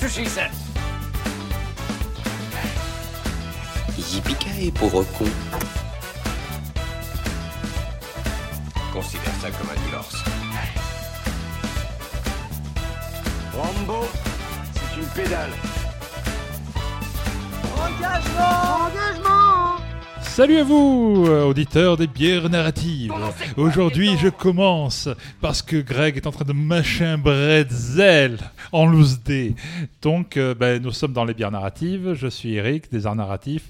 That's 0.00 0.16
what 0.16 0.24
she 0.24 0.30
said. 0.30 0.50
Yippee 3.98 4.70
pauvre 4.70 5.04
con. 5.18 5.28
Considère 8.94 9.34
ça 9.42 9.50
comme 9.50 9.68
un 9.68 9.80
divorce. 9.84 10.24
Rambo, 13.54 14.08
c'est 14.72 15.00
une 15.00 15.06
pédale. 15.08 15.52
Salut 20.40 20.56
à 20.56 20.64
vous, 20.64 21.26
euh, 21.28 21.44
auditeurs 21.44 21.98
des 21.98 22.06
bières 22.06 22.48
narratives. 22.48 23.12
Aujourd'hui, 23.58 24.16
je 24.16 24.30
commence 24.30 25.06
parce 25.42 25.60
que 25.60 25.76
Greg 25.76 26.16
est 26.16 26.26
en 26.26 26.30
train 26.30 26.46
de 26.46 26.54
mâcher 26.54 27.04
un 27.04 27.18
bretzel 27.18 28.38
en 28.72 28.86
loose 28.86 29.22
dé. 29.22 29.54
Donc, 30.00 30.38
euh, 30.38 30.54
ben, 30.54 30.82
nous 30.82 30.92
sommes 30.92 31.12
dans 31.12 31.26
les 31.26 31.34
bières 31.34 31.50
narratives. 31.50 32.14
Je 32.14 32.26
suis 32.26 32.54
Eric, 32.54 32.90
des 32.90 33.06
arts 33.06 33.16
narratifs. 33.16 33.68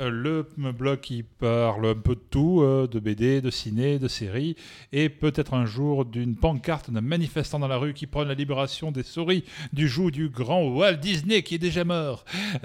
Euh, 0.00 0.10
le 0.10 0.72
blog 0.72 0.98
qui 0.98 1.22
parle 1.22 1.86
un 1.86 1.94
peu 1.94 2.16
de 2.16 2.24
tout, 2.30 2.62
euh, 2.62 2.88
de 2.88 2.98
BD, 2.98 3.40
de 3.40 3.50
ciné, 3.50 4.00
de 4.00 4.08
séries, 4.08 4.56
et 4.92 5.10
peut-être 5.10 5.54
un 5.54 5.66
jour 5.66 6.04
d'une 6.04 6.34
pancarte 6.34 6.90
d'un 6.90 7.00
manifestant 7.00 7.60
dans 7.60 7.68
la 7.68 7.76
rue 7.76 7.94
qui 7.94 8.08
prône 8.08 8.26
la 8.26 8.34
libération 8.34 8.90
des 8.90 9.04
souris 9.04 9.44
du 9.72 9.86
joug 9.86 10.10
du 10.10 10.30
grand 10.30 10.64
Walt 10.64 10.96
Disney 10.96 11.42
qui 11.42 11.54
est 11.54 11.58
déjà 11.58 11.84
mort. 11.84 12.24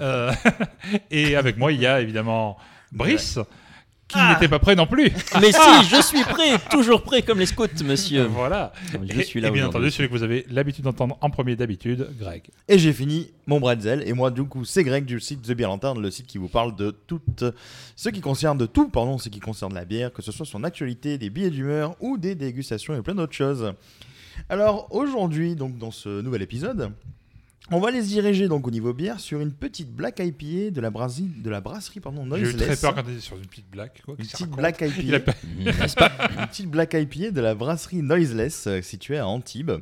Et 1.12 1.36
avec 1.36 1.56
moi, 1.56 1.70
il 1.70 1.80
y 1.80 1.86
a 1.86 2.00
évidemment 2.00 2.58
Brice, 2.94 3.38
qui 4.08 4.16
Ah. 4.18 4.32
n'était 4.34 4.48
pas 4.48 4.58
prêt 4.58 4.74
non 4.76 4.86
plus. 4.86 5.10
Mais 5.40 5.50
si, 5.50 5.84
je 5.90 6.00
suis 6.02 6.22
prêt, 6.22 6.58
toujours 6.70 7.02
prêt 7.02 7.22
comme 7.22 7.38
les 7.38 7.46
scouts, 7.46 7.66
monsieur. 7.84 8.24
Voilà. 8.24 8.72
Je 9.08 9.22
suis 9.22 9.40
là 9.40 9.48
et, 9.48 9.50
bien 9.50 9.66
entendu, 9.66 9.90
celui 9.90 10.08
que 10.08 10.14
vous 10.14 10.22
avez 10.22 10.46
l'habitude 10.50 10.84
d'entendre 10.84 11.16
en 11.20 11.30
premier 11.30 11.56
d'habitude, 11.56 12.08
Greg. 12.18 12.42
Et 12.68 12.78
j'ai 12.78 12.92
fini 12.92 13.30
mon 13.46 13.60
bretzel. 13.60 14.02
Et 14.06 14.12
moi, 14.12 14.30
du 14.30 14.44
coup, 14.44 14.64
c'est 14.64 14.84
Greg 14.84 15.04
du 15.04 15.20
site 15.20 15.42
The 15.42 15.52
Beer 15.52 15.66
Lantern, 15.66 16.00
le 16.00 16.10
site 16.10 16.26
qui 16.26 16.38
vous 16.38 16.48
parle 16.48 16.76
de 16.76 16.90
tout 16.90 17.20
ce 17.96 18.08
qui 18.10 18.20
concerne 18.20 18.58
de 18.58 18.66
tout, 18.66 18.88
pardon, 18.88 19.18
ce 19.18 19.28
qui 19.30 19.40
concerne 19.40 19.74
la 19.74 19.84
bière, 19.84 20.12
que 20.12 20.22
ce 20.22 20.32
soit 20.32 20.46
son 20.46 20.64
actualité, 20.64 21.18
des 21.18 21.30
billets 21.30 21.50
d'humeur 21.50 21.96
ou 22.00 22.18
des 22.18 22.34
dégustations 22.34 22.94
et 22.94 23.02
plein 23.02 23.14
d'autres 23.14 23.32
choses. 23.34 23.72
Alors 24.48 24.88
aujourd'hui, 24.90 25.54
donc 25.56 25.78
dans 25.78 25.90
ce 25.92 26.20
nouvel 26.20 26.42
épisode, 26.42 26.90
on 27.70 27.80
va 27.80 27.90
les 27.90 28.02
diriger 28.02 28.46
donc 28.48 28.66
au 28.66 28.70
niveau 28.70 28.92
bière 28.92 29.18
sur 29.20 29.40
une 29.40 29.52
petite 29.52 29.90
black 29.94 30.18
IPA 30.20 30.70
de 30.70 30.80
la 30.80 30.90
brasserie, 30.90 31.30
de 31.38 31.48
la 31.50 31.60
brasserie 31.60 32.00
pardon, 32.00 32.26
J'ai 32.36 32.50
eu 32.50 32.54
très 32.56 32.76
peur 32.76 32.94
quand 32.94 33.04
sur 33.20 33.36
une 33.36 33.46
petite 33.46 33.70
blague. 33.70 33.90
Quoi, 34.04 34.14
Une 34.18 34.26
petite 34.26 34.50
black 34.50 34.80
IPA. 34.82 35.20
pas- 35.20 35.32
N'est-ce 35.58 35.94
pas? 35.94 36.12
Une 36.38 36.46
petite 36.46 36.68
black 36.70 36.94
IPA 36.94 37.30
de 37.30 37.40
la 37.40 37.54
brasserie 37.54 38.02
Noiseless 38.02 38.66
euh, 38.66 38.82
située 38.82 39.18
à 39.18 39.26
Antibes. 39.26 39.72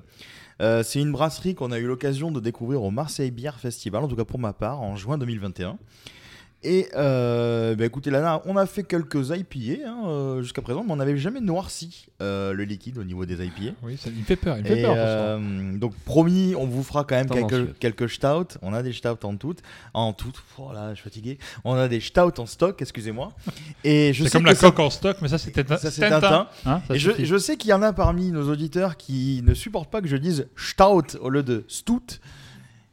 Euh, 0.60 0.82
c'est 0.84 1.00
une 1.00 1.10
brasserie 1.10 1.54
qu'on 1.56 1.72
a 1.72 1.78
eu 1.78 1.86
l'occasion 1.86 2.30
de 2.30 2.38
découvrir 2.38 2.82
au 2.84 2.90
Marseille 2.92 3.32
Beer 3.32 3.52
Festival, 3.58 4.04
en 4.04 4.08
tout 4.08 4.14
cas 4.16 4.24
pour 4.24 4.38
ma 4.38 4.52
part, 4.52 4.80
en 4.80 4.94
juin 4.96 5.18
2021. 5.18 5.76
Et 6.64 6.86
euh, 6.94 7.74
bah 7.74 7.84
écoutez, 7.86 8.10
là, 8.10 8.40
on 8.46 8.56
a 8.56 8.66
fait 8.66 8.84
quelques 8.84 9.30
IPA 9.30 9.84
hein, 9.84 10.02
euh, 10.06 10.42
jusqu'à 10.42 10.62
présent, 10.62 10.84
mais 10.86 10.92
on 10.92 10.96
n'avait 10.96 11.16
jamais 11.16 11.40
noirci 11.40 12.06
euh, 12.22 12.52
le 12.52 12.62
liquide 12.62 12.98
au 12.98 13.04
niveau 13.04 13.26
des 13.26 13.44
IPA. 13.44 13.74
Oui, 13.82 13.96
ça, 13.96 14.10
me 14.10 14.22
fait 14.22 14.36
peur. 14.36 14.56
Il 14.58 14.62
me 14.62 14.68
fait 14.68 14.78
Et, 14.78 14.82
peur. 14.82 14.94
euh, 14.96 15.76
donc 15.76 15.92
promis, 16.04 16.54
on 16.56 16.66
vous 16.66 16.84
fera 16.84 17.02
quand 17.02 17.16
même 17.16 17.28
quelques, 17.28 17.76
quelques 17.80 18.08
stouts. 18.08 18.58
On 18.62 18.72
a 18.74 18.82
des 18.84 18.92
stouts 18.92 19.08
en 19.24 19.36
tout, 19.36 19.56
en 19.92 20.12
tout. 20.12 20.30
Oh 20.56 20.70
là, 20.72 20.90
je 20.90 20.94
suis 21.00 21.04
fatigué. 21.04 21.38
On 21.64 21.74
a 21.74 21.88
des 21.88 21.98
stouts 22.00 22.38
en 22.38 22.46
stock, 22.46 22.80
excusez-moi. 22.80 23.32
Et 23.82 24.12
je 24.12 24.22
C'est 24.24 24.30
comme 24.30 24.44
la 24.46 24.54
ça- 24.54 24.68
coque 24.70 24.78
en 24.78 24.90
stock, 24.90 25.16
mais 25.20 25.26
ça 25.28 25.38
c'était 25.38 25.64
c'est 25.78 26.08
Tintin. 26.08 26.46
Hein, 26.64 26.80
et 26.94 26.98
je, 27.00 27.10
je 27.24 27.38
sais 27.38 27.56
qu'il 27.56 27.70
y 27.70 27.74
en 27.74 27.82
a 27.82 27.92
parmi 27.92 28.30
nos 28.30 28.48
auditeurs 28.48 28.96
qui 28.96 29.42
ne 29.44 29.54
supportent 29.54 29.90
pas 29.90 30.00
que 30.00 30.06
je 30.06 30.16
dise 30.16 30.46
stout 30.56 31.16
au 31.20 31.28
lieu 31.28 31.42
de 31.42 31.64
stout. 31.66 32.20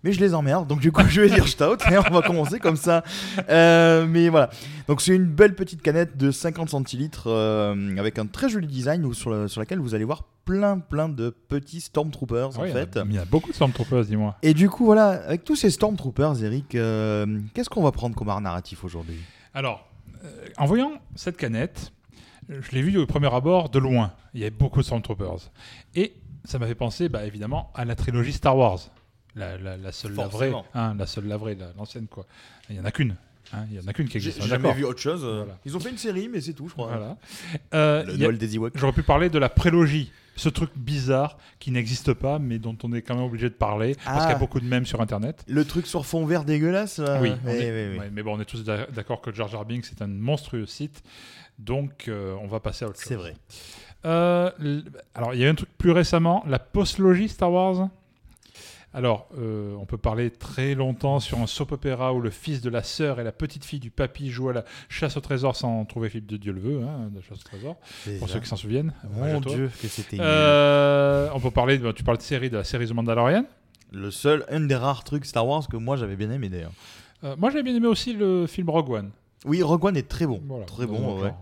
Mais 0.03 0.13
je 0.13 0.19
les 0.21 0.33
emmerde, 0.33 0.65
donc 0.67 0.79
du 0.79 0.91
coup 0.93 1.01
je 1.09 1.19
vais 1.21 1.29
dire 1.29 1.47
stout 1.47 1.77
et 1.91 1.97
on 1.97 2.01
va 2.13 2.21
commencer 2.21 2.59
comme 2.59 2.77
ça. 2.77 3.03
Euh, 3.49 4.05
mais 4.07 4.29
voilà, 4.29 4.49
donc 4.87 5.01
c'est 5.01 5.13
une 5.15 5.25
belle 5.25 5.55
petite 5.55 5.81
canette 5.81 6.15
de 6.17 6.31
50 6.31 6.69
centilitres 6.69 7.27
euh, 7.27 7.97
avec 7.97 8.17
un 8.17 8.25
très 8.25 8.47
joli 8.47 8.67
design 8.67 9.05
où- 9.05 9.13
sur, 9.13 9.29
le- 9.29 9.47
sur 9.49 9.59
laquelle 9.59 9.79
vous 9.79 9.95
allez 9.95 10.05
voir 10.05 10.23
plein 10.45 10.79
plein 10.79 11.09
de 11.09 11.29
petits 11.29 11.81
Stormtroopers 11.81 12.57
en 12.57 12.63
oui, 12.63 12.71
fait. 12.71 12.97
Il 13.05 13.13
y 13.13 13.17
a 13.19 13.25
beaucoup 13.25 13.49
de 13.49 13.55
Stormtroopers, 13.55 14.05
dis-moi. 14.05 14.35
Et 14.41 14.53
du 14.53 14.69
coup 14.69 14.85
voilà, 14.85 15.09
avec 15.27 15.43
tous 15.43 15.55
ces 15.57 15.69
Stormtroopers, 15.69 16.43
Eric, 16.43 16.75
euh, 16.75 17.39
qu'est-ce 17.53 17.69
qu'on 17.69 17.83
va 17.83 17.91
prendre 17.91 18.15
comme 18.15 18.29
art 18.29 18.39
narratif 18.41 18.83
aujourd'hui? 18.85 19.19
Alors, 19.53 19.85
en 20.57 20.65
voyant 20.65 20.93
cette 21.15 21.35
canette, 21.37 21.91
je 22.47 22.71
l'ai 22.71 22.81
vue 22.81 22.97
au 22.97 23.05
premier 23.05 23.33
abord 23.33 23.69
de 23.69 23.79
loin. 23.79 24.13
Il 24.33 24.39
y 24.39 24.43
avait 24.43 24.49
beaucoup 24.49 24.79
de 24.79 24.85
Stormtroopers. 24.85 25.51
Et 25.95 26.13
ça 26.45 26.57
m'a 26.57 26.67
fait 26.67 26.75
penser, 26.75 27.09
bah, 27.09 27.25
évidemment, 27.25 27.71
à 27.75 27.83
la 27.85 27.95
trilogie 27.95 28.31
Star 28.33 28.55
Wars. 28.57 28.79
La, 29.35 29.57
la- 29.57 29.77
la 29.77 29.91
seule 29.91 30.15
la 30.15 30.27
vraie, 30.27 30.51
hein, 30.73 30.95
la 30.97 31.05
seule 31.05 31.27
la 31.27 31.37
vraie, 31.37 31.55
la- 31.55 31.71
l'ancienne 31.77 32.07
quoi. 32.07 32.25
Il 32.69 32.75
y 32.75 32.79
en 32.79 32.85
a 32.85 32.91
qu'une. 32.91 33.15
hein, 33.53 33.65
il 33.71 33.77
y 33.77 33.79
en 33.79 33.87
a 33.87 33.93
qu'une 33.93 34.07
qui 34.07 34.17
existe. 34.17 34.41
j'ai 34.41 34.47
jamais 34.47 34.73
vu 34.73 34.83
autre 34.85 34.99
chose. 34.99 35.21
euh, 35.23 35.37
Voilà. 35.39 35.57
Ils 35.65 35.77
ont 35.77 35.79
fait 35.79 35.91
une 35.91 35.97
série, 35.97 36.27
mais 36.27 36.41
c'est 36.41 36.53
tout, 36.53 36.67
je 36.67 36.73
crois. 36.73 36.87
Voilà. 36.87 37.17
Euh, 37.73 38.03
Le 38.05 38.17
Noël 38.17 38.37
des 38.37 38.55
Ewoks. 38.55 38.73
J'aurais 38.75 38.93
pu 38.93 39.03
parler 39.03 39.29
de 39.29 39.37
la 39.37 39.49
prélogie, 39.49 40.11
ce 40.35 40.49
truc 40.49 40.71
bizarre 40.75 41.37
qui 41.59 41.69
n'existe 41.71 42.13
pas, 42.13 42.39
mais 42.39 42.57
dont 42.59 42.75
on 42.83 42.91
est 42.93 43.01
quand 43.03 43.13
même 43.15 43.23
obligé 43.23 43.49
de 43.49 43.53
parler 43.55 43.95
parce 44.03 44.07
Ah. 44.17 44.21
qu'il 44.21 44.29
y 44.31 44.35
a 44.35 44.39
beaucoup 44.39 44.59
de 44.59 44.65
mèmes 44.65 44.85
sur 44.87 44.99
Internet. 45.01 45.43
Le 45.47 45.63
truc 45.63 45.85
sur 45.85 46.05
fond 46.05 46.25
vert 46.25 46.43
dégueulasse 46.43 46.97
là 46.99 47.19
oui, 47.21 47.29
est- 47.29 47.45
ouais. 47.47 47.97
ouais, 47.99 48.09
mais 48.11 48.23
bon, 48.23 48.35
on 48.37 48.41
est 48.41 48.45
tous 48.45 48.63
d'a- 48.63 48.87
d'accord 48.87 49.21
que 49.21 49.31
Jar 49.33 49.47
Jar 49.47 49.63
Binks 49.65 49.85
c'est 49.85 50.01
un 50.01 50.07
monstrueux 50.07 50.65
site, 50.65 51.03
donc 51.59 52.05
euh, 52.07 52.35
on 52.41 52.47
va 52.47 52.59
passer 52.59 52.85
à 52.85 52.87
autre 52.87 52.97
chose. 52.99 53.07
C'est 53.07 53.15
vrai. 53.15 53.35
Euh, 54.05 54.49
alors, 55.13 55.33
il 55.33 55.41
y 55.41 55.45
a 55.45 55.49
un 55.49 55.55
truc 55.55 55.69
plus 55.77 55.91
récemment, 55.91 56.43
la 56.47 56.57
postlogie 56.59 57.27
Star 57.29 57.51
Wars? 57.51 57.89
Alors, 58.93 59.27
euh, 59.37 59.75
on 59.79 59.85
peut 59.85 59.97
parler 59.97 60.31
très 60.31 60.73
longtemps 60.73 61.19
sur 61.19 61.39
un 61.39 61.45
soap 61.45 61.73
opéra 61.73 62.13
où 62.13 62.21
le 62.21 62.31
fils 62.31 62.61
de 62.61 62.69
la 62.71 62.81
sœur 62.81 63.19
et 63.19 63.23
la 63.23 63.31
petite 63.31 63.63
fille 63.63 63.79
du 63.79 63.91
papy 63.91 64.31
jouent 64.31 64.49
à 64.49 64.53
la 64.53 64.65
chasse 64.89 65.15
au 65.15 65.21
trésor 65.21 65.55
sans 65.55 65.85
trouver 65.85 66.09
Philippe 66.09 66.25
de 66.25 66.37
Dieu 66.37 66.51
le 66.51 66.59
veut, 66.59 66.81
hein, 66.81 67.09
de 67.13 67.21
chasse 67.21 67.39
au 67.39 67.43
trésor, 67.43 67.77
pour 68.17 68.27
ça. 68.27 68.33
ceux 68.33 68.39
qui 68.39 68.47
s'en 68.47 68.55
souviennent. 68.55 68.93
À 69.03 69.33
Mon 69.33 69.41
dieu, 69.41 69.69
que 69.81 69.87
c'était. 69.87 70.17
Euh, 70.19 71.29
on 71.35 71.39
peut 71.39 71.51
parler, 71.51 71.79
tu 71.93 72.03
parles 72.03 72.17
de 72.17 72.23
série, 72.23 72.49
de 72.49 72.57
la 72.57 72.63
série 72.63 72.87
The 72.87 72.93
Mandalorian. 72.93 73.45
Le 73.91 74.11
seul, 74.11 74.45
un 74.49 74.61
des 74.61 74.75
rares 74.75 75.03
trucs 75.03 75.25
Star 75.25 75.47
Wars 75.47 75.67
que 75.67 75.77
moi 75.77 75.95
j'avais 75.95 76.15
bien 76.15 76.31
aimé 76.31 76.49
d'ailleurs. 76.49 76.73
Euh, 77.23 77.35
moi, 77.37 77.49
j'ai 77.49 77.63
bien 77.63 77.75
aimé 77.75 77.87
aussi 77.87 78.13
le 78.13 78.47
film 78.47 78.69
Rogue 78.69 78.89
One. 78.89 79.11
Oui, 79.45 79.61
Rogue 79.61 79.85
One 79.85 79.97
est 79.97 80.07
très 80.07 80.25
bon. 80.25 80.41
Voilà, 80.45 80.65
très 80.65 80.85
bon, 80.85 81.21
ouais. 81.21 81.33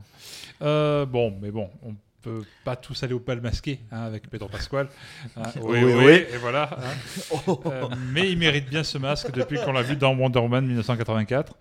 Euh, 0.62 1.06
bon, 1.06 1.34
mais 1.42 1.52
bon, 1.52 1.70
on 1.84 1.94
peut 2.28 2.44
pas 2.66 2.76
tous 2.76 3.02
aller 3.04 3.14
au 3.14 3.20
bal 3.20 3.40
masqué 3.42 3.80
hein, 3.92 4.02
avec 4.04 4.30
Pedro 4.30 4.50
Pascal. 4.50 4.90
Hein, 5.38 5.44
oui, 5.62 5.84
Oui, 5.84 6.12
et 6.34 6.38
voilà. 6.40 6.70
hein. 6.78 7.48
Euh, 7.68 7.84
mais 8.14 8.30
il 8.32 8.38
mérite 8.38 8.70
bien 8.70 8.84
ce 8.84 8.98
masque 8.98 9.32
depuis 9.32 9.58
qu'on 9.64 9.72
l'a 9.72 9.82
vu 9.82 9.96
dans 9.96 10.14
Wonder 10.16 10.40
Woman 10.40 10.66
1984. 10.66 11.56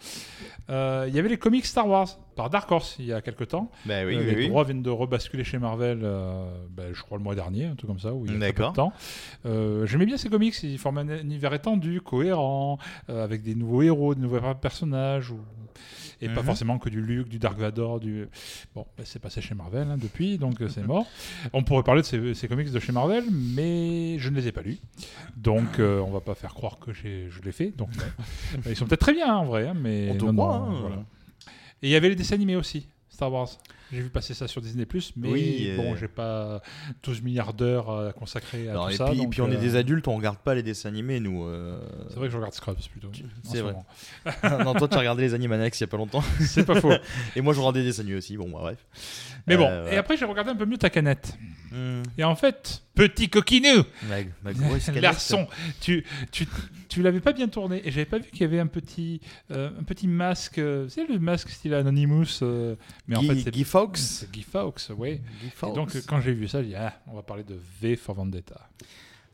Euh, 0.69 1.05
Il 1.09 1.15
y 1.15 1.19
avait 1.19 1.29
les 1.29 1.39
comics 1.39 1.65
Star 1.65 1.87
Wars 1.89 2.09
par 2.35 2.51
Dark 2.51 2.71
Horse 2.71 2.97
il 2.99 3.07
y 3.07 3.13
a 3.13 3.21
quelques 3.21 3.49
temps. 3.49 3.71
Bah 3.85 4.05
oui, 4.05 4.15
Euh, 4.17 4.19
oui, 4.21 4.27
les 4.27 4.35
oui. 4.37 4.49
droits 4.49 4.65
viennent 4.65 4.83
de 4.83 4.91
rebasculer 4.91 5.45
chez 5.45 5.59
Marvel, 5.59 6.01
euh, 6.03 6.51
ben, 6.71 6.93
je 6.93 7.01
crois 7.03 7.19
le 7.19 7.25
mois 7.25 7.35
dernier, 7.35 7.67
un 7.67 7.75
truc 7.77 7.89
comme 7.89 8.01
ça, 8.01 8.13
où 8.13 8.27
il 8.27 8.33
y 8.33 8.45
a 8.45 8.53
peu 8.53 8.65
de 8.65 8.73
temps. 8.73 8.93
J'aimais 9.87 10.07
bien 10.07 10.17
ces 10.17 10.29
comics, 10.29 10.61
ils 10.63 10.79
forment 10.79 10.99
un 10.99 11.19
univers 11.21 11.55
étendu, 11.55 12.01
cohérent, 12.01 12.79
avec 13.09 13.43
des 13.43 13.55
nouveaux 13.55 13.83
héros, 13.83 14.15
de 14.15 14.21
nouveaux 14.21 14.41
personnages, 14.55 15.31
ou- 15.31 15.41
et 16.21 16.29
pas 16.29 16.41
Mhm. 16.41 16.47
forcément 16.47 16.79
que 16.79 16.89
du 16.89 17.01
Luke, 17.01 17.29
du 17.29 17.39
Dark 17.39 17.59
Vador, 17.59 18.01
du... 18.01 18.27
Bon, 18.75 18.87
ben, 18.97 19.05
c'est 19.07 19.19
passé 19.19 19.41
chez 19.41 19.55
Marvel 19.55 19.89
hein, 19.91 19.97
depuis, 19.99 20.39
donc 20.39 20.61
euh, 20.63 20.69
c'est 20.69 20.83
mort. 20.87 21.07
On 21.53 21.63
pourrait 21.63 21.83
parler 21.83 22.03
de 22.03 22.07
ces, 22.07 22.35
ces 22.35 22.49
comics 22.49 22.71
de 22.71 22.81
chez 22.81 22.93
Marvel, 22.93 23.25
mais 23.31 24.19
je 24.19 24.29
ne 24.31 24.37
les 24.37 24.49
ai 24.49 24.53
pas 24.53 24.63
lus, 24.63 24.79
donc 25.37 25.79
euh, 25.79 26.01
on 26.01 26.11
va 26.11 26.21
pas 26.21 26.35
faire 26.35 26.55
croire 26.55 26.79
que 26.79 26.93
je 26.93 27.41
l'ai 27.45 27.53
fait. 27.53 27.71
Donc, 27.77 27.91
ils 28.67 28.77
sont 28.77 28.87
peut-être 28.87 29.01
très 29.01 29.13
bien 29.15 29.29
hein, 29.33 29.37
en 29.39 29.45
vrai, 29.45 29.69
hein, 29.69 29.75
mais 29.75 30.11
On 30.21 30.27
non, 30.27 30.33
non, 30.33 30.51
hein. 30.53 30.77
voilà. 30.81 30.97
Et 31.83 31.89
il 31.89 31.91
y 31.91 31.97
avait 31.97 32.09
les 32.09 32.17
dessins 32.17 32.35
animés 32.37 32.57
aussi, 32.57 32.89
Star 33.11 33.33
Wars. 33.33 33.49
J'ai 33.93 34.01
vu 34.01 34.09
passer 34.11 34.35
ça 34.35 34.49
sur 34.49 34.61
Disney+, 34.61 34.87
mais 35.17 35.29
Oui, 35.31 35.67
euh. 35.69 35.77
bon, 35.77 35.95
j'ai 35.97 36.09
pas 36.09 36.61
12 37.05 37.23
milliards 37.23 37.55
d'heures 37.55 37.91
à 37.91 38.13
consacrer 38.13 38.69
à 38.69 38.75
Non, 38.75 38.85
tout 38.87 38.91
et 38.91 38.97
ça. 38.97 39.07
puis, 39.07 39.19
donc, 39.19 39.31
puis 39.31 39.41
on 39.43 39.51
est 39.51 39.57
euh, 39.57 39.61
des 39.61 39.77
adultes, 39.77 40.09
on 40.09 40.17
regarde 40.17 40.39
pas 40.39 40.55
les 40.55 40.63
dessins 40.65 40.89
animés 40.89 41.21
nous. 41.21 41.45
euh. 41.47 41.79
C'est 42.09 42.17
vrai 42.17 42.27
que 42.27 42.33
je 42.33 42.37
regarde 42.37 42.55
Scrubs 42.55 42.77
plutôt. 42.91 43.11
c'est 43.45 43.59
ce 43.59 43.63
vrai. 43.63 43.75
non, 44.65 44.75
toi 44.75 44.89
tu 44.89 44.95
as 44.95 44.99
regardé 44.99 45.23
les 45.23 45.35
Animaniacs 45.35 45.79
il 45.79 45.83
y 45.83 45.85
a 45.85 45.87
pas 45.87 45.97
longtemps. 45.97 46.23
C'est 46.41 46.65
pas 46.65 46.81
faux. 46.81 46.93
Et 47.37 47.41
moi 47.41 47.55
je 47.55 47.61
regardais 47.61 47.81
des 47.81 47.87
dessins 47.87 48.03
animés 48.03 48.19
aussi. 48.19 48.37
Bon, 48.37 48.49
bah, 48.51 48.59
bref. 48.61 48.79
Mais 49.47 49.57
bon, 49.57 49.69
Euh, 49.71 49.91
et 49.93 49.97
après 49.97 50.17
j'ai 50.17 50.25
regardé 50.25 50.51
un 50.51 50.57
peu 50.57 50.67
mieux 50.67 50.79
ta 50.79 50.91
canette. 50.91 51.37
Hmm. 51.71 52.03
Et 52.19 52.25
en 52.25 52.35
fait, 52.35 52.83
petit 52.97 53.29
coquinou. 53.29 53.85
Ma, 54.09 54.17
ma 54.43 54.53
grosse 54.53 54.87
canette. 54.87 55.03
Larçon, 55.03 55.47
tu, 55.81 56.05
tu, 56.33 56.49
tu 56.89 57.03
l'avais 57.03 57.21
pas 57.21 57.33
bien 57.33 57.47
tourné 57.47 57.81
et 57.87 57.93
j'avais 57.93 58.07
pas 58.07 58.19
vu 58.19 58.29
qu'il 58.31 58.41
y 58.41 58.45
avait 58.45 58.59
un 58.59 58.67
petit, 58.67 59.21
euh, 59.53 59.71
un 59.79 59.85
petit 59.85 60.09
masque. 60.09 60.59
euh, 60.59 60.89
C'est 60.89 61.07
le 61.07 61.21
masque 61.21 61.51
style 61.51 61.75
Anonymous, 61.75 62.41
euh, 62.43 62.75
mais 63.07 63.17
en 63.17 63.21
Guy- 63.21 63.29
fait 63.29 63.41
c'est 63.45 63.51
Guy 63.53 63.63
Fawkes. 63.65 64.27
Guy 64.33 64.43
Fawkes, 64.43 64.91
oui. 64.97 65.21
Et 65.45 65.73
donc 65.75 65.97
quand 66.09 66.21
j'ai 66.21 66.33
vu 66.33 66.49
ça, 66.49 66.63
j'ai 66.63 66.71
dit 66.71 66.75
ah, 66.75 67.01
on 67.07 67.15
va 67.15 67.23
parler 67.23 67.45
de 67.45 67.57
V 67.81 67.95
for 67.95 68.17
Vendetta. 68.17 68.69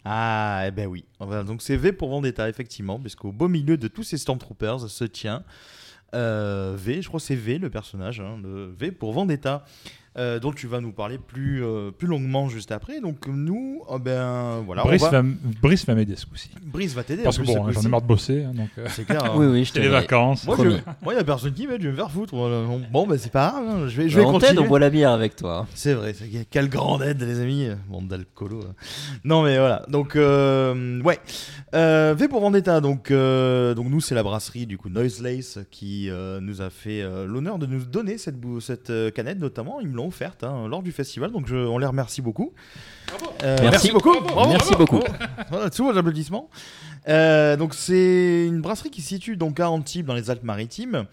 Ah, 0.04 0.64
eh 0.66 0.70
ben 0.72 0.86
oui. 0.88 1.04
Donc 1.20 1.62
c'est 1.62 1.76
V 1.76 1.92
pour 1.92 2.10
Vendetta, 2.10 2.48
effectivement, 2.48 2.98
puisqu'au 2.98 3.30
beau 3.30 3.46
milieu 3.48 3.76
de 3.76 3.86
tous 3.88 4.02
ces 4.02 4.18
Stormtroopers 4.18 4.90
se 4.90 5.04
tient 5.04 5.44
euh, 6.14 6.74
V, 6.76 7.00
je 7.00 7.08
crois 7.08 7.20
que 7.20 7.24
c'est 7.26 7.36
V 7.36 7.58
le 7.58 7.70
personnage, 7.70 8.20
hein, 8.20 8.38
le 8.42 8.66
V 8.76 8.90
pour 8.92 9.12
Vendetta, 9.12 9.64
euh, 10.18 10.38
dont 10.38 10.52
tu 10.52 10.66
vas 10.66 10.80
nous 10.80 10.92
parler 10.92 11.18
plus, 11.18 11.64
euh, 11.64 11.90
plus 11.90 12.06
longuement 12.06 12.48
juste 12.48 12.70
après. 12.72 13.00
Donc 13.00 13.26
nous, 13.26 13.82
oh 13.88 13.98
ben 13.98 14.60
voilà, 14.66 14.82
Brice, 14.82 15.02
on 15.04 15.10
va... 15.10 15.22
Brice 15.62 15.86
va 15.86 15.94
m'aider 15.94 16.16
ce 16.16 16.26
coup-ci. 16.26 16.50
Brice 16.64 16.94
va 16.94 17.02
t'aider. 17.04 17.22
Parce 17.22 17.38
que 17.38 17.44
bon, 17.44 17.66
hein, 17.66 17.70
j'en 17.72 17.80
ai 17.82 17.88
marre 17.88 18.02
de 18.02 18.06
bosser, 18.06 18.44
hein, 18.44 18.52
donc 18.54 18.68
euh, 18.78 18.86
C'est 18.90 19.04
clair. 19.04 19.24
hein. 19.26 19.32
Oui, 19.36 19.46
oui, 19.46 19.64
je 19.64 19.80
les 19.80 19.88
vacances. 19.88 20.44
Moi, 20.46 20.56
Promis. 20.56 20.74
je... 20.76 21.04
Moi, 21.04 21.14
il 21.14 21.16
y 21.16 21.20
a 21.20 21.24
personne 21.24 21.52
qui 21.54 21.66
m'aide, 21.66 21.80
je 21.80 21.86
vais 21.86 21.92
me 21.92 21.96
faire 21.96 22.10
foutre. 22.10 22.34
Voilà. 22.36 22.62
Bon, 22.92 23.06
ben 23.06 23.16
c'est 23.18 23.32
pas 23.32 23.50
grave, 23.52 23.64
hein, 23.68 23.88
je 23.88 23.96
vais, 23.96 24.08
je 24.08 24.18
vais 24.18 24.24
on 24.24 24.32
continuer. 24.32 24.58
on 24.58 24.66
boit 24.68 24.78
la 24.78 24.90
bière 24.90 25.10
avec 25.12 25.34
toi. 25.36 25.66
C'est 25.74 25.94
vrai, 25.94 26.12
c'est 26.14 26.46
quelle 26.50 26.68
grande 26.68 27.02
aide, 27.02 27.22
les 27.22 27.40
amis. 27.40 27.68
Bande 27.88 28.08
d'alcoolo. 28.08 28.60
hein. 28.68 28.74
Non, 29.24 29.42
mais 29.42 29.56
voilà. 29.58 29.84
Donc, 29.88 30.16
euh, 30.16 31.00
ouais. 31.02 31.18
Euh, 31.74 32.14
v 32.18 32.28
pour 32.28 32.40
Vendetta. 32.40 32.80
Donc, 32.80 33.10
euh, 33.10 33.74
donc 33.74 33.88
nous, 33.88 34.00
c'est 34.00 34.14
la 34.14 34.22
brasserie 34.22 34.66
du 34.66 34.76
coup 34.76 34.88
Noiselace 34.90 35.58
qui 35.70 36.10
euh, 36.10 36.40
nous 36.40 36.60
a 36.60 36.68
fait 36.70 37.00
euh, 37.02 37.26
l'honneur 37.26 37.58
de 37.58 37.66
nous 37.66 37.84
donner 37.84 38.18
cette, 38.18 38.38
bou- 38.38 38.60
cette 38.60 38.90
euh, 38.90 39.10
canette, 39.10 39.38
notamment. 39.38 39.80
Ils 39.80 39.88
me 39.88 39.96
l'ont 40.02 40.08
offerte 40.08 40.44
hein, 40.44 40.66
lors 40.68 40.82
du 40.82 40.92
festival. 40.92 41.30
Donc, 41.30 41.46
je, 41.46 41.56
on 41.56 41.78
les 41.78 41.86
remercie 41.86 42.22
beaucoup. 42.22 42.52
Euh, 43.42 43.56
Merci. 43.62 43.92
beaucoup. 43.92 44.18
Bravo, 44.20 44.50
Merci 44.50 44.74
bravo. 44.74 44.86
beaucoup. 44.86 45.02
Voilà, 45.50 45.70
sous 45.70 45.84
vos 45.84 45.96
applaudissements. 45.96 46.48
Euh, 47.08 47.56
donc 47.56 47.74
c'est 47.74 48.46
une 48.46 48.60
brasserie 48.60 48.90
qui 48.90 49.02
se 49.02 49.08
situe 49.08 49.36
donc 49.36 49.58
à 49.58 49.68
Antibes 49.68 50.06
dans 50.06 50.14
les 50.14 50.30
Alpes-Maritimes. 50.30 51.04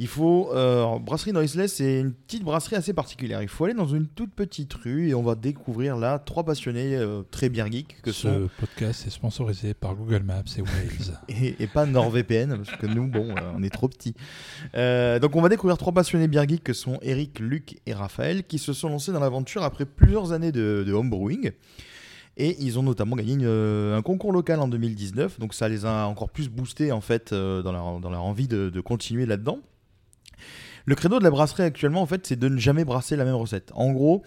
Il 0.00 0.08
faut 0.08 0.50
euh, 0.52 0.98
brasserie 0.98 1.32
Noiseless, 1.32 1.74
c'est 1.74 2.00
une 2.00 2.12
petite 2.12 2.42
brasserie 2.42 2.74
assez 2.74 2.92
particulière. 2.92 3.42
Il 3.42 3.48
faut 3.48 3.64
aller 3.64 3.74
dans 3.74 3.86
une 3.86 4.08
toute 4.08 4.32
petite 4.34 4.74
rue 4.74 5.08
et 5.10 5.14
on 5.14 5.22
va 5.22 5.36
découvrir 5.36 5.96
là 5.96 6.18
trois 6.18 6.42
passionnés 6.44 6.96
euh, 6.96 7.22
très 7.30 7.48
bien 7.48 7.70
geeks 7.70 8.00
que 8.02 8.10
sont 8.10 8.48
Ce 8.56 8.60
podcast 8.60 9.06
est 9.06 9.10
sponsorisé 9.10 9.72
par 9.72 9.94
Google 9.94 10.24
Maps 10.24 10.42
et 10.58 10.62
Waze. 10.62 11.16
et, 11.28 11.54
et 11.62 11.66
pas 11.68 11.86
NordVPN 11.86 12.56
parce 12.56 12.76
que 12.76 12.86
nous 12.86 13.06
bon 13.06 13.30
euh, 13.36 13.52
on 13.56 13.62
est 13.62 13.70
trop 13.70 13.88
petits. 13.88 14.14
Donc 14.74 15.36
on 15.36 15.40
va 15.40 15.48
découvrir 15.48 15.78
trois 15.78 15.92
passionnés 15.92 16.26
bien 16.26 16.44
geeks 16.44 16.64
que 16.64 16.72
sont 16.72 16.98
Eric, 17.02 17.38
Luc 17.38 17.76
et 17.86 17.92
Raphaël 17.94 18.42
qui 18.42 18.58
se 18.58 18.72
sont 18.72 18.88
lancés 18.88 19.12
dans 19.12 19.20
l'aventure 19.20 19.62
après 19.62 19.84
plusieurs 19.86 20.32
années 20.32 20.50
de, 20.52 20.82
de 20.84 20.92
homebrewing. 20.92 21.52
Et 22.36 22.56
ils 22.58 22.80
ont 22.80 22.82
notamment 22.82 23.14
gagné 23.14 23.34
une- 23.34 23.46
un 23.94 24.02
concours 24.02 24.32
local 24.32 24.58
en 24.58 24.66
2019, 24.66 25.38
donc 25.38 25.54
ça 25.54 25.68
les 25.68 25.86
a 25.86 26.08
encore 26.08 26.30
plus 26.30 26.48
boostés 26.48 26.90
en 26.90 27.00
fait 27.00 27.32
dans, 27.32 27.70
leur, 27.70 28.00
dans 28.00 28.10
leur 28.10 28.24
envie 28.24 28.48
de, 28.48 28.70
de 28.70 28.80
continuer 28.80 29.24
là-dedans. 29.24 29.60
Le 30.86 30.94
credo 30.94 31.18
de 31.18 31.24
la 31.24 31.30
brasserie 31.30 31.62
actuellement 31.62 32.02
en 32.02 32.06
fait 32.06 32.26
c'est 32.26 32.38
de 32.38 32.48
ne 32.48 32.58
jamais 32.58 32.84
brasser 32.84 33.16
la 33.16 33.24
même 33.24 33.34
recette. 33.34 33.70
En 33.74 33.92
gros, 33.92 34.22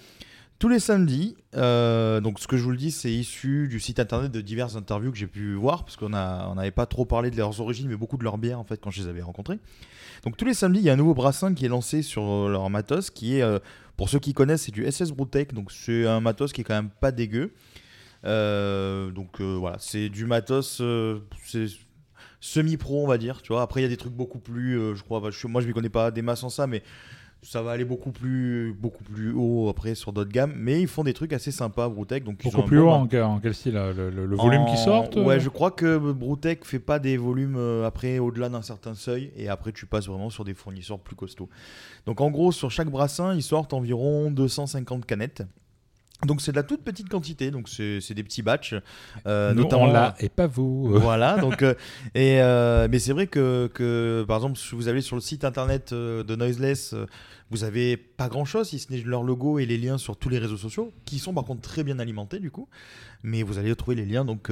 tous 0.60 0.70
les 0.70 0.80
samedis, 0.80 1.36
euh, 1.56 2.20
donc 2.20 2.40
ce 2.40 2.48
que 2.48 2.58
je 2.58 2.64
vous 2.64 2.72
le 2.72 2.78
dis, 2.78 2.90
c'est 2.90 3.12
issu 3.12 3.68
du 3.68 3.80
site 3.80 4.00
internet 4.00 4.32
de 4.32 4.42
diverses 4.42 4.76
interviews 4.76 5.12
que 5.12 5.18
j'ai 5.18 5.28
pu 5.28 5.54
voir, 5.54 5.86
parce 5.86 5.98
qu'on 5.98 6.10
n'avait 6.10 6.72
pas 6.72 6.88
trop 6.88 7.06
parlé 7.06 7.30
de 7.30 7.38
leurs 7.38 7.62
origines, 7.62 7.88
mais 7.88 7.96
beaucoup 7.96 8.18
de 8.18 8.24
leur 8.24 8.40
bière 8.40 8.60
en 8.60 8.64
fait 8.64 8.82
quand 8.82 8.90
je 8.90 9.04
les 9.04 9.08
avais 9.08 9.22
rencontrés. 9.22 9.60
Donc 10.24 10.36
tous 10.36 10.46
les 10.46 10.56
samedis, 10.56 10.80
il 10.80 10.86
y 10.86 10.90
a 10.90 10.94
un 10.94 10.98
nouveau 10.98 11.14
brassin 11.14 11.54
qui 11.54 11.66
est 11.66 11.70
lancé 11.70 12.02
sur 12.02 12.50
leur 12.50 12.72
matos, 12.72 13.12
qui 13.12 13.38
est, 13.38 13.44
euh, 13.44 13.60
pour 13.98 14.10
ceux 14.10 14.18
qui 14.18 14.34
connaissent, 14.34 14.64
c'est 14.64 14.72
du 14.72 14.90
SS 14.90 15.12
Brewtech, 15.12 15.54
donc 15.54 15.72
c'est 15.72 16.08
un 16.08 16.22
matos 16.22 16.52
qui 16.52 16.62
est 16.62 16.64
quand 16.64 16.76
même 16.76 16.90
pas 16.90 17.12
dégueu. 17.12 17.54
Euh, 18.26 19.12
donc 19.12 19.40
voilà, 19.40 19.78
c'est 19.80 20.10
du 20.10 20.26
matos, 20.26 20.82
semi-pro 22.40 23.04
on 23.04 23.08
va 23.08 23.18
dire, 23.18 23.42
tu 23.42 23.54
vois. 23.54 23.62
Après 23.62 23.82
il 23.82 23.84
y 23.84 23.88
a 23.88 23.90
des 23.90 23.98
trucs 23.98 24.14
beaucoup 24.14 24.40
plus, 24.40 24.80
euh, 24.80 24.96
je 24.96 25.04
crois, 25.04 25.20
bah, 25.20 25.30
je- 25.32 25.48
moi 25.48 25.62
je 25.62 25.68
ne 25.68 25.74
connais 25.74 25.90
pas 25.90 26.12
des 26.12 26.22
masses 26.22 26.44
en 26.44 26.50
ça, 26.50 26.68
mais 26.68 26.84
ça 27.44 27.62
va 27.62 27.72
aller 27.72 27.86
beaucoup 27.86 28.12
plus, 28.12 28.74
beaucoup 28.74 29.04
plus 29.04 29.32
haut 29.32 29.70
après 29.70 29.94
sur 29.94 30.12
d'autres 30.12 30.32
gammes, 30.32 30.54
mais 30.58 30.82
ils 30.82 30.88
font 30.88 31.04
des 31.04 31.14
trucs 31.14 31.34
assez 31.34 31.52
sympas 31.52 31.88
Brewtech. 31.88 32.24
Donc 32.24 32.44
Beaucoup 32.44 32.64
plus 32.64 32.80
haut 32.80 32.90
en, 32.90 33.08
en 33.36 33.40
quel 33.40 33.54
style 33.54 33.74
là, 33.76 33.94
Le, 33.94 34.10
le- 34.10 34.26
le 34.26 34.36
volume 34.36 34.66
qui 34.66 34.74
en- 34.74 34.86
sort 34.86 35.10
euh 35.16 35.24
Ouais, 35.24 35.40
je 35.40 35.48
crois 35.50 35.70
que 35.72 35.98
Brewtech 36.12 36.66
fait 36.66 36.80
pas 36.80 36.98
des 36.98 37.16
volumes 37.16 37.56
euh, 37.56 37.86
après 37.86 38.18
au-delà 38.18 38.50
d'un 38.50 38.64
certain 38.64 38.96
seuil 38.96 39.32
et 39.38 39.50
après 39.50 39.72
tu 39.72 39.86
passes 39.86 40.08
vraiment 40.08 40.32
sur 40.32 40.46
des 40.46 40.56
fournisseurs 40.56 41.00
plus 41.00 41.16
costauds. 41.16 41.48
Donc 42.08 42.22
en 42.22 42.32
gros, 42.32 42.52
sur 42.52 42.72
chaque 42.72 42.90
brassin, 42.90 43.36
ils 43.36 43.44
sortent 43.44 43.74
environ 43.74 44.32
250 44.32 45.06
canettes. 45.06 45.44
Donc 46.26 46.42
c'est 46.42 46.52
de 46.52 46.56
la 46.58 46.64
toute 46.64 46.82
petite 46.82 47.10
quantité, 47.10 47.52
donc 47.52 47.70
c'est 47.70 48.14
des 48.14 48.24
petits 48.24 48.42
batchs. 48.42 48.74
euh, 49.28 49.54
Nous, 49.54 49.62
notamment 49.64 49.84
on 49.84 49.92
l'a 49.92 50.16
et 50.20 50.30
pas 50.30 50.48
vous. 50.48 50.88
voilà, 51.00 51.38
donc, 51.38 51.62
euh, 51.62 51.76
et, 52.16 52.42
euh, 52.42 52.88
mais 52.90 52.98
c'est 52.98 53.14
vrai 53.14 53.28
que, 53.28 53.70
que, 53.72 54.26
par 54.28 54.38
exemple, 54.38 54.58
si 54.58 54.74
vous 54.74 54.88
allez 54.88 55.02
sur 55.02 55.16
le 55.16 55.22
site 55.22 55.44
internet 55.46 55.94
euh, 55.94 56.24
de 56.24 56.36
Noiseless, 56.36 56.96
vous 57.52 57.64
avez 57.64 57.98
pas 57.98 58.30
grand 58.30 58.46
chose, 58.46 58.70
si 58.70 58.80
ce 58.80 58.92
n'est 58.92 59.04
leur 59.04 59.22
logo 59.22 59.60
et 59.60 59.68
les 59.68 59.78
liens 59.78 60.00
sur 60.00 60.18
tous 60.18 60.30
les 60.30 60.40
réseaux 60.40 60.58
sociaux, 60.58 60.92
qui 61.06 61.20
sont 61.20 61.36
par 61.36 61.44
contre 61.46 61.62
très 61.62 61.84
bien 61.84 62.00
alimentés 62.00 62.40
du 62.40 62.50
coup. 62.50 62.68
Mais 63.24 63.44
vous 63.44 63.60
allez 63.60 63.74
trouver 63.76 63.96
les 63.96 64.06
liens, 64.06 64.26
donc 64.26 64.52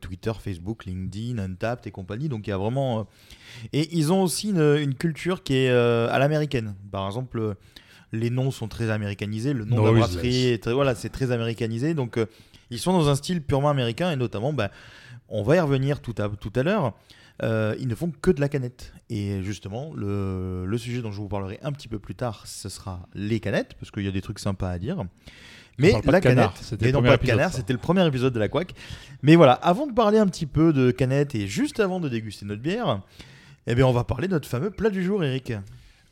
Twitter, 0.00 0.32
Facebook, 0.40 0.86
LinkedIn, 0.86 1.38
Untapped 1.38 1.86
et 1.86 1.90
compagnie. 1.90 2.28
Donc 2.28 2.46
il 2.46 2.50
y 2.50 2.52
a 2.52 2.58
vraiment. 2.58 3.06
Et 3.72 3.96
ils 3.96 4.12
ont 4.12 4.22
aussi 4.22 4.48
une, 4.50 4.76
une 4.78 4.94
culture 4.94 5.42
qui 5.42 5.54
est 5.54 5.70
à 5.70 6.18
l'américaine. 6.18 6.74
Par 6.90 7.06
exemple, 7.06 7.54
les 8.12 8.30
noms 8.30 8.50
sont 8.50 8.68
très 8.68 8.90
américanisés, 8.90 9.52
le 9.54 9.64
nom 9.64 9.76
de 9.76 9.80
la 9.86 9.92
brasserie 10.00 10.46
est 10.48 10.62
très, 10.62 10.72
voilà, 10.72 10.94
c'est 10.94 11.08
très 11.10 11.30
américanisé. 11.32 11.94
Donc 11.94 12.18
euh, 12.18 12.26
ils 12.70 12.78
sont 12.78 12.92
dans 12.92 13.08
un 13.08 13.14
style 13.14 13.42
purement 13.42 13.70
américain 13.70 14.10
et 14.10 14.16
notamment, 14.16 14.52
bah, 14.52 14.70
on 15.28 15.42
va 15.42 15.56
y 15.56 15.60
revenir 15.60 16.00
tout 16.00 16.14
à, 16.18 16.28
tout 16.28 16.52
à 16.54 16.62
l'heure. 16.62 16.92
euh, 17.42 17.74
ils 17.80 17.88
ne 17.88 17.94
font 17.94 18.12
que 18.20 18.30
de 18.30 18.40
la 18.40 18.48
canette. 18.48 18.92
Et 19.10 19.42
justement, 19.42 19.92
le, 19.94 20.64
le 20.66 20.78
sujet 20.78 21.00
dont 21.02 21.10
je 21.10 21.16
vous 21.20 21.28
parlerai 21.28 21.58
un 21.62 21.72
petit 21.72 21.88
peu 21.88 21.98
plus 21.98 22.14
tard, 22.14 22.46
ce 22.46 22.68
sera 22.68 23.08
les 23.14 23.40
canettes, 23.40 23.74
parce 23.80 23.90
qu'il 23.90 24.04
y 24.04 24.08
a 24.08 24.12
des 24.12 24.22
trucs 24.22 24.38
sympas 24.38 24.70
à 24.70 24.78
dire. 24.78 25.04
Mais 25.78 25.92
la 26.04 26.20
canette, 26.20 26.50
c'était 26.60 26.92
non 26.92 27.00
pas 27.02 27.16
de 27.16 27.22
canard, 27.26 27.52
c'était 27.52 27.72
le 27.72 27.78
premier 27.78 28.06
épisode 28.06 28.34
de 28.34 28.38
la 28.38 28.48
couac. 28.48 28.74
Mais 29.22 29.36
voilà, 29.36 29.54
avant 29.54 29.86
de 29.86 29.92
parler 29.92 30.18
un 30.18 30.26
petit 30.26 30.44
peu 30.46 30.72
de 30.74 30.90
canette 30.90 31.34
et 31.34 31.46
juste 31.46 31.80
avant 31.80 31.98
de 31.98 32.08
déguster 32.10 32.44
notre 32.44 32.60
bière, 32.62 33.00
eh 33.66 33.74
bien, 33.74 33.86
on 33.86 33.92
va 33.92 34.04
parler 34.04 34.28
de 34.28 34.32
notre 34.34 34.48
fameux 34.48 34.70
plat 34.70 34.90
du 34.90 35.02
jour, 35.02 35.24
Eric. 35.24 35.54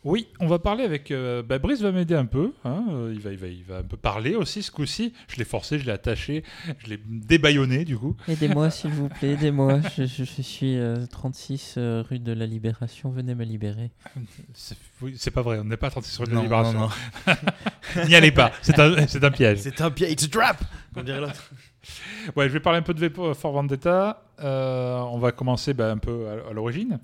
Oui, 0.03 0.29
on 0.41 0.47
va 0.47 0.59
parler 0.59 0.85
avec. 0.85 1.11
euh, 1.11 1.43
bah, 1.43 1.59
Brice 1.59 1.83
va 1.83 1.93
m'aider 1.93 2.15
un 2.15 2.25
peu. 2.25 2.55
hein, 2.65 2.85
euh, 2.91 3.13
il, 3.15 3.21
va, 3.21 3.33
il, 3.33 3.37
va, 3.37 3.47
il 3.49 3.65
va 3.65 3.79
un 3.79 3.83
peu 3.83 3.99
parler 3.99 4.35
aussi 4.35 4.63
ce 4.63 4.71
coup-ci. 4.71 5.13
Je 5.29 5.37
l'ai 5.37 5.45
forcé, 5.45 5.79
je 5.79 5.85
l'ai 5.85 5.93
attaché, 5.93 6.43
je 6.79 6.87
l'ai 6.89 7.01
débaillonné 7.07 7.85
du 7.85 7.99
coup. 7.99 8.17
Aidez-moi, 8.27 8.71
s'il 8.71 8.93
vous 8.93 9.11
plaît, 9.11 9.33
aidez-moi. 9.33 9.81
Je, 9.99 10.07
je- 10.07 10.25
je 10.25 10.41
suis 10.43 10.79
euh, 10.79 11.05
36 11.11 11.75
euh, 11.77 12.03
rue 12.09 12.19
de 12.19 12.33
la 12.33 12.47
Libération. 12.47 13.11
Venez 13.11 13.35
me 13.35 13.45
libérer. 13.45 13.91
C'est 14.55 14.77
oui, 15.03 15.17
pas 15.35 15.43
vrai, 15.43 15.59
on 15.59 15.65
n'est 15.65 15.77
pas 15.77 15.91
36 15.91 16.11
sur 16.11 16.27
de 16.27 16.33
Non, 16.33 16.43
libération. 16.45 16.79
non, 16.81 16.89
N'y 18.09 18.15
allez 18.15 18.33
pas, 18.33 18.53
c'est 18.63 18.79
un, 18.79 19.07
c'est 19.07 19.23
un 19.23 19.31
piège. 19.31 19.59
C'est 19.59 19.83
un 19.83 19.91
pied, 19.91 20.11
it's 20.11 20.25
a 20.25 20.29
trap, 20.29 20.65
comme 20.95 21.05
dirait 21.05 21.21
l'autre. 21.21 21.51
Ouais, 22.37 22.49
je 22.49 22.53
vais 22.53 22.61
parler 22.61 22.79
un 22.79 22.83
peu 22.83 22.95
de 22.95 23.01
V 23.01 23.35
for 23.35 23.53
Vendetta. 23.53 24.23
Euh, 24.43 24.99
on 24.99 25.19
va 25.19 25.33
commencer 25.33 25.75
bah, 25.75 25.91
un 25.91 25.99
peu 25.99 26.27
à, 26.49 26.53
l'origine. 26.53 26.99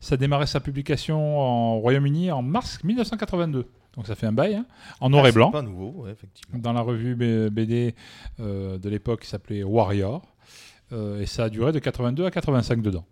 Ça 0.00 0.14
a 0.14 0.16
démarré 0.16 0.46
sa 0.46 0.60
publication 0.60 1.40
en 1.40 1.78
Royaume-Uni 1.78 2.30
en 2.30 2.42
mars 2.42 2.82
1982. 2.84 3.66
Donc 3.96 4.06
ça 4.06 4.14
fait 4.14 4.26
un 4.26 4.32
bail, 4.32 4.54
hein, 4.54 4.66
en 5.00 5.10
noir 5.10 5.24
Ah, 5.24 5.28
et 5.28 5.32
c'est 5.32 5.34
blanc. 5.34 5.50
pas 5.50 5.62
nouveau, 5.62 6.02
ouais, 6.02 6.12
effectivement. 6.12 6.60
dans 6.60 6.72
la 6.72 6.80
revue 6.80 7.16
BD 7.16 7.94
euh, 8.38 8.78
de 8.78 8.88
l'époque 8.88 9.22
qui 9.22 9.28
s'appelait 9.28 9.64
Warrior. 9.64 10.22
Euh, 10.92 11.20
et 11.20 11.26
ça 11.26 11.44
a 11.44 11.48
duré 11.48 11.72
de 11.72 11.78
82 11.78 12.24
à 12.24 12.30
85 12.30 12.82
dedans. 12.82 13.04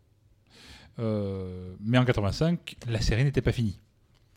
Mais 0.99 1.97
en 1.99 2.05
85, 2.05 2.77
la 2.89 3.01
série 3.01 3.25
n'était 3.25 3.43
pas 3.43 3.53
finie. 3.53 3.79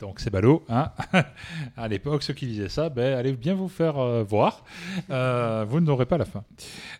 Donc 0.02 0.18
c'est 0.18 0.30
ballot. 0.30 0.64
Hein 0.68 0.90
à 1.76 1.86
l'époque, 1.86 2.24
ceux 2.24 2.34
qui 2.34 2.46
lisaient 2.46 2.68
ça, 2.68 2.88
ben, 2.88 3.16
allez 3.16 3.32
bien 3.34 3.54
vous 3.54 3.68
faire 3.68 3.98
euh, 3.98 4.24
voir. 4.24 4.64
Euh, 5.10 5.64
vous 5.68 5.78
n'aurez 5.78 6.06
pas 6.06 6.18
la 6.18 6.24
fin. 6.24 6.42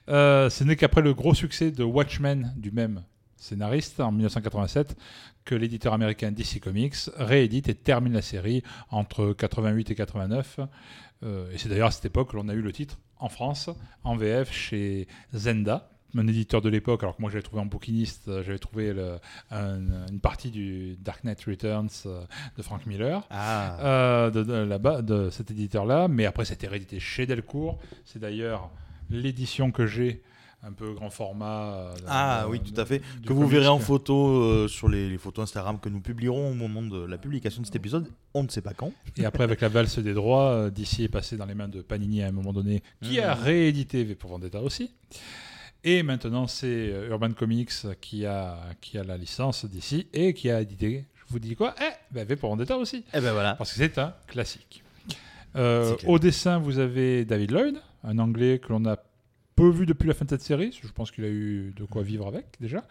Euh, 0.08 0.48
ce 0.48 0.62
n'est 0.62 0.76
qu'après 0.76 1.02
le 1.02 1.12
gros 1.12 1.34
succès 1.34 1.72
de 1.72 1.82
Watchmen 1.82 2.54
du 2.56 2.70
même 2.70 3.02
scénariste 3.36 3.98
en 3.98 4.12
1987 4.12 4.96
que 5.44 5.56
l'éditeur 5.56 5.94
américain 5.94 6.30
DC 6.30 6.60
Comics 6.60 6.94
réédite 7.16 7.68
et 7.68 7.74
termine 7.74 8.12
la 8.12 8.22
série 8.22 8.62
entre 8.88 9.32
88 9.32 9.90
et 9.90 9.94
89. 9.96 10.60
Euh, 11.24 11.50
et 11.50 11.58
c'est 11.58 11.68
d'ailleurs 11.68 11.88
à 11.88 11.90
cette 11.90 12.04
époque 12.04 12.30
que 12.30 12.36
l'on 12.36 12.48
a 12.48 12.54
eu 12.54 12.62
le 12.62 12.72
titre 12.72 13.00
en 13.18 13.28
France, 13.28 13.68
en 14.04 14.14
VF, 14.16 14.52
chez 14.52 15.08
Zenda, 15.34 15.91
un 16.16 16.26
éditeur 16.26 16.60
de 16.60 16.68
l'époque. 16.68 17.02
Alors 17.02 17.16
que 17.16 17.22
moi, 17.22 17.30
j'avais 17.30 17.42
trouvé 17.42 17.62
en 17.62 17.66
bouquiniste, 17.66 18.28
euh, 18.28 18.42
j'avais 18.44 18.58
trouvé 18.58 18.92
le- 18.92 19.18
un- 19.50 20.06
une 20.10 20.20
partie 20.20 20.50
du 20.50 20.96
Dark 21.00 21.24
Knight 21.24 21.42
Returns 21.44 21.88
euh, 22.06 22.22
de 22.56 22.62
Frank 22.62 22.84
Miller. 22.86 23.26
Ah, 23.30 23.78
Euh, 23.82 24.30
de, 24.30 24.42
de 24.42 25.00
de 25.02 25.30
cet 25.30 25.50
éditeur-là, 25.50 26.08
mais 26.08 26.24
après 26.26 26.44
c'était 26.44 26.68
réédité 26.68 27.00
chez 27.00 27.26
Delcourt. 27.26 27.78
C'est 28.04 28.18
d'ailleurs 28.18 28.70
l'édition 29.10 29.70
que 29.70 29.86
j'ai 29.86 30.22
un 30.64 30.72
peu 30.72 30.92
grand 30.94 31.10
format. 31.10 31.92
Ah 32.06 32.46
oui, 32.48 32.60
tout 32.60 32.78
à 32.80 32.84
fait. 32.86 33.00
Que 33.26 33.32
vous 33.32 33.40
comics, 33.40 33.50
verrez 33.50 33.66
en 33.68 33.80
photo 33.80 34.28
euh, 34.44 34.68
sur 34.68 34.88
les, 34.88 35.10
les 35.10 35.18
photos 35.18 35.42
Instagram 35.42 35.80
que 35.80 35.88
nous 35.88 35.98
publierons 36.00 36.52
au 36.52 36.54
moment 36.54 36.82
de 36.82 37.04
la 37.04 37.18
publication 37.18 37.62
de 37.62 37.66
cet 37.66 37.74
épisode. 37.74 38.06
On 38.32 38.44
ne 38.44 38.48
sait 38.48 38.60
pas 38.60 38.72
quand. 38.72 38.92
Et 39.16 39.24
après, 39.24 39.42
avec 39.42 39.60
la 39.60 39.68
valse 39.68 39.98
des 39.98 40.14
droits, 40.14 40.70
DC 40.70 41.00
est 41.00 41.08
passé 41.08 41.36
dans 41.36 41.46
les 41.46 41.54
mains 41.56 41.66
de 41.68 41.82
Panini 41.82 42.22
à 42.22 42.28
un 42.28 42.32
moment 42.32 42.52
donné, 42.52 42.80
qui 43.02 43.18
a 43.18 43.34
Mhm. 43.34 43.42
réédité 43.42 44.04
V 44.04 44.14
pour 44.14 44.30
Vendetta 44.30 44.60
aussi. 44.62 44.92
Et 45.84 46.02
maintenant, 46.02 46.46
c'est 46.46 46.66
euh, 46.66 47.08
Urban 47.10 47.32
Comics 47.32 47.72
qui 48.00 48.24
a, 48.24 48.56
qui 48.80 48.98
a 48.98 49.04
la 49.04 49.16
licence 49.16 49.64
DC 49.64 50.06
et 50.12 50.32
qui 50.32 50.50
a 50.50 50.60
édité, 50.60 51.06
je 51.14 51.22
vous 51.28 51.40
dis 51.40 51.56
quoi 51.56 51.74
Eh, 51.80 51.90
ben, 52.12 52.24
V 52.26 52.36
pour 52.36 52.50
Vendetta 52.50 52.76
aussi. 52.76 53.04
Eh 53.12 53.20
ben 53.20 53.32
voilà. 53.32 53.54
Parce 53.56 53.72
que 53.72 53.78
c'est 53.78 53.98
un 53.98 54.14
classique. 54.28 54.84
Euh, 55.56 55.96
au 56.06 56.18
dessin, 56.18 56.58
vous 56.58 56.78
avez 56.78 57.24
David 57.24 57.50
Lloyd, 57.50 57.76
un 58.04 58.18
anglais 58.18 58.58
que 58.58 58.68
l'on 58.72 58.84
a 58.86 58.96
peu 59.56 59.68
vu 59.68 59.84
depuis 59.84 60.06
la 60.08 60.14
fin 60.14 60.24
de 60.24 60.30
cette 60.30 60.42
série. 60.42 60.78
Je 60.82 60.90
pense 60.92 61.10
qu'il 61.10 61.24
a 61.24 61.28
eu 61.28 61.74
de 61.76 61.84
quoi 61.84 62.02
vivre 62.02 62.26
avec 62.26 62.46
déjà. 62.60 62.84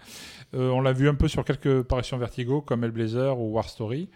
Euh, 0.53 0.69
on 0.69 0.81
l'a 0.81 0.93
vu 0.93 1.07
un 1.07 1.15
peu 1.15 1.27
sur 1.27 1.43
quelques 1.45 1.83
parutions 1.83 2.17
Vertigo 2.17 2.61
comme 2.61 2.83
Hellblazer 2.83 3.39
ou 3.39 3.53
War 3.53 3.69
Story. 3.69 4.09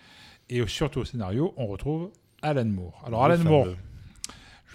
Et 0.50 0.65
surtout 0.67 1.00
au 1.00 1.05
scénario, 1.05 1.53
on 1.58 1.65
retrouve 1.65 2.12
Alan 2.41 2.65
Moore. 2.65 3.03
Alors, 3.08 3.24
Alan 3.24 3.44
Moore. 3.44 3.67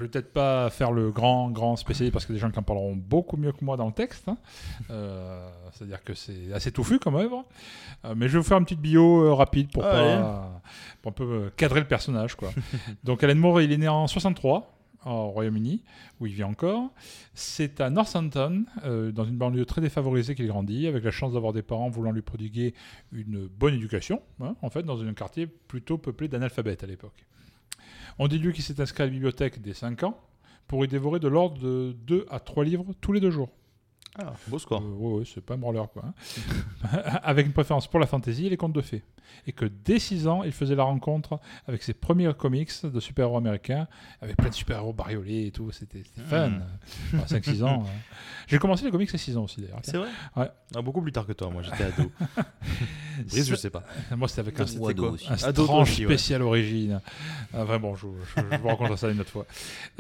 Je 0.01 0.05
vais 0.07 0.11
peut-être 0.11 0.33
pas 0.33 0.71
faire 0.71 0.91
le 0.93 1.11
grand, 1.11 1.51
grand 1.51 1.77
spécialiste 1.77 2.13
parce 2.13 2.25
que 2.27 2.33
des 2.33 2.39
gens 2.39 2.51
qui 2.51 2.59
en 2.59 2.63
parleront 2.63 2.97
beaucoup 2.97 3.37
mieux 3.37 3.53
que 3.53 3.65
moi 3.65 3.77
dans 3.77 3.87
le 3.87 3.93
texte. 3.93 4.29
hein. 4.29 4.39
Euh, 4.91 5.49
C'est-à-dire 5.73 6.03
que 6.03 6.15
c'est 6.15 6.53
assez 6.53 6.73
touffu 6.73 6.99
comme 6.99 7.17
œuvre. 7.17 7.45
Euh, 8.05 8.15
mais 8.17 8.29
je 8.29 8.33
vais 8.33 8.39
vous 8.39 8.45
faire 8.45 8.59
une 8.59 8.65
petite 8.65 8.81
bio 8.81 9.25
euh, 9.25 9.35
rapide 9.35 9.71
pour, 9.71 9.85
Ah, 9.85 9.91
pas, 9.91 10.63
pour 11.03 11.11
un 11.11 11.15
peu 11.15 11.51
cadrer 11.57 11.81
le 11.81 11.87
personnage. 11.87 12.35
Quoi. 12.35 12.51
Donc 13.05 13.23
Alan 13.23 13.35
Moore, 13.35 13.61
il 13.61 13.73
est 13.73 13.77
né 13.79 13.89
en 13.89 14.07
63 14.07 14.77
au 15.07 15.29
Royaume-Uni, 15.29 15.83
où 16.21 16.27
il 16.27 16.35
vit 16.35 16.45
encore. 16.45 16.91
C'est 17.35 17.81
à 17.81 17.89
Northampton, 17.89 18.65
euh, 18.85 19.13
dans 19.13 19.25
une 19.25 19.37
banlieue 19.39 19.65
très 19.65 19.81
défavorisée 19.81 20.35
qu'il 20.35 20.47
grandit, 20.47 20.87
avec 20.87 21.05
la 21.05 21.11
chance 21.11 21.33
d'avoir 21.33 21.53
des 21.55 21.63
parents 21.63 21.89
voulant 21.89 22.13
lui 22.13 22.21
prodiguer 22.21 22.75
une 23.13 23.47
bonne 23.47 23.75
éducation, 23.75 24.21
hein, 24.43 24.57
en 24.61 24.69
fait, 24.69 24.83
dans 24.83 25.03
un 25.03 25.15
quartier 25.15 25.47
plutôt 25.47 25.97
peuplé 25.97 26.29
d'analphabètes 26.29 26.85
à 26.85 26.87
l'époque. 26.87 27.25
On 28.23 28.29
lui 28.29 28.53
qu'il 28.53 28.63
s'est 28.63 28.83
inscrit 28.83 29.03
à 29.03 29.07
la 29.07 29.13
bibliothèque 29.13 29.63
dès 29.63 29.73
5 29.73 30.03
ans 30.03 30.21
pour 30.69 30.85
y 30.85 30.89
dévorer 30.89 31.21
de 31.21 31.27
l'ordre 31.27 31.59
de 31.59 31.97
2 32.07 32.27
à 32.29 32.39
3 32.39 32.65
livres 32.65 32.85
tous 33.01 33.15
les 33.15 33.21
deux 33.21 33.31
jours. 33.31 33.49
Ah, 34.19 34.33
beau 34.49 34.59
score. 34.59 34.83
Euh, 34.83 34.89
ouais, 34.97 35.19
ouais, 35.21 35.25
c'est 35.25 35.41
pas 35.41 35.55
un 35.55 35.59
branleur, 35.59 35.91
quoi. 35.93 36.03
hein. 36.05 36.89
avec 37.23 37.47
une 37.47 37.53
préférence 37.53 37.87
pour 37.87 38.01
la 38.01 38.07
fantasy 38.07 38.47
et 38.47 38.51
les 38.51 38.57
contes 38.57 38.73
de 38.73 38.81
fées. 38.81 39.05
Et 39.47 39.53
que 39.53 39.65
dès 39.65 40.01
6 40.01 40.27
ans, 40.27 40.43
il 40.43 40.51
faisait 40.51 40.75
la 40.75 40.83
rencontre 40.83 41.39
avec 41.69 41.85
ses 41.85 41.95
premiers 41.95 42.35
comics 42.35 42.71
de 42.85 42.99
super-héros 42.99 43.37
américains, 43.37 43.87
avec 44.21 44.37
plein 44.37 44.49
de 44.49 44.55
super-héros 44.55 44.93
bariolés 44.93 45.47
et 45.47 45.51
tout. 45.53 45.71
C'était 45.71 46.03
c'était 46.03 46.27
fun. 46.29 46.49
Mm. 46.49 46.63
Enfin, 47.15 47.37
5-6 47.37 47.63
ans. 47.63 47.85
hein. 47.87 47.91
J'ai 48.49 48.59
commencé 48.59 48.85
les 48.85 48.91
comics 48.91 49.15
à 49.15 49.19
6 49.19 49.37
ans 49.37 49.45
aussi, 49.45 49.61
d'ailleurs. 49.61 49.79
C'est 49.83 49.97
vrai? 49.97 50.09
Ouais. 50.37 50.51
Ah, 50.75 50.83
beaucoup 50.83 51.01
plus 51.01 51.13
tard 51.13 51.25
que 51.27 51.33
toi, 51.33 51.49
moi 51.49 51.63
j'étais 51.63 51.85
ado. 51.85 52.11
Brice, 53.31 53.49
je 53.49 53.55
sais 53.55 53.71
pas. 53.71 53.85
Moi, 54.17 54.27
c'était 54.29 54.41
avec 54.41 54.59
un, 54.59 54.65
ado 54.65 54.95
quoi 54.95 55.11
aussi. 55.11 55.29
un 55.31 55.37
strange 55.37 55.91
aussi, 55.91 56.07
ouais. 56.07 56.13
spécial 56.13 56.43
origine. 56.43 57.01
Ah, 57.55 57.65
vraiment, 57.65 57.95
je, 57.95 58.07
je- 58.37 58.43
je 58.51 58.57
vous 58.57 58.69
raconte 58.69 58.97
ça 58.97 59.11
une 59.11 59.21
autre 59.21 59.31
fois. 59.31 59.47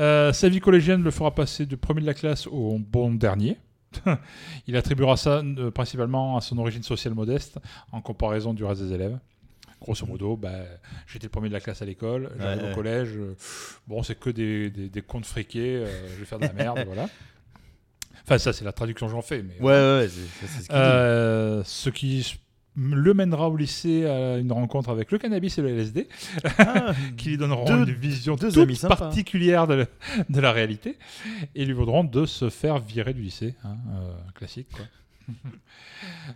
Euh, 0.01 0.33
sa 0.33 0.49
vie 0.49 0.61
collégienne 0.61 1.03
le 1.03 1.11
fera 1.11 1.35
passer 1.35 1.67
de 1.67 1.77
premier 1.77 2.01
de 2.01 2.07
la 2.07 2.15
classe 2.15 2.47
au 2.49 2.79
bon 2.79 3.15
dernier. 3.15 3.59
Il 4.67 4.77
attribuera 4.77 5.17
ça 5.17 5.39
euh, 5.39 5.71
principalement 5.71 6.37
à 6.37 6.41
son 6.41 6.59
origine 6.59 6.83
sociale 6.83 7.15
modeste 7.15 7.59
en 7.93 8.01
comparaison 8.01 8.55
du 8.55 8.65
reste 8.65 8.83
des 8.83 8.93
élèves. 8.93 9.19
Grosso 9.81 10.05
modo, 10.07 10.37
bah, 10.37 10.51
j'étais 11.07 11.27
le 11.27 11.31
premier 11.31 11.49
de 11.49 11.55
la 11.55 11.61
classe 11.61 11.81
à 11.81 11.87
l'école, 11.87 12.31
j'arrive 12.39 12.63
Ouais, 12.65 12.71
au 12.73 12.75
collège, 12.75 13.17
euh, 13.17 13.35
bon, 13.87 14.03
c'est 14.03 14.15
que 14.19 14.29
des, 14.29 14.69
des, 14.71 14.89
des 14.91 15.03
contes 15.03 15.25
friqués, 15.25 15.77
euh, 15.77 16.09
je 16.11 16.17
vais 16.21 16.27
faire 16.27 16.39
de 16.39 16.45
la 16.45 16.53
merde, 16.53 16.83
voilà. 16.87 17.09
Enfin, 18.25 18.37
ça, 18.39 18.53
c'est 18.53 18.65
la 18.65 18.73
traduction 18.73 19.07
que 19.07 19.13
j'en 19.13 19.23
fais, 19.23 19.43
mais 19.43 19.55
Ouais, 19.59 19.73
ouais, 19.73 19.99
ouais, 20.01 20.09
c'est 20.09 20.47
c'est 20.47 20.63
ce 20.63 20.69
qu'il 20.69 20.77
dit. 20.77 21.69
ce 21.69 21.91
qui 21.91 22.41
le 22.81 23.13
mènera 23.15 23.49
au 23.51 23.57
lycée 23.57 24.07
à 24.07 24.39
une 24.39 24.53
rencontre 24.53 24.89
avec 24.91 25.13
le 25.13 25.19
cannabis 25.19 25.59
et 25.59 25.63
le 25.63 25.69
LSD, 25.69 26.09
Ah, 26.59 26.93
qui 27.17 27.31
lui 27.31 27.37
donneront 27.37 27.65
Deux- 27.67 27.79
une 27.89 27.95
vision 27.95 28.37
deux 28.37 28.51
toute 28.51 28.89
particulière 28.89 29.67
de, 29.67 29.75
la- 29.75 29.87
de 30.29 30.41
la 30.41 30.53
réalité 30.53 30.97
et 31.55 31.65
lui 31.67 31.75
vaudront 31.75 32.05
de 32.05 32.25
se 32.27 32.49
faire 32.49 32.79
virer 32.79 33.13
du 33.15 33.23
lycée. 33.23 33.55
hein, 33.65 33.77
euh, 33.95 34.13
classique, 34.35 34.69
quoi. 34.75 34.85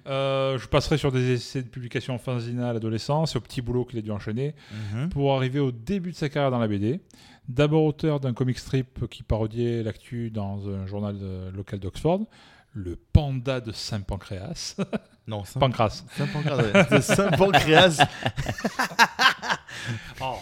Euh, 0.06 0.58
je 0.58 0.68
passerai 0.68 0.98
sur 0.98 1.10
des 1.10 1.32
essais 1.32 1.62
de 1.62 1.68
publication 1.68 2.14
en 2.14 2.18
à 2.62 2.72
l'adolescence 2.72 3.34
et 3.34 3.38
au 3.38 3.40
petit 3.40 3.62
boulot 3.62 3.84
qu'il 3.86 3.98
a 3.98 4.02
dû 4.02 4.10
enchaîner 4.10 4.54
Mhm. 4.92 5.08
pour 5.08 5.34
arriver 5.34 5.58
au 5.58 5.72
début 5.72 6.10
de 6.12 6.16
sa 6.16 6.28
carrière 6.28 6.50
dans 6.50 6.58
la 6.58 6.68
BD. 6.68 7.00
D'abord 7.48 7.84
auteur 7.84 8.20
d'un 8.20 8.34
comic 8.34 8.58
strip 8.58 9.06
qui 9.08 9.22
parodiait 9.22 9.82
l'actu 9.82 10.30
dans 10.30 10.68
un 10.68 10.86
journal 10.86 11.18
de- 11.18 11.50
local 11.56 11.80
d'Oxford, 11.80 12.26
le 12.74 12.96
Panda 12.96 13.60
de 13.60 13.72
Saint-Pancréas. 13.72 14.76
Non, 15.26 15.44
Saint- 15.44 15.58
Pancras. 15.60 16.04
Saint-Pancras. 16.18 16.56
ouais. 16.58 16.86
C'est 16.90 17.02
Saint-Pancréas. 17.02 17.96
Oh. 20.20 20.36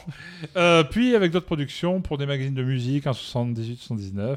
Euh, 0.56 0.84
puis 0.84 1.14
avec 1.16 1.32
d'autres 1.32 1.46
productions 1.46 2.00
pour 2.02 2.18
des 2.18 2.26
magazines 2.26 2.54
de 2.54 2.62
musique 2.62 3.06
en 3.06 3.12
78-79, 3.12 4.36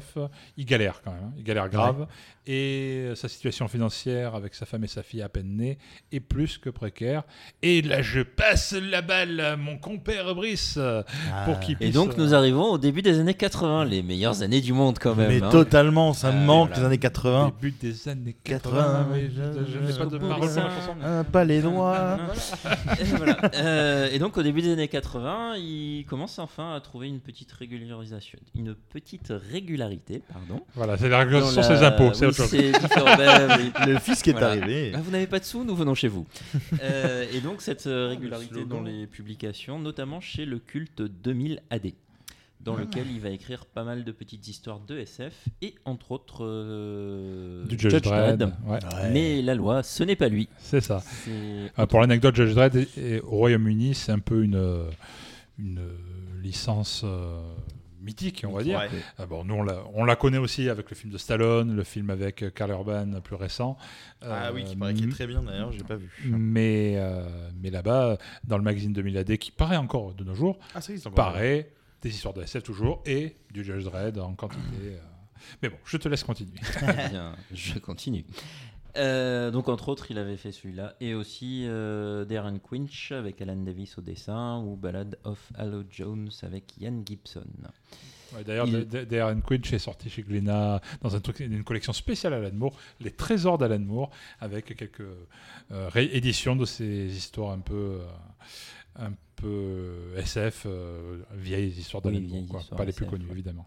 il 0.56 0.64
galère 0.64 1.02
quand 1.04 1.12
même, 1.12 1.24
hein. 1.24 1.32
il 1.36 1.44
galère 1.44 1.68
grave. 1.68 2.06
Et 2.48 3.10
sa 3.16 3.28
situation 3.28 3.66
financière 3.66 4.34
avec 4.36 4.54
sa 4.54 4.66
femme 4.66 4.84
et 4.84 4.88
sa 4.88 5.02
fille 5.02 5.20
à 5.20 5.28
peine 5.28 5.56
nées 5.56 5.78
est 6.12 6.20
plus 6.20 6.58
que 6.58 6.70
précaire. 6.70 7.24
Et 7.62 7.82
là 7.82 8.02
je 8.02 8.20
passe 8.20 8.72
la 8.72 9.02
balle 9.02 9.40
à 9.40 9.56
mon 9.56 9.78
compère 9.78 10.34
Brice 10.34 10.78
pour 11.44 11.58
qu'il 11.60 11.72
Et 11.74 11.76
puisse... 11.76 11.94
donc 11.94 12.16
nous 12.16 12.34
arrivons 12.34 12.70
au 12.70 12.78
début 12.78 13.02
des 13.02 13.18
années 13.18 13.34
80, 13.34 13.84
les 13.86 14.02
meilleures 14.02 14.42
années 14.42 14.60
du 14.60 14.72
monde 14.72 14.98
quand 15.00 15.14
même. 15.16 15.28
Mais 15.28 15.42
hein. 15.42 15.48
totalement, 15.50 16.12
ça 16.14 16.30
me 16.32 16.38
Ah, 16.38 16.44
manque 16.44 16.68
voilà. 16.68 16.82
les 16.82 16.86
années 16.86 16.98
80. 16.98 17.52
Début 17.60 17.74
des 17.80 18.08
années 18.08 18.36
80, 18.44 18.76
80, 18.82 19.08
oui, 19.12 19.30
je, 19.34 19.72
je 19.72 19.78
n'ai 19.78 19.98
pas 19.98 20.06
de 20.06 20.18
parole 20.18 20.48
pour 20.48 20.56
la 20.56 20.70
chanson. 20.70 20.96
Un 21.04 21.24
pas 21.24 21.44
les 21.44 21.60
doigts. 21.62 22.18
et, 23.00 23.04
voilà. 23.04 23.36
Euh, 23.54 24.08
et 24.12 24.18
donc 24.18 24.36
au 24.36 24.42
début 24.42 24.62
des 24.62 24.72
années 24.72 24.85
80, 24.88 25.56
il 25.56 26.04
commence 26.08 26.38
enfin 26.38 26.74
à 26.74 26.80
trouver 26.80 27.08
une 27.08 27.20
petite 27.20 27.50
régularisation, 27.52 28.38
une 28.54 28.74
petite 28.74 29.32
régularité, 29.50 30.22
pardon. 30.32 30.62
Voilà, 30.74 30.96
c'est 30.96 31.08
la 31.08 31.18
régulation 31.20 31.46
Dans 31.54 31.62
sur 31.62 31.64
ses 31.64 31.82
impôts, 31.84 32.12
c'est 32.14 32.26
oui, 32.26 32.30
autre 32.30 32.36
chose. 32.36 32.52
oui. 32.52 32.72
Le 33.86 33.98
fils 33.98 34.22
qui 34.22 34.30
est 34.30 34.32
Voilà. 34.32 34.48
arrivé. 34.48 34.92
Ah, 34.94 35.00
vous 35.00 35.10
n'avez 35.10 35.26
pas 35.26 35.38
de 35.38 35.44
sous, 35.44 35.64
nous 35.64 35.74
venons 35.76 35.94
chez 35.94 36.08
vous. 36.08 36.26
Euh, 36.82 37.24
et 37.32 37.40
donc 37.40 37.62
cette 37.62 37.86
euh, 37.86 38.04
le 38.04 38.10
régularité 38.10 38.64
dans 38.64 38.82
les 38.82 39.06
publications, 39.06 39.78
notamment 39.78 40.20
chez 40.20 40.44
le 40.44 40.58
culte 40.58 41.02
2000 41.02 41.62
AD, 41.70 41.92
dans 42.60 42.74
lequel 42.74 43.06
il 43.10 43.20
va 43.20 43.30
écrire 43.30 43.64
pas 43.66 43.84
mal 43.84 44.02
de 44.04 44.10
petites 44.12 44.48
histoires 44.48 44.80
de 44.80 44.98
SF 44.98 45.44
et 45.62 45.74
entre 45.84 46.10
autres 46.12 46.44
euh, 46.44 47.64
Du 47.66 47.78
Judge, 47.78 48.02
Dredd. 48.02 48.42
ouais, 48.66 48.78
Mais 49.12 49.42
la 49.42 49.54
loi, 49.54 49.82
ce 49.82 50.02
n'est 50.02 50.16
pas 50.16 50.28
lui. 50.28 50.48
c'est 50.58 50.80
ça. 50.80 51.02
Euh, 51.28 51.86
pour 51.86 52.00
l'anecdote, 52.00 52.34
Judge 52.34 52.54
Dredd 52.54 52.74
est- 52.76 52.98
est- 52.98 53.20
au 53.20 53.30
Royaume-Uni, 53.36 53.94
c'est 53.94 54.12
un 54.12 54.18
peu 54.18 54.42
une, 54.42 54.56
euh, 54.56 54.90
une 55.58 55.78
euh, 55.78 56.40
licence 56.42 57.02
euh, 57.04 57.40
mythique, 58.00 58.44
on 58.48 58.52
va 58.52 58.62
dire. 58.62 58.78
Ouais. 58.78 58.88
Ah 59.18 59.26
bon, 59.26 59.44
nous, 59.44 59.54
on 59.54 59.62
la, 59.62 59.82
on 59.94 60.04
la 60.04 60.16
connaît 60.16 60.38
aussi 60.38 60.68
avec 60.68 60.90
le 60.90 60.96
film 60.96 61.12
de 61.12 61.18
Stallone, 61.18 61.74
le 61.74 61.84
film 61.84 62.10
avec 62.10 62.52
Karl 62.54 62.70
Urban 62.70 63.20
plus 63.22 63.36
récent. 63.36 63.76
Ah 64.22 64.46
Euh, 64.48 64.52
oui, 64.54 64.64
qui 64.64 64.76
paraît 64.76 64.94
qu'il 64.94 65.08
est 65.08 65.12
très 65.12 65.26
bien 65.26 65.42
d'ailleurs, 65.42 65.72
j'ai 65.72 65.84
pas 65.84 65.96
vu. 65.96 66.10
Mais, 66.24 66.94
euh, 66.96 67.28
mais 67.60 67.70
là-bas, 67.70 68.16
dans 68.44 68.58
le 68.58 68.64
magazine 68.64 68.92
2000 68.92 69.16
AD, 69.18 69.36
qui 69.38 69.50
paraît 69.52 69.76
encore 69.76 70.14
de 70.14 70.24
nos 70.24 70.34
jours, 70.34 70.58
Ah, 70.74 70.80
ça 70.80 70.92
paraît 71.14 71.70
des 72.08 72.14
histoires 72.14 72.34
de 72.34 72.42
SF 72.42 72.62
toujours 72.62 73.02
et 73.06 73.34
du 73.52 73.64
Judge 73.64 73.84
Dredd 73.84 74.18
en 74.18 74.34
quantité. 74.34 74.62
euh. 74.82 74.98
Mais 75.62 75.68
bon, 75.68 75.76
je 75.84 75.96
te 75.96 76.08
laisse 76.08 76.24
continuer. 76.24 76.58
Très 76.60 77.08
bien, 77.10 77.34
je 77.52 77.78
continue. 77.78 78.24
Euh, 78.96 79.50
donc 79.50 79.68
entre 79.68 79.90
autres, 79.90 80.10
il 80.10 80.18
avait 80.18 80.38
fait 80.38 80.52
celui-là 80.52 80.94
et 81.00 81.14
aussi 81.14 81.64
euh, 81.66 82.24
Darren 82.24 82.58
Quinch 82.58 83.12
avec 83.12 83.42
Alan 83.42 83.56
Davis 83.56 83.98
au 83.98 84.00
dessin 84.00 84.58
ou 84.64 84.74
Ballad 84.76 85.18
of 85.24 85.38
Halo 85.54 85.82
Jones 85.90 86.30
avec 86.42 86.78
Ian 86.80 87.02
Gibson. 87.04 87.44
Ouais, 88.34 88.42
D'ailleurs, 88.42 88.66
Il- 88.66 88.86
D- 88.88 89.04
D- 89.04 89.06
Darren 89.18 89.40
Quinch 89.42 89.70
est 89.74 89.78
sorti 89.78 90.08
chez 90.08 90.22
Glénat 90.22 90.80
dans 91.02 91.14
un 91.14 91.20
truc, 91.20 91.40
une 91.40 91.62
collection 91.62 91.92
spéciale 91.92 92.32
Alan 92.32 92.50
Moore, 92.54 92.74
les 93.00 93.10
trésors 93.10 93.58
d'Alan 93.58 93.80
Moore, 93.80 94.10
avec 94.40 94.74
quelques 94.74 95.00
euh, 95.02 95.88
rééditions 95.90 96.56
de 96.56 96.64
ces 96.64 97.14
histoires 97.14 97.50
un 97.52 97.60
peu, 97.60 98.00
euh, 98.00 98.06
un 98.98 99.12
peu 99.36 100.12
SF, 100.16 100.64
euh, 100.66 101.18
vieilles 101.34 101.68
histoires 101.70 102.04
Oui, 102.06 102.20
d'Alan 102.20 102.42
histoires 102.58 102.78
pas 102.78 102.84
les 102.84 102.92
plus 102.92 103.06
connues 103.06 103.26
ouais. 103.26 103.32
évidemment. 103.32 103.66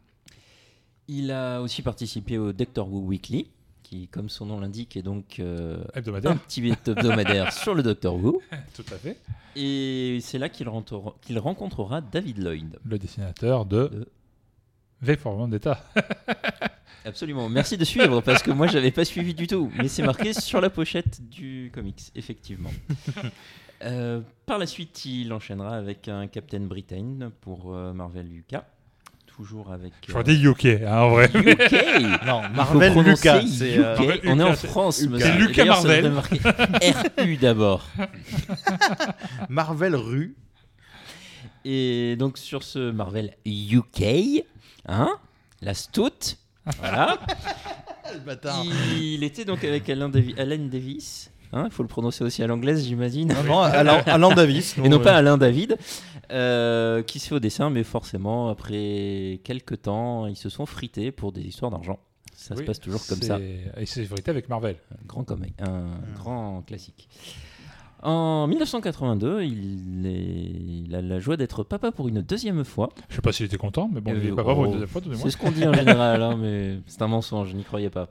Il 1.08 1.32
a 1.32 1.62
aussi 1.62 1.82
participé 1.82 2.38
au 2.38 2.54
Doctor 2.54 2.92
Who 2.92 3.00
Weekly, 3.08 3.50
qui, 3.84 4.08
comme 4.10 4.30
son 4.30 4.46
nom 4.48 4.60
l'indique, 4.60 4.96
est 4.98 5.02
donc 5.02 5.40
euh, 5.40 5.84
un 5.96 6.02
petit 6.38 6.62
hebdomadaire 6.70 7.52
sur 7.64 7.74
le 7.74 7.82
Doctor 7.82 8.16
Who. 8.16 8.42
tout 8.76 8.86
à 8.92 8.98
fait. 8.98 9.18
Et 9.56 10.20
c'est 10.22 10.38
là 10.38 10.50
qu'il 10.50 10.68
rencontrera 10.70 12.02
David 12.02 12.38
Lloyd. 12.38 12.78
Le 12.86 13.00
dessinateur 13.00 13.66
de, 13.66 13.88
De- 13.88 14.08
V 15.02 15.16
for 15.18 15.36
Vendetta. 15.36 15.84
Absolument. 17.06 17.50
Merci 17.50 17.78
de 17.78 17.86
suivre 17.86 18.22
parce 18.22 18.44
que 18.44 18.52
moi 18.52 18.68
j'avais 18.68 18.92
pas 18.92 19.06
suivi 19.06 19.34
du 19.34 19.48
tout, 19.48 19.72
mais 19.78 19.88
c'est 19.88 20.04
marqué 20.04 20.34
sur 20.34 20.60
la 20.62 20.70
pochette 20.70 21.20
du 21.30 21.72
comics, 21.74 22.12
effectivement. 22.16 22.72
Euh, 23.82 24.20
par 24.46 24.58
la 24.58 24.68
suite, 24.68 25.06
il 25.06 25.32
enchaînera 25.32 25.78
avec 25.78 26.10
un 26.10 26.28
Captain 26.28 26.60
Britain 26.60 27.32
pour 27.40 27.74
euh, 27.74 27.94
Marvel 27.94 28.28
UK. 28.30 28.58
toujours 29.26 29.72
avec. 29.72 29.94
Je 30.06 30.12
crois 30.12 30.24
des 30.24 30.36
UK, 30.46 30.66
hein, 30.86 30.98
en 31.04 31.10
vrai. 31.12 31.32
UK 31.34 31.74
Non, 32.28 32.42
Marvel 32.54 32.94
Lucas. 33.02 33.42
euh. 33.62 33.96
Marvel 33.96 34.20
On 34.26 34.38
est 34.38 34.44
en 34.44 34.50
Lucas, 34.50 34.68
France, 34.68 35.00
Lucas. 35.02 35.12
monsieur. 35.14 35.32
C'est 35.32 35.38
Lucas 35.40 35.54
D'ailleurs, 35.64 35.78
ça 35.78 35.88
Marvel. 35.88 36.04
devrait 36.04 36.16
marquer 36.42 37.22
RU 37.24 37.38
d'abord. 37.38 37.88
Marvel 39.50 39.96
Rue. 39.96 40.36
Et 41.64 42.18
donc 42.18 42.38
sur 42.38 42.64
ce 42.64 42.92
Marvel 42.92 43.34
UK, 43.46 44.44
hein, 44.90 45.10
la 45.62 45.74
Stout, 45.74 46.36
voilà. 46.80 47.20
Le 48.14 48.20
bâtard. 48.20 48.64
Il 49.00 49.24
était 49.24 49.46
donc 49.46 49.64
avec 49.64 49.88
Alain, 49.90 50.10
Davi- 50.10 50.34
Alan 50.40 50.66
Davis. 50.66 51.32
Hein, 51.54 51.64
il 51.66 51.72
faut 51.72 51.84
le 51.84 51.90
prononcer 51.90 52.24
aussi 52.24 52.42
à 52.44 52.48
l'anglaise, 52.48 52.84
j'imagine. 52.86 53.28
Non, 53.34 53.44
non, 53.44 53.60
Alan, 53.62 54.02
Alan 54.06 54.32
Davis. 54.34 54.76
Et 54.84 54.90
non 54.90 55.00
pas 55.00 55.16
Alain 55.16 55.38
David, 55.38 55.78
euh, 56.32 57.02
qui 57.04 57.20
se 57.20 57.28
fait 57.30 57.36
au 57.36 57.40
dessin, 57.40 57.70
mais 57.70 57.84
forcément, 57.84 58.50
après 58.50 59.40
quelques 59.44 59.84
temps, 59.84 60.26
ils 60.28 60.36
se 60.36 60.50
sont 60.50 60.66
frités 60.66 61.12
pour 61.12 61.32
des 61.32 61.42
histoires 61.42 61.72
d'argent. 61.72 62.00
Ça 62.36 62.56
se 62.56 62.62
passe 62.64 62.80
toujours 62.80 63.06
comme 63.08 63.22
ça. 63.22 63.40
Et 63.40 63.86
c'est 63.86 64.04
vérité 64.04 64.32
avec 64.32 64.48
Marvel. 64.50 64.78
Un 64.92 65.06
grand 65.06 65.24
comic, 65.24 65.54
un 65.62 65.90
grand 66.16 66.62
classique. 66.64 67.10
En 68.02 68.48
1982, 68.48 69.44
il, 69.44 70.06
est- 70.06 70.86
il 70.86 70.96
a 70.96 71.02
la 71.02 71.20
joie 71.20 71.36
d'être 71.38 71.64
papa 71.64 71.92
pour 71.92 72.08
une 72.08 72.22
deuxième 72.22 72.64
fois. 72.64 72.90
Je 73.10 73.16
sais 73.16 73.22
pas 73.22 73.32
s'il 73.34 73.46
était 73.46 73.58
content, 73.58 73.90
mais 73.94 74.00
bon, 74.00 74.12
il 74.16 74.18
Euh, 74.30 74.32
est 74.32 74.36
pas 74.36 74.44
pour 74.44 74.58
oh, 74.60 74.66
une 74.66 74.72
deuxième 74.72 74.88
fois. 74.88 75.02
C'est 75.16 75.30
ce 75.32 75.38
qu'on 75.38 75.52
dit 75.52 75.68
en 75.68 75.74
général, 75.74 76.22
hein, 76.24 76.38
mais 76.40 76.80
c'est 76.88 77.02
un 77.02 77.08
mensonge, 77.08 77.50
je 77.50 77.56
n'y 77.58 77.64
croyais 77.64 77.90
pas. 77.90 78.08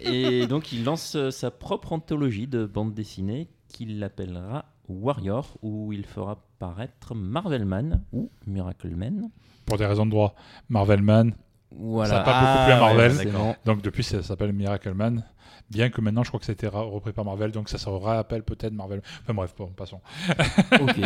Et 0.00 0.46
donc 0.46 0.72
il 0.72 0.84
lance 0.84 1.14
euh, 1.16 1.30
sa 1.30 1.50
propre 1.50 1.92
anthologie 1.92 2.46
de 2.46 2.66
bande 2.66 2.92
dessinée 2.94 3.48
qu'il 3.68 4.02
appellera 4.04 4.66
Warrior, 4.88 5.56
où 5.62 5.92
il 5.92 6.04
fera 6.06 6.38
paraître 6.58 7.14
Marvelman 7.14 8.02
ou 8.12 8.30
Miracleman. 8.46 9.30
Pour 9.66 9.76
des 9.78 9.86
raisons 9.86 10.06
de 10.06 10.10
droit. 10.10 10.34
Marvelman, 10.70 11.32
Voilà. 11.72 12.08
Ça 12.10 12.20
a 12.20 12.24
pas 12.24 12.40
beaucoup 12.40 12.64
plu 12.64 12.72
à 12.72 12.76
Ah, 12.76 12.80
Marvel. 12.80 13.12
ouais, 13.16 13.56
donc 13.66 13.82
depuis 13.82 14.02
ça 14.02 14.22
s'appelle 14.22 14.52
Miracleman. 14.52 15.24
Bien 15.70 15.90
que 15.90 16.00
maintenant 16.00 16.22
je 16.22 16.28
crois 16.28 16.40
que 16.40 16.46
ça 16.46 16.52
a 16.52 16.54
été 16.54 16.66
repris 16.66 17.12
par 17.12 17.24
Marvel, 17.24 17.50
donc 17.52 17.68
ça 17.68 17.76
se 17.78 17.88
rappelle 17.88 18.42
peut-être 18.42 18.72
Marvel. 18.72 19.02
Enfin 19.22 19.34
bref, 19.34 19.54
bon, 19.56 19.66
passons. 19.68 20.00
Ok. 20.80 20.98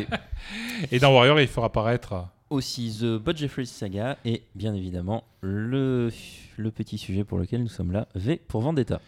Et 0.93 0.99
dans 0.99 1.13
Warrior, 1.13 1.41
il 1.41 1.49
fera 1.49 1.67
apparaître 1.67 2.27
Aussi 2.51 2.97
The 3.01 3.17
Bud 3.23 3.37
Jeffries 3.37 3.67
Saga 3.67 4.19
et 4.25 4.43
bien 4.55 4.73
évidemment 4.75 5.25
le, 5.41 6.11
le 6.57 6.71
petit 6.71 6.97
sujet 6.99 7.25
pour 7.25 7.39
lequel 7.39 7.63
nous 7.63 7.69
sommes 7.69 7.91
là, 7.93 8.07
V 8.15 8.41
pour 8.47 8.61
Vendetta. 8.61 9.01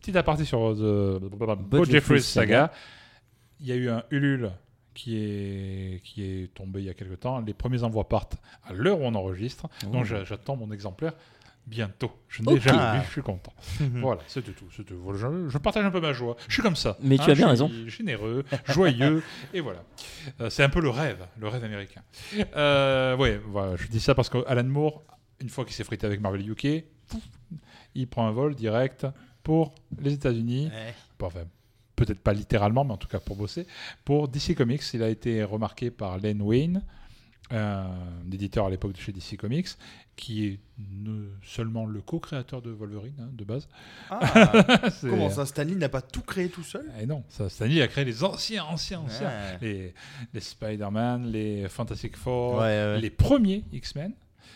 Petit 0.00 0.16
aparté 0.18 0.44
sur 0.44 0.58
The 0.74 1.20
Bo 1.20 1.84
Jeffries 1.84 2.22
Saga. 2.22 2.72
Il 3.60 3.66
y 3.66 3.72
a 3.72 3.76
eu 3.76 3.90
un 3.90 4.02
Ulule 4.10 4.50
qui 4.94 5.16
est, 5.18 6.02
qui 6.02 6.24
est 6.24 6.52
tombé 6.54 6.80
il 6.80 6.86
y 6.86 6.90
a 6.90 6.94
quelque 6.94 7.14
temps. 7.14 7.38
Les 7.40 7.54
premiers 7.54 7.84
envois 7.84 8.08
partent 8.08 8.38
à 8.64 8.72
l'heure 8.72 9.00
où 9.00 9.04
on 9.04 9.14
enregistre. 9.14 9.68
Oh. 9.86 9.90
Donc 9.90 10.04
j'a- 10.06 10.24
j'attends 10.24 10.56
mon 10.56 10.72
exemplaire 10.72 11.12
bientôt. 11.66 12.10
Je 12.28 12.42
n'ai 12.42 12.58
jamais 12.60 12.98
vu, 12.98 13.04
je 13.06 13.12
suis 13.12 13.22
content. 13.22 13.52
Mhm. 13.80 14.00
Voilà, 14.00 14.20
c'était 14.26 14.52
tout. 14.52 14.64
c'était- 14.76 14.94
voilà, 14.94 15.18
je, 15.18 15.48
je 15.48 15.58
partage 15.58 15.84
un 15.84 15.90
peu 15.90 16.00
ma 16.00 16.12
joie. 16.12 16.36
Je 16.48 16.54
suis 16.54 16.62
comme 16.62 16.76
ça. 16.76 16.96
Mais 17.00 17.16
tu 17.18 17.30
as 17.30 17.34
bien 17.34 17.46
je 17.46 17.50
raison. 17.50 17.68
suis 17.68 17.90
Généreux, 17.90 18.44
joyeux, 18.66 19.22
et 19.54 19.60
voilà. 19.60 19.82
Euh, 20.40 20.50
c'est 20.50 20.62
un 20.64 20.68
peu 20.68 20.80
le 20.80 20.90
rêve, 20.90 21.24
le 21.38 21.48
rêve 21.48 21.62
américain. 21.64 22.02
Euh, 22.56 23.16
ouais, 23.16 23.40
voilà, 23.46 23.76
je 23.76 23.86
dis 23.88 24.00
ça 24.00 24.14
parce 24.14 24.28
qu'Alan 24.28 24.64
Moore, 24.64 25.02
une 25.40 25.48
fois 25.48 25.64
qu'il 25.64 25.74
s'est 25.74 25.84
frité 25.84 26.06
avec 26.06 26.20
Marvel 26.20 26.48
UK, 26.50 26.84
pouf, 27.08 27.22
il 27.94 28.06
prend 28.08 28.26
un 28.26 28.32
vol 28.32 28.54
direct 28.54 29.06
pour 29.42 29.74
les 30.00 30.12
États-Unis. 30.14 30.66
Ouais. 30.72 30.94
Bon, 31.18 31.26
enfin, 31.26 31.44
peut-être 31.96 32.20
pas 32.20 32.32
littéralement, 32.32 32.84
mais 32.84 32.92
en 32.92 32.96
tout 32.96 33.08
cas 33.08 33.20
pour 33.20 33.36
bosser. 33.36 33.66
Pour 34.04 34.28
DC 34.28 34.54
Comics, 34.56 34.82
il 34.94 35.02
a 35.02 35.08
été 35.08 35.42
remarqué 35.44 35.90
par 35.90 36.18
Len 36.18 36.40
Wayne, 36.42 36.82
un 37.50 37.90
éditeur 38.32 38.66
à 38.66 38.70
l'époque 38.70 38.92
de 38.92 38.98
chez 38.98 39.12
DC 39.12 39.36
Comics, 39.38 39.68
qui 40.16 40.46
est 40.46 40.58
seulement 41.42 41.86
le 41.86 42.00
co-créateur 42.00 42.62
de 42.62 42.70
Wolverine, 42.70 43.14
hein, 43.20 43.28
de 43.32 43.44
base. 43.44 43.68
Ah, 44.10 44.52
comment 45.00 45.30
ça, 45.30 45.46
Stanley 45.46 45.74
n'a 45.76 45.88
pas 45.88 46.02
tout 46.02 46.20
créé 46.22 46.48
tout 46.48 46.62
seul? 46.62 46.90
Eh 47.00 47.06
non, 47.06 47.24
ça, 47.28 47.48
Stanley 47.48 47.80
a 47.82 47.88
créé 47.88 48.04
les 48.04 48.22
anciens, 48.24 48.64
anciens, 48.64 49.00
anciens. 49.00 49.28
Ouais. 49.28 49.58
Les, 49.62 49.94
les 50.34 50.40
Spider-Man, 50.40 51.30
les 51.30 51.68
Fantastic 51.68 52.16
Four, 52.16 52.54
Ouais, 52.56 52.60
ouais. 52.60 53.00
les 53.00 53.10
premiers 53.10 53.64
X-Men. 53.72 54.12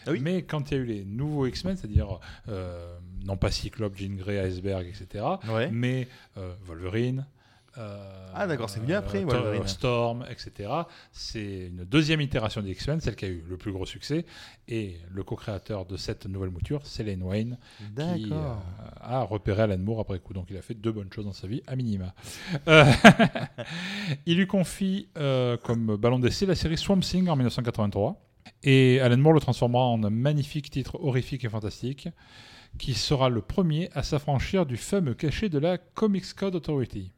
Ah 0.07 0.11
oui. 0.11 0.21
Mais 0.21 0.43
quand 0.43 0.71
il 0.71 0.75
y 0.75 0.77
a 0.77 0.83
eu 0.83 0.87
les 0.87 1.05
nouveaux 1.05 1.47
X-Men, 1.47 1.77
c'est-à-dire 1.79 2.21
euh, 2.49 2.99
non 3.25 3.39
pas 3.39 3.51
Cyclope, 3.51 3.97
Jean 3.97 4.15
Grey, 4.17 4.39
Iceberg, 4.39 4.87
etc., 4.87 5.25
mais 5.73 6.09
euh, 6.37 6.55
Wolverine. 6.67 7.27
Euh, 7.79 8.27
Ah, 8.35 8.47
d'accord, 8.47 8.71
c'est 8.71 8.81
venu 8.81 8.95
après, 8.95 9.23
euh, 9.23 9.27
Wolverine. 9.27 9.67
Storm, 9.67 10.25
etc. 10.31 10.71
C'est 11.13 11.67
une 11.67 11.85
deuxième 11.85 12.21
itération 12.21 12.63
des 12.63 12.71
X-Men, 12.73 13.01
celle 13.01 13.17
qui 13.17 13.25
a 13.25 13.29
eu 13.29 13.45
le 13.49 13.57
plus 13.57 13.73
gros 13.73 13.87
succès. 13.87 14.25
Et 14.69 14.99
le 15.11 15.23
co-créateur 15.23 15.87
de 15.87 15.97
cette 15.97 16.27
nouvelle 16.27 16.51
mouture, 16.51 16.81
c'est 16.85 17.03
Len 17.03 17.23
Wayne, 17.23 17.59
qui 17.97 18.31
euh, 18.33 18.55
a 19.01 19.23
repéré 19.23 19.63
Alan 19.63 19.79
Moore 19.79 20.01
après 20.01 20.19
coup. 20.19 20.33
Donc 20.33 20.47
il 20.51 20.57
a 20.57 20.63
fait 20.63 20.75
deux 20.75 20.93
bonnes 20.93 21.13
choses 21.13 21.25
dans 21.25 21.33
sa 21.33 21.47
vie, 21.47 21.63
à 21.67 21.77
minima. 21.77 22.15
Euh, 22.69 22.85
il 24.27 24.39
lui 24.39 24.47
confie 24.47 25.09
comme 25.15 25.97
ballon 25.97 26.19
d'essai 26.19 26.47
la 26.47 26.55
série 26.55 26.79
Swamp 26.79 27.01
Thing 27.01 27.29
en 27.29 27.37
1983. 27.37 28.21
Et 28.63 29.01
Alan 29.01 29.17
Moore 29.19 29.35
le 29.35 29.41
transformera 29.41 29.85
en 29.85 30.03
un 30.03 30.11
magnifique 30.11 30.71
titre 30.71 30.99
horrifique 31.03 31.45
et 31.45 31.49
fantastique 31.49 32.09
qui 32.79 32.95
sera 32.95 33.29
le 33.29 33.41
premier 33.41 33.89
à 33.95 34.03
s'affranchir 34.03 34.67
du 34.67 34.77
fameux 34.77 35.15
cachet 35.15 35.49
de 35.49 35.59
la 35.59 35.79
Comics 35.79 36.33
Code 36.35 36.57
Authority. 36.57 37.13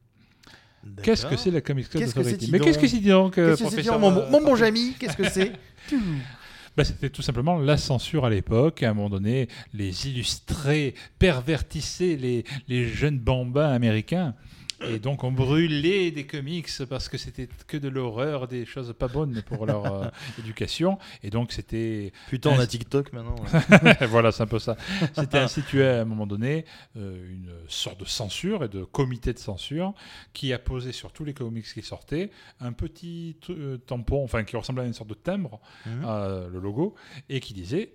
Qu'est-ce 1.03 1.25
que 1.25 1.37
c'est 1.37 1.51
la 1.51 1.61
Comics 1.61 1.89
Code 1.89 2.03
Authority 2.03 2.49
Mais 2.51 2.59
qu'est-ce 2.59 2.77
que 2.77 2.85
donc 2.85 2.89
c'est 2.89 3.09
donc, 3.09 3.37
euh, 3.37 3.49
Qu'est-ce 3.51 3.63
que 3.63 3.69
c'est 3.69 3.75
professeur, 3.75 3.99
mon, 3.99 4.11
euh, 4.11 4.29
mon 4.29 4.41
bon 4.41 4.55
Jamy, 4.55 4.93
qu'est-ce 4.99 5.17
que 5.17 5.29
c'est 5.29 5.51
bah, 6.77 6.83
C'était 6.83 7.09
tout 7.09 7.21
simplement 7.21 7.57
la 7.57 7.77
censure 7.77 8.25
à 8.25 8.29
l'époque. 8.29 8.83
À 8.83 8.89
un 8.89 8.93
moment 8.93 9.09
donné, 9.09 9.47
les 9.73 10.07
illustrés 10.07 10.95
pervertissaient 11.19 12.15
les, 12.15 12.43
les 12.67 12.87
jeunes 12.87 13.19
bambins 13.19 13.69
américains. 13.69 14.35
Et 14.81 14.99
donc 14.99 15.23
on 15.23 15.31
brûlait 15.31 16.11
des 16.11 16.25
comics 16.25 16.69
parce 16.89 17.09
que 17.09 17.17
c'était 17.17 17.47
que 17.67 17.77
de 17.77 17.87
l'horreur, 17.87 18.47
des 18.47 18.65
choses 18.65 18.93
pas 18.97 19.07
bonnes 19.07 19.41
pour 19.43 19.65
leur 19.65 19.85
euh, 19.85 20.07
éducation. 20.39 20.97
Et 21.23 21.29
donc 21.29 21.51
c'était... 21.51 22.11
Putain, 22.29 22.51
on 22.51 22.59
a 22.59 22.67
TikTok 22.67 23.13
maintenant. 23.13 23.35
ouais. 23.35 24.05
voilà, 24.07 24.31
c'est 24.31 24.43
un 24.43 24.47
peu 24.47 24.59
ça. 24.59 24.77
C'était 25.13 25.39
institué 25.39 25.87
à 25.87 26.01
un 26.01 26.05
moment 26.05 26.27
donné 26.27 26.65
euh, 26.95 27.29
une 27.29 27.51
sorte 27.67 27.99
de 27.99 28.05
censure 28.05 28.63
et 28.63 28.69
de 28.69 28.83
comité 28.83 29.33
de 29.33 29.39
censure 29.39 29.93
qui 30.33 30.53
a 30.53 30.59
posé 30.59 30.91
sur 30.91 31.11
tous 31.11 31.23
les 31.23 31.33
comics 31.33 31.65
qui 31.65 31.81
sortaient 31.81 32.31
un 32.59 32.73
petit 32.73 33.37
euh, 33.49 33.77
tampon, 33.77 34.23
enfin 34.23 34.43
qui 34.43 34.55
ressemblait 34.55 34.83
à 34.83 34.87
une 34.87 34.93
sorte 34.93 35.09
de 35.09 35.15
timbre, 35.15 35.59
euh, 35.87 36.47
le 36.49 36.59
logo, 36.59 36.95
et 37.29 37.39
qui 37.39 37.53
disait 37.53 37.93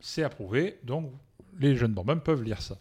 c'est 0.00 0.22
approuvé, 0.22 0.78
donc 0.84 1.12
les 1.58 1.76
jeunes 1.76 1.94
bambins 1.94 2.18
peuvent 2.18 2.42
lire 2.42 2.60
ça. 2.60 2.78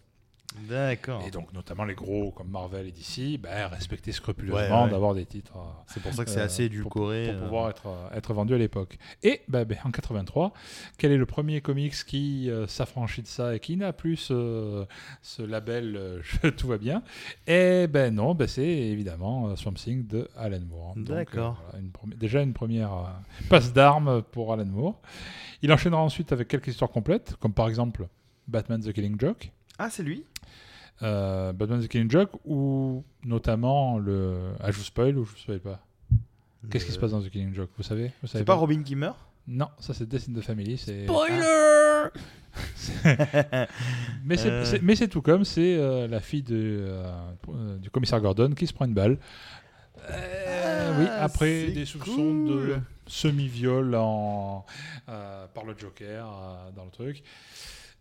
D'accord. 0.70 1.24
Et 1.28 1.32
donc 1.32 1.52
notamment 1.54 1.84
les 1.84 1.96
gros 1.96 2.32
comme 2.32 2.50
Marvel 2.50 2.88
et 2.88 2.92
DC, 2.92 3.40
ben, 3.40 3.68
respectaient 3.68 4.12
scrupuleusement 4.12 4.60
Ouais, 4.80 4.84
ouais. 4.86 4.90
d'avoir 4.92 5.14
des 5.16 5.26
titres. 5.26 5.58
euh, 5.58 5.62
C'est 5.88 6.02
pour 6.02 6.14
ça 6.14 6.24
que 6.24 6.30
c'est 6.32 6.40
euh, 6.40 6.46
assez 6.46 6.64
édulcoré. 6.66 7.26
pour 7.28 7.36
euh. 7.36 7.44
pouvoir 7.44 7.70
être, 7.70 7.88
être 8.14 8.34
vendu 8.34 8.54
à 8.54 8.58
l'époque. 8.58 8.98
Et 9.24 9.42
bah, 9.48 9.66
ben, 9.66 9.78
en 9.84 9.92
83, 9.92 10.54
quel 10.98 11.12
est 11.12 11.18
le 11.18 11.26
premier 11.26 11.62
comics 11.62 11.94
qui 12.06 12.50
euh, 12.50 12.68
s'affranchit 12.68 13.22
de 13.24 13.28
ça 13.28 13.56
et 13.56 13.60
qui 13.60 13.78
n'a 13.78 13.94
plus 13.94 14.16
ce, 14.18 14.86
ce 15.22 15.42
label 15.42 16.20
je- 16.44 16.50
tout 16.50 16.68
va 16.68 16.78
bien? 16.78 17.04
Eh 17.48 17.88
ben 17.88 18.14
non, 18.14 18.36
ben, 18.36 18.48
c'est 18.48 18.64
évidemment 18.68 19.56
Swamp 19.56 19.74
Thing 19.74 20.06
de 20.08 20.28
Alan 20.38 20.60
Moore. 20.62 20.94
D'accord. 20.98 21.62
euh, 21.74 21.80
voilà, 22.02 22.16
déjà 22.16 22.42
une 22.42 22.54
première 22.54 22.92
passe 23.50 23.74
d'armes 23.74 24.22
pour 24.22 24.54
Alan 24.54 24.66
Moore. 24.66 25.00
Il 25.62 25.72
enchaînera 25.72 26.02
ensuite 26.02 26.32
avec 26.32 26.48
quelques 26.48 26.68
histoires 26.68 26.92
complètes, 26.92 27.36
comme 27.40 27.54
par 27.54 27.68
exemple 27.70 28.08
Batman 28.48 28.82
the 28.82 28.92
Killing 28.94 29.20
Joke. 29.20 29.52
Ah, 29.80 29.90
c'est 29.90 30.04
lui? 30.04 30.24
Euh, 31.02 31.52
Batman 31.54 31.82
the 31.82 31.88
Killing 31.88 32.10
Joke, 32.10 32.32
ou 32.46 33.04
notamment 33.26 33.98
le. 33.98 34.54
Ah, 34.60 34.72
je 34.72 34.78
vous 34.78 34.84
spoil 34.84 35.18
ou 35.18 35.26
je 35.26 35.32
vous 35.32 35.38
spoil 35.38 35.60
pas? 35.60 35.80
Qu'est-ce 36.70 36.86
qui 36.86 36.92
se 36.92 37.00
passe 37.00 37.12
dans 37.12 37.22
The 37.22 37.30
Killing 37.30 37.54
Joke? 37.54 37.72
Vous 37.78 37.84
savez, 37.84 38.12
Vous 38.22 38.28
savez 38.28 38.42
C'est 38.42 38.46
pas? 38.46 38.54
Robin 38.54 38.84
qui 38.84 38.96
meurt 38.96 39.18
Non, 39.48 39.68
ça 39.80 39.94
c'est 39.94 40.08
Death 40.08 40.30
in 40.30 40.40
the 40.40 40.44
Family. 40.44 40.78
c'est- 40.78 41.04
Spoiler 41.04 42.10
Mais 44.24 44.38
c'est 44.38 44.50
Euh. 44.52 44.64
c'est- 44.66 44.82
mais 44.82 44.96
c'est 44.96 45.08
tout 45.08 45.22
comme, 45.22 45.44
c'est 45.44 45.76
euh, 45.76 46.08
la 46.08 46.20
fille 46.20 46.44
de, 46.44 46.86
euh, 46.88 47.78
du 47.80 47.90
commissaire 47.90 48.22
Gordon 48.22 48.52
qui 48.52 48.68
se 48.68 48.74
prend 48.74 48.86
une 48.86 48.94
balle. 48.94 49.18
Euh, 50.10 51.00
oui, 51.00 51.06
Ah, 51.10 51.24
après 51.26 51.72
des 51.72 51.86
soupçons 51.86 52.46
de 52.46 52.76
semi-viol 53.08 53.96
en, 53.96 54.66
euh, 55.10 55.48
par 55.54 55.66
le 55.66 55.76
Joker 55.78 56.28
euh, 56.28 56.72
dans 56.76 56.86
le 56.86 56.92
truc. 56.92 57.24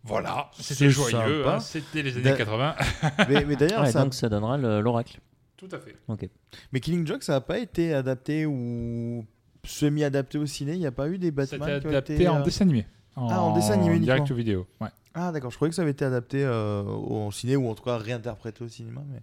Voilà, 0.05 0.51
C'est 0.53 0.73
c'était 0.73 0.89
joyeux, 0.89 1.47
hein, 1.47 1.59
c'était 1.61 2.01
les 2.03 2.13
années 2.15 2.23
Da- 2.23 2.35
80. 2.35 2.75
Mais, 3.29 3.45
mais 3.45 3.55
d'ailleurs, 3.55 3.83
Ouais, 3.83 3.91
ça- 3.91 4.03
Donc 4.03 4.13
ça 4.13 4.27
donnera 4.27 4.57
le- 4.57 4.81
l'oracle. 4.81 5.19
Tout 5.55 5.69
à 5.71 5.79
fait. 5.79 5.95
Ok. 6.09 6.27
mais 6.73 6.79
Killing 6.81 7.07
Joke, 7.07 7.23
ça 7.23 7.33
n'a 7.33 7.41
pas 7.41 7.57
été 7.59 7.93
adapté 7.93 8.45
ou 8.45 9.25
semi-adapté 9.63 10.37
au 10.37 10.45
ciné? 10.45 10.73
Il 10.73 10.79
n'y 10.79 10.85
a 10.85 10.91
pas 10.91 11.07
eu 11.07 11.17
des 11.17 11.31
Batman 11.31 11.79
qui 11.79 11.87
ont 11.87 11.89
adapté 11.89 12.15
été, 12.15 12.27
en 12.27 12.41
euh, 12.41 12.43
dessin 12.43 12.65
animé. 12.65 12.85
Ah, 13.15 13.41
en 13.41 13.53
dessin 13.55 13.73
animé 13.73 13.97
direct 13.99 14.19
uniquement. 14.21 14.33
ou 14.33 14.37
vidéo. 14.37 14.67
Ouais. 14.81 14.89
Ah, 15.13 15.31
d'accord, 15.31 15.51
je 15.51 15.55
croyais 15.55 15.69
que 15.69 15.75
ça 15.75 15.83
avait 15.83 15.91
été 15.91 16.03
adapté 16.03 16.43
euh, 16.43 16.81
au 16.83 17.31
ciné 17.31 17.55
ou 17.55 17.69
en 17.69 17.75
tout 17.75 17.83
cas 17.83 17.97
réinterprété 17.97 18.61
au 18.63 18.67
cinéma. 18.67 19.01
Mais... 19.09 19.19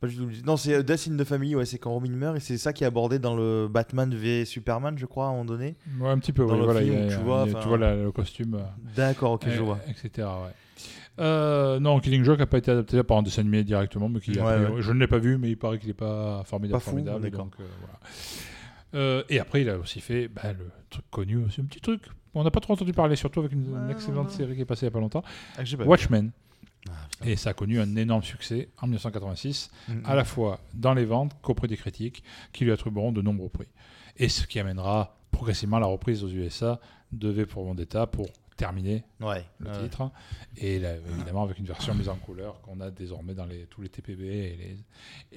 Pas 0.00 0.06
du 0.06 0.16
tout. 0.16 0.28
Non, 0.46 0.56
c'est 0.56 0.74
euh, 0.74 0.82
Death 0.82 1.08
in 1.10 1.16
the 1.18 1.24
Family, 1.24 1.54
ouais, 1.54 1.66
c'est 1.66 1.78
quand 1.78 1.90
Robin 1.90 2.10
meurt 2.10 2.36
et 2.36 2.40
c'est 2.40 2.56
ça 2.56 2.72
qui 2.72 2.84
est 2.84 2.86
abordé 2.86 3.18
dans 3.18 3.36
le 3.36 3.68
Batman 3.68 4.14
v 4.14 4.44
Superman, 4.46 4.96
je 4.98 5.04
crois, 5.04 5.26
à 5.26 5.28
un 5.28 5.32
moment 5.32 5.44
donné. 5.44 5.76
Ouais, 6.00 6.08
un 6.08 6.18
petit 6.18 6.32
peu, 6.32 6.46
Dans 6.46 6.54
oui, 6.54 6.58
le 6.60 6.64
voilà, 6.64 6.80
film, 6.80 6.96
a- 6.96 7.06
tu 7.08 7.12
a- 7.14 7.18
vois, 7.18 7.46
tu 7.46 7.68
vois 7.68 7.76
la- 7.78 7.96
le 7.96 8.10
costume. 8.12 8.54
euh, 8.54 8.62
D'accord, 8.96 9.32
ok, 9.32 9.42
je 9.48 9.58
euh, 9.60 9.62
vois. 9.62 9.78
Etc. 9.88 10.26
Ouais. 10.26 10.52
Euh, 11.18 11.78
non, 11.80 12.00
Killing 12.00 12.24
Joke 12.24 12.38
n'a 12.38 12.46
pas 12.46 12.56
été 12.58 12.70
adapté 12.70 13.02
par 13.02 13.18
un 13.18 13.22
dessin 13.22 13.42
animé 13.42 13.62
directement, 13.62 14.08
mais 14.08 14.20
qui, 14.20 14.38
a 14.38 14.42
Ouais, 14.44 14.54
priori- 14.56 14.72
ouais. 14.76 14.82
je 14.82 14.92
ne 14.92 15.00
l'ai 15.00 15.06
pas 15.06 15.18
vu, 15.18 15.36
mais 15.36 15.50
il 15.50 15.56
paraît 15.58 15.78
qu'il 15.78 15.88
n'est 15.88 15.94
pas 15.94 16.42
formidable. 16.46 16.78
Pas 16.78 16.80
fou, 16.80 16.90
formidable 16.90 17.30
donc, 17.30 17.52
euh, 17.60 17.64
voilà. 17.80 17.98
Euh, 18.94 19.22
et 19.28 19.38
après, 19.38 19.60
il 19.62 19.68
a 19.68 19.78
aussi 19.78 20.00
fait 20.00 20.28
bah, 20.28 20.52
le 20.58 20.66
truc 20.88 21.04
connu, 21.10 21.36
aussi 21.44 21.60
un 21.60 21.64
petit 21.64 21.80
truc. 21.80 22.02
On 22.34 22.42
n'a 22.42 22.50
pas 22.50 22.60
trop 22.60 22.72
entendu 22.72 22.92
parler, 22.92 23.16
surtout 23.16 23.40
avec 23.40 23.52
une, 23.52 23.88
excellente 23.90 24.30
série 24.30 24.54
qui 24.54 24.62
est 24.62 24.64
passée 24.64 24.86
il 24.86 24.88
n'y 24.88 24.92
a 24.92 24.94
pas 24.94 25.00
longtemps, 25.00 25.22
Ah, 25.58 25.62
vu. 25.62 25.76
Ah. 26.88 26.92
Et 27.26 27.36
ça 27.36 27.50
a 27.50 27.54
connu 27.54 27.78
un 27.80 27.96
énorme 27.96 28.22
succès 28.22 28.68
en 28.80 28.86
1986, 28.86 29.70
Mhm. 29.88 30.02
à 30.04 30.14
la 30.14 30.24
fois 30.24 30.60
dans 30.74 30.94
les 30.94 31.04
ventes 31.04 31.32
qu'auprès 31.42 31.68
des 31.68 31.76
critiques, 31.76 32.22
qui 32.52 32.64
lui 32.64 32.72
attribueront 32.72 33.12
de 33.12 33.20
nombreux 33.22 33.48
prix. 33.50 33.68
Et 34.16 34.28
ce 34.28 34.46
qui 34.46 34.58
amènera 34.58 35.16
progressivement 35.30 35.78
la 35.78 35.86
reprise 35.86 36.24
aux 36.24 36.28
USA 36.28 36.80
de 37.12 37.28
V 37.28 37.46
pour 37.46 37.64
Vendetta 37.64 38.06
pour 38.06 38.26
Ouais. 39.20 39.44
le 39.58 39.70
ouais. 39.70 39.78
titre. 39.82 40.10
Et 40.56 40.78
là, 40.78 40.90
évidemment, 41.14 41.42
avec 41.44 41.58
une 41.58 41.64
version 41.66 41.94
mise 41.94 42.08
en 42.08 42.16
couleur 42.16 42.60
qu'on 42.62 42.80
a 42.80 42.90
désormais 42.90 43.34
dans 43.34 43.44
les, 43.46 43.66
tous 43.66 43.80
les 43.82 43.88
TPB 43.88 44.22
et 44.22 44.56
les, 44.56 44.76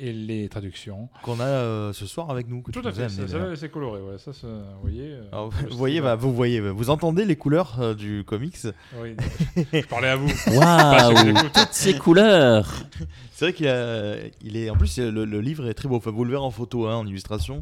et 0.09 0.13
les 0.13 0.49
traductions. 0.49 1.09
Qu'on 1.23 1.39
a 1.39 1.43
euh, 1.45 1.93
ce 1.93 2.05
soir 2.05 2.29
avec 2.29 2.47
nous. 2.47 2.62
Que 2.62 2.71
Tout 2.71 2.81
à 2.86 2.91
fait, 2.91 3.07
c'est 3.55 3.69
coloré. 3.69 4.01
Ouais. 4.01 4.17
Ça, 4.17 4.33
ça, 4.33 4.47
vous 4.47 4.81
voyez. 4.81 5.12
euh, 5.12 5.27
Alors, 5.31 5.51
le 5.62 5.69
vous 5.69 5.77
voyez, 5.77 5.95
style- 5.97 6.03
bah, 6.03 6.15
vous 6.15 6.33
voyez, 6.33 6.59
vous 6.59 6.89
entendez 6.89 7.25
les 7.25 7.36
couleurs 7.36 7.79
euh, 7.79 7.93
du 7.93 8.23
comics. 8.25 8.57
Oui, 8.97 9.15
je 9.73 9.86
parlais 9.88 10.09
à 10.09 10.15
vous. 10.15 10.29
Waouh. 10.47 11.33
Toutes 11.53 11.67
ces 11.71 11.97
couleurs 11.97 12.83
C'est 13.43 13.49
vrai 13.49 13.53
qu'il 13.58 13.67
a, 13.67 14.15
il 14.41 14.56
est, 14.56 14.69
en 14.69 14.77
plus 14.77 14.97
le, 14.97 15.25
le 15.25 15.41
livre 15.41 15.67
est 15.67 15.73
très 15.73 15.89
beau. 15.89 15.97
Enfin, 15.97 16.12
vous 16.12 16.23
le 16.23 16.32
verrez 16.32 16.45
en 16.45 16.49
photo, 16.49 16.88
hein, 16.88 16.95
en 16.95 17.06
illustration, 17.06 17.62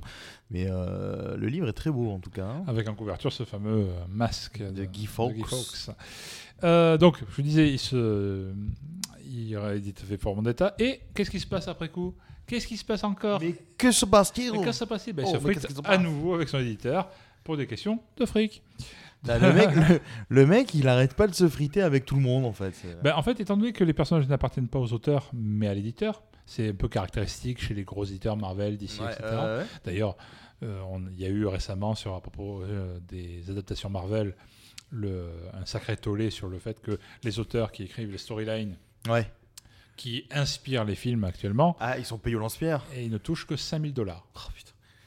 mais 0.51 0.67
euh, 0.69 1.35
le 1.37 1.47
livre 1.47 1.67
est 1.67 1.73
très 1.73 1.89
beau 1.89 2.11
en 2.11 2.19
tout 2.19 2.29
cas. 2.29 2.45
hein. 2.45 2.63
Avec 2.67 2.87
en 2.87 2.93
couverture 2.93 3.33
ce 3.33 3.45
fameux 3.45 3.87
euh, 3.87 3.93
masque 4.07 4.61
De 4.61 4.85
Guy 4.85 5.07
Fawkes. 5.07 5.43
Fawkes. 5.47 5.95
Euh, 6.63 6.99
donc, 6.99 7.17
je 7.27 7.35
vous 7.35 7.41
disais, 7.41 7.71
il 7.71 7.79
se, 7.79 8.51
il 9.25 9.57
réédite 9.57 10.03
V 10.03 10.17
pour 10.17 10.35
Vendetta. 10.35 10.75
Et 10.77 11.01
qu'est-ce 11.15 11.31
qui 11.31 11.39
se 11.39 11.47
passe 11.47 11.67
après 11.67 11.89
coup? 11.89 12.13
Qu'est-ce 12.45 12.67
qui 12.67 12.77
se 12.77 12.85
passe 12.85 13.03
encore? 13.03 13.39
Mais 13.41 13.55
que 13.75 13.91
se 13.91 14.05
passe-t-il? 14.05 14.49
Et 14.49 14.51
qu'est-ce 14.59 14.69
qui 14.69 14.73
s'est 14.73 14.85
passé 14.85 15.13
ben, 15.13 15.23
Il 15.25 15.29
Oh, 15.29 15.39
se 15.39 15.47
mais 15.47 15.53
frite 15.55 15.75
se 15.75 15.81
à 15.83 15.97
nouveau 15.97 16.35
avec 16.35 16.47
son 16.47 16.59
éditeur 16.59 17.09
pour 17.43 17.57
des 17.57 17.65
questions 17.65 17.99
de 18.17 18.25
fric. 18.27 18.61
Bah, 19.23 19.37
le, 19.37 19.53
mec, 19.53 19.69
le, 19.75 19.99
le 20.29 20.45
mec, 20.47 20.73
il 20.73 20.87
arrête 20.87 21.13
pas 21.13 21.27
de 21.27 21.33
se 21.35 21.47
friter 21.47 21.81
avec 21.81 22.05
tout 22.05 22.15
le 22.15 22.21
monde 22.21 22.45
en 22.45 22.53
fait. 22.53 22.73
Ben, 23.03 23.13
en 23.15 23.21
fait, 23.21 23.39
étant 23.39 23.55
donné 23.57 23.71
que 23.73 23.83
les 23.83 23.93
personnages 23.93 24.27
n'appartiennent 24.27 24.67
pas 24.67 24.79
aux 24.79 24.93
auteurs, 24.93 25.29
mais 25.33 25.67
à 25.67 25.73
l'éditeur, 25.73 26.23
c'est 26.45 26.69
un 26.69 26.73
peu 26.73 26.87
caractéristique 26.87 27.61
chez 27.61 27.73
les 27.75 27.83
gros 27.83 28.03
éditeurs 28.03 28.35
Marvel, 28.37 28.77
DC, 28.77 28.99
Ouais, 28.99 29.11
etc. 29.11 29.19
euh, 29.23 29.59
ouais. 29.61 29.65
D'ailleurs, 29.85 30.17
euh, 30.63 30.81
il 31.11 31.19
y 31.21 31.25
a 31.25 31.29
eu 31.29 31.45
récemment, 31.45 31.93
sur, 31.95 32.15
à 32.15 32.21
propos 32.21 32.63
euh, 32.63 32.99
des 33.07 33.49
adaptations 33.49 33.89
Marvel, 33.89 34.35
le, 34.89 35.27
un 35.53 35.65
sacré 35.65 35.95
tollé 35.97 36.29
sur 36.31 36.47
le 36.49 36.59
fait 36.59 36.81
que 36.81 36.99
les 37.23 37.39
auteurs 37.39 37.71
qui 37.71 37.83
écrivent 37.83 38.11
les 38.11 38.17
storylines 38.17 38.75
Ouais. 39.07 39.31
qui 39.97 40.25
inspirent 40.31 40.83
les 40.83 40.95
films 40.95 41.23
actuellement, 41.23 41.77
Ah, 41.79 41.97
ils 41.99 42.05
sont 42.05 42.17
payés 42.17 42.35
au 42.35 42.39
lance-pierre. 42.39 42.83
et 42.95 43.03
ils 43.05 43.11
ne 43.11 43.17
touchent 43.19 43.45
que 43.47 43.55
5000 43.55 43.93
dollars 43.93 44.25
Oh. 44.35 44.39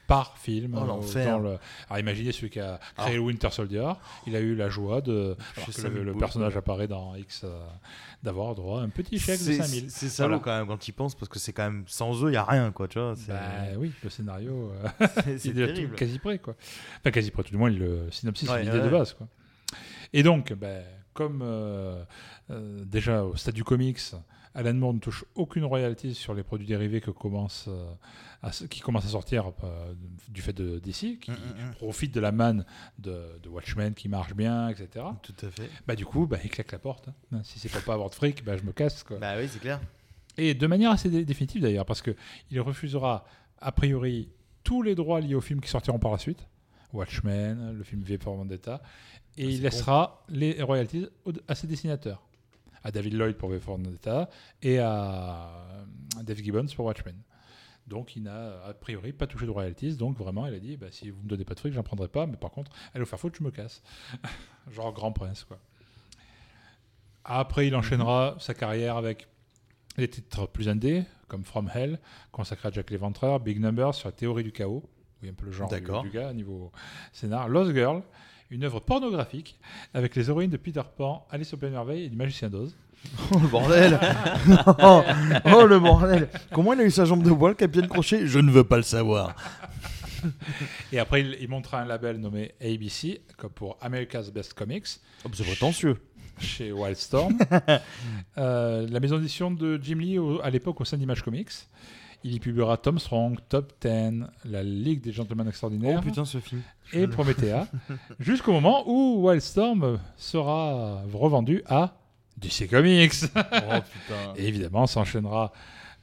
Par 0.06 0.36
film. 0.38 0.74
Oh, 0.76 0.82
euh, 0.82 0.86
l'enfer. 0.86 1.30
dans 1.30 1.38
le... 1.38 1.58
Alors 1.88 1.98
imaginez 1.98 2.32
celui 2.32 2.50
qui 2.50 2.60
a 2.60 2.78
créé 2.96 3.14
le 3.14 3.20
Winter 3.20 3.48
Soldier, 3.50 3.90
il 4.26 4.36
a 4.36 4.40
eu 4.40 4.54
la 4.54 4.68
joie 4.68 5.00
de, 5.00 5.36
alors 5.56 5.66
que 5.66 5.72
5000 5.72 6.02
le, 6.02 6.14
personnage 6.14 6.56
apparaît 6.56 6.88
dans 6.88 7.14
X, 7.14 7.42
euh, 7.44 7.58
d'avoir 8.22 8.54
droit 8.54 8.80
à 8.80 8.84
un 8.84 8.88
petit 8.90 9.18
chèque 9.18 9.38
de 9.40 9.44
C'est 9.44 9.54
5000. 9.56 9.90
c'est 9.90 10.08
salaud 10.08 10.38
Voilà. 10.38 10.42
quand 10.44 10.58
même 10.58 10.66
quand 10.66 10.88
ils 10.88 10.92
pensent 10.92 11.14
parce 11.14 11.28
que 11.28 11.38
c'est 11.38 11.52
quand 11.52 11.64
même 11.64 11.84
sans 11.86 12.24
eux, 12.24 12.30
il 12.30 12.34
y 12.34 12.36
a 12.36 12.44
rien 12.44 12.70
quoi, 12.72 12.86
tu 12.88 12.98
vois. 12.98 13.14
C'est 13.16 13.32
Bah 13.32 13.40
oui, 13.78 13.92
le 14.02 14.10
scénario, 14.10 14.72
euh, 14.72 15.06
c'est- 15.24 15.38
c'est 15.38 15.48
il 15.48 15.60
est 15.60 15.66
tout- 15.68 15.72
terrible. 15.74 15.94
quasi 15.96 16.18
prêt, 16.18 16.38
quoi. 16.38 16.54
Enfin, 17.00 17.10
quasi 17.10 17.30
prêt, 17.30 17.42
tout 17.42 17.50
du 17.50 17.56
moins 17.56 17.70
le 17.70 18.10
synopsis, 18.10 18.48
Ouais, 18.48 18.62
l'idée 18.62 18.78
ouais. 18.78 18.84
de 18.84 18.88
base, 18.90 19.14
quoi. 19.14 19.26
Et 20.12 20.22
donc, 20.22 20.52
ben, 20.52 20.84
comme 21.14 21.42
déjà 22.84 23.24
au 23.24 23.36
stade 23.36 23.54
du 23.54 23.64
comics, 23.64 24.00
Alan 24.54 24.74
Moore 24.74 24.94
ne 24.94 24.98
touche 25.00 25.24
aucune 25.34 25.64
royalty 25.64 26.14
sur 26.14 26.32
les 26.34 26.42
produits 26.44 26.66
dérivés 26.66 27.00
que 27.00 27.10
commence, 27.10 27.66
euh, 27.68 27.84
à 28.42 28.50
qui 28.50 28.80
commencent 28.80 29.06
à 29.06 29.08
sortir 29.08 29.52
euh, 29.64 29.92
du 30.28 30.42
fait 30.42 30.52
de 30.52 30.78
DC, 30.78 31.18
qui 31.20 31.30
Mm, 31.30 31.34
mm, 31.34 31.68
mm. 31.70 31.74
profite 31.78 32.14
de 32.14 32.20
la 32.20 32.30
manne 32.32 32.64
de, 32.98 33.20
de 33.42 33.48
Watchmen 33.48 33.94
qui 33.94 34.08
marche 34.08 34.34
bien, 34.34 34.68
etc. 34.68 35.06
Tout 35.22 35.34
à 35.46 35.50
fait. 35.50 35.68
Bah, 35.86 35.96
du 35.96 36.06
coup, 36.06 36.26
bah, 36.26 36.38
il 36.44 36.50
claque 36.50 36.70
la 36.72 36.78
porte. 36.78 37.08
hein. 37.32 37.40
Si 37.42 37.58
c'est 37.58 37.68
pour 37.68 37.82
pas 37.82 37.94
avoir 37.94 38.10
de 38.10 38.14
fric, 38.14 38.44
bah, 38.44 38.56
je 38.56 38.62
me 38.62 38.72
casse. 38.72 39.02
Quoi. 39.02 39.18
Bah 39.18 39.34
oui, 39.38 39.48
c'est 39.50 39.58
clair. 39.60 39.80
Et 40.36 40.54
de 40.54 40.66
manière 40.66 40.90
assez 40.92 41.10
dé- 41.10 41.24
définitive 41.24 41.62
d'ailleurs, 41.62 41.86
parce 41.86 42.02
qu'il 42.02 42.60
refusera 42.60 43.24
a 43.60 43.72
priori 43.72 44.28
tous 44.62 44.82
les 44.82 44.94
droits 44.94 45.20
liés 45.20 45.34
aux 45.34 45.40
films 45.40 45.60
qui 45.60 45.68
sortiront 45.68 45.98
par 45.98 46.12
la 46.12 46.18
suite, 46.18 46.46
Watchmen, 46.92 47.72
le 47.76 47.82
film 47.84 48.02
V 48.02 48.18
pour 48.18 48.34
Vendetta, 48.36 48.80
et 49.36 49.44
Ah, 49.46 49.48
il 49.50 49.62
laissera 49.62 50.24
les 50.28 50.62
royalties 50.62 51.08
à 51.48 51.54
ses 51.54 51.66
dessinateurs, 51.66 52.22
à 52.84 52.90
David 52.90 53.14
Lloyd 53.14 53.36
pour 53.36 53.48
V 53.48 53.58
for 53.58 53.76
Vendetta 53.76 54.28
et 54.62 54.78
à 54.78 55.50
euh, 56.18 56.22
Dave 56.22 56.36
Gibbons 56.36 56.66
pour 56.76 56.84
Watchmen. 56.84 57.16
Donc 57.86 58.16
il 58.16 58.22
n'a 58.22 58.64
a 58.64 58.72
priori 58.74 59.12
pas 59.12 59.26
touché 59.26 59.46
de 59.46 59.50
royalties, 59.50 59.96
donc 59.96 60.16
vraiment 60.16 60.46
il 60.46 60.54
a 60.54 60.58
dit 60.58 60.76
bah, 60.76 60.86
si 60.90 61.10
vous 61.10 61.22
me 61.22 61.28
donnez 61.28 61.44
pas 61.44 61.54
de 61.54 61.60
fric, 61.60 61.72
j'en 61.72 61.82
prendrai 61.82 62.08
pas, 62.08 62.26
mais 62.26 62.36
par 62.36 62.50
contre, 62.50 62.70
allez 62.94 63.02
vous 63.02 63.10
faire 63.10 63.18
foutre, 63.18 63.38
je 63.38 63.44
me 63.44 63.50
casse. 63.50 63.82
Genre 64.70 64.92
grand 64.92 65.12
prince 65.12 65.44
quoi. 65.44 65.58
Après, 67.24 67.66
il 67.66 67.74
enchaînera 67.74 68.36
sa 68.38 68.52
carrière 68.52 68.96
avec 68.96 69.28
des 69.96 70.08
titres 70.08 70.46
plus 70.46 70.68
indés, 70.68 71.04
comme 71.26 71.42
From 71.44 71.70
Hell, 71.74 71.98
consacré 72.32 72.68
à 72.68 72.70
Jack 72.70 72.90
l'Éventreur, 72.90 73.40
Big 73.40 73.58
Number 73.58 73.94
sur 73.94 74.08
la 74.08 74.12
théorie 74.12 74.44
du 74.44 74.52
chaos, 74.52 74.82
oui, 75.22 75.30
un 75.30 75.32
peu 75.34 75.46
le 75.46 75.52
genre 75.52 75.70
du, 75.70 75.80
du 75.80 76.10
gars 76.10 76.32
niveau 76.34 76.70
scénar, 77.12 77.48
Lost 77.48 77.72
Girl, 77.72 78.02
une 78.54 78.64
œuvre 78.64 78.80
pornographique 78.80 79.58
avec 79.92 80.14
les 80.16 80.28
héroïnes 80.28 80.50
de 80.50 80.56
Peter 80.56 80.82
Pan, 80.96 81.26
Alice 81.30 81.52
au 81.52 81.56
Pays 81.56 81.70
des 81.70 81.74
Merveilles 81.74 82.04
et 82.04 82.08
du 82.08 82.16
Magicien 82.16 82.48
d'Oz. 82.48 82.74
Oh 83.32 83.38
le 83.38 83.48
bordel 83.48 84.00
oh, 84.82 85.02
oh, 85.54 85.66
le 85.66 85.78
bordel 85.78 86.28
Comment 86.52 86.72
il 86.72 86.80
a 86.80 86.84
eu 86.84 86.90
sa 86.90 87.04
jambe 87.04 87.22
de 87.22 87.30
bois, 87.30 87.50
le 87.50 87.54
capitaine 87.54 87.86
Crochet? 87.88 88.26
Je 88.26 88.38
ne 88.38 88.50
veux 88.50 88.64
pas 88.64 88.78
le 88.78 88.82
savoir. 88.82 89.34
Et 90.92 90.98
après, 90.98 91.20
il, 91.20 91.36
il 91.40 91.48
montera 91.50 91.80
un 91.82 91.84
label 91.84 92.16
nommé 92.18 92.52
ABC, 92.62 93.20
comme 93.36 93.50
pour 93.50 93.76
America's 93.82 94.30
Best 94.30 94.54
Comics, 94.54 94.86
Oh, 95.24 95.28
c'est 95.34 95.44
prétentieux. 95.44 95.98
chez 96.38 96.72
Wildstorm. 96.72 97.36
Euh, 98.38 98.86
la 98.88 99.00
maison 99.00 99.16
d'édition 99.18 99.50
de 99.50 99.78
Jim 99.82 99.98
Lee 99.98 100.18
au- 100.18 100.40
à 100.42 100.48
l'époque 100.48 100.80
au 100.80 100.84
sein 100.86 100.96
d'Image 100.96 101.22
Comics. 101.22 101.50
Il 102.26 102.32
y 102.34 102.40
publiera 102.40 102.78
Tom 102.78 102.98
Strong, 102.98 103.38
Top 103.50 103.72
10, 103.82 104.24
La 104.46 104.62
Ligue 104.62 105.02
des 105.02 105.12
Gentlemen 105.12 105.46
Extraordinaires 105.46 106.00
Oh 106.02 106.04
putain, 106.06 106.24
ce 106.24 106.38
film. 106.38 106.62
et 106.94 107.06
Promethea, 107.06 107.66
jusqu'au 108.18 108.52
moment 108.52 108.82
où 108.88 109.28
Wildstorm 109.28 109.98
sera 110.16 111.02
revendu 111.12 111.62
à 111.66 111.98
DC 112.38 112.68
Comics. 112.70 113.12
Oh 113.24 113.38
putain. 113.38 114.34
et 114.36 114.48
évidemment, 114.48 114.86
s'enchaînera, 114.86 115.52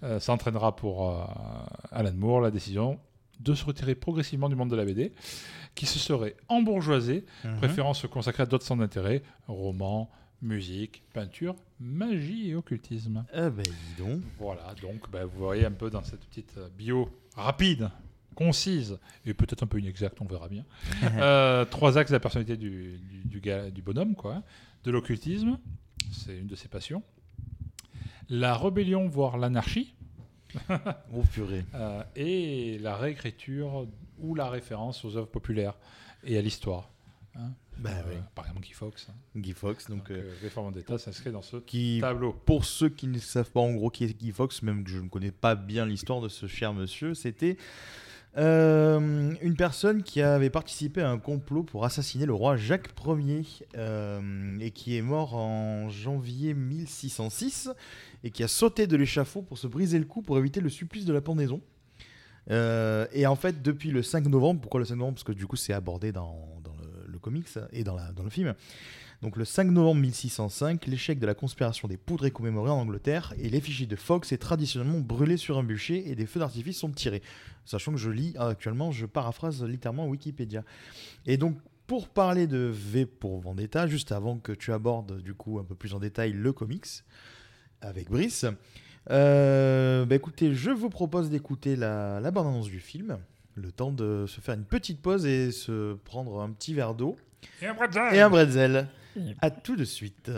euh, 0.04 0.20
s'entraînera 0.20 0.76
pour 0.76 1.10
euh, 1.10 1.24
Alan 1.92 2.14
Moore 2.16 2.42
la 2.42 2.52
décision 2.52 3.00
de 3.40 3.56
se 3.56 3.66
retirer 3.66 3.96
progressivement 3.96 4.48
du 4.48 4.56
monde 4.56 4.70
de 4.70 4.76
la 4.76 4.86
BD, 4.86 5.14
qui 5.74 5.88
se 5.88 5.98
serait 5.98 6.36
embourgeoisé 6.50 7.26
Mhm. 7.44 7.58
préférant 7.58 7.96
se 7.96 8.06
consacrer 8.06 8.44
à 8.44 8.46
d'autres 8.46 8.66
centres 8.66 8.82
d'intérêt, 8.82 9.24
romans, 9.48 10.12
musique, 10.42 11.04
peinture, 11.14 11.56
magie 11.80 12.50
et 12.50 12.56
occultisme. 12.56 13.24
Eh 13.34 13.50
ben, 13.50 13.64
dis 13.64 13.96
donc. 14.04 14.22
Voilà, 14.40 14.74
donc 14.82 15.10
bah, 15.12 15.26
vous 15.26 15.38
voyez 15.38 15.66
un 15.66 15.72
peu 15.72 15.90
dans 15.90 16.04
cette 16.04 16.22
petite 16.26 16.56
euh, 16.58 16.68
bio 16.78 17.10
rapide, 17.36 17.90
concise, 18.36 18.98
et 19.26 19.34
peut-être 19.34 19.64
un 19.64 19.68
peu 19.68 19.80
inexacte, 19.80 20.20
on 20.22 20.26
verra 20.26 20.48
bien, 20.50 20.66
euh, 21.04 21.66
trois 21.66 21.98
axes 21.98 22.10
de 22.12 22.16
la 22.16 22.20
personnalité 22.20 22.58
du, 22.58 22.98
du, 22.98 23.22
du 23.26 23.40
gars- 23.40 23.70
du 23.70 23.82
bonhomme, 23.82 24.16
quoi. 24.16 24.42
De 24.84 24.90
l'occultisme, 24.92 25.60
c'est 26.12 26.38
une 26.38 26.48
de 26.48 26.56
ses 26.56 26.68
passions. 26.68 27.04
La 28.30 28.56
rébellion, 28.58 29.08
voire 29.08 29.38
l'anarchie, 29.38 29.94
Oh 31.14 31.24
purée. 31.32 31.66
euh, 31.76 32.04
et 32.16 32.78
la 32.80 32.96
réécriture 32.98 33.88
ou 34.20 34.36
la 34.36 34.50
référence 34.50 35.04
aux 35.06 35.16
œuvres 35.18 35.28
populaires 35.30 35.76
et 36.24 36.38
à 36.38 36.42
l'histoire. 36.42 36.90
hein. 37.36 37.52
Bah 37.82 37.90
oui. 38.08 38.16
Par 38.36 38.46
exemple, 38.46 38.62
Guy 38.62 38.74
Fawkes. 38.74 39.08
hein. 39.10 39.14
Guy 39.36 39.54
Fawkes, 39.54 39.90
donc, 39.90 39.98
Donc, 40.00 40.12
euh, 40.12 40.34
euh, 40.44 40.50
for 40.50 40.64
Vendetta 40.64 40.98
s'inscrit 40.98 41.32
dans 41.32 41.42
ce 41.42 41.58
qui, 41.58 41.98
tableau. 42.02 42.34
pour 42.46 42.64
ceux 42.66 42.90
qui 42.90 43.08
ne 43.08 43.18
savent 43.20 43.50
pas 43.52 43.60
en 43.60 43.74
gros 43.74 43.90
qui 43.90 44.04
est 44.04 44.14
Guy 44.18 44.32
Fawkes, 44.32 44.62
même 44.62 44.84
que 44.84 44.90
je 44.92 45.00
ne 45.00 45.10
connais 45.10 45.32
pas 45.32 45.56
bien 45.56 45.86
l'histoire 45.86 46.22
de 46.22 46.30
ce 46.30 46.46
cher 46.46 46.74
monsieur, 46.74 47.14
c'était 47.16 47.58
euh, 48.38 49.34
une 49.42 49.56
personne 49.58 50.04
qui 50.04 50.22
avait 50.22 50.50
participé 50.50 51.02
à 51.02 51.10
un 51.10 51.18
complot 51.18 51.64
pour 51.64 51.84
assassiner 51.84 52.26
le 52.26 52.34
roi 52.34 52.56
Jacques 52.56 52.90
Ier 53.06 53.44
euh, 53.76 54.58
et 54.60 54.72
qui 54.72 54.96
est 54.96 55.02
mort 55.02 55.36
en 55.36 55.90
janvier 55.90 56.54
1606 56.54 57.70
et 58.24 58.32
qui 58.32 58.44
a 58.44 58.48
sauté 58.48 58.88
de 58.88 58.96
l'échafaud 58.96 59.42
pour 59.42 59.58
se 59.58 59.68
briser 59.68 60.00
le 60.00 60.06
cou 60.06 60.22
pour 60.22 60.38
éviter 60.38 60.62
le 60.62 60.70
supplice 60.70 61.04
de 61.06 61.12
la 61.14 61.22
pendaison. 61.22 61.60
Euh, 62.50 63.06
et 63.12 63.28
en 63.28 63.36
fait, 63.36 63.62
depuis 63.62 63.92
le 63.92 64.02
5 64.02 64.28
novembre, 64.28 64.62
pourquoi 64.62 64.80
le 64.80 64.86
5 64.86 64.96
novembre? 64.96 65.16
Parce 65.16 65.24
que 65.24 65.32
du 65.32 65.46
coup, 65.46 65.56
c'est 65.58 65.74
abordé 65.74 66.12
dans, 66.12 66.48
dans 66.64 66.74
comics 67.22 67.48
et 67.72 67.84
dans, 67.84 67.96
le 67.96 68.30
film. 68.30 68.54
Donc 69.22 69.38
le 69.38 69.46
5 69.46 69.66
novembre 69.66 70.02
1605, 70.02 70.88
l'échec 70.88 71.20
de 71.20 71.26
la 71.26 71.34
conspiration 71.34 71.88
des 71.88 71.98
poudres 71.98 72.26
est 72.26 72.32
commémoré 72.32 72.72
en 72.72 72.80
Angleterre 72.80 73.34
et 73.38 73.50
l'effigie 73.50 73.88
de 73.88 73.96
Fox 73.96 74.32
est 74.32 74.38
traditionnellement 74.38 75.00
brûlée 75.00 75.38
sur 75.38 75.58
un 75.58 75.64
bûcher 75.64 76.10
et 76.10 76.16
des 76.16 76.26
feux 76.26 76.40
d'artifice 76.40 76.78
sont 76.78 76.92
tirés. 76.92 77.22
Sachant 77.66 77.92
que 77.92 78.00
je 78.00 78.10
lis 78.10 78.34
euh, 78.38 78.50
actuellement, 78.50 78.92
je 78.92 79.06
paraphrase 79.06 79.64
littéralement 79.64 80.08
Wikipédia. 80.08 80.64
Et 81.26 81.38
donc 81.38 81.58
pour 81.88 82.10
parler 82.10 82.48
de 82.48 82.72
V 82.74 83.06
pour 83.06 83.40
Vendetta, 83.42 83.86
juste 83.86 84.12
avant 84.12 84.38
que 84.38 84.52
tu 84.52 84.74
abordes 84.74 85.22
du 85.22 85.34
coup 85.34 85.60
un 85.60 85.64
peu 85.64 85.76
plus 85.76 85.94
en 85.94 86.00
détail 86.00 86.32
le 86.32 86.54
comics 86.54 87.04
avec 87.82 88.10
Brice, 88.10 88.46
euh, 89.10 90.06
bah 90.06 90.16
écoutez, 90.16 90.54
je 90.54 90.70
vous 90.70 90.90
propose 90.90 91.30
d'écouter 91.30 91.76
la, 91.76 92.20
la 92.20 92.32
bande-annonce 92.32 92.68
du 92.68 92.80
film, 92.80 93.18
le 93.56 93.72
temps 93.72 93.92
de 93.92 94.26
se 94.28 94.40
faire 94.42 94.56
une 94.56 94.64
petite 94.66 95.02
pause 95.02 95.26
et 95.26 95.52
se 95.52 95.94
prendre 95.96 96.42
un 96.42 96.52
petit 96.52 96.74
verre 96.74 96.94
d'eau 96.94 97.18
Et 97.62 97.68
un 97.68 97.74
bretzel. 97.74 98.14
et 98.16 98.22
un 98.22 98.30
bretzel. 98.30 98.88
À 99.42 99.50
tout 99.52 99.76
de 99.76 99.84
suite. 99.84 100.32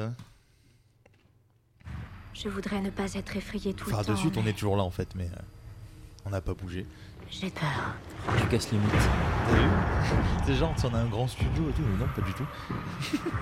Je 2.33 2.49
voudrais 2.49 2.81
ne 2.81 2.89
pas 2.89 3.13
être 3.13 3.37
effrayée 3.37 3.73
tout 3.73 3.85
Enfin, 3.87 3.99
le 3.99 4.05
temps. 4.05 4.11
de 4.13 4.17
suite, 4.17 4.37
on 4.37 4.45
est 4.47 4.53
toujours 4.53 4.75
là 4.75 4.83
en 4.83 4.89
fait, 4.89 5.09
mais 5.15 5.25
euh, 5.25 5.41
on 6.25 6.31
n'a 6.31 6.41
pas 6.41 6.53
bougé. 6.55 6.85
J'ai 7.29 7.49
peur. 7.51 7.95
Tu 8.39 8.47
casses 8.47 8.71
les 8.71 8.77
mythes. 8.77 8.91
T'as 8.91 9.55
vu? 9.55 9.67
C'est 10.45 10.55
genre, 10.55 10.73
on 10.83 10.93
a 10.93 10.97
un 10.99 11.05
grand 11.07 11.27
studio 11.27 11.69
et 11.69 11.73
tout, 11.73 11.81
mais 11.83 11.97
non, 12.05 12.11
pas 12.15 12.21
du 12.21 12.33
tout. 12.33 12.47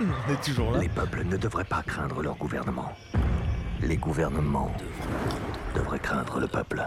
on 0.28 0.32
est 0.32 0.42
toujours 0.44 0.72
là. 0.72 0.78
Les 0.80 0.88
peuples 0.88 1.24
ne 1.24 1.36
devraient 1.36 1.64
pas 1.64 1.82
craindre 1.82 2.22
leur 2.22 2.36
gouvernement. 2.36 2.92
Les 3.80 3.96
gouvernements 3.96 4.72
devraient 5.74 5.98
craindre 5.98 6.38
le 6.38 6.46
peuple. 6.46 6.82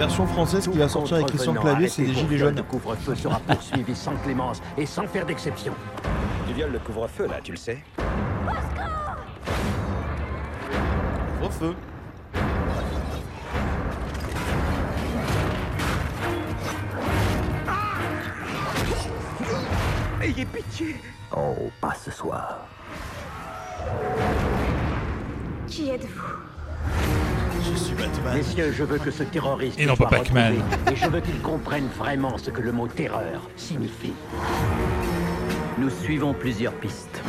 Version 0.00 0.26
française 0.26 0.66
qui 0.66 0.78
va 0.78 0.88
sortir 0.88 1.16
avec 1.16 1.28
Christian 1.28 1.52
Clavier, 1.52 1.86
c'est 1.88 2.02
des 2.02 2.14
gilets 2.14 2.38
jaunes. 2.38 2.54
de 2.54 2.62
couvre-feu 2.62 3.14
sera 3.14 3.38
poursuivi 3.40 3.94
sans 3.94 4.16
clémence 4.16 4.62
et 4.78 4.86
sans 4.86 5.06
faire 5.06 5.26
d'exception. 5.26 5.74
Tu 6.48 6.54
violes 6.54 6.72
le 6.72 6.78
couvre-feu 6.78 7.26
là, 7.26 7.38
tu 7.42 7.52
le 7.52 7.58
sais 7.58 7.78
Refeu. 11.42 11.74
Ayez 20.22 20.46
pitié 20.46 20.96
Oh, 21.36 21.70
pas 21.78 21.94
ce 21.94 22.10
soir. 22.10 22.66
Qui 25.66 25.90
êtes-vous? 25.90 27.29
Je 27.62 27.76
suis 27.76 27.94
Batman. 27.94 28.36
Messieurs, 28.36 28.72
je 28.76 28.84
veux 28.84 28.98
que 28.98 29.10
ce 29.10 29.22
terroriste 29.22 29.78
Et 29.78 29.86
non 29.86 29.96
pas 29.96 30.08
soit 30.08 30.18
Pac-Man. 30.18 30.54
retrouvé, 30.54 30.92
Et 30.92 30.96
je 30.96 31.06
veux 31.08 31.20
qu'il 31.20 31.40
comprenne 31.40 31.88
vraiment 31.98 32.36
ce 32.38 32.50
que 32.50 32.60
le 32.60 32.72
mot 32.72 32.86
terreur 32.88 33.42
signifie. 33.56 34.12
Nous 35.78 35.90
suivons 35.90 36.34
plusieurs 36.34 36.72
pistes. 36.74 37.22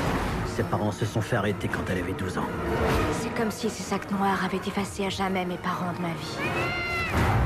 Ses 0.55 0.63
parents 0.63 0.91
se 0.91 1.05
sont 1.05 1.21
fait 1.21 1.37
arrêter 1.37 1.67
quand 1.67 1.81
elle 1.89 1.99
avait 1.99 2.13
12 2.13 2.37
ans. 2.37 2.47
C'est 3.21 3.33
comme 3.35 3.51
si 3.51 3.69
ces 3.69 3.83
sacs 3.83 4.11
noirs 4.11 4.43
avaient 4.45 4.61
effacé 4.67 5.05
à 5.05 5.09
jamais 5.09 5.45
mes 5.45 5.57
parents 5.57 5.93
de 5.97 6.01
ma 6.01 6.09
vie. 6.09 6.37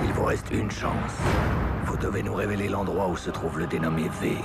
Il 0.04 0.12
vous 0.14 0.26
reste 0.26 0.48
une 0.52 0.72
chance. 0.72 1.14
Vous 1.86 1.98
devez 1.98 2.24
nous 2.24 2.34
révéler 2.34 2.68
l'endroit 2.68 3.08
où 3.08 3.16
se 3.18 3.30
trouve 3.30 3.60
le 3.60 3.68
dénommé 3.68 4.10
V. 4.22 4.38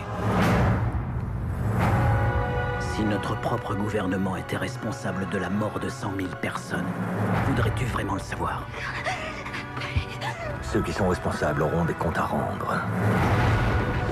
Si 3.00 3.06
notre 3.06 3.34
propre 3.40 3.74
gouvernement 3.74 4.36
était 4.36 4.58
responsable 4.58 5.26
de 5.30 5.38
la 5.38 5.48
mort 5.48 5.80
de 5.80 5.88
100 5.88 6.12
000 6.18 6.28
personnes, 6.42 6.84
voudrais-tu 7.46 7.86
vraiment 7.86 8.12
le 8.12 8.20
savoir? 8.20 8.66
Ceux 10.60 10.82
qui 10.82 10.92
sont 10.92 11.08
responsables 11.08 11.62
auront 11.62 11.86
des 11.86 11.94
comptes 11.94 12.18
à 12.18 12.24
rendre. 12.26 12.78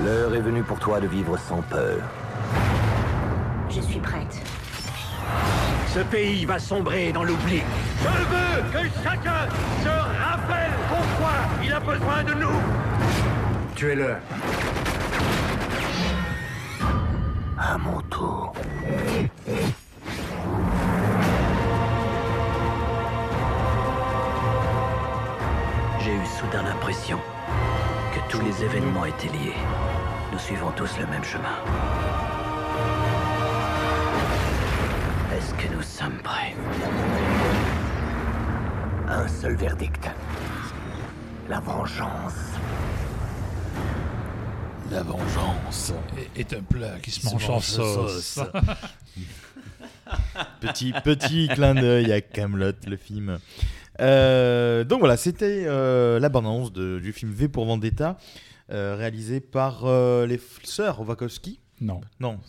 L'heure 0.03 0.33
est 0.33 0.41
venue 0.41 0.63
pour 0.63 0.79
toi 0.79 0.99
de 0.99 1.05
vivre 1.05 1.37
sans 1.37 1.61
peur. 1.61 1.99
Je 3.69 3.79
suis 3.79 3.99
prête. 3.99 4.41
Ce 5.93 5.99
pays 5.99 6.45
va 6.45 6.57
sombrer 6.57 7.11
dans 7.11 7.23
l'oubli. 7.23 7.61
Je 8.01 8.07
veux 8.07 8.71
que 8.71 8.89
chacun 9.03 9.49
se 9.83 9.87
rappelle 9.87 10.71
pourquoi 10.87 11.35
il 11.63 11.71
a 11.71 11.79
besoin 11.79 12.23
de 12.23 12.33
nous 12.33 12.59
Tuez-le. 13.75 14.15
À 17.61 17.77
mon 17.77 17.99
tour. 18.03 18.53
J'ai 25.99 26.13
eu 26.13 26.25
soudain 26.25 26.63
l'impression 26.63 27.19
que 28.13 28.31
tous 28.31 28.41
les 28.41 28.63
événements 28.63 29.03
étaient 29.03 29.27
liés. 29.27 29.57
Nous 30.31 30.39
suivons 30.39 30.71
tous 30.71 30.97
le 30.99 31.05
même 31.07 31.23
chemin. 31.23 31.57
Est-ce 35.35 35.53
que 35.55 35.73
nous 35.73 35.81
sommes 35.81 36.17
prêts? 36.23 36.55
Un 39.09 39.27
seul 39.27 39.55
verdict. 39.55 40.09
La 41.49 41.59
vengeance. 41.59 42.48
La 44.91 45.03
vengeance. 45.03 45.93
Est 46.35 46.53
un 46.53 46.61
plat 46.61 46.99
qui 47.01 47.11
se 47.11 47.25
mange 47.25 47.49
en 47.49 47.59
sauce. 47.59 48.39
petit, 50.61 50.93
petit 51.03 51.47
clin 51.49 51.75
d'œil 51.75 52.11
à 52.11 52.21
Camelot, 52.21 52.71
le 52.87 52.97
film. 52.97 53.39
Euh, 54.01 54.83
donc 54.83 54.99
voilà, 54.99 55.17
c'était 55.17 55.65
euh, 55.67 56.19
la 56.19 56.29
bande-annonce 56.29 56.71
de- 56.71 56.99
du 56.99 57.11
film 57.13 57.31
V 57.31 57.47
pour 57.49 57.65
Vendetta, 57.65 58.17
euh, 58.71 58.95
réalisé 58.95 59.39
par 59.41 59.85
euh, 59.85 60.25
les 60.25 60.39
sœurs 60.63 61.01
Wachowski. 61.07 61.59
Non, 61.81 62.01
Non, 62.19 62.39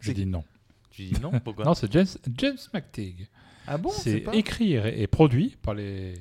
j'ai 0.00 0.14
dit 0.14 0.26
non. 0.26 0.44
tu 0.90 1.02
dis 1.04 1.20
non 1.20 1.32
Pourquoi 1.44 1.64
Non, 1.64 1.74
c'est 1.74 1.90
James, 1.92 2.06
James 2.38 2.56
McTeague. 2.72 3.28
Ah 3.66 3.78
bon 3.78 3.90
c'est 3.90 4.20
pas 4.20 4.34
écrit 4.34 4.72
et, 4.74 5.02
et 5.02 5.06
produit 5.06 5.56
par 5.62 5.74
les, 5.74 6.14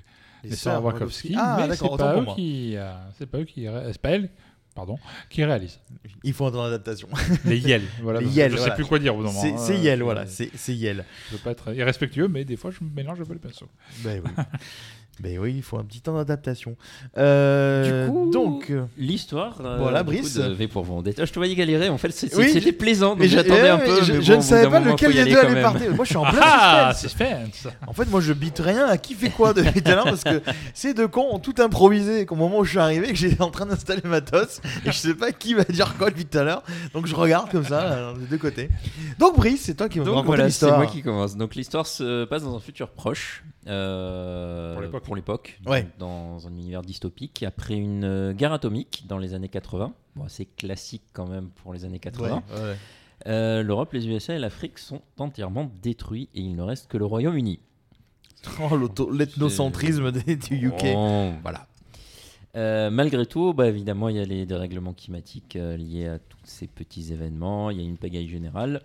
les 0.43 0.49
les 0.51 0.55
sœurs 0.55 0.83
Wachowski, 0.83 1.33
Ah 1.37 1.57
mais 1.59 1.67
d'accord, 1.69 1.91
c'est 1.91 1.97
pas, 2.03 2.13
pour 2.21 2.33
eux 2.33 2.35
qui, 2.35 2.75
euh, 2.75 2.91
c'est 3.17 3.25
pas 3.25 3.39
eux 3.39 3.45
qui, 3.45 3.67
ré- 3.67 3.89
c'est 3.91 4.01
pas 4.01 4.11
elles, 4.11 4.29
pardon, 4.75 4.97
qui 5.29 5.43
réalisent. 5.43 5.79
Il 6.23 6.33
faut 6.33 6.45
entendre 6.45 6.63
l'adaptation. 6.65 7.07
Les 7.45 7.59
Yel, 7.59 7.81
voilà. 8.01 8.19
Les 8.21 8.27
Yel, 8.27 8.51
je 8.51 8.57
voilà. 8.57 8.71
sais 8.71 8.75
plus 8.75 8.85
quoi 8.87 8.99
dire 8.99 9.15
au 9.15 9.21
moment. 9.21 9.31
C'est 9.41 9.57
c'est 9.57 9.77
Yel, 9.77 9.99
je- 9.99 10.03
voilà, 10.03 10.25
c'est 10.27 10.49
Yel. 10.75 11.05
Je 11.29 11.35
veux 11.35 11.41
pas 11.41 11.51
être 11.51 11.73
irrespectueux, 11.75 12.27
mais 12.27 12.45
des 12.45 12.55
fois 12.57 12.71
je 12.71 12.77
mélange 12.83 13.19
un 13.21 13.25
peu 13.25 13.33
les 13.33 13.39
pinceaux. 13.39 13.69
Ben 14.03 14.21
oui. 14.23 14.31
ben 15.21 15.37
oui, 15.39 15.53
il 15.55 15.61
faut 15.63 15.77
un 15.77 15.83
petit 15.83 16.01
temps 16.01 16.15
d'adaptation. 16.15 16.75
Euh, 17.17 18.05
Du 18.05 18.11
coup, 18.11 18.31
donc, 18.31 18.69
euh, 18.71 18.83
l'histoire 18.97 19.57
euh, 19.63 19.77
Voilà, 19.79 20.03
Brice. 20.03 20.35
de 20.35 20.43
V 20.51 20.67
pour 20.67 20.83
Vendetta. 20.83 21.25
Je 21.25 21.31
te 21.31 21.39
voyais 21.39 21.55
galérer. 21.55 21.89
En 21.89 21.97
fait, 21.97 22.11
c'est- 22.11 22.35
Oui, 22.35 22.47
c'était 22.47 22.59
j'ai- 22.61 22.71
plaisant. 22.71 23.09
Donc 23.11 23.19
mais 23.19 23.27
j'attendais 23.27 23.69
un 23.69 23.77
mais 23.77 23.85
peu. 23.85 24.01
je, 24.03 24.13
ne 24.33 24.37
au 24.37 24.41
savais 24.41 24.69
pas 24.69 24.79
lequel 24.79 25.13
des 25.13 25.25
deux 25.25 25.37
allait 25.37 25.61
partir. 25.61 25.95
Moi, 25.95 26.05
je 26.05 26.09
suis 26.09 26.17
en 26.17 26.23
plein 26.31 26.41
Ah, 26.41 26.93
suspense. 26.95 27.53
suspense 27.53 27.73
En 27.87 27.93
fait, 27.93 28.09
moi, 28.09 28.21
je 28.21 28.33
bite 28.33 28.59
rien 28.59 28.85
à 28.87 28.97
qui 28.97 29.13
fait 29.13 29.29
quoi 29.29 29.53
depuis 29.53 29.81
tout 29.81 29.91
à 29.91 29.95
l'heure 29.95 30.03
parce 30.05 30.23
que 30.23 30.41
ces 30.73 30.93
deux 30.93 31.07
cons 31.07 31.27
ont 31.31 31.39
tout 31.39 31.55
improvisé. 31.59 32.25
Qu'au 32.25 32.35
moment 32.35 32.59
où 32.59 32.63
je 32.63 32.71
suis 32.71 32.79
arrivé, 32.79 33.07
que 33.09 33.15
j'étais 33.15 33.41
en 33.41 33.51
train 33.51 33.65
d'installer 33.65 34.01
ma 34.03 34.09
matos 34.21 34.59
et 34.85 34.91
je 34.91 34.97
sais 34.97 35.13
pas 35.13 35.31
qui 35.31 35.53
va 35.53 35.63
dire 35.63 35.95
quoi 35.97 36.09
depuis 36.09 36.25
tout 36.25 36.37
à 36.37 36.43
l'heure. 36.43 36.63
Donc, 36.93 37.07
je 37.07 37.15
regarde 37.15 37.49
comme 37.51 37.65
ça, 37.65 37.81
euh, 37.83 38.13
des 38.15 38.25
deux 38.25 38.37
côtés. 38.37 38.69
Donc, 39.19 39.37
Brice, 39.37 39.61
c'est 39.63 39.75
toi 39.75 39.87
qui 39.89 39.99
me 39.99 40.05
raconter 40.05 40.25
voilà, 40.25 40.43
c'est 40.43 40.47
l'histoire. 40.47 40.77
moi 40.77 40.85
qui 40.87 41.01
commence. 41.01 41.35
Donc 41.37 41.55
l'histoire 41.55 41.85
se 41.87 42.25
passe 42.25 42.43
dans 42.43 42.55
un 42.55 42.59
futur 42.59 42.89
proche, 42.89 43.43
euh, 43.67 44.89
Pour 45.03 45.15
l'époque. 45.15 45.59
Ouais. 45.65 45.87
dans 45.99 46.47
un 46.47 46.51
univers 46.51 46.81
dystopique, 46.81 47.43
après 47.43 47.75
une 47.75 48.03
euh, 48.03 48.33
guerre 48.33 48.53
atomique 48.53 49.05
dans 49.07 49.17
les 49.17 49.33
années 49.33 49.49
80. 49.49 49.93
Bon, 50.15 50.25
c'est 50.27 50.45
classique 50.45 51.03
quand 51.13 51.27
même 51.27 51.49
pour 51.49 51.73
les 51.73 51.85
années 51.85 51.99
80. 51.99 52.43
Ouais, 52.49 52.61
ouais. 52.61 52.75
Euh, 53.27 53.61
L'Europe, 53.61 53.93
les 53.93 54.07
USA 54.07 54.35
et 54.35 54.39
l'Afrique 54.39 54.79
sont 54.79 55.01
entièrement 55.17 55.71
détruits 55.81 56.29
et 56.33 56.41
il 56.41 56.55
ne 56.55 56.63
reste 56.63 56.89
que 56.89 56.97
le 56.97 57.05
Royaume-Uni. 57.05 57.59
Oh, 58.59 58.75
l'ethnocentrisme 59.11 60.11
du 60.11 60.67
UK. 60.67 60.93
Bon, 60.93 61.33
voilà. 61.43 61.67
Euh, 62.55 62.89
malgré 62.89 63.25
tout, 63.25 63.53
bah, 63.53 63.67
évidemment, 63.67 64.09
il 64.09 64.17
y 64.17 64.19
a 64.19 64.25
les 64.25 64.45
dérèglements 64.45 64.93
climatiques 64.93 65.55
euh, 65.55 65.77
liés 65.77 66.07
à 66.07 66.19
tous 66.19 66.39
ces 66.43 66.67
petits 66.67 67.13
événements. 67.13 67.69
Il 67.69 67.77
y 67.77 67.81
a 67.81 67.83
une 67.83 67.97
pagaille 67.97 68.27
générale. 68.27 68.81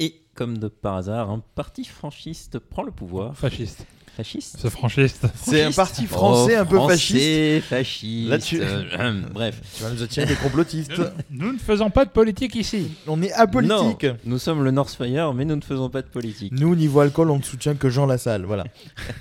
Et 0.00 0.20
comme 0.36 0.58
de 0.58 0.68
par 0.68 0.94
hasard, 0.96 1.30
un 1.30 1.42
parti 1.54 1.84
franchiste 1.84 2.58
prend 2.60 2.82
le 2.84 2.92
pouvoir. 2.92 3.36
Fasciste. 3.36 3.84
Fasciste 4.16 4.56
Ce 4.58 4.68
franchiste. 4.70 5.26
C'est 5.34 5.62
un 5.62 5.72
parti 5.72 6.06
français 6.06 6.54
Oh, 6.56 6.60
un 6.62 6.64
peu 6.64 6.76
français, 6.76 7.60
fasciste. 7.60 8.30
Là, 8.30 8.38
tu- 8.38 8.60
euh, 8.62 9.20
bref. 9.30 9.60
Tu 9.76 9.82
vas 9.82 9.90
nous 9.90 10.02
attirer 10.02 10.24
des 10.24 10.36
complotistes. 10.36 11.02
Nous 11.28 11.52
ne 11.52 11.58
faisons 11.58 11.90
pas 11.90 12.06
de 12.06 12.10
politique 12.10 12.54
ici. 12.54 12.92
On 13.06 13.20
est 13.22 13.32
apolitique. 13.32 14.04
Non, 14.04 14.16
nous 14.24 14.38
sommes 14.38 14.64
le 14.64 14.70
Northfire, 14.70 15.34
mais 15.34 15.44
nous 15.44 15.56
ne 15.56 15.60
faisons 15.60 15.90
pas 15.90 16.00
de 16.00 16.06
politique. 16.08 16.50
Nous, 16.52 16.74
niveau 16.74 17.00
alcool, 17.00 17.30
on 17.30 17.36
ne 17.38 17.42
soutient 17.42 17.74
que 17.74 17.90
Jean 17.90 18.06
Lassalle. 18.06 18.46
Voilà. 18.46 18.64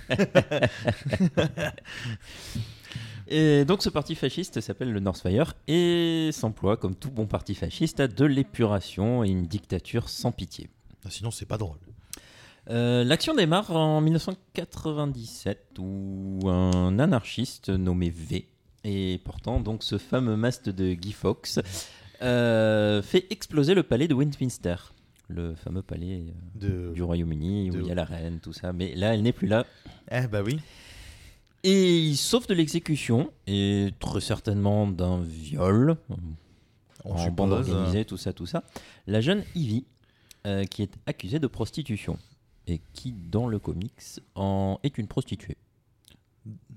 Et 3.27 3.65
donc 3.65 3.81
ce 3.81 3.89
parti 3.89 4.13
fasciste 4.15 4.61
s'appelle 4.61 4.91
le 4.93 4.99
Northfire 4.99 5.53
et 5.67 6.29
s'emploie, 6.31 6.77
comme 6.77 6.95
tout 6.95 7.09
bon 7.09 7.25
parti 7.25 7.55
fasciste, 7.55 7.99
à 7.99 8.07
de 8.07 8.23
l'épuration 8.25 9.23
et 9.23 9.29
une 9.29 9.47
dictature 9.47 10.09
sans 10.09 10.31
pitié. 10.31 10.69
Ah, 11.05 11.09
Sinon, 11.09 11.31
c'est 11.31 11.45
pas 11.45 11.57
drôle. 11.57 11.77
Euh, 12.69 13.03
L'action 13.03 13.35
démarre 13.35 13.71
en 13.71 14.01
1997 14.01 15.77
où 15.79 16.39
un 16.49 16.97
anarchiste 16.99 17.69
nommé 17.69 18.09
V 18.09 18.47
et 18.83 19.19
portant 19.23 19.59
donc 19.59 19.83
ce 19.83 19.97
fameux 19.97 20.35
masque 20.35 20.65
de 20.69 20.93
Guy 20.93 21.11
Fawkes, 21.11 21.59
euh, 22.21 23.01
fait 23.01 23.25
exploser 23.31 23.73
le 23.73 23.83
palais 23.83 24.07
de 24.07 24.13
Westminster, 24.13 24.75
le 25.27 25.55
fameux 25.55 25.81
palais 25.81 26.21
euh, 26.21 26.89
De- 26.89 26.93
du 26.93 27.01
Royaume-Uni 27.03 27.69
de- 27.71 27.77
où 27.77 27.81
il 27.81 27.87
y 27.87 27.91
a 27.91 27.95
la 27.95 28.05
reine, 28.05 28.39
tout 28.39 28.53
ça. 28.53 28.73
Mais 28.73 28.93
là, 28.95 29.13
elle 29.15 29.21
n'est 29.23 29.33
plus 29.33 29.47
là. 29.47 29.65
Eh 30.11 30.27
bah 30.27 30.41
oui. 30.43 30.59
Et 31.63 31.97
il 31.99 32.15
sauve 32.15 32.45
de 32.47 32.53
l'exécution 32.53 33.31
et 33.47 33.89
très 33.99 34.21
certainement 34.21 34.85
d'un 34.87 35.21
viol 35.23 35.97
On 37.05 37.13
en 37.13 37.17
suppose. 37.17 37.35
bande 37.35 37.53
organisée, 37.53 38.05
tout 38.05 38.17
ça, 38.17 38.33
tout 38.33 38.45
ça. 38.45 38.63
La 39.07 39.19
jeune 39.19 39.43
Ivy, 39.55 39.85
euh, 40.45 40.63
qui 40.65 40.83
est 40.83 40.93
accusée 41.05 41.39
de 41.39 41.47
prostitution 41.47 42.17
et 42.67 42.81
qui, 42.93 43.13
dans 43.13 43.47
le 43.47 43.59
comics, 43.59 43.91
en 44.35 44.79
est 44.83 44.97
une 44.97 45.07
prostituée. 45.07 45.57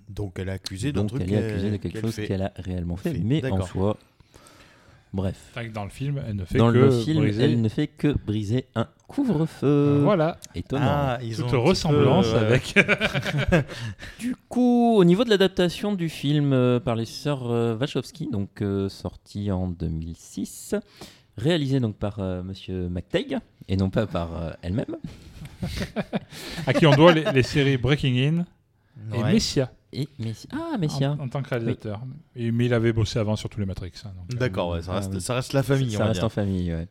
Donc 0.09 0.39
elle 0.39 0.49
est 0.49 0.53
accusée 0.53 0.93
d'un 0.93 1.03
Donc 1.03 1.11
truc 1.11 1.23
elle 1.23 1.33
est 1.35 1.51
accusée 1.51 1.71
de 1.71 1.77
quelque 1.77 1.93
qu'elle 1.95 2.03
chose 2.03 2.15
fait. 2.15 2.27
qu'elle 2.27 2.43
a 2.43 2.53
réellement 2.57 2.97
fait, 2.97 3.13
Fait, 3.13 3.19
mais 3.23 3.39
en 3.45 3.51
d'accord. 3.51 3.69
soi, 3.69 3.97
bref. 5.13 5.37
Fait 5.55 5.69
que 5.69 5.73
Dans 5.73 5.85
le 5.85 5.91
film, 5.91 6.23
elle 6.27 6.37
ne 6.37 6.45
fait 6.45 6.57
Dans 6.59 6.73
que 6.73 6.79
le 6.79 6.91
film, 6.91 7.19
briser. 7.21 7.45
elle 7.45 7.61
ne 7.61 7.69
fait 7.69 7.87
que 7.89 8.09
briser 8.27 8.67
un 8.75 8.89
couvre-feu. 9.07 9.67
Euh, 9.67 10.01
voilà. 10.03 10.39
Étonnant. 10.55 10.85
Ah, 10.87 11.19
ils 11.23 11.37
Toute 11.37 11.45
un 11.45 11.49
petit 11.49 11.57
ressemblance 11.57 12.29
peu, 12.31 12.37
euh, 12.37 12.47
avec. 12.47 12.75
Du 14.19 14.35
coup, 14.49 14.95
au 14.97 15.05
niveau 15.05 15.25
de 15.25 15.31
l'adaptation 15.31 15.93
du 15.95 16.09
film 16.09 16.53
euh, 16.53 16.81
par 16.81 16.97
les 16.97 17.05
sœurs 17.07 17.51
euh, 17.51 17.77
Wachowski, 17.77 18.29
donc 18.31 18.63
euh, 18.63 18.89
sorti 18.89 19.51
en 19.51 19.69
2006, 19.69 20.75
réalisé 21.39 21.81
donc 21.81 21.97
par 21.97 22.19
euh, 22.19 22.43
Monsieur 22.43 22.89
McTagg 22.89 23.39
et 23.69 23.77
non 23.77 23.91
pas 23.91 24.07
par 24.07 24.37
euh, 24.37 24.51
elle-même. 24.63 24.97
à 26.67 26.73
qui 26.73 26.87
on 26.87 26.93
doit 26.95 27.13
les, 27.13 27.25
les 27.33 27.43
séries 27.43 27.77
Breaking 27.77 28.17
In 28.17 28.45
et 29.17 29.23
Ouais. 29.23 29.33
Messia. 29.33 29.73
Et. 29.93 30.07
Ah, 30.53 30.77
Messia. 30.79 31.13
En, 31.13 31.21
en 31.25 31.29
tant 31.29 31.41
que 31.43 31.49
réalisateur. 31.49 32.03
Et- 32.37 32.51
mais 32.51 32.67
il 32.67 32.75
avait 32.75 32.93
bossé 32.93 33.19
avant 33.19 33.37
sur 33.37 33.49
tous 33.49 33.59
les 33.61 33.67
Matrix. 33.67 33.93
hein, 34.05 34.11
donc, 34.17 34.35
euh, 34.35 34.39
D'accord, 34.39 34.71
ouais, 34.71 34.83
ça 34.83 34.91
Ah 34.93 34.97
reste, 34.97 35.11
oui. 35.15 35.21
ça 35.21 35.35
reste 35.35 35.53
la 35.55 35.63
famille. 35.63 35.93
Ça 35.93 35.99
va 36.01 36.05
reste 36.07 36.17
dire. 36.21 36.25
en 36.27 36.29
famille, 36.29 36.73
ouais. 36.75 36.89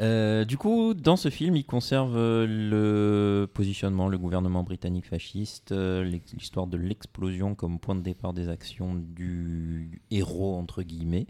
Euh, 0.00 0.44
du 0.44 0.56
coup, 0.56 0.94
dans 0.94 1.16
ce 1.16 1.28
film, 1.28 1.56
il 1.56 1.64
conserve 1.64 2.16
euh, 2.16 2.46
le 2.48 3.46
positionnement, 3.46 4.06
le 4.08 4.16
gouvernement 4.16 4.62
britannique 4.62 5.06
fasciste, 5.06 5.72
euh, 5.72 6.04
l'ex- 6.04 6.32
l'histoire 6.34 6.68
de 6.68 6.76
l'explosion 6.76 7.54
comme 7.56 7.80
point 7.80 7.96
de 7.96 8.00
départ 8.02 8.32
des 8.32 8.48
actions 8.48 8.94
du 8.94 10.00
héros, 10.12 10.56
entre 10.56 10.82
guillemets. 10.82 11.26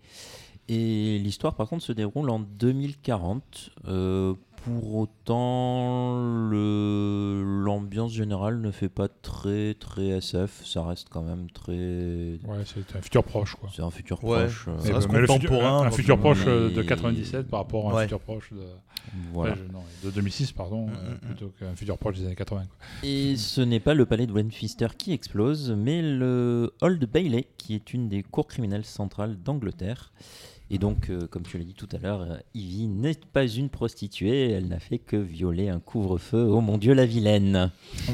Et 0.69 1.19
l'histoire, 1.19 1.55
par 1.55 1.69
contre, 1.69 1.83
se 1.85 1.93
déroule 1.93 2.29
en 2.31 2.41
2040. 2.41 3.71
Euh, 3.87 4.35
pour 4.65 4.97
autant, 4.97 6.19
l'ambiance 6.51 8.13
générale 8.13 8.61
ne 8.61 8.71
fait 8.71 8.89
pas 8.89 9.09
très 9.09 9.75
très 9.75 10.09
SF. 10.09 10.65
Ça 10.67 10.85
reste 10.85 11.09
quand 11.11 11.23
même 11.23 11.49
très. 11.51 11.73
Ouais, 11.73 12.65
c'est 12.67 12.97
un 12.97 13.01
futur 13.01 13.25
proche, 13.25 13.55
quoi. 13.55 13.71
C'est 13.75 13.83
un 13.83 13.91
futur 13.91 14.23
Ouais, 14.25 14.41
proche. 14.45 14.67
euh, 14.69 14.79
ça 14.81 14.95
reste 14.95 15.09
mais 15.11 15.21
le 15.21 15.27
futur- 15.27 15.49
contemporain, 15.51 15.87
un, 15.87 15.91
futur 15.91 16.19
proche 16.19 16.45
euh, 16.47 16.71
de 16.71 16.83
97 16.83 17.49
par 17.49 17.61
rapport 17.61 17.89
à 17.89 17.93
un 17.93 17.97
Ouais. 17.97 18.03
futur 18.03 18.21
proche 18.21 18.53
de, 18.53 18.61
Voilà. 19.33 19.55
Ouais, 19.55 19.59
je- 19.67 19.73
non, 19.73 19.81
de 20.05 20.11
2006, 20.11 20.53
pardon, 20.53 20.87
Mm, 20.87 20.91
euh, 20.91 21.15
mm, 21.15 21.19
plutôt 21.19 21.53
qu'un 21.59 21.75
futur 21.75 21.97
proche 21.97 22.17
des 22.19 22.27
années 22.27 22.35
80. 22.35 22.65
quoi. 22.67 23.09
Et 23.09 23.37
ce 23.37 23.61
n'est 23.63 23.81
pas 23.81 23.95
le 23.95 24.05
palais 24.07 24.27
de 24.27 24.33
Westminster 24.33 24.89
qui 24.99 25.13
explose, 25.13 25.71
mais 25.71 26.03
le 26.03 26.75
Old 26.83 27.05
Bailey, 27.11 27.47
qui 27.57 27.75
est 27.75 27.95
une 27.95 28.09
des 28.09 28.23
cours 28.23 28.47
criminelles 28.49 28.85
centrales 28.85 29.37
d'Angleterre. 29.43 30.13
Et 30.71 30.77
donc, 30.79 31.09
euh, 31.09 31.27
comme 31.27 31.45
tu 31.45 31.57
l'as 31.57 31.65
dit 31.65 31.73
tout 31.73 31.89
à 31.93 31.99
l'heure, 31.99 32.21
euh, 32.21 32.37
Ivy 32.55 32.89
n'est 32.89 33.15
pas 33.33 33.47
une 33.47 33.71
prostituée, 33.71 34.51
elle 34.51 34.69
n'a 34.69 34.79
fait 34.79 34.99
que 34.99 35.17
violer 35.17 35.71
un 35.71 35.81
couvre-feu. 35.81 36.43
Oh 36.47 36.61
mon 36.61 36.77
Dieu, 36.77 36.93
la 36.93 37.07
vilaine 37.07 37.71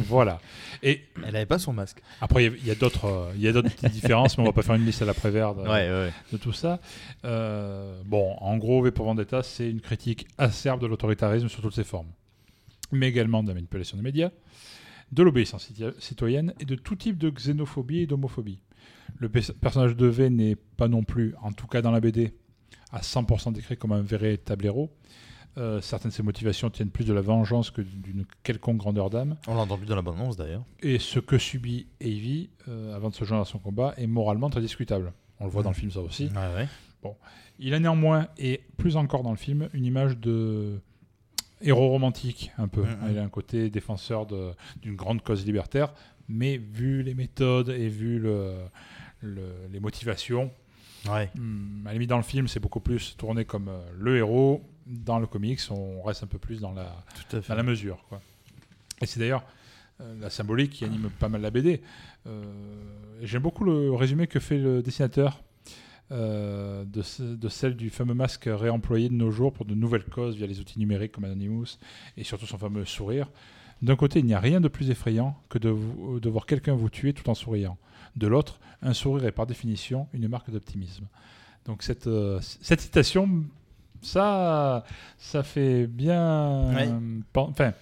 Voilà. 0.06 0.40
Et 0.82 1.00
Elle 1.26 1.34
avait 1.34 1.46
pas 1.46 1.58
son 1.58 1.72
masque. 1.72 2.00
après, 2.20 2.44
il 2.46 2.64
y 2.64 2.70
a- 2.70 2.72
a 2.74 2.76
d'autres 2.76 3.06
euh, 3.06 3.32
il 3.34 3.40
y 3.42 3.48
a 3.48 3.52
d'autres 3.52 3.70
petites 3.70 3.90
différences, 3.92 4.38
mais 4.38 4.42
on 4.42 4.46
va 4.46 4.52
pas 4.52 4.62
faire 4.62 4.76
une 4.76 4.84
liste 4.86 5.02
à 5.02 5.04
l'après-vert 5.04 5.56
de, 5.56 5.62
Ouais, 5.62 5.68
ouais. 5.90 6.12
de 6.32 6.36
tout 6.36 6.52
ça. 6.52 6.78
Euh, 7.24 8.00
bon, 8.04 8.36
en 8.40 8.56
gros, 8.56 8.82
V 8.82 8.92
pour 8.92 9.06
Vendetta, 9.06 9.42
c'est 9.42 9.68
une 9.68 9.80
critique 9.80 10.26
acerbe 10.38 10.80
de 10.80 10.86
l'autoritarisme 10.86 11.48
sous 11.48 11.60
toutes 11.60 11.74
ses 11.74 11.84
formes, 11.84 12.08
mais 12.92 13.08
également 13.08 13.42
de 13.42 13.48
la 13.48 13.54
manipulation 13.54 13.96
des 13.96 14.02
médias, 14.04 14.30
de 15.10 15.22
l'obéissance 15.24 15.70
citoyenne 15.98 16.54
et 16.60 16.64
de 16.64 16.76
tout 16.76 16.94
type 16.96 17.18
de 17.18 17.30
xénophobie 17.30 18.00
et 18.00 18.06
d'homophobie. 18.06 18.60
Le 19.18 19.28
pe- 19.28 19.52
personnage 19.60 19.96
de 19.96 20.06
V 20.06 20.30
n'est 20.30 20.56
pas 20.56 20.86
non 20.88 21.02
plus, 21.04 21.34
en 21.42 21.52
tout 21.52 21.66
cas 21.66 21.82
dans 21.82 21.90
la 21.92 22.00
BD, 22.00 22.32
à 22.94 23.00
100% 23.00 23.52
décrit 23.52 23.76
comme 23.76 23.92
un 23.92 24.02
véritable 24.02 24.64
héros. 24.66 24.90
Euh, 25.56 25.80
certaines 25.80 26.10
de 26.10 26.14
ses 26.16 26.22
motivations 26.24 26.68
tiennent 26.70 26.90
plus 26.90 27.04
de 27.04 27.12
la 27.12 27.20
vengeance 27.20 27.70
que 27.70 27.80
d'une 27.80 28.24
quelconque 28.42 28.78
grandeur 28.78 29.08
d'âme. 29.10 29.36
On 29.46 29.54
l'a 29.54 29.60
entendu 29.62 29.84
dans 29.86 29.94
la 29.94 30.02
bande-annonce 30.02 30.36
d'ailleurs. 30.36 30.64
Et 30.82 30.98
ce 30.98 31.20
que 31.20 31.38
subit 31.38 31.86
Evie 32.00 32.50
euh, 32.68 32.94
avant 32.96 33.08
de 33.10 33.14
se 33.14 33.24
joindre 33.24 33.42
à 33.42 33.46
son 33.46 33.58
combat 33.58 33.94
est 33.96 34.06
moralement 34.08 34.50
très 34.50 34.60
discutable. 34.60 35.12
On 35.38 35.44
le 35.44 35.50
voit 35.50 35.62
dans 35.62 35.70
le 35.70 35.76
film, 35.76 35.90
ça 35.92 36.00
aussi. 36.00 36.24
Ouais, 36.34 36.54
ouais. 36.56 36.68
Bon. 37.02 37.14
Il 37.60 37.72
a 37.74 37.78
néanmoins, 37.78 38.26
et 38.38 38.62
plus 38.78 38.96
encore 38.96 39.22
dans 39.22 39.30
le 39.30 39.36
film, 39.36 39.68
une 39.74 39.84
image 39.84 40.16
de 40.18 40.80
héros 41.60 41.88
romantique, 41.88 42.50
un 42.58 42.66
peu. 42.66 42.84
Il 43.10 43.16
a 43.18 43.22
un 43.22 43.28
côté 43.28 43.70
défenseur 43.70 44.26
d'une 44.82 44.96
grande 44.96 45.22
cause 45.22 45.46
libertaire, 45.46 45.94
mais 46.28 46.56
vu 46.56 47.02
les 47.04 47.14
méthodes 47.14 47.68
et 47.68 47.88
vu 47.88 48.18
le, 48.18 48.54
le- 49.20 49.68
les 49.72 49.78
motivations, 49.78 50.50
Ouais. 51.08 51.30
hum, 51.36 51.82
à 51.84 51.88
la 51.88 51.92
limite 51.94 52.10
dans 52.10 52.16
le 52.16 52.22
film, 52.22 52.48
c'est 52.48 52.60
beaucoup 52.60 52.80
plus 52.80 53.16
tourné 53.16 53.44
comme 53.44 53.68
euh, 53.68 53.80
le 53.98 54.16
héros. 54.18 54.62
Dans 54.86 55.18
le 55.18 55.26
comics, 55.26 55.60
on 55.70 56.02
reste 56.02 56.22
un 56.24 56.26
peu 56.26 56.38
plus 56.38 56.60
dans 56.60 56.72
la, 56.72 56.94
dans 57.48 57.54
la 57.54 57.62
mesure. 57.62 58.04
Quoi. 58.08 58.20
Et 59.00 59.06
c'est 59.06 59.18
d'ailleurs 59.18 59.44
euh, 60.02 60.14
la 60.20 60.28
symbolique 60.28 60.72
qui 60.72 60.84
anime 60.84 61.08
pas 61.18 61.28
mal 61.30 61.40
la 61.40 61.50
BD. 61.50 61.80
Euh, 62.26 62.42
J'aime 63.22 63.42
beaucoup 63.42 63.64
le 63.64 63.92
résumé 63.94 64.26
que 64.26 64.40
fait 64.40 64.58
le 64.58 64.82
dessinateur 64.82 65.42
euh, 66.12 66.84
de, 66.84 67.00
ce- 67.02 67.22
de 67.22 67.48
celle 67.48 67.76
du 67.76 67.88
fameux 67.90 68.12
masque 68.14 68.44
réemployé 68.46 69.08
de 69.08 69.14
nos 69.14 69.30
jours 69.30 69.52
pour 69.54 69.64
de 69.64 69.74
nouvelles 69.74 70.04
causes 70.04 70.36
via 70.36 70.46
les 70.46 70.60
outils 70.60 70.78
numériques 70.78 71.12
comme 71.12 71.24
Anonymous 71.24 71.78
et 72.18 72.24
surtout 72.24 72.46
son 72.46 72.58
fameux 72.58 72.84
sourire. 72.84 73.30
D'un 73.80 73.96
côté, 73.96 74.18
il 74.18 74.26
n'y 74.26 74.34
a 74.34 74.40
rien 74.40 74.60
de 74.60 74.68
plus 74.68 74.90
effrayant 74.90 75.36
que 75.48 75.58
de, 75.58 75.70
vous- 75.70 76.20
de 76.20 76.28
voir 76.28 76.44
quelqu'un 76.46 76.74
vous 76.74 76.90
tuer 76.90 77.12
tout 77.14 77.28
en 77.30 77.34
souriant. 77.34 77.78
De 78.16 78.26
l'autre, 78.26 78.60
un 78.82 78.92
sourire 78.92 79.26
est 79.26 79.32
par 79.32 79.46
définition 79.46 80.06
une 80.12 80.28
marque 80.28 80.50
d'optimisme. 80.50 81.06
Donc 81.66 81.82
cette, 81.82 82.06
euh, 82.06 82.38
cette 82.60 82.80
citation, 82.80 83.44
ça, 84.02 84.84
ça 85.18 85.42
fait 85.42 85.86
bien... 85.86 86.72
Ouais. 86.74 86.88
Enfin, 87.34 87.72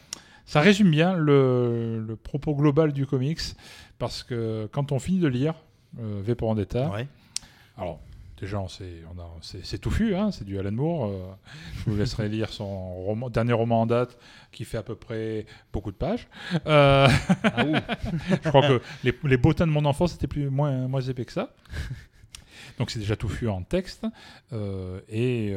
ça 0.47 0.61
résume 0.61 0.91
bien 0.91 1.15
le, 1.15 2.01
le 2.07 2.17
propos 2.17 2.55
global 2.55 2.93
du 2.93 3.07
comics, 3.07 3.41
parce 3.99 4.23
que 4.23 4.69
quand 4.73 4.93
on 4.93 4.99
finit 4.99 5.19
de 5.21 5.29
lire 5.29 5.55
euh, 6.01 6.21
V 6.25 6.35
pour 6.35 6.49
Vendetta, 6.49 6.91
Ouais. 6.91 7.07
alors 7.77 8.01
déjà 8.43 8.59
c'est 9.41 9.79
touffu, 9.79 10.15
hein, 10.17 10.31
c'est 10.33 10.45
du 10.45 10.59
Alan 10.59 10.73
Moore, 10.73 11.07
euh, 11.07 11.33
je 11.77 11.91
vous 11.91 11.97
laisserai 11.97 12.29
lire 12.29 12.51
son 12.53 12.67
roman- 13.05 13.31
dernier 13.31 13.53
roman 13.53 13.83
en 13.83 13.87
date 13.87 14.19
qui 14.51 14.65
fait 14.65 14.79
à 14.79 14.83
peu 14.83 14.95
près 14.97 15.47
beaucoup 15.73 15.91
de 15.93 15.97
pages. 15.97 16.27
Euh, 16.67 17.09
je 18.43 18.49
crois 18.49 18.63
que 18.69 18.83
les, 19.05 19.17
les 19.25 19.37
bottins 19.37 19.67
de 19.67 19.73
mon 19.73 19.85
enfance 19.85 20.15
étaient 20.15 20.27
plus, 20.27 20.51
moins, 20.51 20.89
moins 20.89 21.01
épais 21.01 21.25
que 21.25 21.33
ça. 21.33 21.55
Donc 22.79 22.91
c'est 22.91 22.99
déjà 22.99 23.17
touffu 23.17 23.49
en 23.49 23.63
texte. 23.63 24.07
euh, 24.53 25.01
et 25.09 25.55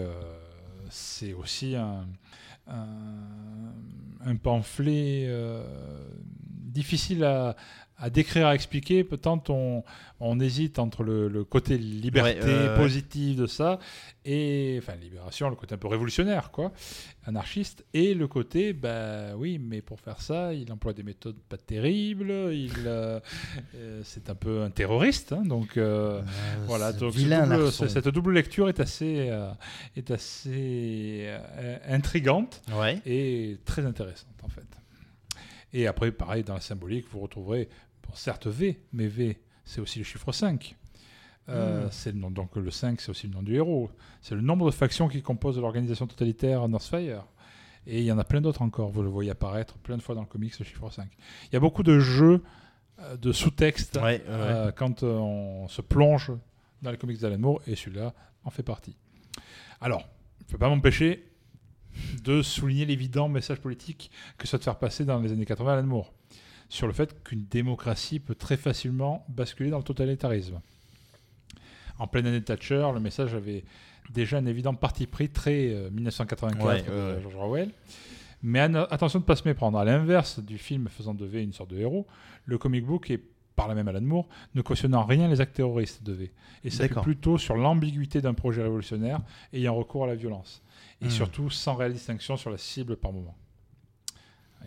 c'est 0.89 1.34
aussi 1.34 1.76
un, 1.76 2.06
un, 2.67 2.88
un 4.26 4.36
pamphlet 4.36 5.26
difficile 6.75 7.23
à, 7.23 7.55
à 7.97 8.09
décrire, 8.11 8.47
à 8.47 8.53
expliquer. 8.55 9.03
Tant 9.05 9.41
on, 9.49 9.83
on 10.19 10.39
hésite 10.39 10.77
entre 10.79 11.01
le, 11.03 11.27
le 11.29 11.43
côté 11.43 11.77
liberté 11.77 12.39
Ouais, 12.41 12.75
positive 12.75 13.38
de 13.39 13.47
ça 13.47 13.79
et 14.25 14.79
enfin 14.81 14.95
libération, 14.95 15.49
le 15.49 15.55
côté 15.55 15.75
un 15.75 15.77
peu 15.77 15.88
révolutionnaire, 15.88 16.49
quoi, 16.51 16.71
anarchiste, 17.27 17.85
et 17.93 18.15
le 18.15 18.27
côté, 18.27 18.73
bah 18.73 19.35
oui, 19.38 19.59
mais 19.59 19.81
pour 19.81 19.99
faire 20.01 20.19
ça, 20.19 20.51
il 20.53 20.71
emploie 20.71 20.93
des 20.93 21.03
méthodes 21.03 21.38
pas 21.47 21.57
terribles. 21.57 22.31
Il, 22.51 22.71
euh, 22.88 23.19
euh, 23.75 24.01
c'est 24.03 24.29
un 24.31 24.35
peu 24.35 24.63
un 24.63 24.71
terroriste, 24.71 25.31
hein, 25.31 25.43
donc. 25.45 25.77
euh, 25.77 26.21
voilà, 26.65 26.91
donc 26.91 27.13
ce 27.13 27.19
double- 27.19 27.71
cette 27.89 28.07
double 28.09 28.33
lecture 28.33 28.67
est 28.67 28.79
assez, 28.79 29.31
est 29.95 30.09
assez 30.11 31.29
intrigante 31.88 32.61
Ouais. 32.73 32.99
et 33.05 33.57
très 33.63 33.85
intéressante 33.85 34.39
en 34.43 34.49
fait. 34.49 34.65
Et 35.75 35.88
après, 35.88 36.09
pareil, 36.13 36.45
dans 36.45 36.53
la 36.53 36.61
symbolique, 36.61 37.05
vous 37.11 37.19
retrouverez, 37.19 37.67
bon, 38.07 38.15
certes 38.15 38.47
V, 38.47 38.79
mais 38.93 39.07
V, 39.07 39.38
c'est 39.65 39.81
aussi 39.81 39.99
le 39.99 40.05
chiffre 40.05 40.31
5. 40.31 40.73
Euh, 41.49 41.85
Mm. 41.85 41.89
c'est 41.91 42.11
le 42.13 42.17
nom, 42.17 42.31
donc 42.31 42.55
le 42.55 42.71
5, 42.71 43.01
c'est 43.01 43.09
aussi 43.09 43.27
le 43.27 43.33
nom 43.33 43.43
du 43.43 43.55
héros. 43.55 43.91
C'est 44.21 44.35
le 44.35 44.41
nombre 44.41 44.67
de 44.67 44.71
factions 44.73 45.09
qui 45.09 45.21
composent 45.21 45.59
l'organisation 45.59 46.07
totalitaire 46.07 46.65
Northfire. 46.69 47.25
Et 47.88 47.99
il 47.99 48.05
y 48.05 48.11
en 48.13 48.17
a 48.17 48.23
plein 48.23 48.39
d'autres 48.39 48.61
encore. 48.61 48.89
Vous 48.89 49.03
le 49.03 49.09
voyez 49.09 49.31
apparaître 49.31 49.77
plein 49.79 49.97
de 49.97 50.01
fois 50.01 50.15
dans 50.15 50.21
le 50.21 50.27
comics, 50.27 50.57
le 50.57 50.63
chiffre 50.63 50.89
5. 50.89 51.09
Il 51.47 51.53
y 51.53 51.57
a 51.57 51.59
beaucoup 51.59 51.83
de 51.83 51.99
jeux 51.99 52.41
euh, 53.01 53.17
de 53.17 53.33
sous-texte 53.33 53.97
Ouais, 53.97 54.01
ouais, 54.01 54.21
euh, 54.29 54.71
quand 54.71 55.03
on 55.03 55.67
se 55.67 55.81
plonge 55.81 56.31
dans 56.83 56.89
les 56.89 56.97
comics 56.97 57.19
d'Alan 57.19 57.37
Moore, 57.37 57.62
et 57.67 57.75
celui-là 57.75 58.13
en 58.45 58.50
fait 58.50 58.63
partie. 58.63 58.95
Alors, 59.81 60.08
je 60.39 60.45
ne 60.45 60.52
peux 60.52 60.58
pas 60.58 60.69
m'empêcher 60.69 61.25
de 62.23 62.41
souligner 62.41 62.85
l'évident 62.85 63.29
message 63.29 63.60
politique 63.60 64.12
que 64.37 64.48
souhaite 64.48 64.63
faire 64.63 64.77
passer 64.77 65.06
dans 65.06 65.19
les 65.19 65.31
années 65.31 65.46
80 65.46 65.73
Alan 65.73 65.83
Moore, 65.87 66.13
sur 66.69 66.87
le 66.87 66.93
fait 66.93 67.23
qu'une 67.23 67.46
démocratie 67.46 68.19
peut 68.19 68.35
très 68.35 68.58
facilement 68.58 69.25
basculer 69.29 69.69
dans 69.69 69.77
le 69.77 69.83
totalitarisme. 69.83 70.60
en 72.00 72.08
pleine 72.08 72.25
année 72.27 72.39
de 72.39 72.46
Thatcher, 72.46 72.89
le 72.93 73.00
message 73.00 73.33
avait 73.33 73.63
déjà 74.12 74.37
un 74.37 74.46
évident 74.46 74.73
parti 74.75 75.08
pris 75.08 75.29
très 75.29 75.69
euh, 75.69 75.89
1984 75.91 76.65
Ouais, 76.65 76.81
de 76.81 76.89
ouais, 76.89 77.15
ouais. 77.15 77.21
George 77.21 77.35
Orwell. 77.35 77.71
Mais 78.43 78.60
attention 78.60 79.19
de 79.19 79.23
ne 79.23 79.27
pas 79.27 79.35
se 79.35 79.48
méprendre. 79.48 79.77
À 79.79 79.85
l'inverse 79.85 80.39
du 80.39 80.58
film 80.60 80.87
faisant 80.87 81.15
de 81.15 81.25
V 81.25 81.41
une 81.41 81.54
sorte 81.54 81.71
de 81.71 81.79
héros, 81.79 82.06
le 82.46 82.58
comic 82.60 82.85
book 82.85 83.10
et 83.10 83.23
par 83.56 83.67
là 83.67 83.75
même 83.75 83.87
Alan 83.87 84.01
Moore 84.01 84.27
ne 84.53 84.62
cautionnant 84.62 85.01
en 85.01 85.06
rien 85.06 85.27
les 85.27 85.41
actes 85.41 85.56
terroristes 85.56 86.03
de 86.03 86.13
V. 86.13 86.31
Et 86.63 86.69
s'appuie 86.69 86.89
D'accord. 86.89 87.03
plutôt 87.03 87.37
sur 87.37 87.56
l'ambiguïté 87.56 88.21
d'un 88.21 88.33
projet 88.33 88.62
révolutionnaire 88.63 89.21
ayant 89.53 89.75
recours 89.75 90.03
à 90.03 90.08
la 90.08 90.15
violence. 90.15 90.62
Et 91.01 91.06
Hmm. 91.06 91.10
surtout 91.10 91.49
sans 91.49 91.75
réelle 91.75 91.93
distinction 91.93 92.37
sur 92.37 92.49
la 92.49 92.58
cible 92.58 92.95
par 92.97 93.12
moment. 93.13 93.35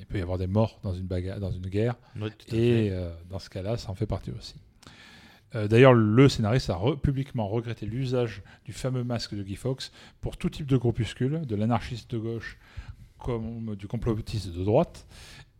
Il 0.00 0.06
peut 0.06 0.18
y 0.18 0.22
avoir 0.22 0.38
des 0.38 0.46
morts 0.46 0.78
dans 0.82 0.94
une, 0.94 1.06
bagarre, 1.06 1.40
dans 1.40 1.50
une 1.50 1.66
guerre. 1.66 1.96
Et 2.52 2.90
euh, 2.92 3.10
dans 3.28 3.38
ce 3.40 3.50
cas-là, 3.50 3.76
ça 3.76 3.90
en 3.90 3.94
fait 3.94 4.06
partie 4.06 4.30
aussi. 4.30 4.54
Euh, 5.54 5.66
D'ailleurs, 5.66 5.94
le 5.94 6.28
scénariste 6.28 6.70
a 6.70 6.74
re- 6.74 6.98
publiquement 6.98 7.48
regretté 7.48 7.84
l'usage 7.86 8.42
du 8.64 8.72
fameux 8.72 9.02
masque 9.02 9.34
de 9.34 9.42
Guy 9.42 9.56
Fawkes 9.56 9.90
pour 10.20 10.36
tout 10.36 10.50
type 10.50 10.66
de 10.66 10.76
groupuscule, 10.76 11.40
de 11.46 11.56
l'anarchiste 11.56 12.10
de 12.12 12.18
gauche 12.18 12.58
comme 13.18 13.74
du 13.74 13.88
complotiste 13.88 14.52
de 14.52 14.62
droite. 14.62 15.06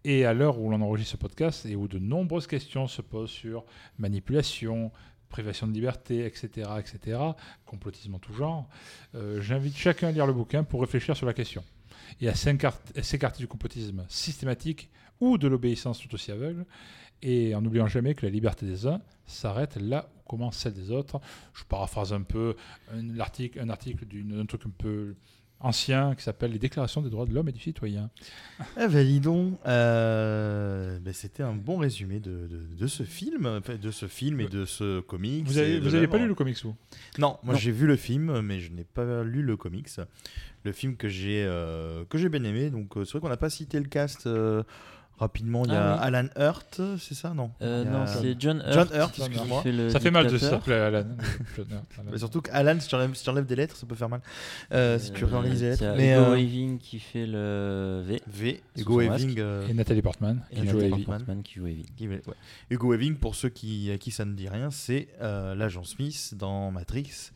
Et 0.04 0.24
à 0.24 0.32
l'heure 0.32 0.58
où 0.58 0.70
l'on 0.70 0.80
enregistre 0.80 1.12
ce 1.12 1.16
podcast 1.16 1.66
et 1.66 1.76
où 1.76 1.88
de 1.88 1.98
nombreuses 1.98 2.46
questions 2.46 2.86
se 2.86 3.02
posent 3.02 3.30
sur 3.30 3.64
manipulation, 3.98 4.92
privation 5.28 5.66
de 5.66 5.72
liberté, 5.72 6.24
etc., 6.24 6.70
etc., 6.78 7.18
complotisme 7.66 8.14
en 8.14 8.18
tout 8.18 8.32
genre, 8.32 8.68
euh, 9.14 9.40
j'invite 9.40 9.76
chacun 9.76 10.08
à 10.08 10.12
lire 10.12 10.26
le 10.26 10.32
bouquin 10.32 10.64
pour 10.64 10.80
réfléchir 10.80 11.16
sur 11.16 11.26
la 11.26 11.34
question 11.34 11.62
et 12.20 12.28
à 12.28 12.34
s'écart- 12.34 12.80
à 12.96 13.02
s'écarter 13.02 13.38
du 13.38 13.48
complotisme 13.48 14.06
systématique 14.08 14.88
ou 15.20 15.36
de 15.36 15.48
l'obéissance 15.48 15.98
tout 15.98 16.14
aussi 16.14 16.30
aveugle, 16.30 16.64
et 17.20 17.54
en 17.54 17.60
n'oubliant 17.60 17.88
jamais 17.88 18.14
que 18.14 18.24
la 18.24 18.30
liberté 18.30 18.64
des 18.64 18.86
uns 18.86 19.00
s'arrête 19.26 19.76
là 19.76 20.08
où 20.16 20.28
commence 20.28 20.56
celle 20.56 20.74
des 20.74 20.92
autres. 20.92 21.20
Je 21.52 21.64
paraphrase 21.64 22.12
un 22.12 22.22
peu 22.22 22.54
un 22.92 23.18
article, 23.18 23.58
un 23.60 23.68
article 23.68 24.06
d'un 24.06 24.46
truc 24.46 24.62
un 24.66 24.70
peu 24.70 25.16
ancien 25.60 26.14
qui 26.14 26.22
s'appelle 26.22 26.52
Les 26.52 26.58
déclarations 26.58 27.02
des 27.02 27.10
droits 27.10 27.26
de 27.26 27.34
l'homme 27.34 27.48
et 27.48 27.52
du 27.52 27.60
citoyen. 27.60 28.10
Ah 28.76 28.88
bah 28.88 29.02
dis 29.02 29.20
donc, 29.20 29.58
euh, 29.66 30.98
bah, 31.00 31.12
c'était 31.12 31.42
un 31.42 31.54
bon 31.54 31.78
résumé 31.78 32.20
de, 32.20 32.46
de, 32.46 32.60
de 32.78 32.86
ce 32.86 33.02
film, 33.02 33.60
de 33.80 33.90
ce 33.90 34.06
film 34.06 34.40
et 34.40 34.48
de 34.48 34.64
ce 34.64 35.00
comics. 35.00 35.44
Vous 35.46 35.58
avez, 35.58 35.80
vous 35.80 35.94
avez 35.94 36.06
pas 36.06 36.18
lu 36.18 36.26
le 36.26 36.34
comics 36.34 36.58
vous? 36.62 36.76
Non, 37.18 37.38
moi 37.42 37.54
j'ai 37.54 37.72
vu 37.72 37.86
le 37.86 37.96
film, 37.96 38.40
mais 38.40 38.60
je 38.60 38.72
n'ai 38.72 38.84
pas 38.84 39.22
lu 39.24 39.42
le 39.42 39.56
comics. 39.56 39.88
Le 40.64 40.72
film 40.72 40.96
que 40.96 41.08
j'ai 41.08 41.44
euh, 41.46 42.04
que 42.08 42.18
j'ai 42.18 42.28
bien 42.28 42.42
aimé. 42.42 42.70
Donc 42.70 42.96
euh, 42.96 43.04
c'est 43.04 43.12
vrai 43.12 43.20
qu'on 43.20 43.28
n'a 43.28 43.36
pas 43.36 43.50
cité 43.50 43.78
le 43.78 43.86
cast 43.86 44.26
euh, 44.26 44.64
rapidement. 45.18 45.62
Il 45.64 45.72
y 45.72 45.74
a 45.74 45.94
Ah 45.94 45.96
oui. 45.96 46.14
Alan 46.16 46.28
Hurt, 46.36 46.80
c'est 46.98 47.14
ça 47.14 47.34
non 47.34 47.50
Euh, 47.62 47.82
Il 47.84 47.90
y 47.90 47.94
a- 47.94 47.98
non, 47.98 48.06
c'est 48.06 48.40
John 48.40 48.58
Hurt. 48.66 48.72
John 48.72 48.88
Hurt, 49.00 49.12
qui 49.14 49.20
excuse-moi. 49.22 49.62
fait 49.62 49.72
le 49.72 49.90
Ça 49.90 50.00
fait 50.00 50.10
mal 50.10 50.24
de 50.26 50.30
dictateur. 50.30 50.58
s'appeler 50.60 50.76
Alan. 50.76 50.98
Alan. 51.58 52.10
Mais 52.10 52.18
surtout 52.18 52.40
qu'Alan, 52.40 52.78
si 52.80 52.88
tu 52.88 52.94
enlèves, 52.94 53.14
si 53.14 53.24
tu 53.24 53.30
enlèves 53.30 53.46
des 53.46 53.56
lettres, 53.56 53.76
ça 53.76 53.86
peut 53.86 53.94
faire 53.94 54.08
mal. 54.08 54.20
Euh, 54.72 54.98
si 54.98 55.12
tu 55.12 55.24
Euh, 55.24 55.42
les 55.42 55.54
lettres. 55.54 55.84
Mais 55.96 56.12
Hugo 56.14 56.22
euh, 56.22 56.34
Weaving 56.36 56.78
qui 56.78 56.98
fait 56.98 57.26
le 57.26 58.02
V. 58.06 58.20
V, 58.26 58.62
Hugo 58.76 58.92
son 58.94 58.98
Weaving. 59.10 59.34
euh, 59.38 59.66
Et 59.68 59.74
Nathalie 59.74 60.02
Portman, 60.02 60.40
Et 60.50 60.60
qui 60.60 60.68
joue. 60.68 60.78
Portman 61.04 61.42
qui 61.42 61.54
joue 61.54 61.66
Evie. 61.66 61.86
Qui- 61.96 62.08
ouais. 62.08 62.20
Hugo 62.70 62.90
Weaving, 62.92 63.16
pour 63.16 63.34
ceux 63.34 63.48
qui, 63.48 63.90
à 63.90 63.98
qui 63.98 64.10
ça 64.10 64.24
ne 64.24 64.34
dit 64.34 64.48
rien, 64.48 64.70
c'est 64.70 65.08
euh, 65.20 65.54
l'agent 65.54 65.84
Smith 65.84 66.34
dans 66.36 66.70
Matrix. 66.70 67.30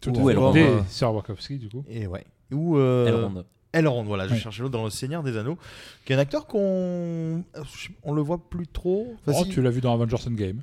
Tout 0.00 0.10
Ou 0.18 0.28
à 0.28 0.52
fait. 0.52 0.68
euh, 1.02 1.10
Wachowski, 1.10 1.58
du 1.58 1.68
coup. 1.68 1.84
Et 1.88 2.06
ouais. 2.06 2.24
Ou 2.52 2.76
euh, 2.78 3.06
Elrond. 3.08 3.44
Elrond, 3.72 4.02
voilà, 4.04 4.26
je 4.28 4.32
Ouais. 4.34 4.38
cherchais 4.40 4.62
l'autre 4.62 4.72
dans 4.72 4.84
Le 4.84 4.90
Seigneur 4.90 5.22
des 5.22 5.36
Anneaux, 5.36 5.58
qui 6.04 6.12
est 6.12 6.16
un 6.16 6.18
acteur 6.18 6.46
qu'on 6.46 7.44
on 8.02 8.12
le 8.14 8.22
voit 8.22 8.48
plus 8.48 8.66
trop. 8.66 9.14
Enfin, 9.26 9.38
Oh, 9.40 9.44
si- 9.44 9.50
tu 9.50 9.60
l'as 9.62 9.70
vu 9.70 9.80
dans 9.80 9.92
Avengers 9.92 10.26
Endgame. 10.26 10.62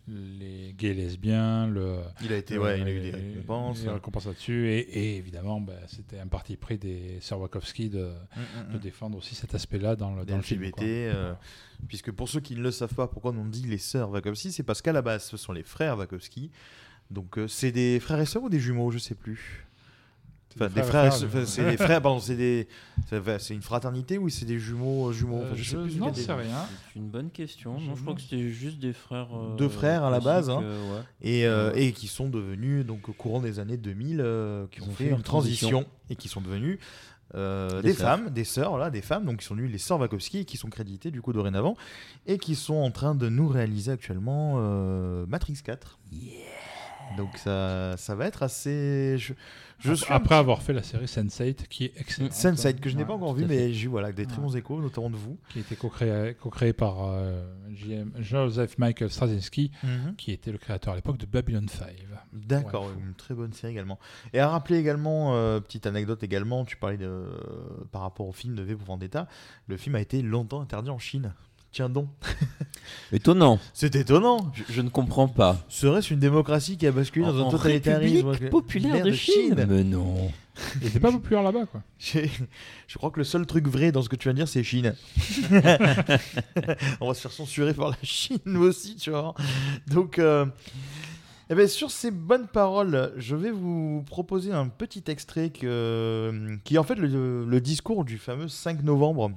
les 0.08 0.74
gays 0.78 0.90
et 0.90 0.94
lesbiens. 0.94 1.68
Le, 1.68 1.98
Il 2.22 2.32
a 2.34 2.38
été- 2.38 2.58
ouais, 2.58 2.80
il 2.80 2.88
a 2.88 2.92
eu 2.92 3.00
des 3.00 3.12
récompenses. 3.12 3.82
Des 3.84 3.90
récompenses 3.90 4.26
là-dessus, 4.28 4.70
et, 4.70 4.80
et 4.80 5.18
évidemment, 5.18 5.60
bah, 5.62 5.74
c'était 5.88 6.20
un 6.20 6.28
parti 6.28 6.56
pris 6.58 6.78
des 6.78 7.18
Sir 7.22 7.40
Wachowski 7.40 7.90
de, 7.90 8.06
mm, 8.36 8.74
de 8.74 8.78
mm. 8.78 8.82
défendre 8.82 9.18
aussi 9.18 9.36
cet 9.36 9.56
aspect-là 9.56 9.96
dans 9.96 10.14
le, 10.16 10.26
dans 10.26 10.38
le 10.38 10.42
film. 10.44 10.62
LGBT, 10.62 10.76
quoi. 10.76 10.84
euh, 10.86 11.34
puisque 11.88 12.12
pour 12.12 12.30
ceux 12.30 12.40
qui 12.40 12.56
ne 12.56 12.62
le 12.62 12.72
savent 12.72 12.94
pas, 12.94 13.08
pourquoi 13.08 13.32
on 13.32 13.46
dit 13.46 13.66
les 13.68 13.78
sœurs 13.78 14.10
Wachowski, 14.12 14.52
c'est 14.52 14.64
parce 14.64 14.82
qu'à 14.82 14.94
la 14.94 15.02
base, 15.02 15.24
ce 15.26 15.38
sont 15.38 15.54
les 15.54 15.64
frères 15.64 15.98
Wachowski. 15.98 16.52
Donc 17.12 17.38
euh, 17.38 17.48
c'est 17.48 17.72
des 17.72 18.00
frères 18.00 18.20
et 18.20 18.26
sœurs 18.26 18.44
ou 18.44 18.50
des 18.50 18.60
jumeaux, 18.60 18.92
je 18.92 18.98
sais 18.98 19.16
plus. 19.16 19.66
Enfin, 20.56 20.70
des 20.70 20.84
frères 20.84 21.14
c'est 21.14 21.70
des 21.70 21.78
frères, 21.78 22.02
pardon, 22.02 22.20
c'est 22.20 22.36
des, 22.36 22.68
c'est 23.08 23.40
c'est 23.40 23.54
une 23.54 23.62
fraternité 23.62 24.18
ou 24.18 24.30
c'est 24.30 24.46
des 24.46 24.60
jumeaux, 24.60 25.10
euh, 25.10 25.14
jumeaux, 25.14 25.40
Euh, 25.42 25.46
enfin, 25.48 25.54
je 25.56 25.64
sais 25.64 25.70
je 25.78 25.82
plus. 25.82 25.96
n'en 26.00 26.08
lequel 26.08 26.14
des- 26.20 26.22
sais 26.28 26.34
rien. 26.34 26.66
C'est 26.92 27.00
une 27.00 27.10
bonne 27.10 27.30
question. 27.32 27.78
Je 27.80 27.86
non, 27.90 27.96
je 27.96 28.02
crois 28.02 28.14
que 28.16 28.22
c'était 28.22 28.50
juste 28.50 28.80
des 28.80 28.94
frères. 28.94 29.30
euh, 29.36 29.56
Deux 29.56 29.70
frères 29.70 30.04
à 30.04 30.10
la 30.12 30.20
base, 30.20 30.50
hein, 30.50 30.62
euh, 30.64 30.94
ouais. 30.96 31.02
et, 31.22 31.46
euh, 31.46 31.72
Ouais. 31.72 31.84
et 31.86 31.92
qui 31.92 32.08
sont 32.08 32.30
devenus 32.30 32.86
donc 32.86 33.10
au 33.10 33.14
courant 33.14 33.40
des 33.42 33.60
années 33.60 33.78
2000, 33.78 34.22
euh, 34.22 34.66
qui 34.72 34.82
ont, 34.82 34.86
ont 34.88 34.92
fait 34.92 35.06
une 35.10 35.22
transition, 35.24 35.70
transition. 35.70 35.86
et 36.10 36.16
qui 36.16 36.28
sont 36.30 36.42
devenus 36.42 36.80
euh, 37.36 37.82
Des 37.82 37.94
femmes, 37.96 38.30
des 38.30 38.44
sœurs, 38.44 38.70
voilà, 38.70 38.92
des 38.92 39.02
femmes, 39.02 39.26
donc 39.26 39.38
qui 39.40 39.46
sont 39.46 39.56
devenues 39.56 39.72
les 39.72 39.80
sœurs 39.80 40.00
Wachowski 40.00 40.40
et 40.40 40.46
qui 40.46 40.56
sont 40.58 40.70
créditées 40.70 41.10
du 41.10 41.20
coup 41.24 41.34
dorénavant 41.34 41.76
et 42.28 42.38
qui 42.38 42.54
sont 42.54 42.76
en 42.76 42.92
train 42.92 43.16
de 43.16 43.28
nous 43.28 43.48
réaliser 43.48 43.92
actuellement 43.92 44.56
euh, 44.58 45.26
Matrix 45.28 45.58
4. 45.64 45.98
Donc 47.18 47.38
ça, 47.38 47.96
ça 47.98 48.16
va 48.16 48.26
être 48.26 48.42
assez. 48.44 49.18
Je, 49.20 49.34
je 49.80 49.90
Après, 49.92 49.96
suis 50.06 50.14
après 50.14 50.36
avoir 50.36 50.62
fait 50.64 50.74
la 50.74 50.82
série 50.82 51.06
Sense8, 51.06 51.68
qui 51.68 51.86
est 51.86 51.94
excellente. 52.00 52.32
Sense8 52.32 52.80
que 52.80 52.90
je 52.90 52.96
n'ai 52.96 53.02
Ouais, 53.02 53.08
pas 53.08 53.14
encore 53.14 53.34
vu, 53.34 53.46
mais 53.46 53.72
j'ai 53.74 53.86
eu 53.86 53.88
voilà, 53.90 54.12
des 54.12 54.26
très 54.26 54.42
bons 54.42 54.56
échos, 54.56 54.82
notamment 54.82 55.10
de 55.10 55.16
vous. 55.18 55.38
qui 55.50 55.60
a 55.60 55.62
été 55.62 55.76
co-créé 55.76 56.74
par 56.74 57.04
euh, 57.04 57.44
Joseph 58.20 58.78
Michael 58.78 59.10
Straczynski, 59.12 59.72
Mhm. 59.84 60.16
qui 60.16 60.32
était 60.32 60.52
le 60.52 60.58
créateur 60.58 60.94
à 60.94 60.96
l'époque 60.96 61.18
de 61.18 61.26
Babylon 61.26 61.68
5. 61.68 61.88
D'accord, 62.34 62.86
Ouais. 62.86 62.94
une 63.06 63.14
très 63.14 63.34
bonne 63.36 63.54
série 63.54 63.74
également. 63.74 64.00
Et 64.34 64.40
à 64.40 64.48
rappeler 64.50 64.78
également, 64.78 65.36
euh, 65.36 65.60
petite 65.60 65.86
anecdote 65.86 66.24
également, 66.24 66.66
tu 66.66 66.78
parlais 66.78 66.98
de, 66.98 67.26
par 67.92 68.02
rapport 68.02 68.28
au 68.28 68.32
film 68.32 68.56
de 68.56 68.64
V 68.64 68.76
pour 68.76 68.88
Vendetta, 68.88 69.28
le 69.68 69.78
film 69.78 69.96
a 69.96 70.02
été 70.02 70.22
longtemps 70.22 70.62
interdit 70.62 70.90
en 70.90 71.00
Chine. 71.00 71.34
Tiens 71.74 71.90
donc. 71.90 72.08
Étonnant. 73.12 73.60
C'est 73.74 73.96
étonnant. 73.96 74.52
Je, 74.54 74.64
je 74.74 74.82
ne 74.82 74.90
comprends 74.90 75.28
pas. 75.28 75.58
Serait-ce 75.70 76.14
une 76.14 76.20
démocratie 76.20 76.78
qui 76.78 76.86
a 76.88 76.92
basculé 76.92 77.26
dans 77.26 77.46
En 77.46 77.48
un 77.48 77.52
totalitarisme 77.52 78.28
République 78.28 78.52
populaire 78.52 79.04
de 79.04 79.12
Chine. 79.12 79.66
Mais 79.68 79.84
non. 79.84 80.32
Il 80.82 80.88
était 80.88 81.00
pas 81.00 81.12
populaire 81.12 81.42
là-bas, 81.42 81.66
quoi. 81.66 81.82
Je 82.00 82.98
crois 82.98 83.10
que 83.10 83.18
le 83.20 83.24
seul 83.24 83.48
truc 83.48 83.68
vrai 83.68 83.92
dans 83.92 84.04
ce 84.04 84.10
que 84.10 84.16
tu 84.16 84.28
viens 84.28 84.34
de 84.34 84.38
dire, 84.38 84.48
c'est 84.48 84.64
Chine. 84.64 84.94
On 87.02 87.08
va 87.08 87.14
se 87.16 87.22
faire 87.22 87.32
censurer 87.32 87.74
par 87.74 87.90
la 87.90 87.98
Chine, 88.04 88.38
nous 88.46 88.62
aussi, 88.64 88.96
tu 88.96 89.10
vois. 89.10 89.34
Donc, 89.88 90.20
euh, 90.20 90.46
eh 91.50 91.56
ben, 91.56 91.68
sur 91.68 91.90
ces 91.90 92.12
bonnes 92.12 92.48
paroles, 92.48 93.14
je 93.18 93.36
vais 93.36 93.50
vous 93.52 94.04
proposer 94.06 94.52
un 94.52 94.68
petit 94.68 95.04
extrait 95.08 95.50
que- 95.50 96.58
qui 96.64 96.76
est 96.76 96.78
en 96.78 96.84
fait 96.84 96.96
le, 96.96 97.46
le 97.46 97.62
discours 97.62 98.06
du 98.06 98.20
fameux 98.20 98.48
5 98.48 98.84
novembre 98.84 99.32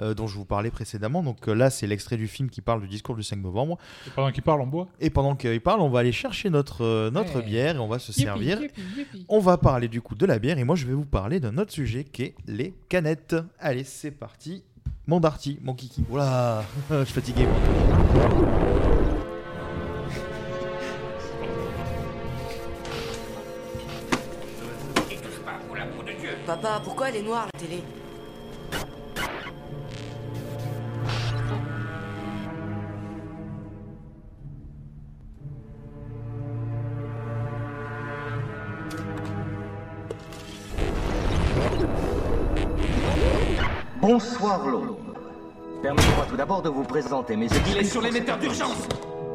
euh, 0.00 0.14
dont 0.14 0.26
je 0.26 0.36
vous 0.36 0.44
parlais 0.44 0.70
précédemment. 0.70 1.22
Donc 1.22 1.48
euh, 1.48 1.54
là, 1.54 1.70
c'est 1.70 1.86
l'extrait 1.86 2.16
du 2.16 2.28
film 2.28 2.50
qui 2.50 2.60
parle 2.60 2.80
du 2.82 2.88
discours 2.88 3.16
du 3.16 3.22
5 3.22 3.36
novembre. 3.36 3.78
Et 4.06 4.10
pendant 4.10 4.30
qu'il 4.32 4.42
parle, 4.42 4.60
on 4.60 4.66
boit. 4.66 4.88
Et 5.00 5.10
pendant 5.10 5.36
qu'il 5.36 5.60
parle, 5.60 5.80
on 5.80 5.88
va 5.90 6.00
aller 6.00 6.12
chercher 6.12 6.50
notre, 6.50 6.84
euh, 6.84 7.10
notre 7.10 7.36
Ouais. 7.36 7.42
bière 7.44 7.76
et 7.76 7.78
on 7.78 7.88
va 7.88 7.98
se 7.98 8.12
Youpi, 8.12 8.22
servir. 8.22 8.60
youpi, 8.62 8.80
youpi. 8.96 9.26
On 9.28 9.40
va 9.40 9.56
parler 9.58 9.88
du 9.88 10.00
coup 10.00 10.14
de 10.14 10.26
la 10.26 10.38
bière 10.38 10.58
et 10.58 10.64
moi 10.64 10.76
je 10.76 10.86
vais 10.86 10.94
vous 10.94 11.04
parler 11.04 11.40
d'un 11.40 11.56
autre 11.58 11.72
sujet 11.72 12.04
qui 12.04 12.22
est 12.22 12.34
les 12.46 12.74
canettes. 12.88 13.36
Allez, 13.58 13.84
c'est 13.84 14.10
parti. 14.10 14.62
Mon 15.06 15.20
Darty, 15.20 15.58
mon 15.62 15.74
kiki. 15.74 16.04
Voilà, 16.08 16.62
je 16.90 17.04
suis 17.04 17.14
fatigué. 17.14 17.44
moi. 17.46 18.58
Papa, 26.46 26.80
pourquoi 26.82 27.10
elle 27.10 27.16
est 27.16 27.22
noire 27.22 27.46
la 27.52 27.60
télé? 27.60 27.82
Bonsoir 44.00 44.64
Londres. 44.64 44.96
Permettez-moi 45.82 46.26
tout 46.28 46.36
d'abord 46.36 46.62
de 46.62 46.68
vous 46.68 46.84
présenter 46.84 47.34
mes 47.36 47.46
excuses. 47.46 47.72
Il 47.72 47.78
est 47.78 47.84
sur 47.84 48.00
l'émetteur 48.00 48.38
d'urgence. 48.38 48.86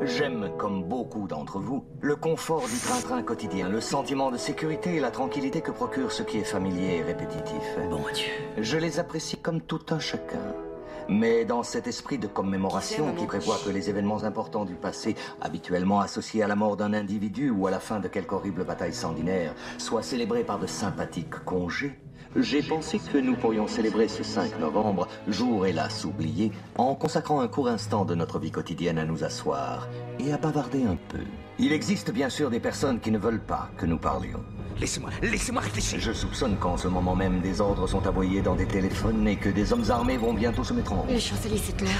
J'aime, 0.03 0.51
comme 0.57 0.85
beaucoup 0.85 1.27
d'entre 1.27 1.59
vous, 1.59 1.83
le 1.99 2.15
confort 2.15 2.65
du 2.67 2.77
train-train 2.77 3.23
quotidien, 3.23 3.67
le 3.67 3.81
sentiment 3.81 4.31
de 4.31 4.37
sécurité 4.37 4.95
et 4.95 4.99
la 5.01 5.11
tranquillité 5.11 5.59
que 5.59 5.71
procure 5.71 6.13
ce 6.13 6.23
qui 6.23 6.37
est 6.37 6.45
familier 6.45 6.97
et 6.97 7.01
répétitif. 7.03 7.61
Bon 7.89 8.03
Dieu. 8.13 8.31
Je 8.57 8.77
les 8.77 8.99
apprécie 8.99 9.35
comme 9.35 9.59
tout 9.59 9.81
un 9.89 9.99
chacun. 9.99 10.39
Mais 11.09 11.43
dans 11.43 11.63
cet 11.63 11.87
esprit 11.87 12.17
de 12.17 12.27
commémoration 12.27 13.13
qui 13.15 13.25
prévoit 13.25 13.59
que 13.65 13.69
les 13.69 13.89
événements 13.89 14.23
importants 14.23 14.63
du 14.63 14.75
passé, 14.75 15.15
habituellement 15.41 15.99
associés 15.99 16.41
à 16.41 16.47
la 16.47 16.55
mort 16.55 16.77
d'un 16.77 16.93
individu 16.93 17.49
ou 17.49 17.67
à 17.67 17.71
la 17.71 17.81
fin 17.81 17.99
de 17.99 18.07
quelque 18.07 18.33
horrible 18.33 18.63
bataille 18.63 18.93
sanguinaire, 18.93 19.53
soient 19.77 20.03
célébrés 20.03 20.45
par 20.45 20.59
de 20.59 20.67
sympathiques 20.67 21.43
congés, 21.43 21.99
j'ai 22.35 22.63
pensé 22.63 22.99
que 22.99 23.17
nous 23.17 23.35
pourrions 23.35 23.67
célébrer 23.67 24.07
ce 24.07 24.23
5 24.23 24.59
novembre, 24.59 25.07
jour 25.27 25.65
hélas 25.65 26.05
oublié, 26.05 26.51
en 26.77 26.95
consacrant 26.95 27.41
un 27.41 27.47
court 27.47 27.67
instant 27.67 28.05
de 28.05 28.15
notre 28.15 28.39
vie 28.39 28.51
quotidienne 28.51 28.97
à 28.97 29.05
nous 29.05 29.23
asseoir 29.23 29.87
et 30.19 30.33
à 30.33 30.37
bavarder 30.37 30.83
un 30.83 30.97
peu. 31.09 31.19
Il 31.59 31.71
existe 31.71 32.11
bien 32.11 32.29
sûr 32.29 32.49
des 32.49 32.59
personnes 32.59 32.99
qui 32.99 33.11
ne 33.11 33.17
veulent 33.17 33.39
pas 33.39 33.69
que 33.77 33.85
nous 33.85 33.97
parlions. 33.97 34.43
Laissez-moi, 34.79 35.11
laissez-moi 35.21 35.61
réfléchir. 35.61 35.99
Je 35.99 36.11
soupçonne 36.11 36.57
qu'en 36.57 36.77
ce 36.77 36.87
moment 36.87 37.15
même 37.15 37.41
des 37.41 37.61
ordres 37.61 37.87
sont 37.87 38.05
aboyés 38.07 38.41
dans 38.41 38.55
des 38.55 38.65
téléphones 38.65 39.27
et 39.27 39.35
que 39.35 39.49
des 39.49 39.71
hommes 39.71 39.89
armés 39.89 40.17
vont 40.17 40.33
bientôt 40.33 40.63
se 40.63 40.73
mettre 40.73 40.93
en 40.93 41.01
route. 41.01 41.11
Le 41.11 41.19
chancelier 41.19 41.57
Settler. 41.57 41.91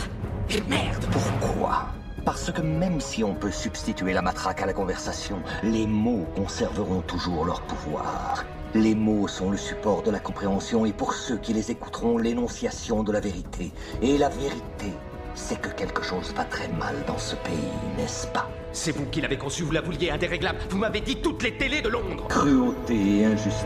Merde 0.68 1.06
Pourquoi? 1.12 1.88
Parce 2.26 2.52
que 2.52 2.62
même 2.62 3.00
si 3.02 3.24
on 3.24 3.36
peut 3.36 3.52
substituer 3.52 4.14
la 4.14 4.22
matraque 4.22 4.62
à 4.62 4.66
la 4.66 4.74
conversation, 4.74 5.42
les 5.62 5.86
mots 5.86 6.26
conserveront 6.36 7.02
toujours 7.02 7.46
leur 7.46 7.62
pouvoir. 7.62 8.46
Les 8.76 8.96
mots 8.96 9.28
sont 9.28 9.52
le 9.52 9.58
support 9.58 10.02
de 10.02 10.10
la 10.10 10.20
compréhension 10.20 10.86
et 10.86 10.94
pour 10.94 11.14
ceux 11.14 11.38
qui 11.38 11.54
les 11.54 11.70
écouteront, 11.70 12.18
l'énonciation 12.18 13.04
de 13.04 13.12
la 13.12 13.20
vérité. 13.20 13.72
Et 14.02 14.18
la 14.18 14.30
vérité, 14.30 14.92
c'est 15.36 15.62
que 15.62 15.70
quelque 15.70 16.02
chose 16.02 16.34
va 16.36 16.44
très 16.44 16.68
mal 16.70 16.96
dans 17.06 17.20
ce 17.20 17.36
pays, 17.36 17.54
n'est-ce 17.98 18.26
pas? 18.28 18.50
C'est 18.72 18.92
vous 18.92 19.06
qui 19.06 19.22
l'avez 19.22 19.38
conçu, 19.38 19.62
vous 19.62 19.72
la 19.72 19.82
vouliez 19.82 20.10
indéréglable. 20.10 20.58
Vous 20.72 20.80
m'avez 20.80 21.02
dit 21.02 21.18
toutes 21.18 21.44
les 21.44 21.56
télés 21.56 21.82
de 21.82 21.90
Londres. 21.90 22.28
Cruauté 22.28 23.20
et 23.20 23.26
injustice, 23.26 23.64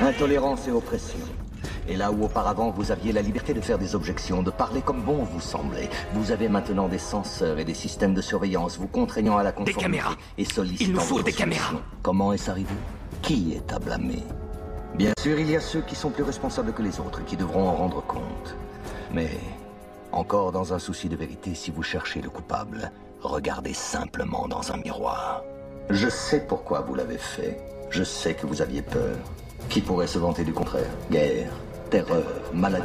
intolérance 0.00 0.66
et 0.68 0.70
oppression. 0.70 1.18
Et 1.86 1.96
là 1.96 2.10
où 2.10 2.24
auparavant 2.24 2.70
vous 2.70 2.90
aviez 2.92 3.12
la 3.12 3.20
liberté 3.20 3.52
de 3.52 3.60
faire 3.60 3.78
des 3.78 3.94
objections, 3.94 4.42
de 4.42 4.50
parler 4.50 4.80
comme 4.80 5.02
bon 5.02 5.22
vous 5.22 5.40
semblait, 5.42 5.90
vous 6.14 6.32
avez 6.32 6.48
maintenant 6.48 6.88
des 6.88 6.96
censeurs 6.96 7.58
et 7.58 7.64
des 7.66 7.74
systèmes 7.74 8.14
de 8.14 8.22
surveillance 8.22 8.78
vous 8.78 8.88
contraignant 8.88 9.36
à 9.36 9.42
la 9.42 9.52
conformité 9.52 9.82
caméras. 9.82 10.16
et 10.38 10.46
sollicitant 10.46 10.82
Il 10.88 10.94
nous 10.94 11.00
faut 11.00 11.20
des 11.22 11.32
caméras. 11.32 11.74
Comment 12.02 12.32
est-ce 12.32 12.50
arrivé? 12.50 12.72
Qui 13.24 13.54
est 13.54 13.72
à 13.72 13.78
blâmer? 13.78 14.22
Bien 14.96 15.14
sûr, 15.18 15.38
il 15.38 15.50
y 15.50 15.56
a 15.56 15.60
ceux 15.60 15.80
qui 15.80 15.94
sont 15.94 16.10
plus 16.10 16.22
responsables 16.22 16.74
que 16.74 16.82
les 16.82 17.00
autres 17.00 17.22
et 17.22 17.24
qui 17.24 17.38
devront 17.38 17.66
en 17.66 17.74
rendre 17.74 18.02
compte. 18.02 18.54
Mais 19.14 19.30
encore 20.12 20.52
dans 20.52 20.74
un 20.74 20.78
souci 20.78 21.08
de 21.08 21.16
vérité, 21.16 21.54
si 21.54 21.70
vous 21.70 21.82
cherchez 21.82 22.20
le 22.20 22.28
coupable, 22.28 22.92
regardez 23.22 23.72
simplement 23.72 24.46
dans 24.46 24.70
un 24.72 24.76
miroir. 24.76 25.42
Je 25.88 26.10
sais 26.10 26.40
pourquoi 26.46 26.82
vous 26.82 26.94
l'avez 26.94 27.16
fait. 27.16 27.58
Je 27.88 28.04
sais 28.04 28.34
que 28.34 28.46
vous 28.46 28.60
aviez 28.60 28.82
peur. 28.82 29.16
Qui 29.70 29.80
pourrait 29.80 30.06
se 30.06 30.18
vanter 30.18 30.44
du 30.44 30.52
contraire? 30.52 30.90
Guerre, 31.10 31.50
terreur, 31.88 32.26
maladie. 32.52 32.84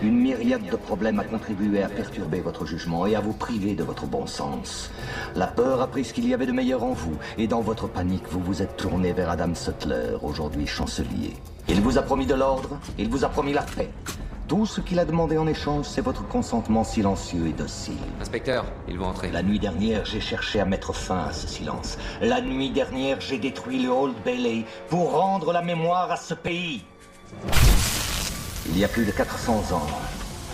Une 0.00 0.16
myriade 0.16 0.64
de 0.70 0.76
problèmes 0.76 1.18
a 1.18 1.24
contribué 1.24 1.82
à 1.82 1.88
perturber 1.88 2.40
votre 2.40 2.64
jugement 2.64 3.04
et 3.04 3.16
à 3.16 3.20
vous 3.20 3.32
priver 3.32 3.74
de 3.74 3.82
votre 3.82 4.06
bon 4.06 4.28
sens. 4.28 4.92
La 5.34 5.48
peur 5.48 5.80
a 5.80 5.88
pris 5.88 6.04
ce 6.04 6.14
qu'il 6.14 6.28
y 6.28 6.34
avait 6.34 6.46
de 6.46 6.52
meilleur 6.52 6.84
en 6.84 6.92
vous, 6.92 7.16
et 7.36 7.48
dans 7.48 7.62
votre 7.62 7.88
panique, 7.88 8.22
vous 8.30 8.38
vous 8.38 8.62
êtes 8.62 8.76
tourné 8.76 9.12
vers 9.12 9.28
Adam 9.28 9.56
Sutler, 9.56 10.16
aujourd'hui 10.22 10.68
chancelier. 10.68 11.34
Il 11.68 11.80
vous 11.80 11.98
a 11.98 12.02
promis 12.02 12.26
de 12.26 12.34
l'ordre, 12.34 12.78
il 12.96 13.08
vous 13.08 13.24
a 13.24 13.28
promis 13.28 13.52
la 13.52 13.62
paix. 13.62 13.90
Tout 14.46 14.66
ce 14.66 14.80
qu'il 14.80 15.00
a 15.00 15.04
demandé 15.04 15.36
en 15.36 15.48
échange, 15.48 15.86
c'est 15.86 16.00
votre 16.00 16.26
consentement 16.28 16.84
silencieux 16.84 17.48
et 17.48 17.52
docile. 17.52 17.98
Inspecteur, 18.20 18.66
ils 18.88 18.98
vont 18.98 19.06
entrer. 19.06 19.32
La 19.32 19.42
nuit 19.42 19.58
dernière, 19.58 20.04
j'ai 20.04 20.20
cherché 20.20 20.60
à 20.60 20.64
mettre 20.64 20.94
fin 20.94 21.24
à 21.24 21.32
ce 21.32 21.48
silence. 21.48 21.98
La 22.22 22.40
nuit 22.40 22.70
dernière, 22.70 23.20
j'ai 23.20 23.38
détruit 23.38 23.82
le 23.82 23.90
Old 23.90 24.14
Bailey 24.24 24.64
pour 24.88 25.18
rendre 25.18 25.52
la 25.52 25.60
mémoire 25.60 26.12
à 26.12 26.16
ce 26.16 26.34
pays. 26.34 26.84
Il 28.70 28.78
y 28.78 28.84
a 28.84 28.88
plus 28.88 29.06
de 29.06 29.10
400 29.10 29.72
ans, 29.72 29.86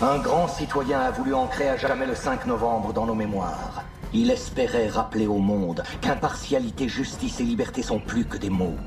un 0.01 0.17
grand 0.19 0.47
citoyen 0.47 1.01
a 1.01 1.11
voulu 1.11 1.33
ancrer 1.33 1.67
à 1.67 1.75
jamais 1.75 2.05
le 2.05 2.15
5 2.15 2.45
novembre 2.45 2.93
dans 2.93 3.05
nos 3.05 3.13
mémoires. 3.13 3.83
Il 4.13 4.31
espérait 4.31 4.87
rappeler 4.87 5.27
au 5.27 5.39
monde 5.39 5.83
qu'impartialité, 5.99 6.87
justice 6.87 7.41
et 7.41 7.43
liberté 7.43 7.81
sont 7.81 7.99
plus 7.99 8.23
que 8.23 8.37
des 8.37 8.49
mots. 8.49 8.77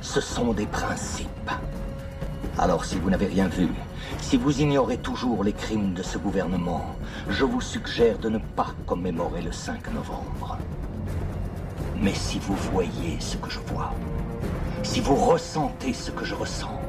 Ce 0.00 0.22
sont 0.22 0.54
des 0.54 0.64
principes. 0.64 1.50
Alors 2.58 2.86
si 2.86 2.96
vous 2.96 3.10
n'avez 3.10 3.26
rien 3.26 3.46
vu, 3.46 3.68
si 4.20 4.38
vous 4.38 4.60
ignorez 4.62 4.96
toujours 4.96 5.44
les 5.44 5.52
crimes 5.52 5.92
de 5.92 6.02
ce 6.02 6.16
gouvernement, 6.16 6.96
je 7.28 7.44
vous 7.44 7.60
suggère 7.60 8.18
de 8.18 8.30
ne 8.30 8.38
pas 8.38 8.74
commémorer 8.86 9.42
le 9.42 9.52
5 9.52 9.92
novembre. 9.92 10.56
Mais 12.00 12.14
si 12.14 12.38
vous 12.38 12.56
voyez 12.72 13.20
ce 13.20 13.36
que 13.36 13.50
je 13.50 13.60
vois, 13.60 13.92
si 14.82 15.00
vous 15.00 15.14
ressentez 15.14 15.92
ce 15.92 16.10
que 16.10 16.24
je 16.24 16.34
ressens, 16.34 16.81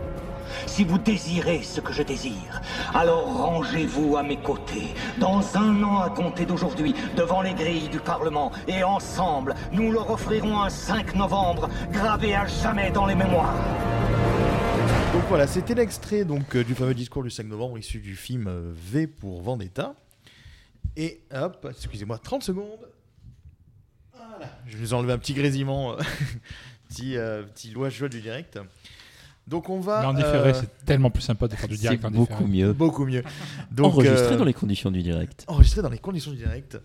si 0.65 0.83
vous 0.83 0.97
désirez 0.97 1.61
ce 1.63 1.81
que 1.81 1.93
je 1.93 2.03
désire, 2.03 2.61
alors 2.93 3.25
rangez-vous 3.25 4.17
à 4.17 4.23
mes 4.23 4.37
côtés, 4.37 4.93
dans 5.19 5.57
un 5.57 5.83
an 5.83 5.99
à 5.99 6.09
compter 6.09 6.45
d'aujourd'hui, 6.45 6.95
devant 7.15 7.41
les 7.41 7.53
grilles 7.53 7.89
du 7.89 7.99
Parlement, 7.99 8.51
et 8.67 8.83
ensemble, 8.83 9.55
nous 9.71 9.91
leur 9.91 10.09
offrirons 10.09 10.61
un 10.61 10.69
5 10.69 11.15
novembre 11.15 11.69
gravé 11.91 12.35
à 12.35 12.45
jamais 12.47 12.91
dans 12.91 13.05
les 13.05 13.15
mémoires. 13.15 13.53
Donc 15.13 15.23
voilà, 15.29 15.45
c'était 15.45 15.75
l'extrait 15.75 16.25
donc 16.25 16.55
euh, 16.55 16.63
du 16.63 16.73
fameux 16.73 16.95
discours 16.95 17.23
du 17.23 17.29
5 17.29 17.45
novembre 17.45 17.77
issu 17.77 17.99
du 17.99 18.15
film 18.15 18.47
euh, 18.47 18.71
V 18.75 19.05
pour 19.05 19.41
Vendetta. 19.41 19.93
Et 20.95 21.21
hop, 21.31 21.67
excusez-moi, 21.69 22.17
30 22.17 22.43
secondes. 22.43 22.87
Voilà, 24.15 24.49
je 24.67 24.77
vous 24.77 24.91
ai 24.91 24.93
enlevé 24.93 25.13
un 25.13 25.17
petit 25.17 25.33
grésillement, 25.33 25.93
euh, 25.93 25.97
petit, 26.89 27.17
euh, 27.17 27.43
petit 27.43 27.71
loi 27.71 27.89
joie 27.89 28.09
du 28.09 28.21
direct. 28.21 28.59
Donc 29.47 29.69
on 29.69 29.79
va. 29.79 29.99
Mais 30.01 30.05
en 30.07 30.13
différé, 30.13 30.49
euh, 30.49 30.53
c'est 30.53 30.85
tellement 30.85 31.09
plus 31.09 31.21
sympa 31.21 31.47
de 31.47 31.55
faire 31.55 31.67
du 31.67 31.75
direct 31.77 32.01
C'est 32.01 32.07
en 32.07 32.11
beaucoup 32.11 32.45
mieux. 32.45 32.71
Beaucoup 32.73 33.05
mieux. 33.05 33.23
Donc, 33.71 33.93
Enregistré 33.93 34.35
euh, 34.35 34.37
dans 34.37 34.45
les 34.45 34.53
conditions 34.53 34.89
du 34.89 35.03
direct. 35.03 35.43
Enregistré 35.47 35.81
dans 35.81 35.89
les 35.89 35.97
conditions 35.97 36.31
du 36.31 36.37
direct. 36.37 36.79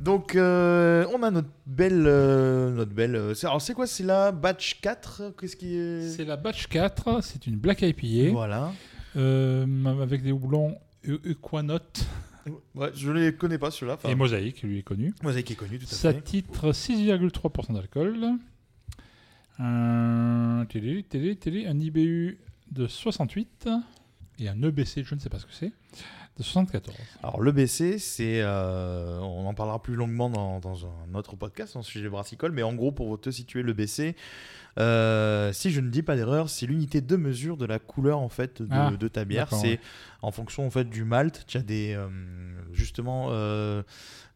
Donc, 0.00 0.34
euh, 0.36 1.04
on 1.14 1.22
a 1.22 1.30
notre 1.30 1.48
belle. 1.66 2.04
euh, 2.06 2.70
notre 2.70 2.92
belle 2.92 3.14
euh, 3.16 3.34
c'est- 3.34 3.46
alors, 3.46 3.60
c'est 3.60 3.74
quoi? 3.74 3.86
C'est 3.86 4.04
la 4.04 4.32
batch 4.32 4.80
4 4.80 5.34
Qu'est-ce 5.38 5.56
qui 5.56 5.76
est? 5.76 6.08
C'est 6.08 6.24
la 6.24 6.36
batch 6.36 6.66
4, 6.68 7.22
c'est 7.22 7.46
une 7.46 7.56
Black 7.56 7.82
IPA. 7.82 8.30
Voilà. 8.32 8.72
Euh, 9.16 9.66
avec 10.00 10.22
des 10.22 10.32
houblons 10.32 10.76
E- 11.06 11.20
Equanote. 11.24 12.06
Ouais, 12.74 12.90
je 12.94 13.10
les 13.10 13.34
connais 13.34 13.58
pas 13.58 13.70
ceux-là. 13.70 13.98
Et 14.08 14.14
Mosaïque, 14.14 14.62
lui 14.62 14.78
est 14.78 14.82
connu. 14.82 15.12
Mosaïque 15.22 15.50
est 15.50 15.54
connu, 15.56 15.78
tout 15.78 15.84
à 15.90 15.94
Ça 15.94 16.14
fait. 16.14 16.22
titre 16.22 16.72
6,3% 16.72 17.74
d'alcool. 17.74 18.16
Un, 19.58 20.64
télé, 20.68 21.02
télé, 21.02 21.36
télé, 21.36 21.66
un 21.66 21.78
IBU 21.78 22.38
de 22.70 22.86
68 22.86 23.68
et 24.38 24.48
un 24.48 24.62
EBC, 24.62 25.02
je 25.04 25.14
ne 25.14 25.20
sais 25.20 25.28
pas 25.28 25.38
ce 25.40 25.46
que 25.46 25.52
c'est, 25.52 25.72
de 26.36 26.42
74. 26.44 26.96
Alors, 27.24 27.40
le 27.40 27.50
BC, 27.50 27.98
c'est. 27.98 28.40
euh, 28.40 29.18
on 29.20 29.46
en 29.46 29.54
parlera 29.54 29.82
plus 29.82 29.96
longuement 29.96 30.30
dans, 30.30 30.60
dans 30.60 30.86
un 30.86 31.14
autre 31.14 31.34
podcast, 31.34 31.74
en 31.74 31.82
sujet 31.82 32.08
brassicole, 32.08 32.52
mais 32.52 32.62
en 32.62 32.72
gros, 32.74 32.92
pour 32.92 33.20
te 33.20 33.30
situer, 33.30 33.62
le 33.62 33.72
BC, 33.72 34.14
euh, 34.78 35.52
si 35.52 35.72
je 35.72 35.80
ne 35.80 35.90
dis 35.90 36.02
pas 36.04 36.14
d'erreur, 36.14 36.48
c'est 36.50 36.66
l'unité 36.66 37.00
de 37.00 37.16
mesure 37.16 37.56
de 37.56 37.66
la 37.66 37.80
couleur 37.80 38.20
en 38.20 38.28
fait 38.28 38.62
de, 38.62 38.68
Ah, 38.70 38.92
de 38.92 39.08
ta 39.08 39.24
bière. 39.24 39.48
C'est 39.52 39.66
ouais. 39.70 39.80
en 40.22 40.30
fonction 40.30 40.64
en 40.64 40.70
fait 40.70 40.84
du 40.88 41.02
malt. 41.02 41.42
Tu 41.48 41.56
as 41.56 41.62
des. 41.62 41.94
euh, 41.96 42.06
justement. 42.72 43.28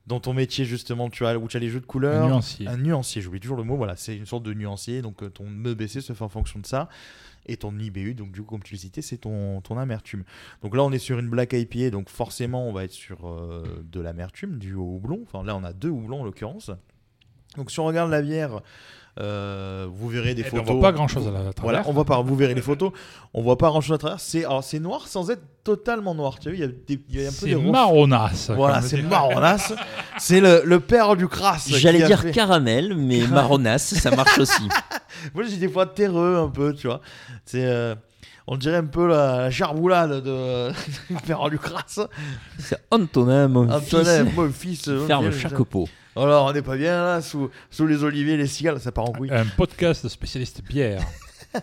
Dans 0.06 0.18
ton 0.20 0.34
métier 0.34 0.64
justement 0.64 1.08
tu 1.10 1.24
as 1.26 1.38
où 1.38 1.46
tu 1.48 1.56
as 1.56 1.60
les 1.60 1.68
jeux 1.68 1.80
de 1.80 1.86
couleurs 1.86 2.24
Un 2.24 2.28
nuancier. 2.28 2.66
un 2.66 2.76
nuancier 2.76 3.22
j'oublie 3.22 3.38
toujours 3.40 3.56
le 3.56 3.62
mot 3.62 3.76
voilà 3.76 3.94
c'est 3.96 4.16
une 4.16 4.26
sorte 4.26 4.42
de 4.42 4.52
nuancier 4.52 5.00
donc 5.00 5.22
euh, 5.22 5.28
ton 5.30 5.46
EBC 5.64 6.00
se 6.00 6.12
fait 6.12 6.24
en 6.24 6.28
fonction 6.28 6.58
de 6.60 6.66
ça 6.66 6.88
Et 7.46 7.56
ton 7.56 7.76
IBU, 7.78 8.14
donc 8.14 8.30
du 8.32 8.40
coup, 8.42 8.50
comme 8.54 8.62
tu 8.62 8.74
le 8.74 8.78
citais, 8.78 9.02
c'est 9.02 9.18
ton, 9.18 9.60
ton 9.62 9.76
amertume. 9.76 10.22
Donc 10.62 10.76
là, 10.76 10.84
on 10.84 10.92
est 10.92 11.00
sur 11.00 11.18
une 11.18 11.28
Black 11.28 11.52
IPA, 11.54 11.90
donc 11.90 12.08
forcément, 12.08 12.68
on 12.68 12.72
va 12.72 12.84
être 12.84 12.92
sur 12.92 13.26
euh, 13.28 13.64
de 13.82 14.00
l'amertume, 14.00 14.58
du 14.58 14.74
houblon. 14.74 15.20
Enfin, 15.24 15.42
là, 15.44 15.56
on 15.56 15.64
a 15.64 15.72
deux 15.72 15.88
houblons 15.90 16.20
en 16.20 16.24
l'occurrence. 16.24 16.70
Donc 17.56 17.72
si 17.72 17.80
on 17.80 17.84
regarde 17.84 18.12
la 18.12 18.22
bière, 18.22 18.60
euh, 19.20 19.86
vous 19.92 20.08
verrez 20.08 20.34
des 20.34 20.42
photos. 20.42 20.64
on 20.68 20.72
voit 20.74 20.80
pas 20.80 20.92
grand-chose 20.92 21.28
à 21.28 21.30
la- 21.30 21.38
à 21.40 21.52
travers. 21.52 21.62
Voilà, 21.62 21.82
on 21.86 21.92
voit 21.92 22.04
pas. 22.06 22.20
Vous 22.22 22.34
verrez 22.34 22.54
les 22.54 22.62
photos. 22.62 22.92
On 23.34 23.42
voit 23.42 23.58
pas 23.58 23.68
grand 23.68 23.80
chose 23.82 23.94
à 23.94 23.98
travers. 23.98 24.20
C'est 24.20 24.44
alors 24.44 24.64
c'est 24.64 24.78
noir 24.80 25.06
sans 25.06 25.30
être 25.30 25.42
totalement 25.64 26.14
noir. 26.14 26.38
Tu 26.38 26.48
as 26.48 26.50
vu, 26.52 26.56
il 26.56 26.60
y 26.60 26.64
a, 26.64 26.68
des- 26.68 27.04
il 27.10 27.20
y 27.20 27.24
a 27.24 27.28
un 27.28 27.30
peu 27.30 27.36
C'est 27.40 27.46
des 27.48 27.56
marronasse, 27.56 28.50
Voilà, 28.50 28.80
c'est 28.80 29.02
marronasse. 29.02 29.74
c'est 30.18 30.40
le, 30.40 30.62
le 30.64 30.80
père 30.80 31.14
du 31.16 31.28
crasse. 31.28 31.68
J'allais 31.68 32.02
dire 32.04 32.20
fait- 32.22 32.30
caramel, 32.32 32.94
mais 32.96 33.26
marronasse, 33.26 33.94
ça 33.94 34.10
marche 34.16 34.38
aussi. 34.38 34.62
Moi, 35.34 35.44
j'ai 35.44 35.56
des 35.58 35.68
fois 35.68 35.84
terreux 35.86 36.38
un 36.38 36.48
peu, 36.48 36.72
tu 36.74 36.86
vois. 36.86 37.00
C'est, 37.44 37.66
euh, 37.66 37.94
on 38.46 38.56
dirait 38.56 38.78
un 38.78 38.86
peu 38.86 39.06
la, 39.06 39.42
la 39.42 39.50
charboulade 39.50 40.24
de 40.24 40.70
du 41.10 41.16
père 41.26 41.48
du 41.50 41.58
crasse. 41.58 42.00
C'est 42.58 42.78
Antonin, 42.90 43.46
mon 43.48 43.70
Antonin, 43.70 44.24
fils. 44.24 44.34
mon 44.36 44.50
fils. 44.50 44.90
Ferme 45.06 45.30
chaque 45.32 45.62
pot. 45.64 45.86
Alors, 46.16 46.46
on 46.46 46.52
n'est 46.52 46.62
pas 46.62 46.76
bien 46.76 47.02
là, 47.02 47.22
sous, 47.22 47.50
sous 47.70 47.86
les 47.86 48.04
oliviers, 48.04 48.36
les 48.36 48.46
cigales, 48.46 48.80
ça 48.80 48.92
part 48.92 49.08
en 49.08 49.12
couille. 49.12 49.30
Un 49.32 49.46
podcast 49.46 50.04
de 50.04 50.08
spécialistes 50.08 50.62
bière. 50.62 51.02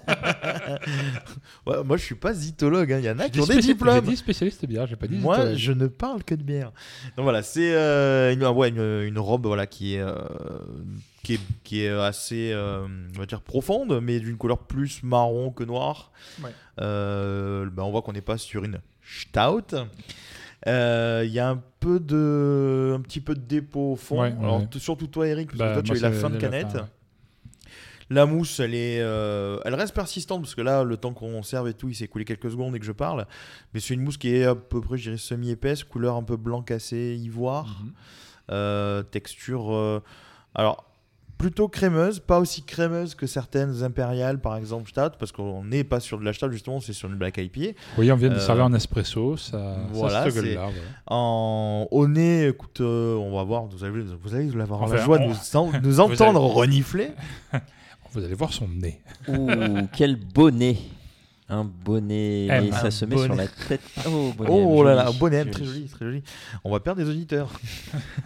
Ouais, 1.66 1.84
moi, 1.84 1.98
je 1.98 2.04
suis 2.04 2.16
pas 2.16 2.34
zytologue. 2.34 2.92
hein. 2.94 3.00
Il 3.00 3.06
y 3.06 3.10
en 3.10 3.20
a 3.20 3.30
qui 3.30 3.40
ont 3.42 3.46
des 3.46 3.58
diplômes. 3.60 3.96
J'ai 4.06 4.12
dit 4.12 4.18
spécialiste 4.18 4.66
bière, 4.66 4.86
j'ai 4.88 4.96
pas 4.96 5.08
dit 5.08 5.16
Moi, 5.18 5.36
zytologue. 5.36 5.58
je 5.58 5.72
ne 5.72 5.88
parle 5.88 6.24
que 6.24 6.36
de 6.36 6.44
bière. 6.44 6.72
Donc 7.18 7.24
voilà, 7.24 7.42
c'est 7.44 7.74
euh, 7.74 8.32
une, 8.34 8.44
ouais, 8.46 8.70
une, 8.70 9.04
une 9.08 9.20
robe 9.20 9.46
voilà, 9.48 9.66
qui, 9.68 9.96
est, 9.96 10.02
euh, 10.02 10.14
qui, 11.24 11.36
est, 11.36 11.40
qui 11.64 11.84
est 11.84 11.90
assez 11.90 12.52
euh, 12.54 12.86
on 13.16 13.20
va 13.20 13.26
dire 13.26 13.42
profonde, 13.42 14.00
mais 14.02 14.20
d'une 14.20 14.38
couleur 14.38 14.60
plus 14.60 15.02
marron 15.04 15.50
que 15.52 15.64
noire. 15.64 16.12
Ouais. 16.44 16.52
Euh, 16.82 17.68
ben, 17.72 17.84
on 17.84 17.92
voit 17.92 18.02
qu'on 18.02 18.14
n'est 18.14 18.22
pas 18.22 18.38
sur 18.38 18.64
une 18.64 18.80
stout. 19.04 19.76
Euh, 20.68 21.24
Il 21.26 21.32
y 21.32 21.40
a 21.40 21.50
un 21.50 21.62
peu 21.80 22.00
de, 22.00 22.94
un 22.98 23.02
petit 23.02 23.22
peu 23.22 23.34
de 23.36 23.40
dépôt 23.42 23.94
au 23.94 23.96
fond. 23.96 24.22
Ouais, 24.22 24.34
Alors, 24.40 24.60
ouais. 24.60 24.68
surtout 24.78 25.08
toi, 25.08 25.28
Eric, 25.28 25.48
parce 25.50 25.60
Bah, 25.60 25.68
que 25.70 25.74
toi, 25.76 25.84
tu 25.84 25.92
as 25.94 25.96
eu 25.96 26.00
la 26.02 26.12
fin 26.12 26.30
de 26.30 26.36
la 26.36 26.40
canette. 26.42 26.68
fin, 26.72 26.80
ouais. 26.80 26.86
La 28.12 28.26
mousse, 28.26 28.60
elle 28.60 28.74
est, 28.74 29.00
euh, 29.02 29.60
elle 29.66 29.76
reste 29.76 29.94
persistante 29.94 30.42
parce 30.42 30.56
que 30.56 30.62
là, 30.62 30.84
le 30.84 30.98
temps 30.98 31.14
qu'on 31.14 31.44
serve 31.44 31.68
et 31.70 31.74
tout, 31.76 31.90
il 31.90 31.96
s'est 31.96 32.06
écoulé 32.06 32.26
quelques 32.26 32.50
secondes 32.50 32.76
et 32.76 32.80
que 32.80 32.86
je 32.86 32.92
parle. 32.92 33.28
Mais 33.74 33.80
c'est 33.80 33.94
une 33.94 34.02
mousse 34.02 34.18
qui 34.18 34.34
est 34.36 34.46
à 34.46 34.56
peu 34.56 34.82
près, 34.82 34.98
je 34.98 35.04
dirais, 35.04 35.18
semi-épaisse, 35.18 35.84
couleur 35.84 36.16
un 36.16 36.24
peu 36.24 36.36
blanc 36.36 36.64
cassé, 36.64 37.16
ivoire, 37.22 37.68
Mhm. 37.84 37.92
Euh, 38.52 39.04
texture, 39.04 40.02
alors 40.56 40.89
plutôt 41.40 41.68
crémeuse, 41.70 42.20
pas 42.20 42.38
aussi 42.40 42.62
crémeuse 42.64 43.16
que 43.16 43.26
certaines 43.26 43.82
impériales, 43.82 44.40
par 44.40 44.56
exemple 44.58 44.88
Stout, 44.90 45.18
parce 45.18 45.32
qu'on 45.32 45.64
n'est 45.64 45.84
pas 45.84 46.00
sur 46.00 46.20
de 46.20 46.24
la 46.26 46.34
Stout 46.34 46.52
justement, 46.52 46.80
c'est 46.82 46.94
sur 46.94 47.10
une 47.10 47.16
Black 47.16 47.38
IPA. 47.38 47.76
Oui, 47.98 48.12
on 48.12 48.16
vient 48.16 48.30
de 48.30 48.36
Euh, 48.36 48.40
servir 48.40 48.66
en 48.66 48.74
espresso, 48.74 49.38
ça, 49.38 49.78
voilà, 49.94 50.26
ça 50.26 50.30
se 50.30 50.36
c'est- 50.36 50.44
gueule 50.44 50.54
là. 50.56 50.62
voilà. 50.66 50.80
En 51.08 51.88
au 51.90 52.08
nez, 52.08 52.48
écoute, 52.50 52.82
euh, 52.82 53.16
on 53.16 53.36
va 53.36 53.44
voir, 53.44 53.66
vous 53.66 53.84
allez, 53.84 54.04
vous 54.22 54.36
allez 54.36 54.52
avoir 54.62 54.84
Enfin, 54.84 54.96
la 54.96 55.04
joie 55.04 55.18
de 55.18 55.24
nous, 55.26 55.36
en- 55.56 55.72
nous 55.72 55.80
Vous 55.82 56.00
entendre 56.02 56.44
allez- 56.44 56.54
renifler. 56.54 57.12
Vous 58.12 58.24
allez 58.26 58.34
voir 58.34 58.52
son 58.52 58.68
nez. 58.68 59.00
Ouh, 59.28 59.48
quel 59.96 60.16
bonnet 60.16 60.78
Un 61.52 61.64
bonnet, 61.64 62.46
M. 62.48 62.66
et 62.66 62.72
ça 62.72 62.86
Un 62.88 62.92
se 62.92 63.06
met 63.06 63.18
sur 63.18 63.34
la 63.36 63.48
tête. 63.48 63.82
Oh, 64.08 64.32
bonnet 64.38 64.50
Oh 64.52 64.82
M, 64.82 64.86
là 64.88 64.96
là, 64.96 65.12
bonnet 65.20 65.38
M, 65.38 65.50
très 65.50 65.66
joli, 65.66 65.86
très 65.88 66.06
joli. 66.06 66.22
On 66.64 66.72
va 66.72 66.80
perdre 66.80 67.02
des 67.04 67.10
auditeurs. 67.10 67.50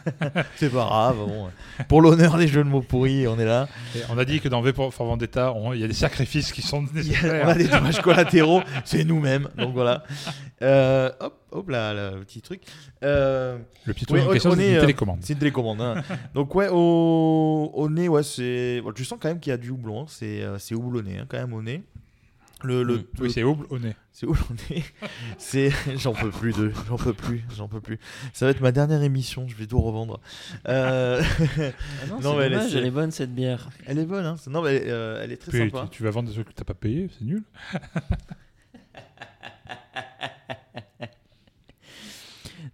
c'est 0.57 0.69
pas 0.69 0.85
grave, 0.85 1.15
bon. 1.17 1.47
Pour 1.87 2.01
l'honneur 2.01 2.37
des 2.37 2.47
jeux 2.47 2.63
de 2.63 2.69
mots 2.69 2.81
pourris, 2.81 3.27
on 3.27 3.39
est 3.39 3.45
là. 3.45 3.67
Et 3.95 3.99
on 4.09 4.17
a 4.17 4.25
dit 4.25 4.39
que 4.41 4.49
dans 4.49 4.61
V 4.61 4.73
pour 4.73 4.93
for 4.93 5.05
Vendetta, 5.07 5.53
il 5.73 5.79
y 5.79 5.83
a 5.83 5.87
des 5.87 5.93
sacrifices 5.93 6.51
qui 6.51 6.61
sont 6.61 6.83
Il 6.93 7.01
y 7.01 7.09
nécessaires. 7.09 7.45
a- 7.45 7.47
on 7.47 7.51
a 7.51 7.55
des 7.55 7.67
dommages 7.67 8.01
collatéraux, 8.01 8.61
c'est 8.83 9.03
nous-mêmes. 9.05 9.47
Donc 9.57 9.73
voilà. 9.73 10.03
Euh, 10.61 11.09
hop, 11.19 11.37
hop 11.51 11.69
là, 11.69 11.93
là, 11.93 12.11
le 12.11 12.21
petit 12.25 12.41
truc. 12.41 12.61
Euh, 13.03 13.57
Le 13.85 13.93
petit 13.93 14.05
truc 14.05 14.21
au 14.27 14.33
c'est 14.37 14.43
une 14.49 14.59
euh, 14.77 14.81
télécommande. 14.81 15.19
C'est 15.21 15.33
une 15.33 15.39
télécommande. 15.39 15.81
hein. 15.81 15.95
Donc 16.33 16.53
ouais, 16.55 16.67
au, 16.71 17.71
au 17.73 17.89
nez, 17.89 18.07
ouais, 18.09 18.23
c'est. 18.23 18.81
bon, 18.81 18.91
tu 18.93 19.03
sens 19.05 19.17
quand 19.21 19.27
même 19.29 19.39
qu'il 19.39 19.51
y 19.51 19.53
a 19.53 19.57
du 19.57 19.69
houblon. 19.71 20.01
hein. 20.03 20.05
C'est 20.07 20.41
euh, 20.41 20.57
c'est 20.59 20.75
houblonné 20.75 21.19
hein, 21.19 21.25
quand 21.27 21.37
même 21.37 21.53
au 21.53 21.61
nez. 21.61 21.83
Le, 22.63 22.81
le, 22.83 22.97
Mm. 22.97 23.03
Oui, 23.19 23.31
c'est 23.31 23.43
houble 23.43 23.65
au 23.69 23.77
nez. 23.79 23.95
C'est 24.11 24.25
houblonné. 24.25 24.83
C'est. 25.37 25.71
J'en 25.97 26.13
peux 26.13 26.29
plus 26.29 26.53
de. 26.55 26.71
J'en 26.87 26.97
peux 26.97 27.13
plus. 27.13 27.43
J'en 27.55 27.67
peux 27.67 27.81
plus. 27.81 27.99
Ça 28.31 28.45
va 28.45 28.51
être 28.51 28.61
ma 28.61 28.71
dernière 28.71 29.01
émission. 29.03 29.47
Je 29.47 29.55
vais 29.55 29.65
tout 29.67 29.81
revendre. 29.81 30.19
Euh... 30.67 31.21
Ah 31.21 32.05
non, 32.07 32.19
c'est 32.21 32.37
mais 32.37 32.49
dommage, 32.49 32.71
c'est- 32.71 32.77
elle 32.77 32.85
est 32.85 32.91
bonne 32.91 33.11
cette 33.11 33.33
bière. 33.33 33.69
Elle 33.85 33.99
est 33.99 34.05
bonne, 34.05 34.25
hein. 34.25 34.35
Non, 34.47 34.61
mais 34.61 34.83
euh, 34.87 35.21
elle 35.23 35.31
est 35.31 35.37
très 35.37 35.51
Puis, 35.51 35.59
sympa. 35.69 35.87
tu, 35.91 35.97
tu 35.97 36.03
vas 36.03 36.11
vendre 36.11 36.29
des 36.29 36.33
trucs 36.35 36.47
que 36.49 36.53
t'as 36.53 36.63
pas 36.63 36.73
payé, 36.73 37.09
c'est 37.17 37.25
nul. 37.25 37.43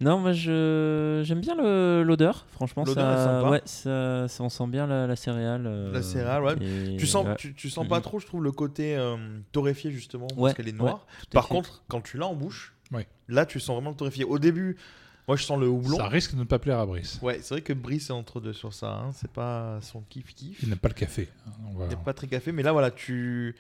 Non, 0.02 0.18
moi 0.20 0.32
je 0.32 1.22
j'aime 1.26 1.42
bien 1.42 1.56
le- 1.56 2.04
l'odeur. 2.04 2.46
Franchement, 2.52 2.84
L'odeur 2.86 3.12
est 3.12 3.18
ça, 3.18 3.26
sympa. 3.26 3.50
ouais, 3.50 3.62
ça, 3.66 4.28
ça- 4.30 4.44
on 4.44 4.50
sent 4.50 4.68
bien 4.68 4.88
la, 4.88 5.08
la 5.08 5.16
céréale. 5.18 5.66
euh, 5.68 5.92
La 5.92 6.02
céréale, 6.02 6.44
ouais. 6.44 6.56
et- 6.62 6.96
Tu 6.98 7.06
sens, 7.06 7.26
ouais. 7.28 7.36
tu, 7.38 7.54
tu 7.54 7.70
sens 7.70 7.88
pas 7.88 8.00
trop, 8.00 8.20
je 8.20 8.26
trouve, 8.26 8.42
le 8.44 8.52
côté 8.54 8.96
euh, 8.96 9.18
torréfié 9.52 9.92
justement, 9.92 10.28
Ouais, 10.38 10.50
parce 10.50 10.54
qu'elle 10.54 10.70
est 10.70 10.78
noire. 10.78 11.06
Par 11.32 11.48
contre, 11.50 11.84
quand 11.90 12.00
tu 12.02 12.18
l'as 12.18 12.28
en 12.28 12.34
bouche, 12.36 12.74
Ouais. 12.94 13.08
là 13.28 13.46
tu 13.46 13.60
sens 13.60 13.76
vraiment 13.76 13.90
le 13.90 13.96
torréfié. 13.98 14.24
Au 14.24 14.40
début, 14.40 14.78
moi 15.28 15.36
je 15.36 15.44
sens 15.44 15.60
le 15.60 15.68
houblon. 15.68 15.98
Ça 15.98 16.08
risque 16.08 16.34
de 16.34 16.40
ne 16.40 16.44
pas 16.46 16.60
plaire 16.60 16.80
à 16.80 16.86
Brice. 16.86 17.20
Ouais, 17.22 17.40
c'est 17.42 17.54
vrai 17.56 17.62
que 17.62 17.74
Brice 17.74 18.10
est 18.10 18.14
entre 18.14 18.40
deux 18.40 18.54
sur 18.54 18.74
ça. 18.74 18.94
hein. 19.04 19.10
C'est 19.14 19.30
pas 19.32 19.80
son 19.82 20.02
kiff 20.10 20.34
kiff. 20.34 20.64
Il 20.64 20.70
n'aime 20.70 20.78
pas 20.80 20.88
le 20.88 20.94
café. 20.94 21.28
Va- 21.76 21.84
Il 21.86 21.90
n'est 21.90 21.96
pas 22.04 22.14
très 22.14 22.28
café, 22.28 22.54
mais 22.54 22.64
là 22.64 22.72
voilà, 22.72 22.90
tu, 22.90 23.54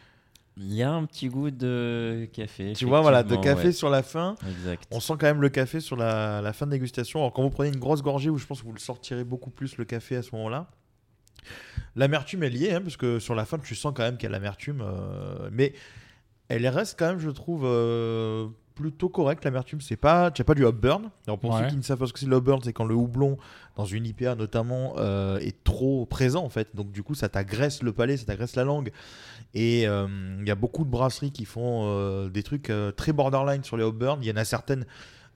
Il 0.61 0.73
y 0.73 0.83
a 0.83 0.91
un 0.91 1.05
petit 1.05 1.29
goût 1.29 1.51
de 1.51 2.27
café. 2.33 2.73
tu 2.73 2.85
vois, 2.85 2.99
voilà, 2.99 3.23
de 3.23 3.37
café 3.37 3.67
ouais. 3.67 3.71
sur 3.71 3.89
la 3.89 4.03
fin. 4.03 4.35
Exact. 4.47 4.83
On 4.91 4.99
sent 4.99 5.13
quand 5.17 5.27
même 5.27 5.41
le 5.41 5.47
café 5.47 5.79
sur 5.79 5.95
la, 5.95 6.41
la 6.41 6.51
fin 6.51 6.65
de 6.65 6.71
dégustation. 6.71 7.19
Alors 7.21 7.31
quand 7.31 7.41
vous 7.41 7.49
prenez 7.49 7.69
une 7.69 7.79
grosse 7.79 8.01
gorgée, 8.03 8.29
où 8.29 8.37
je 8.37 8.45
pense 8.45 8.59
que 8.59 8.65
vous 8.65 8.73
le 8.73 8.79
sortirez 8.79 9.23
beaucoup 9.23 9.51
plus 9.51 9.77
le 9.77 9.85
café 9.85 10.17
à 10.17 10.21
ce 10.21 10.35
moment-là. 10.35 10.67
L'amertume 11.95 12.43
est 12.43 12.49
liée, 12.49 12.73
hein, 12.73 12.81
parce 12.81 12.97
que 12.97 13.19
sur 13.19 13.35
la 13.35 13.45
fin, 13.45 13.57
tu 13.57 13.73
sens 13.73 13.93
quand 13.95 14.03
même 14.03 14.17
qu'il 14.17 14.23
y 14.23 14.27
a 14.27 14.31
l'amertume. 14.31 14.81
euh, 14.81 15.49
mais 15.51 15.73
elle 16.49 16.67
reste 16.67 16.99
quand 16.99 17.07
même, 17.07 17.19
je 17.19 17.29
trouve, 17.29 17.63
euh, 17.63 18.47
plutôt 18.79 19.09
correcte. 19.09 19.43
L'amertume, 19.43 19.81
c'est 19.81 19.97
pas, 19.97 20.31
tu 20.31 20.43
pas 20.43 20.55
du 20.55 20.63
hop 20.63 20.75
burn. 20.77 21.09
Alors 21.27 21.37
pour 21.37 21.51
Ouais. 21.53 21.63
ceux 21.63 21.67
qui 21.69 21.75
ne 21.77 21.81
savent 21.81 21.99
pas 21.99 22.07
ce 22.07 22.13
que 22.13 22.19
c'est 22.19 22.25
le 22.27 22.35
hop 22.37 22.43
burn, 22.45 22.61
c'est 22.63 22.71
quand 22.73 22.85
le 22.85 22.95
houblon 22.95 23.37
dans 23.75 23.85
une 23.85 24.05
IPA 24.05 24.35
notamment 24.35 24.93
euh, 24.97 25.37
est 25.39 25.63
trop 25.63 26.05
présent 26.05 26.43
en 26.43 26.49
fait. 26.49 26.75
Donc 26.75 26.91
du 26.91 27.03
coup, 27.03 27.13
ça 27.15 27.27
t'agresse 27.29 27.83
le 27.83 27.91
palais, 27.91 28.15
ça 28.17 28.25
t'agresse 28.25 28.55
la 28.55 28.63
langue. 28.63 28.91
Et 29.53 29.87
euh, 29.87 30.07
il 30.39 30.47
y 30.47 30.51
a 30.51 30.55
beaucoup 30.55 30.85
de 30.85 30.89
brasseries 30.89 31.31
qui 31.31 31.45
font 31.45 31.81
euh, 31.85 32.29
des 32.29 32.43
trucs 32.43 32.69
euh, 32.69 32.91
très 32.91 33.11
borderline 33.13 33.63
sur 33.63 33.75
les 33.77 33.83
hop 33.83 33.95
burn. 33.97 34.19
Il 34.21 34.27
y 34.27 34.31
en 34.31 34.37
a 34.37 34.45
certaines 34.45 34.85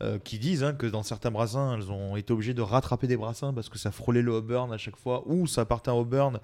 euh, 0.02 0.20
qui 0.20 0.39
disent 0.39 0.64
hein, 0.64 0.74
que 0.74 0.86
dans 0.88 1.04
certains 1.04 1.32
brassins, 1.32 1.76
elles 1.76 1.91
ont 1.91 2.16
été 2.16 2.32
obligées 2.34 2.54
de 2.54 2.62
rattraper 2.62 3.08
des 3.08 3.18
brassins 3.18 3.54
parce 3.54 3.70
que 3.70 3.78
ça 3.78 3.91
frôlait 3.91 4.22
le 4.22 4.32
hop 4.32 4.46
burn 4.46 4.72
à 4.74 4.78
chaque 4.78 4.98
fois 4.98 5.24
ou 5.28 5.48
ça 5.48 5.66
partait 5.66 5.91
hop 5.91 6.08
burn. 6.08 6.39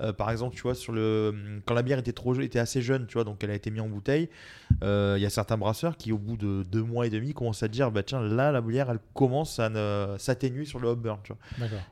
Euh, 0.00 0.12
par 0.12 0.30
exemple, 0.30 0.54
tu 0.54 0.62
vois, 0.62 0.74
sur 0.74 0.92
le 0.92 1.60
quand 1.66 1.74
la 1.74 1.82
bière 1.82 1.98
était 1.98 2.12
trop 2.12 2.38
était 2.40 2.58
assez 2.58 2.82
jeune, 2.82 3.06
tu 3.06 3.14
vois, 3.14 3.24
donc 3.24 3.42
elle 3.42 3.50
a 3.50 3.54
été 3.54 3.70
mise 3.70 3.80
en 3.82 3.88
bouteille. 3.88 4.28
euh, 4.82 5.14
Il 5.18 5.22
y 5.22 5.26
a 5.26 5.30
certains 5.30 5.56
brasseurs 5.56 5.96
qui, 5.96 6.12
au 6.12 6.18
bout 6.18 6.36
de 6.36 6.62
deux 6.62 6.82
mois 6.82 7.06
et 7.06 7.10
demi, 7.10 7.34
commencent 7.34 7.62
à 7.62 7.68
dire, 7.68 7.90
bah 7.90 8.02
tiens, 8.02 8.20
là, 8.20 8.52
la 8.52 8.60
bière, 8.60 8.90
elle 8.90 9.00
commence 9.14 9.58
à 9.58 10.18
s'atténuer 10.18 10.64
sur 10.64 10.78
le 10.78 10.88
hop 10.88 11.00
burn. 11.00 11.18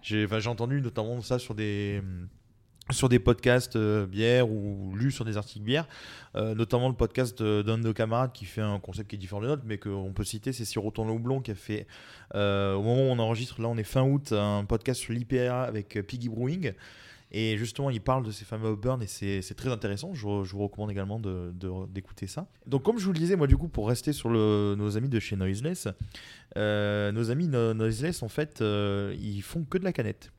J'ai 0.02 0.24
enfin, 0.24 0.44
entendu 0.46 0.80
notamment 0.80 1.20
ça 1.20 1.38
sur 1.38 1.54
des 1.54 2.02
sur 2.90 3.08
des 3.08 3.18
podcasts 3.18 3.74
euh, 3.74 4.06
bière 4.06 4.48
ou 4.48 4.94
lu 4.94 5.10
sur 5.10 5.24
des 5.24 5.36
articles 5.36 5.64
bière, 5.64 5.88
euh, 6.36 6.54
notamment 6.54 6.88
le 6.88 6.94
podcast 6.94 7.42
d'un 7.42 7.78
de 7.78 7.82
nos 7.82 7.92
camarades 7.92 8.32
qui 8.32 8.44
fait 8.44 8.60
un 8.60 8.78
concept 8.78 9.10
qui 9.10 9.16
est 9.16 9.18
différent 9.18 9.40
de 9.40 9.48
notre, 9.48 9.64
mais 9.66 9.76
qu'on 9.78 10.12
peut 10.12 10.22
citer, 10.22 10.52
c'est 10.52 10.64
Siroton 10.64 11.04
Le 11.04 11.12
Houblon 11.12 11.40
qui 11.40 11.50
a 11.50 11.56
fait, 11.56 11.86
euh, 12.36 12.74
au 12.74 12.82
moment 12.82 13.08
où 13.08 13.12
on 13.12 13.18
enregistre, 13.18 13.60
là 13.60 13.66
on 13.68 13.76
est 13.76 13.82
fin 13.82 14.02
août, 14.02 14.30
un 14.32 14.64
podcast 14.64 15.00
sur 15.00 15.12
l'IPA 15.14 15.62
avec 15.64 15.98
Piggy 16.06 16.28
Brewing. 16.28 16.74
Et 17.32 17.56
justement, 17.58 17.90
il 17.90 18.00
parle 18.00 18.24
de 18.24 18.30
ces 18.30 18.44
fameux 18.44 18.68
hop 18.68 18.80
burn 18.80 19.02
et 19.02 19.06
c'est 19.06 19.54
très 19.56 19.70
intéressant. 19.70 20.14
Je, 20.14 20.22
vous- 20.26 20.44
recommande 20.62 20.90
également 20.90 21.20
d'écouter 21.20 22.26
ça. 22.26 22.46
Donc, 22.66 22.82
comme 22.84 22.98
je 22.98 23.04
vous 23.04 23.12
le 23.12 23.18
disais, 23.18 23.36
moi, 23.36 23.46
du 23.46 23.56
coup, 23.56 23.68
pour 23.68 23.88
rester 23.88 24.12
sur 24.12 24.30
nos 24.30 24.96
amis 24.96 25.08
de 25.08 25.18
chez 25.18 25.36
Noiseless, 25.36 25.88
euh, 26.56 27.12
nos 27.12 27.30
amis 27.30 27.48
no- 27.48 27.74
Noiseless, 27.74 28.22
en 28.22 28.28
fait, 28.28 28.60
euh, 28.60 29.14
ils 29.20 29.42
font 29.42 29.64
que 29.64 29.76
de 29.78 29.84
la 29.84 29.92
canette. 29.92 30.30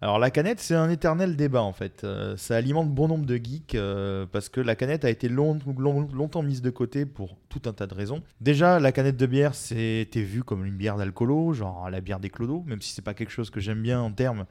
Alors 0.00 0.18
la 0.18 0.32
canette, 0.32 0.58
c'est 0.58 0.74
un 0.74 0.90
éternel 0.90 1.36
débat 1.36 1.62
en 1.62 1.72
fait. 1.72 2.02
Euh, 2.02 2.36
ça 2.36 2.56
alimente 2.56 2.92
bon 2.92 3.06
nombre 3.06 3.24
de 3.24 3.36
geeks 3.36 3.76
parce 4.32 4.48
que 4.48 4.60
la 4.60 4.74
canette 4.74 5.04
a 5.04 5.10
été 5.10 5.28
long- 5.28 5.60
long- 5.78 6.08
longtemps 6.12 6.42
mise 6.42 6.60
de 6.60 6.70
côté 6.70 7.06
pour 7.06 7.36
tout 7.48 7.62
un 7.66 7.72
tas 7.72 7.86
de 7.86 7.94
raisons. 7.94 8.20
Déjà, 8.40 8.80
la 8.80 8.90
canette 8.90 9.16
de 9.16 9.26
bière, 9.26 9.54
c'était 9.54 10.22
vu 10.22 10.42
comme 10.42 10.66
une 10.66 10.74
bière 10.74 10.96
d'alcoolo, 10.96 11.52
genre 11.52 11.88
la 11.88 12.00
bière 12.00 12.18
des 12.18 12.30
clodos, 12.30 12.64
même 12.66 12.82
si 12.82 12.92
c'est 12.92 13.00
pas 13.02 13.14
quelque 13.14 13.30
chose 13.30 13.50
que 13.50 13.60
j'aime 13.60 13.80
bien 13.80 14.00
en 14.00 14.10
termes. 14.10 14.46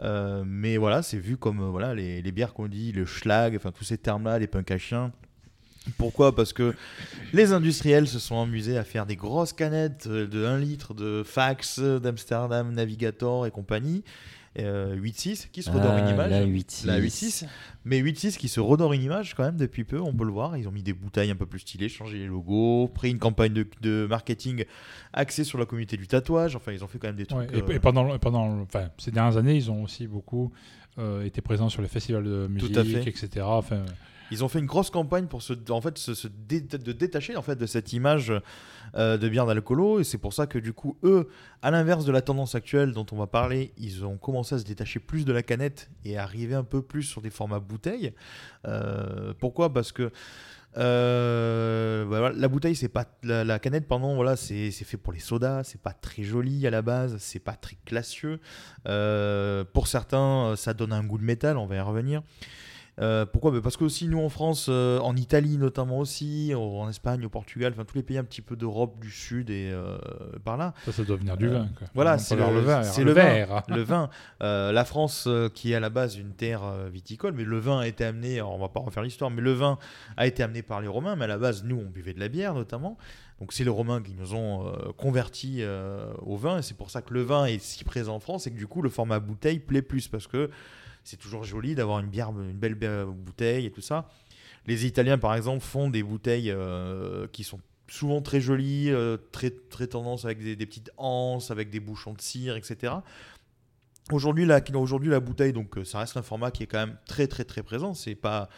Euh, 0.00 0.44
mais 0.46 0.76
voilà, 0.76 1.02
c'est 1.02 1.18
vu 1.18 1.36
comme 1.36 1.60
euh, 1.60 1.70
voilà 1.70 1.94
les, 1.94 2.20
les 2.20 2.32
bières 2.32 2.52
qu'on 2.52 2.68
dit, 2.68 2.92
le 2.92 3.06
schlag, 3.06 3.56
enfin 3.56 3.72
tous 3.72 3.84
ces 3.84 3.98
termes-là, 3.98 4.38
les 4.38 4.46
punks 4.46 4.70
à 4.70 4.78
chiens. 4.78 5.12
Pourquoi? 5.98 6.34
Parce 6.34 6.52
que 6.52 6.74
les 7.32 7.52
industriels 7.52 8.08
se 8.08 8.18
sont 8.18 8.42
amusés 8.42 8.76
à 8.76 8.84
faire 8.84 9.06
des 9.06 9.16
grosses 9.16 9.52
canettes 9.52 10.06
euh, 10.08 10.26
de 10.26 10.44
1 10.44 10.58
litre 10.58 10.94
de 10.94 11.22
Fax, 11.24 11.78
d'Amsterdam 11.78 12.72
Navigator 12.72 13.46
et 13.46 13.50
compagnie. 13.50 14.02
Euh, 14.64 14.96
8.6 14.96 15.48
qui 15.50 15.62
se 15.62 15.70
Ah, 15.70 15.74
redore 15.74 15.96
une 15.98 16.08
image. 16.08 16.30
la 16.30 16.44
8.6. 16.46 16.86
La 16.86 17.00
8.6. 17.00 17.46
Mais 17.84 18.00
8.6 18.00 18.36
qui 18.36 18.48
se 18.48 18.60
redore 18.60 18.92
une 18.92 19.02
image 19.02 19.34
quand 19.34 19.42
même 19.44 19.56
depuis 19.56 19.84
peu, 19.84 20.00
on 20.00 20.12
peut 20.14 20.24
le 20.24 20.32
voir. 20.32 20.56
Ils 20.56 20.66
ont 20.68 20.72
mis 20.72 20.82
des 20.82 20.92
bouteilles 20.92 21.30
un 21.30 21.36
peu 21.36 21.46
plus 21.46 21.60
stylées, 21.60 21.88
changé 21.88 22.18
les 22.18 22.26
logos, 22.26 22.88
pris 22.88 23.10
une 23.10 23.18
campagne 23.18 23.52
de, 23.52 23.66
de 23.82 24.06
marketing 24.08 24.64
axée 25.12 25.44
sur 25.44 25.58
la 25.58 25.66
communauté 25.66 25.96
du 25.96 26.06
tatouage. 26.06 26.56
Enfin, 26.56 26.72
ils 26.72 26.82
ont 26.84 26.88
fait 26.88 26.98
quand 26.98 27.08
même 27.08 27.16
des 27.16 27.22
Ouais, 27.34 27.46
trucs. 27.46 27.52
et, 27.58 27.62
euh, 27.72 27.74
et 27.74 27.78
pendant, 27.80 28.08
enfin, 28.62 28.88
ces 28.98 29.10
dernières 29.10 29.36
années, 29.36 29.54
ils 29.56 29.70
ont 29.70 29.82
aussi 29.84 30.06
beaucoup 30.06 30.52
euh, 30.98 31.24
été 31.24 31.40
présents 31.42 31.68
sur 31.68 31.82
les 31.82 31.88
festivals 31.88 32.24
de 32.24 32.46
musique, 32.48 32.72
Tout 32.72 32.80
à 32.80 32.84
fait. 32.84 33.06
etc. 33.08 33.28
Enfin, 33.42 33.84
Ils 34.30 34.44
ont 34.44 34.48
fait 34.48 34.58
une 34.58 34.66
grosse 34.66 34.90
campagne 34.90 35.26
pour 35.26 35.42
se, 35.42 35.52
en 35.70 35.80
fait, 35.80 35.98
se, 35.98 36.26
de 36.26 36.92
détacher 36.92 37.36
en 37.36 37.42
fait, 37.42 37.56
de 37.56 37.66
cette 37.66 37.92
image 37.92 38.32
euh, 38.94 39.18
de 39.18 39.28
bière 39.28 39.46
d'alcoolo. 39.46 40.00
Et 40.00 40.04
c'est 40.04 40.18
pour 40.18 40.32
ça 40.32 40.46
que, 40.46 40.58
du 40.58 40.72
coup, 40.72 40.96
eux, 41.02 41.28
à 41.62 41.70
l'inverse 41.70 42.04
de 42.04 42.12
la 42.12 42.22
tendance 42.22 42.54
actuelle 42.54 42.92
dont 42.92 43.06
on 43.12 43.16
va 43.16 43.26
parler, 43.26 43.72
ils 43.76 44.04
ont 44.04 44.16
commencé 44.16 44.54
à 44.54 44.58
se 44.58 44.64
détacher 44.64 45.00
plus 45.00 45.24
de 45.24 45.32
la 45.32 45.42
canette 45.42 45.90
et 46.04 46.16
à 46.16 46.22
arriver 46.22 46.54
un 46.54 46.64
peu 46.64 46.82
plus 46.82 47.02
sur 47.02 47.20
des 47.20 47.30
formats 47.30 47.60
bouteilles. 47.60 48.14
Euh, 48.66 49.32
pourquoi? 49.38 49.72
Parce 49.72 49.92
que. 49.92 50.10
euh, 50.78 52.32
la 52.34 52.48
bouteille, 52.48 52.76
c'est 52.76 52.88
pas 52.88 53.06
la, 53.22 53.58
canette, 53.58 53.88
pardon, 53.88 54.14
voilà, 54.14 54.36
c'est 54.36 54.70
fait 54.70 54.96
pour 54.96 55.12
les 55.12 55.20
sodas, 55.20 55.64
c'est 55.64 55.80
pas 55.80 55.92
très 55.92 56.22
joli 56.22 56.66
à 56.66 56.70
la 56.70 56.82
base, 56.82 57.16
c'est 57.18 57.38
pas 57.38 57.54
très 57.54 57.76
classieux. 57.84 58.40
Pour 58.84 59.88
certains, 59.88 60.54
ça 60.56 60.74
donne 60.74 60.92
un 60.92 61.04
goût 61.04 61.18
de 61.18 61.24
métal, 61.24 61.56
on 61.56 61.66
va 61.66 61.76
y 61.76 61.80
revenir. 61.80 62.22
Euh, 63.00 63.26
pourquoi? 63.26 63.50
Bah 63.50 63.60
Parce 63.62 63.76
que 63.76 63.84
aussi 63.84 64.08
nous 64.08 64.20
en 64.20 64.28
France, 64.28 64.66
euh, 64.68 64.98
en 65.00 65.16
Italie 65.16 65.58
notamment 65.58 65.98
aussi, 65.98 66.52
en 66.54 66.88
Espagne, 66.88 67.24
au 67.26 67.28
Portugal, 67.28 67.72
enfin 67.74 67.84
tous 67.84 67.96
les 67.96 68.02
pays 68.02 68.16
un 68.16 68.24
petit 68.24 68.40
peu 68.40 68.56
d'Europe 68.56 68.98
du 69.00 69.10
Sud 69.10 69.50
et 69.50 69.70
euh, 69.70 69.98
par 70.44 70.56
là. 70.56 70.72
Ça, 70.84 70.92
ça 70.92 71.04
doit 71.04 71.16
venir 71.16 71.36
du 71.36 71.48
vin, 71.48 71.68
quoi. 71.78 71.88
Voilà, 71.94 72.18
c'est 72.18 72.36
le, 72.36 72.44
le 72.46 72.60
vin, 72.60 72.82
c'est 72.82 73.02
le 73.02 73.08
le 73.08 73.12
vin. 73.12 73.22
verre. 73.24 73.62
Le 73.68 73.82
vin. 73.82 74.10
La 74.40 74.84
France, 74.84 75.28
qui 75.54 75.72
est 75.72 75.74
à 75.74 75.80
la 75.80 75.90
base 75.90 76.16
une 76.16 76.32
terre 76.32 76.62
viticole, 76.90 77.32
mais 77.34 77.44
le 77.44 77.58
vin 77.58 77.80
a 77.80 77.86
été 77.86 78.04
amené. 78.04 78.36
alors, 78.36 78.54
on 78.54 78.58
va 78.58 78.68
pas 78.68 78.80
refaire 78.80 79.02
l'histoire, 79.02 79.30
mais 79.30 79.42
le 79.42 79.52
vin 79.52 79.78
a 80.16 80.26
été 80.26 80.42
amené 80.42 80.62
par 80.62 80.80
les 80.80 80.88
Romains. 80.88 81.16
Mais 81.16 81.24
à 81.24 81.28
la 81.28 81.38
base, 81.38 81.64
nous, 81.64 81.76
on 81.76 81.90
buvait 81.90 82.14
de 82.14 82.20
la 82.20 82.28
bière 82.28 82.54
notamment. 82.54 82.96
Donc 83.40 83.52
c'est 83.52 83.64
les 83.64 83.70
Romains 83.70 84.02
qui 84.02 84.14
nous 84.14 84.34
ont 84.34 84.66
euh, 84.66 84.92
convertis 84.96 85.58
euh, 85.60 86.12
au 86.24 86.36
vin, 86.36 86.58
et 86.58 86.62
c'est 86.62 86.76
pour 86.76 86.90
ça 86.90 87.02
que 87.02 87.12
le 87.12 87.22
vin 87.22 87.44
est 87.44 87.62
si 87.62 87.84
présent 87.84 88.14
en 88.14 88.20
France, 88.20 88.46
et 88.46 88.50
que 88.50 88.56
du 88.56 88.66
coup 88.66 88.80
le 88.80 88.88
format 88.88 89.20
bouteille 89.20 89.58
plaît 89.58 89.82
plus 89.82 90.08
parce 90.08 90.26
que 90.26 90.50
c'est 91.06 91.16
toujours 91.16 91.44
joli 91.44 91.74
d'avoir 91.74 92.00
une 92.00 92.08
bière, 92.08 92.30
une 92.30 92.52
belle 92.52 92.74
bouteille 92.74 93.66
et 93.66 93.70
tout 93.70 93.80
ça. 93.80 94.08
Les 94.66 94.84
Italiens, 94.86 95.18
par 95.18 95.34
exemple, 95.34 95.62
font 95.64 95.88
des 95.88 96.02
bouteilles 96.02 96.50
euh, 96.50 97.26
qui 97.28 97.44
sont 97.44 97.60
souvent 97.88 98.20
très 98.20 98.40
jolies, 98.40 98.90
euh, 98.90 99.16
très, 99.30 99.50
très 99.50 99.86
tendance 99.86 100.24
avec 100.24 100.42
des, 100.42 100.56
des 100.56 100.66
petites 100.66 100.90
anses, 100.96 101.52
avec 101.52 101.70
des 101.70 101.78
bouchons 101.78 102.12
de 102.14 102.20
cire, 102.20 102.56
etc. 102.56 102.94
Aujourd'hui, 104.12 104.46
la, 104.46 104.60
aujourd'hui, 104.74 105.10
la 105.10 105.18
bouteille, 105.20 105.52
donc, 105.52 105.78
euh, 105.78 105.84
ça 105.84 105.98
reste 106.00 106.16
un 106.16 106.22
format 106.22 106.50
qui 106.52 106.62
est 106.62 106.66
quand 106.66 106.78
même 106.78 106.96
très, 107.06 107.26
très, 107.26 107.44
très 107.44 107.62
présent. 107.64 107.92
C'est 107.92 108.14
pas, 108.14 108.48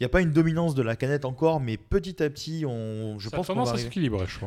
il 0.00 0.02
n'y 0.02 0.06
a 0.06 0.08
pas 0.08 0.22
une 0.22 0.32
dominance 0.32 0.74
de 0.74 0.82
la 0.82 0.96
canette 0.96 1.26
encore, 1.26 1.60
mais 1.60 1.76
petit 1.76 2.22
à 2.22 2.30
petit, 2.30 2.64
on, 2.66 3.18
je 3.18 3.28
Ça 3.28 3.36
pense 3.36 3.46
qu'on 3.54 3.60
va 3.66 3.70
arriver- 3.74 3.90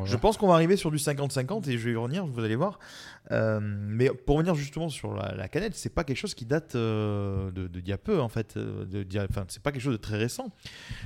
je 0.06 0.16
pense 0.18 0.38
qu'on 0.38 0.48
va 0.48 0.56
arriver 0.56 0.76
sur 0.76 0.90
du 0.90 0.98
50-50 0.98 1.68
et 1.70 1.78
je 1.78 1.86
vais 1.86 1.92
y 1.92 1.96
revenir, 1.96 2.26
vous 2.26 2.44
allez 2.44 2.56
voir. 2.56 2.80
Euh, 3.32 3.60
mais 3.62 4.10
pour 4.10 4.38
revenir 4.38 4.56
justement 4.56 4.88
sur 4.88 5.14
la, 5.14 5.36
la 5.36 5.48
canette, 5.50 5.76
c'est 5.76 5.94
pas 5.94 6.04
quelque 6.06 6.16
chose 6.18 6.34
qui 6.34 6.46
date 6.46 6.76
euh, 6.76 7.52
de 7.52 7.68
d'il 7.68 7.88
y 7.88 7.92
a 7.92 7.98
peu 7.98 8.22
en 8.22 8.30
fait. 8.30 8.56
euh, 8.56 8.86
De, 8.86 9.06
enfin, 9.30 9.44
c'est 9.50 9.62
pas 9.62 9.72
quelque 9.74 9.82
chose 9.82 9.94
de 9.98 10.02
très 10.02 10.16
récent. 10.18 10.50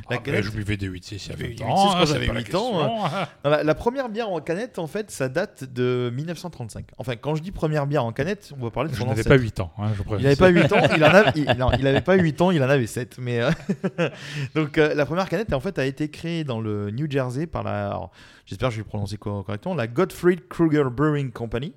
Ah, 0.09 0.19
ben, 0.23 0.43
je 0.43 0.51
buvais 0.51 0.77
des 0.77 0.87
8-6 0.87 1.13
il 1.25 1.29
y 1.29 1.33
a 1.33 1.35
Mais 1.37 1.55
20 1.55 1.55
8-6 1.55 1.63
ans, 1.63 1.91
hein, 1.95 2.05
j'avais 2.05 2.19
c'est 2.21 2.27
pas 2.27 2.33
la 2.33 2.39
8 2.41 2.55
ans. 2.55 2.79
euh, 2.79 2.85
non, 2.85 3.49
la, 3.49 3.63
la 3.63 3.75
première 3.75 4.09
bière 4.09 4.29
en 4.29 4.39
canette, 4.39 4.77
en 4.77 4.85
fait, 4.87 5.09
ça 5.09 5.29
date 5.29 5.63
de 5.63 6.11
1935. 6.13 6.85
Enfin, 6.97 7.15
quand 7.15 7.33
je 7.35 7.41
dis 7.41 7.51
première 7.51 7.87
bière 7.87 8.05
en 8.05 8.11
canette, 8.11 8.51
on 8.59 8.63
va 8.63 8.69
parler 8.71 8.89
de 8.89 8.93
Je 8.95 8.99
son 8.99 9.05
n'avais 9.07 9.21
ancêtre. 9.21 9.35
pas 9.35 9.41
8 9.41 9.59
ans, 9.59 9.73
hein, 9.79 9.91
je 9.97 10.03
il 10.17 10.23
n'avait 10.23 10.35
pas 10.35 10.49
8 10.49 10.71
ans, 10.73 10.81
il 10.95 11.03
en 11.03 11.07
avait, 11.07 11.31
il, 11.35 11.57
non, 11.57 11.71
il 11.79 11.87
avait 11.87 12.01
pas 12.01 12.15
8 12.15 12.41
ans, 12.41 12.51
il 12.51 12.61
en 12.63 12.69
avait 12.69 12.85
7. 12.87 13.17
Mais 13.19 13.41
euh, 13.41 13.49
donc 14.55 14.77
euh, 14.77 14.93
la 14.93 15.05
première 15.05 15.27
canette, 15.29 15.53
en 15.53 15.59
fait, 15.59 15.79
a 15.79 15.85
été 15.85 16.09
créée 16.09 16.43
dans 16.43 16.61
le 16.61 16.91
New 16.91 17.09
Jersey 17.09 17.47
par 17.47 17.63
la, 17.63 18.09
j'espère 18.45 18.69
que 18.69 18.75
je 18.75 18.79
vais 18.79 18.83
le 18.83 18.89
prononcer 18.89 19.17
co- 19.17 19.43
correctement, 19.43 19.73
la 19.75 19.87
Gottfried 19.87 20.47
Kruger 20.47 20.85
Brewing 20.91 21.31
Company. 21.31 21.73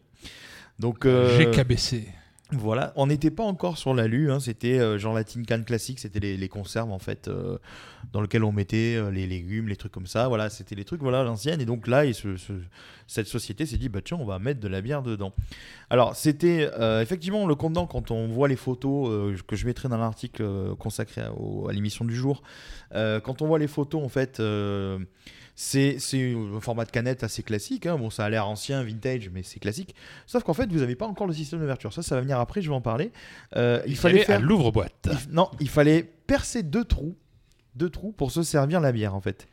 Donc 0.79 1.07
euh, 1.07 1.39
GKBC. 1.53 2.09
Voilà, 2.53 2.93
on 2.95 3.07
n'était 3.07 3.31
pas 3.31 3.43
encore 3.43 3.79
sur 3.79 3.95
l'alu, 3.95 4.31
hein, 4.31 4.39
c'était 4.39 4.79
euh, 4.79 4.99
genre 4.99 5.15
la 5.15 5.25
tin 5.25 5.43
can 5.45 5.63
classique, 5.63 5.99
c'était 5.99 6.21
les, 6.21 6.37
les 6.37 6.49
conserves 6.49 6.93
en 6.93 6.99
fait, 6.99 7.27
euh, 7.27 7.59
dans 8.13 8.21
lesquelles 8.21 8.45
on 8.45 8.53
mettait 8.53 8.95
euh, 8.97 9.11
les 9.11 9.27
légumes, 9.27 9.67
les 9.67 9.77
trucs 9.77 9.91
comme 9.91 10.07
ça, 10.07 10.29
voilà, 10.29 10.51
c'était 10.51 10.75
les 10.75 10.85
trucs, 10.85 11.01
voilà, 11.01 11.25
l'ancienne, 11.25 11.61
et 11.61 11.65
donc 11.65 11.89
là, 11.89 12.05
et 12.05 12.13
ce- 12.13 12.37
ce- 12.37 12.53
cette 13.09 13.27
société 13.27 13.65
s'est 13.67 13.79
dit, 13.79 13.89
bah 13.89 14.01
tiens, 14.05 14.19
on 14.21 14.27
va 14.27 14.39
mettre 14.39 14.61
de 14.61 14.69
la 14.69 14.83
bière 14.83 15.03
dedans. 15.03 15.33
Alors, 15.91 16.15
c'était 16.15 16.71
euh, 16.79 17.01
effectivement 17.03 17.47
le 17.47 17.55
contenant, 17.55 17.87
quand 17.87 18.11
on 18.11 18.29
voit 18.29 18.47
les 18.47 18.57
photos, 18.57 19.09
euh, 19.11 19.37
que 19.49 19.57
je 19.57 19.67
mettrai 19.67 19.89
dans 19.89 19.99
l'article 19.99 20.43
euh, 20.43 20.75
consacré 20.77 21.23
à, 21.23 21.33
l'émission 21.73 22.05
du 22.05 22.15
jour, 22.15 22.43
euh, 22.95 23.21
quand 23.21 23.43
on 23.43 23.47
voit 23.47 23.59
les 23.59 23.69
photos, 23.69 24.05
en 24.05 24.09
fait, 24.11 24.39
euh, 24.39 24.99
c'est 25.55 25.99
un 26.15 26.61
format 26.61 26.85
de 26.85 26.91
canette 26.91 27.23
assez 27.23 27.43
classique. 27.43 27.87
hein. 27.87 27.97
Bon, 27.97 28.11
ça 28.11 28.25
a 28.25 28.31
l'air 28.31 28.49
ancien, 28.49 28.83
vintage, 28.83 29.31
mais 29.33 29.43
c'est 29.43 29.61
classique. 29.61 29.95
Sauf 30.27 30.43
qu'en 30.43 30.55
fait, 30.55 30.71
vous 30.73 30.81
n'avez 30.81 30.97
pas 30.97 31.07
encore 31.07 31.27
le 31.27 31.33
système 31.33 31.61
d'ouverture. 31.61 31.93
Ça, 31.93 32.03
ça 32.03 32.17
va 32.17 32.21
venir 32.23 32.41
après, 32.41 32.61
je 32.63 32.69
vais 32.69 32.75
en 32.75 32.81
parler. 32.81 33.13
Euh, 33.57 33.81
il, 33.87 33.93
Il 33.93 33.97
fallait 33.97 34.25
faire 34.25 34.41
l'ouvre-boîte. 34.41 35.09
Non, 35.31 35.51
il 35.61 35.69
fallait 35.69 36.03
percer 36.27 36.63
deux 36.63 36.85
trous, 36.85 37.17
deux 37.77 37.91
trous 37.91 38.13
pour 38.13 38.33
se 38.33 38.43
servir 38.43 38.81
la 38.81 38.93
bière 38.93 39.15
en 39.15 39.21
fait. 39.21 39.47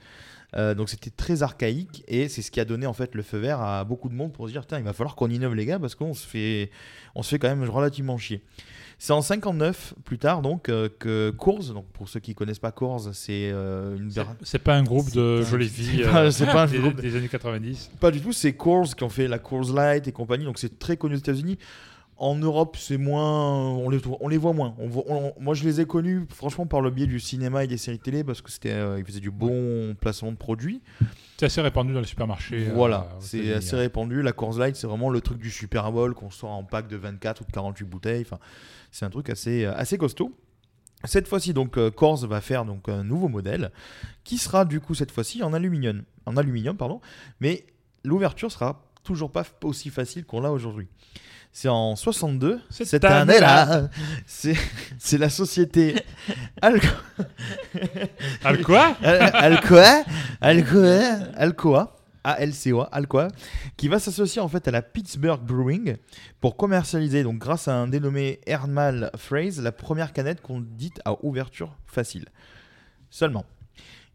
Euh, 0.58 0.74
donc 0.76 0.90
c'était 0.90 1.12
très 1.12 1.44
archaïque 1.44 2.04
et 2.10 2.28
c'est 2.28 2.42
ce 2.42 2.52
qui 2.52 2.60
a 2.60 2.66
donné 2.66 2.86
en 2.86 2.92
fait 2.92 3.16
le 3.16 3.22
feu 3.24 3.38
vert 3.38 3.62
à 3.62 3.86
beaucoup 3.86 4.10
de 4.10 4.14
monde 4.14 4.34
pour 4.34 4.48
se 4.48 4.52
dire 4.52 4.66
tiens 4.68 4.80
il 4.80 4.84
va 4.84 4.92
falloir 4.92 5.16
qu'on 5.16 5.30
innove 5.30 5.56
les 5.56 5.66
gars 5.66 5.80
parce 5.80 5.96
qu'on 5.96 6.14
se 6.14 6.28
fait 6.28 6.72
on 7.16 7.24
se 7.24 7.30
fait 7.30 7.40
quand 7.40 7.48
même 7.48 7.64
relativement 7.70 8.18
chier. 8.18 8.44
C'est 9.04 9.14
en 9.14 9.24
59 9.24 9.96
plus 10.06 10.20
tard 10.20 10.44
donc 10.44 10.70
euh, 10.70 10.88
que 11.00 11.32
Coors 11.32 11.74
donc 11.74 11.88
pour 11.88 12.08
ceux 12.08 12.20
qui 12.20 12.36
connaissent 12.36 12.60
pas 12.60 12.72
Coors 12.72 13.10
c'est 13.14 13.50
euh, 13.52 13.98
une 13.98 14.12
C'est 14.44 14.60
pas 14.60 14.76
un 14.76 14.84
groupe 14.84 15.12
de 15.12 15.42
jolies 15.42 15.70
c'est 15.70 15.82
filles 15.82 16.04
pas- 16.04 16.26
euh, 16.26 16.30
c'est 16.32 16.46
pas 16.46 16.66
un 16.66 16.68
des, 16.68 16.78
groupe 16.78 17.02
des 17.02 17.16
années 17.16 17.28
90. 17.28 17.90
pas 18.00 18.12
du 18.12 18.22
tout, 18.22 18.32
c'est 18.32 18.54
Coors 18.54 18.96
qui 18.96 19.04
ont 19.04 19.10
fait 19.10 19.28
la 19.28 19.40
Coors 19.40 19.74
Light 19.74 20.08
et 20.08 20.12
compagnie, 20.12 20.46
donc 20.46 20.60
c'est 20.60 20.78
très 20.78 20.98
connu 20.98 21.16
aux 21.16 21.18
États-Unis. 21.18 21.58
En 22.24 22.36
Europe, 22.36 22.78
c'est 22.78 22.98
moins, 23.00 23.68
on 23.72 23.90
les, 23.90 24.00
on 24.20 24.28
les 24.28 24.38
voit 24.38 24.54
moins. 24.54 24.76
On 24.78 24.88
voit- 24.88 25.04
on- 25.08 25.34
moi, 25.40 25.56
je 25.56 25.64
les 25.64 25.82
ai 25.82 25.86
connus, 25.86 26.28
franchement, 26.30 26.68
par 26.68 26.80
le 26.82 26.92
biais 26.92 27.08
du 27.08 27.20
cinéma 27.20 27.64
et 27.64 27.68
des 27.68 27.78
séries 27.78 27.98
télé, 27.98 28.24
parce 28.24 28.44
que 28.44 28.52
c'était, 28.52 28.74
euh, 28.74 29.00
ils 29.00 29.06
faisaient 29.06 29.20
du 29.20 29.32
bon 29.32 29.96
placement 30.00 30.32
de 30.32 30.38
produits. 30.38 30.82
C'est 31.38 31.48
assez 31.48 31.62
répandu 31.62 31.94
dans 31.94 32.00
les 32.00 32.06
supermarchés. 32.06 32.68
euh, 32.70 32.74
Voilà, 32.76 33.10
c'est 33.20 33.52
assez 33.54 33.74
hein. 33.76 33.80
répandu. 33.80 34.22
La 34.22 34.34
Coors 34.34 34.60
Light, 34.60 34.76
c'est 34.76 34.86
vraiment 34.86 35.10
le 35.10 35.20
truc 35.20 35.40
du 35.40 35.50
Super 35.50 35.92
Bowl 35.92 36.14
qu'on 36.14 36.30
sort 36.30 36.52
en 36.52 36.64
pack 36.64 36.88
de 36.88 36.96
24 36.96 37.42
ou 37.42 37.46
de 37.46 37.52
48 37.52 37.86
bouteilles. 37.86 38.22
Enfin, 38.22 38.38
c'est 38.92 39.04
un 39.06 39.10
truc 39.10 39.28
assez, 39.32 39.66
euh, 39.66 39.74
assez 39.76 39.98
costaud. 39.98 40.32
Cette 41.06 41.28
fois-ci, 41.28 41.54
donc, 41.56 41.80
Coors 41.96 42.28
va 42.28 42.40
faire 42.42 42.66
donc 42.66 42.88
un 42.88 43.04
nouveau 43.04 43.30
modèle 43.30 43.72
qui 44.24 44.38
sera 44.38 44.64
du 44.66 44.80
coup 44.80 44.94
cette 44.94 45.10
fois-ci 45.10 45.42
en 45.42 45.54
aluminium, 45.54 46.04
en 46.28 46.38
aluminium 46.38 46.78
pardon, 46.78 47.02
mais 47.40 47.66
l'ouverture 48.04 48.52
sera 48.52 48.86
toujours 49.04 49.32
pas 49.32 49.44
aussi 49.64 49.90
facile 49.90 50.26
qu'on 50.26 50.42
l'a 50.42 50.52
aujourd'hui. 50.52 50.88
C'est 51.54 51.68
en 51.68 51.96
62, 51.98 52.62
Cette 52.70 52.88
cette 52.88 53.04
année-là. 53.06 53.90
c'est 54.26 54.56
c'est 54.98 55.18
la 55.18 55.30
société 55.30 55.96
Alco... 56.62 56.88
Alcoa 58.44 58.96
Al- 59.04 59.32
Alcoa 59.36 60.04
Alcoa 60.40 61.00
Alcoa 61.36 61.98
ALCOA 62.24 62.90
Alcoa 62.92 63.28
qui 63.78 63.88
va 63.88 64.00
s'associer 64.00 64.42
en 64.42 64.48
fait 64.48 64.68
à 64.68 64.72
la 64.72 64.82
Pittsburgh 64.82 65.42
Brewing 65.42 65.98
pour 66.40 66.56
commercialiser 66.56 67.24
donc 67.24 67.40
grâce 67.40 67.68
à 67.68 67.74
un 67.76 67.88
dénommé 67.88 68.40
Hermal 68.46 69.10
Phrase 69.18 69.60
la 69.62 69.72
première 69.72 70.14
canette 70.14 70.42
qu'on 70.42 70.62
dit 70.62 70.94
à 71.04 71.16
ouverture 71.26 71.76
facile. 71.86 72.26
Seulement, 73.10 73.44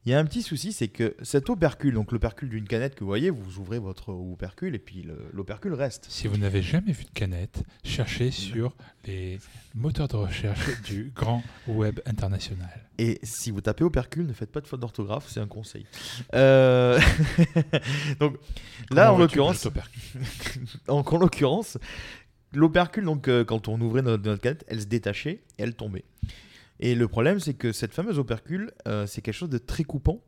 il 0.07 0.13
y 0.13 0.15
a 0.15 0.19
un 0.21 0.25
petit 0.25 0.43
souci, 0.43 0.73
c'est 0.73 0.87
que 0.87 1.17
cet 1.23 1.51
opercule, 1.51 1.95
donc 1.95 2.13
l'opercule 2.13 2.49
d'une 2.49 2.69
canette 2.69 2.95
que 2.95 3.01
vous 3.01 3.09
voyez, 3.09 3.29
vous 3.29 3.59
ouvrez 3.59 3.81
votre 3.81 4.11
opercule 4.11 4.77
et 4.77 4.79
puis 4.79 5.03
le- 5.03 5.29
l'opercule 5.33 5.75
reste. 5.75 6.07
Si 6.09 6.29
vous 6.29 6.37
n'avez 6.37 6.63
jamais 6.63 6.93
vu 6.93 7.05
de 7.05 7.11
canette, 7.11 7.65
cherchez 7.85 8.31
sur 8.31 8.77
les 9.05 9.41
moteurs 9.75 10.07
de 10.07 10.15
recherche 10.17 10.61
du 10.85 11.13
grand 11.15 11.43
web 11.67 11.99
international. 12.07 12.71
Et 12.99 13.19
si 13.25 13.51
vous 13.51 13.61
tapez 13.61 13.83
opercule, 13.85 14.27
ne 14.27 14.33
faites 14.33 14.53
pas 14.53 14.61
de 14.61 14.67
faute 14.69 14.81
d'orthographe, 14.81 15.27
c'est 15.29 15.41
un 15.41 15.49
conseil. 15.49 15.85
Euh, 16.35 16.99
donc 18.21 18.37
là, 18.91 19.07
Comment 19.09 19.19
l'occurrence, 19.19 19.67
donc 20.87 21.13
en 21.13 21.19
l'occurrence, 21.19 21.79
l'opercule, 22.53 23.05
donc 23.05 23.29
euh, 23.29 23.45
quand 23.45 23.69
on 23.69 23.81
ouvrait 23.81 24.03
notre, 24.03 24.23
notre 24.25 24.41
canette, 24.41 24.65
elle 24.69 24.81
se 24.81 24.87
détachait 24.87 25.43
et 25.59 25.63
elle 25.63 25.75
tombait. 25.75 26.05
Et 26.81 26.95
le 26.95 27.09
problème, 27.09 27.41
c'est 27.41 27.55
que 27.55 27.73
cette 27.73 27.95
fameuse 27.95 28.19
opercule, 28.19 28.73
euh, 28.87 29.07
c'est 29.07 29.23
quelque 29.23 29.35
chose 29.35 29.51
de 29.51 29.59
très 29.59 29.85
coupant. 29.85 30.21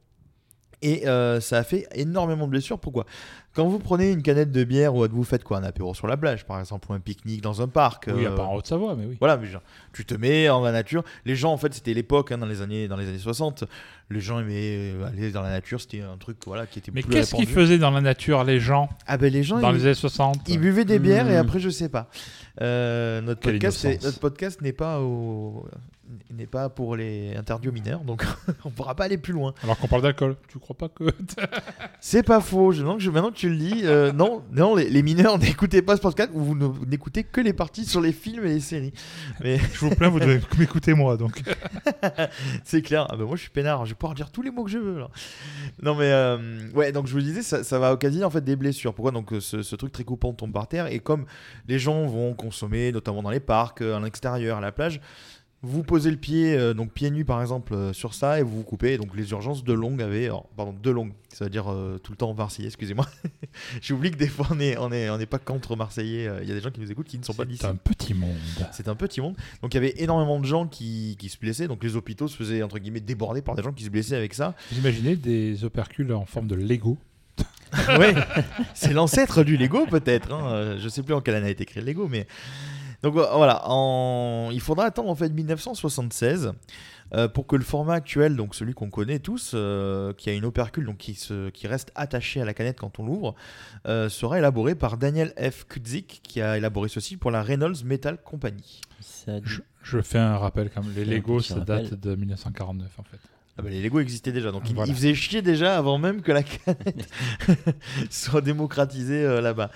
Et 0.80 1.08
euh, 1.08 1.40
ça 1.40 1.58
a 1.58 1.64
fait 1.64 1.88
énormément 1.96 2.44
de 2.46 2.50
blessures. 2.52 2.78
Pourquoi? 2.78 3.04
Quand 3.52 3.66
vous 3.66 3.80
prenez 3.80 4.12
une 4.12 4.22
canette 4.22 4.52
de 4.52 4.62
bière 4.62 4.94
ou 4.94 5.04
vous 5.10 5.24
faites 5.24 5.42
quoi? 5.42 5.58
Un 5.58 5.64
apéro 5.64 5.92
sur 5.92 6.06
la 6.06 6.16
plage, 6.16 6.46
par 6.46 6.60
exemple, 6.60 6.86
ou 6.88 6.94
un 6.94 7.00
pique-nique 7.00 7.40
dans 7.40 7.60
un 7.60 7.66
parc. 7.66 8.08
Oui, 8.14 8.24
euh, 8.26 8.30
pas 8.36 8.44
en 8.44 8.54
Haute-Savoie, 8.54 8.94
mais 8.94 9.04
oui. 9.06 9.16
Voilà, 9.18 9.36
mais 9.38 9.48
genre, 9.48 9.62
tu 9.92 10.04
te 10.04 10.14
mets 10.14 10.48
en 10.48 10.62
la 10.62 10.70
nature. 10.70 11.02
Les 11.24 11.34
gens, 11.34 11.52
en 11.52 11.56
fait, 11.56 11.74
c'était 11.74 11.94
l'époque, 11.94 12.30
hein, 12.30 12.38
dans, 12.38 12.46
les 12.46 12.62
années, 12.62 12.86
dans 12.86 12.94
les 12.96 13.08
années 13.08 13.18
60. 13.18 13.64
Les 14.10 14.20
gens 14.20 14.38
aimaient 14.38 14.92
euh, 14.94 15.08
aller 15.08 15.32
dans 15.32 15.42
la 15.42 15.50
nature. 15.50 15.80
C'était 15.80 16.02
un 16.02 16.16
truc 16.16 16.36
voilà, 16.46 16.64
qui 16.68 16.78
était 16.78 16.92
Mais 16.94 17.02
plus 17.02 17.10
qu'est-ce 17.12 17.34
qu'ils 17.34 17.48
faisaient 17.48 17.78
dans 17.78 17.90
la 17.90 18.00
nature, 18.00 18.44
les 18.44 18.60
gens? 18.60 18.88
Ah 19.08 19.18
ben 19.18 19.32
les 19.32 19.42
gens 19.42 19.58
Dans 19.58 19.72
ils- 19.72 19.78
les 19.78 19.84
années 19.86 19.94
60 19.94 20.48
Ils 20.48 20.60
buvaient 20.60 20.84
des 20.84 21.00
bières 21.00 21.28
et 21.28 21.34
Hmm. 21.34 21.40
après 21.40 21.58
je 21.58 21.70
sais 21.70 21.88
pas. 21.88 22.08
Euh, 22.60 23.20
notre 23.20 23.40
Quelle 23.40 23.54
podcast, 23.54 23.84
notre 24.04 24.20
podcast 24.20 24.62
n'est 24.62 24.72
pas 24.72 25.00
au 25.00 25.66
n'est 26.30 26.46
pas 26.46 26.68
pour 26.68 26.94
les 26.96 27.34
interdits 27.36 27.68
aux 27.68 27.72
mineurs, 27.72 28.00
donc 28.00 28.24
on 28.64 28.70
pourra 28.70 28.94
pas 28.94 29.04
aller 29.04 29.18
plus 29.18 29.32
loin. 29.32 29.54
Alors 29.62 29.78
qu'on 29.78 29.88
parle 29.88 30.02
d'alcool, 30.02 30.36
tu 30.48 30.58
crois 30.58 30.76
pas 30.76 30.88
que 30.88 31.04
C'est 32.00 32.22
pas 32.22 32.40
faux. 32.40 32.72
Je, 32.72 32.82
que 32.84 32.98
je- 32.98 33.10
maintenant 33.10 33.30
que 33.30 33.36
tu 33.36 33.48
le 33.48 33.56
dis, 33.56 33.80
euh, 33.84 34.12
non, 34.12 34.42
non, 34.52 34.74
les, 34.76 34.88
les 34.90 35.02
mineurs 35.02 35.38
n'écoutez 35.40 35.82
pas 35.82 35.96
ce 35.96 36.00
podcast 36.02 36.30
ou 36.34 36.40
vous 36.40 36.54
ne- 36.54 36.86
n'écoutez 36.86 37.24
que 37.24 37.40
les 37.40 37.52
parties 37.52 37.84
sur 37.84 38.00
les 38.00 38.12
films 38.12 38.44
et 38.44 38.50
les 38.50 38.60
séries. 38.60 38.92
Mais 39.42 39.58
Je 39.58 39.78
vous 39.80 39.90
plains, 39.94 40.08
vous 40.08 40.20
devez 40.20 40.40
m'écouter 40.58 40.94
moi, 40.94 41.16
donc. 41.16 41.42
c'est 42.64 42.82
clair. 42.82 43.06
Ah 43.10 43.16
bah 43.16 43.24
moi, 43.24 43.36
je 43.36 43.42
suis 43.42 43.50
peinard. 43.50 43.84
Je 43.86 43.90
vais 43.92 43.96
pouvoir 43.96 44.14
dire 44.14 44.30
tous 44.30 44.42
les 44.42 44.50
mots 44.50 44.64
que 44.64 44.70
je 44.70 44.78
veux. 44.78 44.98
Là. 44.98 45.08
Non, 45.82 45.94
mais 45.94 46.10
euh, 46.10 46.68
ouais. 46.74 46.92
Donc 46.92 47.06
je 47.06 47.12
vous 47.12 47.20
disais, 47.20 47.42
ça, 47.42 47.64
ça 47.64 47.78
va 47.78 47.92
occasionner 47.92 48.24
en 48.24 48.30
fait 48.30 48.44
des 48.44 48.56
blessures. 48.56 48.94
Pourquoi? 48.94 49.12
Donc 49.12 49.32
euh, 49.32 49.40
ce, 49.40 49.62
ce 49.62 49.76
truc 49.76 49.92
très 49.92 50.04
coupant 50.04 50.32
tombe 50.32 50.52
par 50.52 50.68
terre 50.68 50.86
et 50.86 50.98
comme 51.00 51.24
les 51.66 51.78
gens 51.78 52.06
vont 52.06 52.34
consommer, 52.34 52.92
notamment 52.92 53.22
dans 53.22 53.30
les 53.30 53.40
parcs, 53.40 53.80
à 53.82 53.98
l'extérieur, 54.00 54.58
à 54.58 54.60
la 54.60 54.72
plage. 54.72 55.00
Vous 55.62 55.82
posez 55.82 56.12
le 56.12 56.16
pied, 56.16 56.56
euh, 56.56 56.72
donc 56.72 56.92
pieds 56.92 57.10
nus 57.10 57.24
par 57.24 57.40
exemple, 57.40 57.74
euh, 57.74 57.92
sur 57.92 58.14
ça 58.14 58.38
et 58.38 58.44
vous 58.44 58.58
vous 58.58 58.62
coupez. 58.62 58.96
Donc 58.96 59.16
les 59.16 59.28
urgences 59.32 59.64
de 59.64 59.72
longue 59.72 60.00
avaient, 60.00 60.26
alors, 60.26 60.46
pardon, 60.56 60.72
de 60.80 60.90
longue, 60.90 61.12
ça 61.32 61.46
veut 61.46 61.50
dire 61.50 61.68
euh, 61.72 61.98
tout 61.98 62.12
le 62.12 62.16
temps 62.16 62.32
marseillais, 62.32 62.68
excusez-moi. 62.68 63.06
J'oublie 63.82 64.12
que 64.12 64.16
des 64.16 64.28
fois 64.28 64.46
on 64.52 64.60
est, 64.60 64.76
on 64.78 64.92
est, 64.92 65.10
on 65.10 65.18
n'est 65.18 65.26
pas 65.26 65.40
contre 65.40 65.74
marseillais. 65.74 66.28
euh, 66.28 66.38
Il 66.42 66.48
y 66.48 66.52
a 66.52 66.54
des 66.54 66.60
gens 66.60 66.70
qui 66.70 66.78
nous 66.80 66.92
écoute 66.92 67.08
qui 67.08 67.18
ne 67.18 67.24
sont 67.24 67.34
pas 67.34 67.44
d'ici. 67.44 67.58
C'est 67.62 67.66
un 67.66 67.74
petit 67.74 68.14
monde. 68.14 68.36
C'est 68.70 68.86
un 68.86 68.94
petit 68.94 69.20
monde. 69.20 69.34
Donc 69.60 69.74
il 69.74 69.76
y 69.76 69.78
avait 69.78 69.94
énormément 70.00 70.38
de 70.38 70.46
gens 70.46 70.68
qui, 70.68 71.16
qui 71.18 71.28
se 71.28 71.36
blessaient. 71.38 71.66
Donc 71.66 71.82
les 71.82 71.96
hôpitaux 71.96 72.28
se 72.28 72.36
faisaient 72.36 72.62
entre 72.62 72.78
guillemets 72.78 73.00
déborder 73.00 73.42
par 73.42 73.56
des 73.56 73.64
gens 73.64 73.72
qui 73.72 73.82
se 73.82 73.90
blessaient 73.90 74.14
avec 74.16 74.34
ça. 74.34 74.54
Vous 74.70 74.78
imaginez 74.78 75.16
des 75.16 75.64
opercules 75.64 76.12
en 76.12 76.24
forme 76.24 76.46
de 76.46 76.54
Lego 76.54 76.98
ouais, 77.98 78.14
c'est 78.74 78.94
l'ancêtre 78.94 79.42
du 79.44 79.56
Lego 79.58 79.84
peut-être. 79.86 80.32
hein. 80.32 80.76
Je 80.78 80.88
sais 80.88 81.02
plus 81.02 81.12
en 81.14 81.20
quelle 81.20 81.34
année 81.34 81.48
a 81.48 81.50
été 81.50 81.66
créé 81.66 81.82
le 81.82 81.88
Lego, 81.88 82.08
mais 82.08 82.26
donc 83.02 83.16
euh, 83.16 83.26
voilà, 83.34 83.62
en... 83.66 84.50
il 84.52 84.60
faudra 84.60 84.86
attendre 84.86 85.10
en 85.10 85.14
fait 85.14 85.30
1976 85.30 86.52
euh, 87.14 87.26
pour 87.26 87.46
que 87.46 87.56
le 87.56 87.64
format 87.64 87.94
actuel, 87.94 88.36
donc 88.36 88.54
celui 88.54 88.74
qu'on 88.74 88.90
connaît 88.90 89.18
tous, 89.18 89.52
euh, 89.54 90.12
qui 90.12 90.28
a 90.28 90.34
une 90.34 90.44
opercule 90.44 90.84
donc 90.84 90.98
qui, 90.98 91.14
se... 91.14 91.48
qui 91.50 91.66
reste 91.66 91.90
attaché 91.94 92.40
à 92.42 92.44
la 92.44 92.52
canette 92.52 92.78
quand 92.78 92.98
on 92.98 93.06
l'ouvre, 93.06 93.34
euh, 93.86 94.08
sera 94.08 94.38
élaboré 94.38 94.74
par 94.74 94.98
Daniel 94.98 95.32
F. 95.38 95.64
Kudzik, 95.64 96.20
qui 96.22 96.42
a 96.42 96.58
élaboré 96.58 96.88
ceci 96.88 97.16
pour 97.16 97.30
la 97.30 97.42
Reynolds 97.42 97.84
Metal 97.84 98.18
Company. 98.22 98.80
je, 99.42 99.60
je 99.82 100.00
fais 100.02 100.18
un 100.18 100.36
rappel 100.36 100.70
quand 100.70 100.82
même. 100.82 100.92
Les 100.94 101.04
Lego, 101.06 101.40
ça 101.40 101.54
rappel. 101.54 101.88
date 101.88 102.00
de 102.00 102.14
1949 102.14 102.98
en 102.98 103.02
fait. 103.04 103.20
Ah 103.58 103.62
bah, 103.62 103.70
les 103.70 103.82
Lego 103.82 103.98
existaient 103.98 104.30
déjà, 104.32 104.52
donc 104.52 104.62
ils, 104.70 104.74
Voilà. 104.74 104.88
ils 104.90 104.94
faisaient 104.94 105.14
chier 105.14 105.42
déjà 105.42 105.76
avant 105.76 105.98
même 105.98 106.22
que 106.22 106.30
la 106.30 106.42
canette 106.44 107.08
soit 108.10 108.40
démocratisée 108.40 109.24
euh, 109.24 109.40
là-bas. 109.40 109.70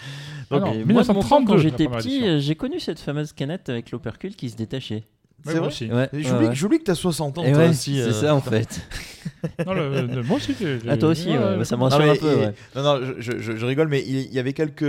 Ah 0.51 0.61
Donc, 0.61 0.75
Et 0.77 0.85
moi, 0.85 1.03
de 1.03 1.09
mon 1.09 1.23
temps, 1.23 1.45
quand 1.45 1.57
1932, 1.57 1.59
j'étais 1.59 1.89
petit, 1.89 2.25
euh, 2.27 2.39
j'ai 2.39 2.55
connu 2.55 2.79
cette 2.81 3.01
fameuse 3.01 3.33
canette 3.33 3.69
avec 3.69 3.91
l'opercule 3.91 4.37
qui 4.37 4.51
se 4.51 4.57
détachait. 4.57 5.03
C'est 5.45 5.59
vrai 5.59 5.67
Ouais, 5.91 6.09
J'oublie 6.13 6.47
ouais, 6.47 6.55
j'oublie 6.55 6.79
que 6.79 6.85
t'as 6.85 6.95
60 6.95 7.39
ans, 7.39 7.43
Et 7.45 7.51
toi 7.51 7.63
ouais, 7.63 7.69
aussi. 7.71 7.97
C'est 7.97 8.03
euh, 8.03 8.13
ça 8.13 8.35
en 8.37 8.41
fait. 8.41 8.81
Non, 9.67 9.75
le- 9.75 10.07
le- 10.07 10.23
moi 10.23 10.37
aussi, 10.37 10.55
Ah, 10.89 10.97
toi 10.97 11.09
aussi, 11.09 11.31
ouais, 11.31 11.39
ouais, 11.39 11.57
ouais, 11.59 11.65
ça 11.65 11.77
me 11.77 11.81
Non, 11.83 11.89
rassure 11.89 12.13
un 12.13 12.15
peu. 12.15 12.53
non, 12.77 12.83
non, 12.85 13.01
je, 13.05 13.33
je- 13.33 13.39
je- 13.41 13.57
je 13.57 13.67
rigole, 13.67 13.89
mais 13.89 14.01
il, 14.07 14.33
y 14.33 14.39
avait 14.39 14.53
quelques, 14.53 14.85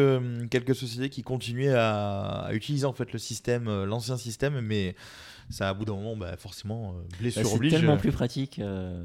quelques 0.52 0.76
sociétés 0.76 1.10
qui 1.10 1.24
continuaient 1.24 1.74
à, 1.74 2.46
à 2.46 2.54
utiliser 2.54 2.86
en 2.86 2.94
fait 2.94 3.12
le 3.14 3.18
système, 3.18 3.68
euh, 3.68 3.86
l'ancien 3.88 4.16
système, 4.18 4.62
mais 4.62 4.96
ça, 5.50 5.70
à 5.70 5.74
bout 5.74 5.86
d'un 5.86 5.94
moment, 5.96 6.16
bah, 6.16 6.36
forcément, 6.38 6.90
euh, 6.98 7.02
Bah, 7.12 7.18
blessure 7.20 7.46
c'est 7.48 7.56
oblige. 7.56 7.72
tellement 7.72 7.94
euh, 7.94 7.98
plus 7.98 8.12
pratique. 8.12 8.60
euh, 8.60 9.04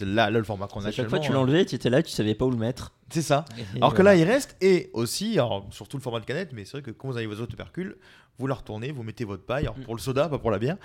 Là, 0.00 0.30
là, 0.30 0.38
le 0.38 0.44
format 0.44 0.68
qu'on 0.68 0.84
a 0.84 0.92
chaque 0.92 1.08
fois, 1.08 1.18
tu 1.18 1.32
l'enlevais, 1.32 1.64
tu 1.66 1.74
étais 1.74 1.90
là, 1.90 2.04
tu 2.04 2.12
savais 2.12 2.36
pas 2.36 2.44
où 2.44 2.52
le 2.52 2.56
mettre. 2.56 2.92
C'est 3.10 3.20
ça. 3.22 3.44
Alors 3.76 3.94
que 3.94 4.02
là, 4.02 4.14
il 4.14 4.22
reste, 4.22 4.56
et 4.60 4.90
aussi, 4.92 5.32
alors, 5.40 5.66
surtout 5.72 5.96
le 5.96 6.02
format 6.02 6.20
de 6.20 6.24
canette, 6.24 6.52
mais 6.52 6.64
c'est 6.64 6.72
vrai 6.72 6.82
que 6.82 6.92
quand 6.92 7.08
vous 7.08 7.16
avez 7.16 7.26
vos 7.26 7.40
opercules, 7.40 7.96
vous 8.38 8.46
la 8.46 8.54
retournez, 8.54 8.92
vous 8.92 9.02
mettez 9.02 9.24
votre 9.24 9.42
paille, 9.44 9.64
alors 9.64 9.76
Mm. 9.76 9.82
pour 9.82 9.96
le 9.96 10.00
soda, 10.00 10.28
pas 10.28 10.38
pour 10.38 10.52
la 10.52 10.60
bière, 10.60 10.76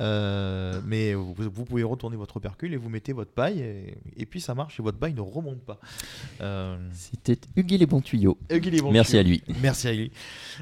euh, 0.00 0.80
mais 0.86 1.12
vous, 1.12 1.34
vous 1.36 1.64
pouvez 1.66 1.82
retourner 1.82 2.16
votre 2.16 2.38
opercule 2.38 2.72
et 2.72 2.78
vous 2.78 2.88
mettez 2.88 3.12
votre 3.12 3.32
paille, 3.32 3.60
et, 3.60 3.98
et 4.16 4.24
puis 4.24 4.40
ça 4.40 4.54
marche, 4.54 4.80
et 4.80 4.82
votre 4.82 4.96
paille 4.96 5.12
ne 5.12 5.20
remonte 5.20 5.60
pas. 5.60 5.78
Euh, 6.40 6.78
C'était 6.92 7.38
Hugues 7.56 7.72
les 7.72 7.84
bons 7.86 8.00
tuyaux. 8.00 8.38
Merci 8.90 9.18
à 9.18 9.22
lui. 9.22 9.42
Merci 9.60 9.88
à 9.88 9.92
lui. 9.92 10.10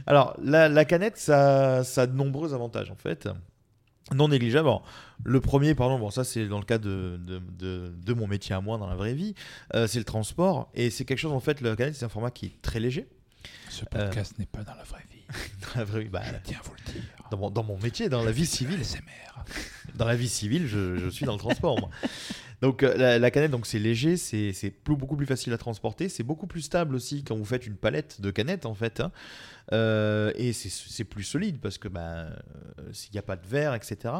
Alors, 0.09 0.35
la, 0.43 0.69
la 0.69 0.85
canette, 0.85 1.17
ça, 1.17 1.85
ça 1.85 2.03
a 2.03 2.07
de 2.09 2.17
nombreux 2.17 2.55
avantages, 2.55 2.91
en 2.91 2.97
fait. 2.97 3.29
Non 4.15 4.29
négligeables. 4.29 4.67
Alors, 4.69 4.85
le 5.23 5.41
premier, 5.41 5.75
pardon, 5.75 5.99
bon, 5.99 6.11
ça 6.11 6.25
c'est 6.25 6.47
dans 6.49 6.59
le 6.59 6.65
cas 6.65 6.79
de, 6.79 7.19
de, 7.25 7.39
de- 7.59 7.93
de 7.97 8.13
mon 8.15 8.27
métier 8.27 8.55
à 8.55 8.61
moi 8.61 8.77
dans 8.79 8.87
la 8.89 8.97
vraie 8.97 9.15
vie, 9.15 9.35
euh, 9.75 9.87
c'est 9.87 9.99
le 9.99 10.05
transport. 10.05 10.69
Et 10.75 10.91
c'est 10.91 11.05
quelque 11.05 11.19
chose, 11.19 11.33
en 11.33 11.41
fait, 11.41 11.61
la 11.61 11.77
canette, 11.77 11.95
c'est 11.95 12.05
un 12.05 12.09
format 12.11 12.31
qui 12.31 12.47
est 12.47 12.63
très 12.63 12.81
léger. 12.81 13.09
Ce 13.69 13.85
podcast 13.85 14.39
n'est 14.39 14.47
pas 14.47 14.63
dans 14.65 14.75
la 14.75 14.83
vraie 14.85 15.05
vie. 15.11 15.17
Dans 15.63 15.79
la 15.79 15.85
vraie 15.85 16.01
vie, 16.03 16.09
bah, 16.09 16.23
Tiens, 16.43 16.59
vous 16.65 16.73
le 16.87 16.93
dire. 16.93 17.03
dans, 17.31 17.39
mon, 17.39 17.51
dans 17.51 17.63
mon 17.63 17.79
métier, 17.79 18.09
dans 18.09 18.25
la 18.25 18.33
vie 18.33 18.47
civile. 18.47 18.81
Dans 19.95 20.05
la 20.07 20.17
vie 20.17 20.29
civile, 20.29 20.67
je, 20.67 20.97
je 20.97 21.09
suis 21.09 21.25
dans 21.25 21.35
le 21.35 21.39
transport, 21.39 21.79
moi. 21.79 21.89
Donc 22.61 22.83
euh, 22.83 23.19
la, 23.19 23.31
canette, 23.31 23.51
donc 23.51 23.67
c'est 23.67 23.79
léger, 23.79 24.17
c'est 24.17 24.73
beaucoup 24.85 25.17
plus 25.17 25.27
facile 25.27 25.53
à 25.53 25.59
transporter, 25.59 26.09
c'est 26.09 26.23
beaucoup 26.23 26.47
plus 26.47 26.61
stable 26.61 26.95
aussi 26.95 27.25
quand 27.25 27.37
vous 27.37 27.45
faites 27.45 27.67
une 27.67 27.77
palette 27.77 28.21
de 28.21 28.31
canettes 28.31 28.67
en 28.67 28.75
fait, 28.75 29.01
hein. 29.01 29.13
Euh, 29.73 30.33
et 30.35 30.53
c'est- 30.53 31.05
plus 31.05 31.23
solide 31.23 31.61
parce 31.61 31.79
que 31.79 31.89
ben 31.89 32.01
euh, 32.01 32.33
s'il 32.93 33.13
n'y 33.13 33.19
a 33.19 33.23
pas 33.23 33.37
de 33.37 33.47
verre, 33.47 33.75
etc. 33.75 34.15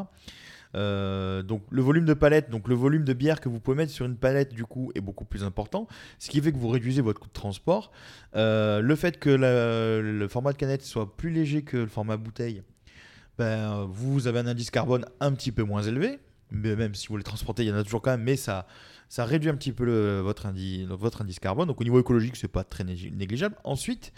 Donc 0.73 1.61
le 1.69 1.81
volume 1.81 2.05
de 2.05 2.13
palette, 2.13 2.49
donc 2.49 2.67
le 2.67 2.75
volume 2.75 3.03
de 3.03 3.13
bière 3.13 3.41
que 3.41 3.49
vous 3.49 3.59
pouvez 3.59 3.77
mettre 3.77 3.91
sur 3.91 4.05
une 4.05 4.15
palette 4.15 4.53
du 4.53 4.65
coup 4.65 4.91
est 4.95 5.01
beaucoup 5.01 5.25
plus 5.25 5.43
important, 5.43 5.87
ce 6.17 6.29
qui 6.29 6.41
fait 6.41 6.51
que 6.51 6.57
vous 6.57 6.69
réduisez 6.69 7.01
votre 7.01 7.19
coût 7.19 7.27
de 7.27 7.33
transport. 7.33 7.91
Le 8.33 8.95
fait 8.95 9.19
que 9.19 9.29
le 9.29 10.27
format 10.27 10.53
de 10.53 10.57
canette 10.57 10.83
soit 10.83 11.15
plus 11.15 11.29
léger 11.29 11.61
que 11.61 11.77
le 11.77 11.87
format 11.87 12.17
bouteille, 12.17 12.63
ben, 13.37 13.85
vous 13.91 14.27
avez 14.27 14.39
un 14.39 14.47
indice 14.47 14.71
carbone 14.71 15.05
un 15.19 15.33
petit 15.33 15.51
peu 15.51 15.63
moins 15.63 15.83
élevé, 15.83 16.19
mais 16.51 16.75
même 16.75 16.93
si 16.93 17.07
vous 17.07 17.17
les 17.17 17.23
transportez, 17.23 17.63
il 17.63 17.69
y 17.69 17.71
en 17.71 17.75
a 17.75 17.83
toujours 17.83 18.01
quand 18.01 18.11
même, 18.11 18.23
mais 18.23 18.35
ça, 18.35 18.67
ça 19.09 19.25
réduit 19.25 19.49
un 19.49 19.55
petit 19.55 19.71
peu 19.71 20.19
votre, 20.19 20.45
indi- 20.45 20.85
votre 20.85 21.21
indice 21.21 21.39
carbone. 21.39 21.67
Donc 21.67 21.81
au 21.81 21.83
niveau 21.83 21.99
écologique, 21.99 22.35
c'est 22.35 22.47
pas 22.47 22.63
très 22.63 22.83
nég- 22.83 23.15
négligeable. 23.15 23.55
Ensuite, 23.63 24.13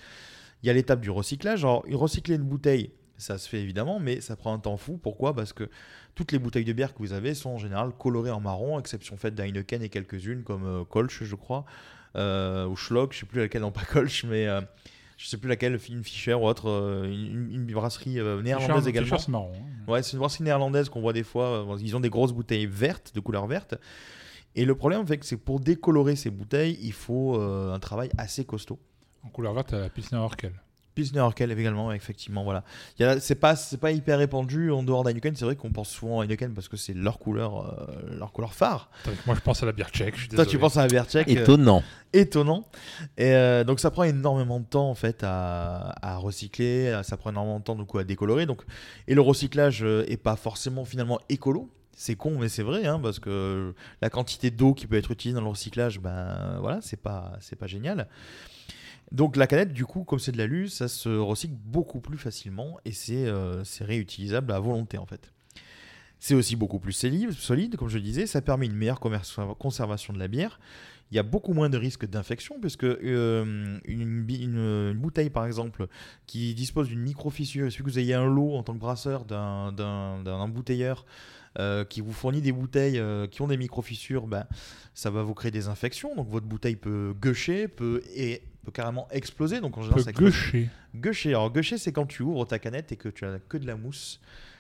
il 0.61 0.67
y 0.67 0.69
a 0.69 0.73
l'étape 0.73 1.01
du 1.01 1.09
recyclage. 1.09 1.63
Alors, 1.63 1.83
recycler 1.91 2.35
une 2.35 2.43
bouteille, 2.43 2.91
ça 3.17 3.37
se 3.37 3.47
fait 3.47 3.61
évidemment, 3.61 3.99
mais 3.99 4.21
ça 4.21 4.35
prend 4.35 4.53
un 4.53 4.59
temps 4.59 4.77
fou. 4.77 4.97
Pourquoi? 4.97 5.35
Parce 5.35 5.53
que 5.53 5.69
toutes 6.15 6.31
les 6.31 6.39
bouteilles 6.39 6.65
de 6.65 6.73
bière 6.73 6.93
que 6.93 6.99
vous 6.99 7.13
avez 7.13 7.33
sont 7.33 7.51
en 7.51 7.57
général 7.57 7.91
colorées 7.97 8.31
en 8.31 8.39
marron, 8.39 8.79
exception 8.79 9.17
faite 9.17 9.35
d'Heineken 9.35 9.81
et 9.81 9.89
quelques-unes 9.89 10.43
comme 10.43 10.65
euh, 10.65 10.83
Kolsch, 10.83 11.23
je 11.23 11.35
crois, 11.35 11.65
euh, 12.15 12.67
ou 12.67 12.75
Schlock, 12.75 13.13
je 13.13 13.19
sais 13.19 13.25
plus 13.25 13.41
laquelle, 13.41 13.61
non 13.61 13.71
pas 13.71 13.85
Kolsch, 13.85 14.23
mais 14.25 14.47
euh, 14.47 14.61
je 15.17 15.27
sais 15.27 15.37
plus 15.37 15.49
laquelle, 15.49 15.79
une 15.89 16.03
Fischer 16.03 16.33
ou 16.33 16.45
autre, 16.45 16.69
euh, 16.69 17.05
une, 17.05 17.49
une 17.51 17.65
brasserie 17.65 18.19
euh, 18.19 18.41
néerlandaise 18.41 18.77
Fischer, 18.85 18.89
également. 18.89 19.17
c'est 19.17 19.29
marron, 19.31 19.51
hein. 19.55 19.91
Ouais, 19.91 20.01
c'est 20.03 20.13
une 20.13 20.19
brasserie 20.19 20.43
néerlandaise 20.43 20.89
qu'on 20.89 21.01
voit 21.01 21.13
des 21.13 21.23
fois. 21.23 21.65
euh, 21.73 21.77
Ils 21.79 21.95
ont 21.95 21.99
des 21.99 22.09
grosses 22.09 22.31
bouteilles 22.33 22.65
vertes, 22.65 23.11
de 23.13 23.19
couleur 23.19 23.45
verte. 23.47 23.75
Et 24.55 24.65
le 24.65 24.75
problème, 24.75 25.05
fait, 25.07 25.23
c'est 25.23 25.35
que 25.37 25.41
pour 25.41 25.59
décolorer 25.59 26.15
ces 26.15 26.29
bouteilles, 26.29 26.77
il 26.81 26.93
faut 26.93 27.39
euh, 27.39 27.73
un 27.73 27.79
travail 27.79 28.09
assez 28.17 28.45
costaud. 28.45 28.79
En 29.23 29.29
couleur 29.29 29.53
verte, 29.53 29.73
la 29.73 29.89
Pilsner 29.89 30.17
Urquell. 30.19 30.53
Pilsner 30.95 31.19
Urquell 31.19 31.51
également, 31.51 31.91
effectivement, 31.91 32.43
voilà. 32.43 32.63
C'est 33.19 33.35
pas, 33.35 33.55
c'est 33.55 33.77
pas 33.79 33.91
hyper 33.91 34.17
répandu 34.19 34.71
en 34.71 34.83
dehors 34.83 35.03
d'Heineken. 35.03 35.35
C'est 35.35 35.45
vrai 35.45 35.55
qu'on 35.55 35.71
pense 35.71 35.89
souvent 35.89 36.19
à 36.21 36.23
Heineken 36.25 36.53
parce 36.53 36.67
que 36.67 36.77
c'est 36.77 36.93
leur 36.93 37.19
couleur, 37.19 37.65
euh, 37.89 38.17
leur 38.17 38.31
couleur 38.31 38.53
phare. 38.53 38.89
Moi, 39.25 39.35
je 39.35 39.41
pense 39.41 39.63
à 39.63 39.65
la 39.65 39.71
bière 39.71 39.89
tchèque. 39.89 40.15
je 40.15 40.21
suis 40.21 40.29
Toi, 40.29 40.45
tu 40.45 40.57
penses 40.59 40.77
à 40.77 40.81
la 40.81 40.87
bière 40.87 41.05
tchèque. 41.05 41.27
euh, 41.29 41.41
Étonnant. 41.41 41.83
étonnant. 42.13 42.65
Et 43.17 43.33
euh, 43.33 43.63
donc, 43.63 43.79
ça 43.79 43.91
prend 43.91 44.03
énormément 44.03 44.59
de 44.59 44.65
temps, 44.65 44.89
en 44.89 44.95
fait, 44.95 45.21
à, 45.23 45.95
à 46.01 46.17
recycler. 46.17 47.01
Ça 47.03 47.17
prend 47.17 47.31
énormément 47.31 47.59
de 47.59 47.63
temps, 47.63 47.75
du 47.75 47.85
coup, 47.85 47.97
à 47.97 48.03
décolorer. 48.03 48.45
Donc, 48.45 48.61
et 49.07 49.15
le 49.15 49.21
recyclage 49.21 49.83
est 49.83 50.21
pas 50.21 50.35
forcément, 50.35 50.85
finalement, 50.85 51.19
écolo. 51.29 51.69
C'est 51.95 52.15
con, 52.15 52.37
mais 52.39 52.49
c'est 52.49 52.63
vrai, 52.63 52.87
hein, 52.87 52.99
parce 52.99 53.19
que 53.19 53.75
la 54.01 54.09
quantité 54.09 54.49
d'eau 54.49 54.73
qui 54.73 54.87
peut 54.87 54.97
être 54.97 55.11
utilisée 55.11 55.35
dans 55.35 55.43
le 55.43 55.49
recyclage, 55.51 55.99
ben 55.99 56.57
voilà, 56.59 56.79
c'est 56.81 56.99
pas, 56.99 57.33
c'est 57.39 57.55
pas 57.55 57.67
génial. 57.67 58.07
Donc 59.11 59.35
la 59.35 59.47
canette, 59.47 59.73
du 59.73 59.85
coup, 59.85 60.03
comme 60.03 60.19
c'est 60.19 60.31
de 60.31 60.37
l'alu, 60.37 60.69
ça 60.69 60.87
se 60.87 61.09
recycle 61.09 61.53
beaucoup 61.53 61.99
plus 61.99 62.17
facilement 62.17 62.77
et 62.85 62.91
c'est 62.91 63.25
euh, 63.27 63.63
c'est 63.63 63.83
réutilisable 63.83 64.51
à 64.51 64.59
volonté 64.59 64.97
en 64.97 65.05
fait. 65.05 65.31
C'est 66.19 66.35
aussi 66.35 66.55
beaucoup 66.55 66.79
plus 66.79 66.93
soli- 66.93 67.33
solide, 67.33 67.75
comme 67.75 67.89
je 67.89 67.97
le 67.97 68.03
disais, 68.03 68.25
ça 68.27 68.41
permet 68.41 68.65
une 68.65 68.75
meilleure 68.75 69.01
conservation 69.01 70.13
de 70.13 70.19
la 70.19 70.29
bière. 70.29 70.57
Il 71.11 71.15
y 71.15 71.19
a 71.19 71.23
beaucoup 71.23 71.53
moins 71.53 71.69
de 71.69 71.77
risques 71.77 72.05
d'infection, 72.05 72.59
puisque 72.61 72.85
euh, 72.85 73.77
une, 73.83 74.93
bouteille, 74.93 75.29
par 75.29 75.45
exemple, 75.45 75.87
qui 76.25 76.55
dispose 76.55 76.87
d'une 76.87 77.01
micro-fissure, 77.01 77.65
il 77.65 77.71
suffit 77.71 77.83
que 77.83 77.89
vous 77.89 77.99
ayez 77.99 78.13
un 78.13 78.25
lot 78.25 78.55
en 78.55 78.63
tant 78.63 78.73
que 78.73 78.79
brasseur 78.79 79.25
d'un 79.25 80.25
embouteilleur 80.25 81.05
euh, 81.59 81.83
qui 81.83 82.01
vous 82.01 82.13
fournit 82.13 82.41
des 82.41 82.51
bouteilles 82.51 82.97
euh, 82.97 83.27
qui 83.27 83.41
ont 83.41 83.47
des 83.47 83.57
micro-fissures, 83.57 84.25
ben, 84.25 84.45
ça 84.95 85.11
va 85.11 85.23
vous 85.23 85.33
créer 85.33 85.51
des 85.51 85.67
infections. 85.67 86.15
Donc 86.15 86.29
votre 86.29 86.47
bouteille 86.47 86.77
peut 86.77 87.13
gusher, 87.21 87.67
peut, 87.67 88.01
et 88.15 88.41
peut 88.65 88.71
carrément 88.71 89.07
exploser. 89.11 89.59
Donc 89.61 89.77
en 89.77 89.81
général, 89.81 90.03
Peut 90.03 90.11
ça 90.11 90.11
gusher. 90.11 90.69
Gusher. 90.95 91.29
Alors 91.29 91.51
gusher, 91.51 91.77
c'est 91.77 91.91
quand 91.91 92.05
tu 92.05 92.23
ouvres 92.23 92.45
ta 92.45 92.59
canette 92.59 92.91
et 92.91 92.95
que 92.95 93.09
tu 93.09 93.25
as 93.25 93.37
que 93.49 93.57
de 93.57 93.67
la 93.67 93.75
mousse 93.75 94.19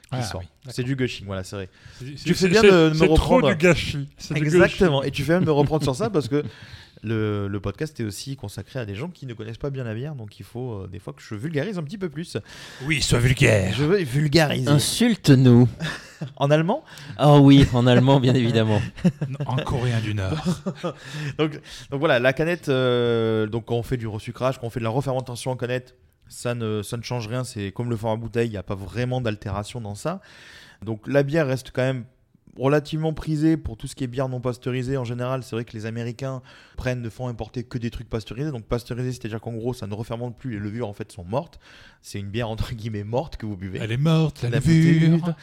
qui 0.09 0.17
Ah, 0.19 0.21
sort. 0.23 0.41
oui, 0.41 0.47
c'est 0.69 0.83
du 0.83 0.95
gushing, 0.95 1.25
voilà, 1.25 1.43
c'est 1.43 1.55
vrai. 1.55 1.69
C'est- 1.99 2.15
Tu 2.25 2.33
fais 2.35 2.47
bien 2.49 2.61
de, 2.61 2.89
me 2.89 2.93
c'est 2.93 3.05
trop 3.05 3.13
reprendre. 3.15 3.49
du 3.49 3.55
gâchis. 3.55 4.09
Du 4.31 4.37
Exactement. 4.37 4.99
gâchis. 4.99 5.07
Et 5.07 5.11
tu 5.11 5.23
fais 5.23 5.31
bien 5.33 5.41
de 5.41 5.45
me 5.45 5.51
reprendre 5.51 5.81
sur 5.83 5.95
ça 5.95 6.09
parce 6.09 6.27
que 6.27 6.43
le, 7.03 7.47
le 7.47 7.59
podcast 7.59 7.99
est 7.99 8.03
aussi 8.03 8.35
consacré 8.35 8.79
à 8.79 8.85
des 8.85 8.95
gens 8.95 9.09
qui 9.09 9.25
ne 9.25 9.33
connaissent 9.33 9.57
pas 9.57 9.69
bien 9.69 9.83
la 9.83 9.93
bière, 9.93 10.15
donc 10.15 10.39
il 10.39 10.45
faut 10.45 10.73
euh, 10.73 10.87
des 10.87 10.99
fois 10.99 11.13
que 11.13 11.21
je 11.21 11.35
vulgarise 11.35 11.77
un 11.77 11.83
petit 11.83 11.97
peu 11.97 12.09
plus. 12.09 12.37
Oui, 12.85 13.01
sois 13.01 13.19
vulgaire. 13.19 13.73
Je 13.73 13.83
veux 13.83 13.97
vulgariser. 14.03 14.69
Insulte-nous. 14.69 15.67
En 16.37 16.49
allemand? 16.51 16.85
Ah 17.17 17.37
oui, 17.39 17.67
en 17.73 17.85
allemand, 17.85 18.21
bien 18.21 18.33
évidemment. 18.33 18.81
En 19.45 19.57
coréen 19.57 19.99
du 19.99 20.13
Nord. 20.13 20.41
donc, 21.37 21.59
donc 21.89 21.99
voilà, 21.99 22.17
la 22.19 22.31
canette, 22.31 22.69
euh, 22.69 23.45
donc 23.45 23.65
quand 23.65 23.75
on 23.75 23.83
fait 23.83 23.97
du 23.97 24.07
resucrage, 24.07 24.57
quand 24.57 24.67
on 24.67 24.69
fait 24.69 24.79
de 24.79 24.85
la 24.85 24.89
refermentation 24.89 25.51
en 25.51 25.57
canette, 25.57 25.97
ça 26.29 26.55
ne, 26.55 26.81
ça 26.81 26.95
ne 26.95 27.01
change 27.01 27.27
rien, 27.27 27.43
c'est 27.43 27.73
comme 27.73 27.89
le 27.89 27.97
format 27.97 28.15
bouteille, 28.15 28.47
il 28.47 28.51
n'y 28.51 28.57
a 28.57 28.63
pas 28.63 28.75
vraiment 28.75 29.19
d'altération 29.19 29.81
dans 29.81 29.95
ça. 29.95 30.21
Donc 30.81 31.01
la 31.07 31.23
bière 31.23 31.47
reste 31.47 31.71
quand 31.73 31.81
même 31.81 32.05
relativement 32.57 33.13
prisée 33.13 33.57
pour 33.57 33.77
tout 33.77 33.87
ce 33.87 33.95
qui 33.95 34.03
est 34.03 34.07
bière 34.07 34.29
non 34.29 34.39
pasteurisée 34.39 34.97
en 34.97 35.03
général. 35.03 35.43
C'est 35.43 35.55
vrai 35.55 35.65
que 35.65 35.73
les 35.73 35.85
Américains 35.85 36.41
prennent, 36.77 37.01
ne 37.01 37.09
font 37.09 37.27
importer 37.27 37.63
que 37.63 37.77
des 37.77 37.89
trucs 37.89 38.09
pasteurisés. 38.09 38.51
Donc 38.51 38.65
pasteurisé, 38.65 39.11
c'est-à-dire 39.11 39.41
qu'en 39.41 39.53
gros, 39.53 39.73
ça 39.73 39.87
ne 39.87 39.93
refermente 39.93 40.37
plus, 40.37 40.51
les 40.51 40.59
levures 40.59 40.87
en 40.87 40.93
fait 40.93 41.11
sont 41.11 41.23
mortes. 41.23 41.59
C'est 42.01 42.19
une 42.19 42.29
bière 42.29 42.49
entre 42.49 42.73
guillemets 42.73 43.03
morte 43.03 43.37
que 43.37 43.45
vous 43.45 43.57
buvez. 43.57 43.79
Elle 43.81 43.91
est 43.91 43.97
morte, 43.97 44.43
la 44.43 44.59
bouteille 44.59 44.99
levure. 44.99 45.35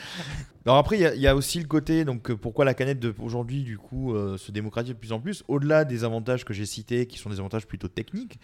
Alors 0.67 0.77
après, 0.77 0.97
il 0.99 1.01
y 1.03 1.07
a- 1.07 1.15
il 1.15 1.21
y, 1.23 1.27
a 1.27 1.35
aussi 1.35 1.59
le 1.59 1.67
côté, 1.67 2.05
donc 2.05 2.31
euh, 2.31 2.37
pourquoi 2.37 2.67
la 2.67 2.75
canette 2.75 3.01
de- 3.01 3.15
aujourd'hui 3.19 3.63
du 3.63 3.79
coup 3.79 4.15
euh, 4.15 4.37
se 4.37 4.53
démocratise 4.53 4.93
de 4.93 4.99
plus 4.99 5.13
en 5.13 5.19
plus. 5.19 5.43
Au-delà 5.49 5.87
des 5.87 6.05
avantages 6.05 6.45
que 6.45 6.53
j'ai 6.53 6.67
cités, 6.67 7.07
qui 7.07 7.17
sont 7.19 7.31
des 7.31 7.39
avantages 7.39 7.67
plutôt 7.67 7.89
techniques, 7.89 8.39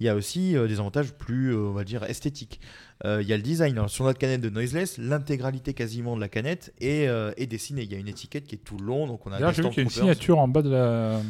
il 0.00 0.06
y 0.06 0.08
a 0.08 0.16
aussi 0.16 0.56
euh, 0.56 0.66
des 0.66 0.80
avantages 0.80 1.12
plus, 1.12 1.54
euh, 1.54 1.58
on 1.58 1.72
va 1.72 1.84
dire, 1.84 2.02
esthétiques. 2.04 2.60
Il 3.02 3.22
y 3.26 3.32
a 3.32 3.36
le 3.38 3.42
design. 3.42 3.72
Alors, 3.78 3.88
sur 3.88 4.04
notre 4.04 4.18
canette 4.18 4.42
de 4.42 4.50
Noiseless, 4.50 4.98
l'intégralité 4.98 5.72
quasiment 5.72 6.16
de 6.16 6.20
la 6.20 6.28
canette 6.28 6.74
est, 6.82 7.06
est 7.38 7.46
dessinée. 7.46 7.84
Il 7.84 7.90
y 7.90 7.94
a 7.94 7.98
une 7.98 8.08
étiquette 8.08 8.44
qui 8.44 8.56
est 8.56 8.58
tout 8.58 8.76
long, 8.76 9.06
donc 9.06 9.26
on 9.26 9.30
a 9.32 9.36
D'ailleurs, 9.38 9.52
des 9.52 9.56
j'ai 9.56 9.62
vu 9.62 9.68
qu'il 9.70 9.78
y 9.78 9.80
a 9.80 9.84
une 9.84 9.88
signature 10.02 10.38
en 10.38 10.48
bas 10.48 10.60
de 10.60 10.68
la. 10.68 11.20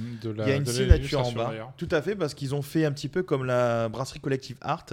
Il 0.47 0.49
y 0.49 0.53
a 0.53 0.57
une 0.57 0.65
signature 0.67 1.21
en 1.21 1.31
bas. 1.37 1.51
Tout 1.77 1.89
à 1.93 2.03
fait, 2.03 2.17
parce 2.17 2.35
qu'ils 2.35 2.57
ont 2.57 2.63
fait 2.63 2.85
un 2.85 2.91
petit 2.91 3.07
peu 3.07 3.23
comme 3.23 3.45
la 3.45 3.89
brasserie 3.89 4.19
collective 4.19 4.57
Art. 4.63 4.87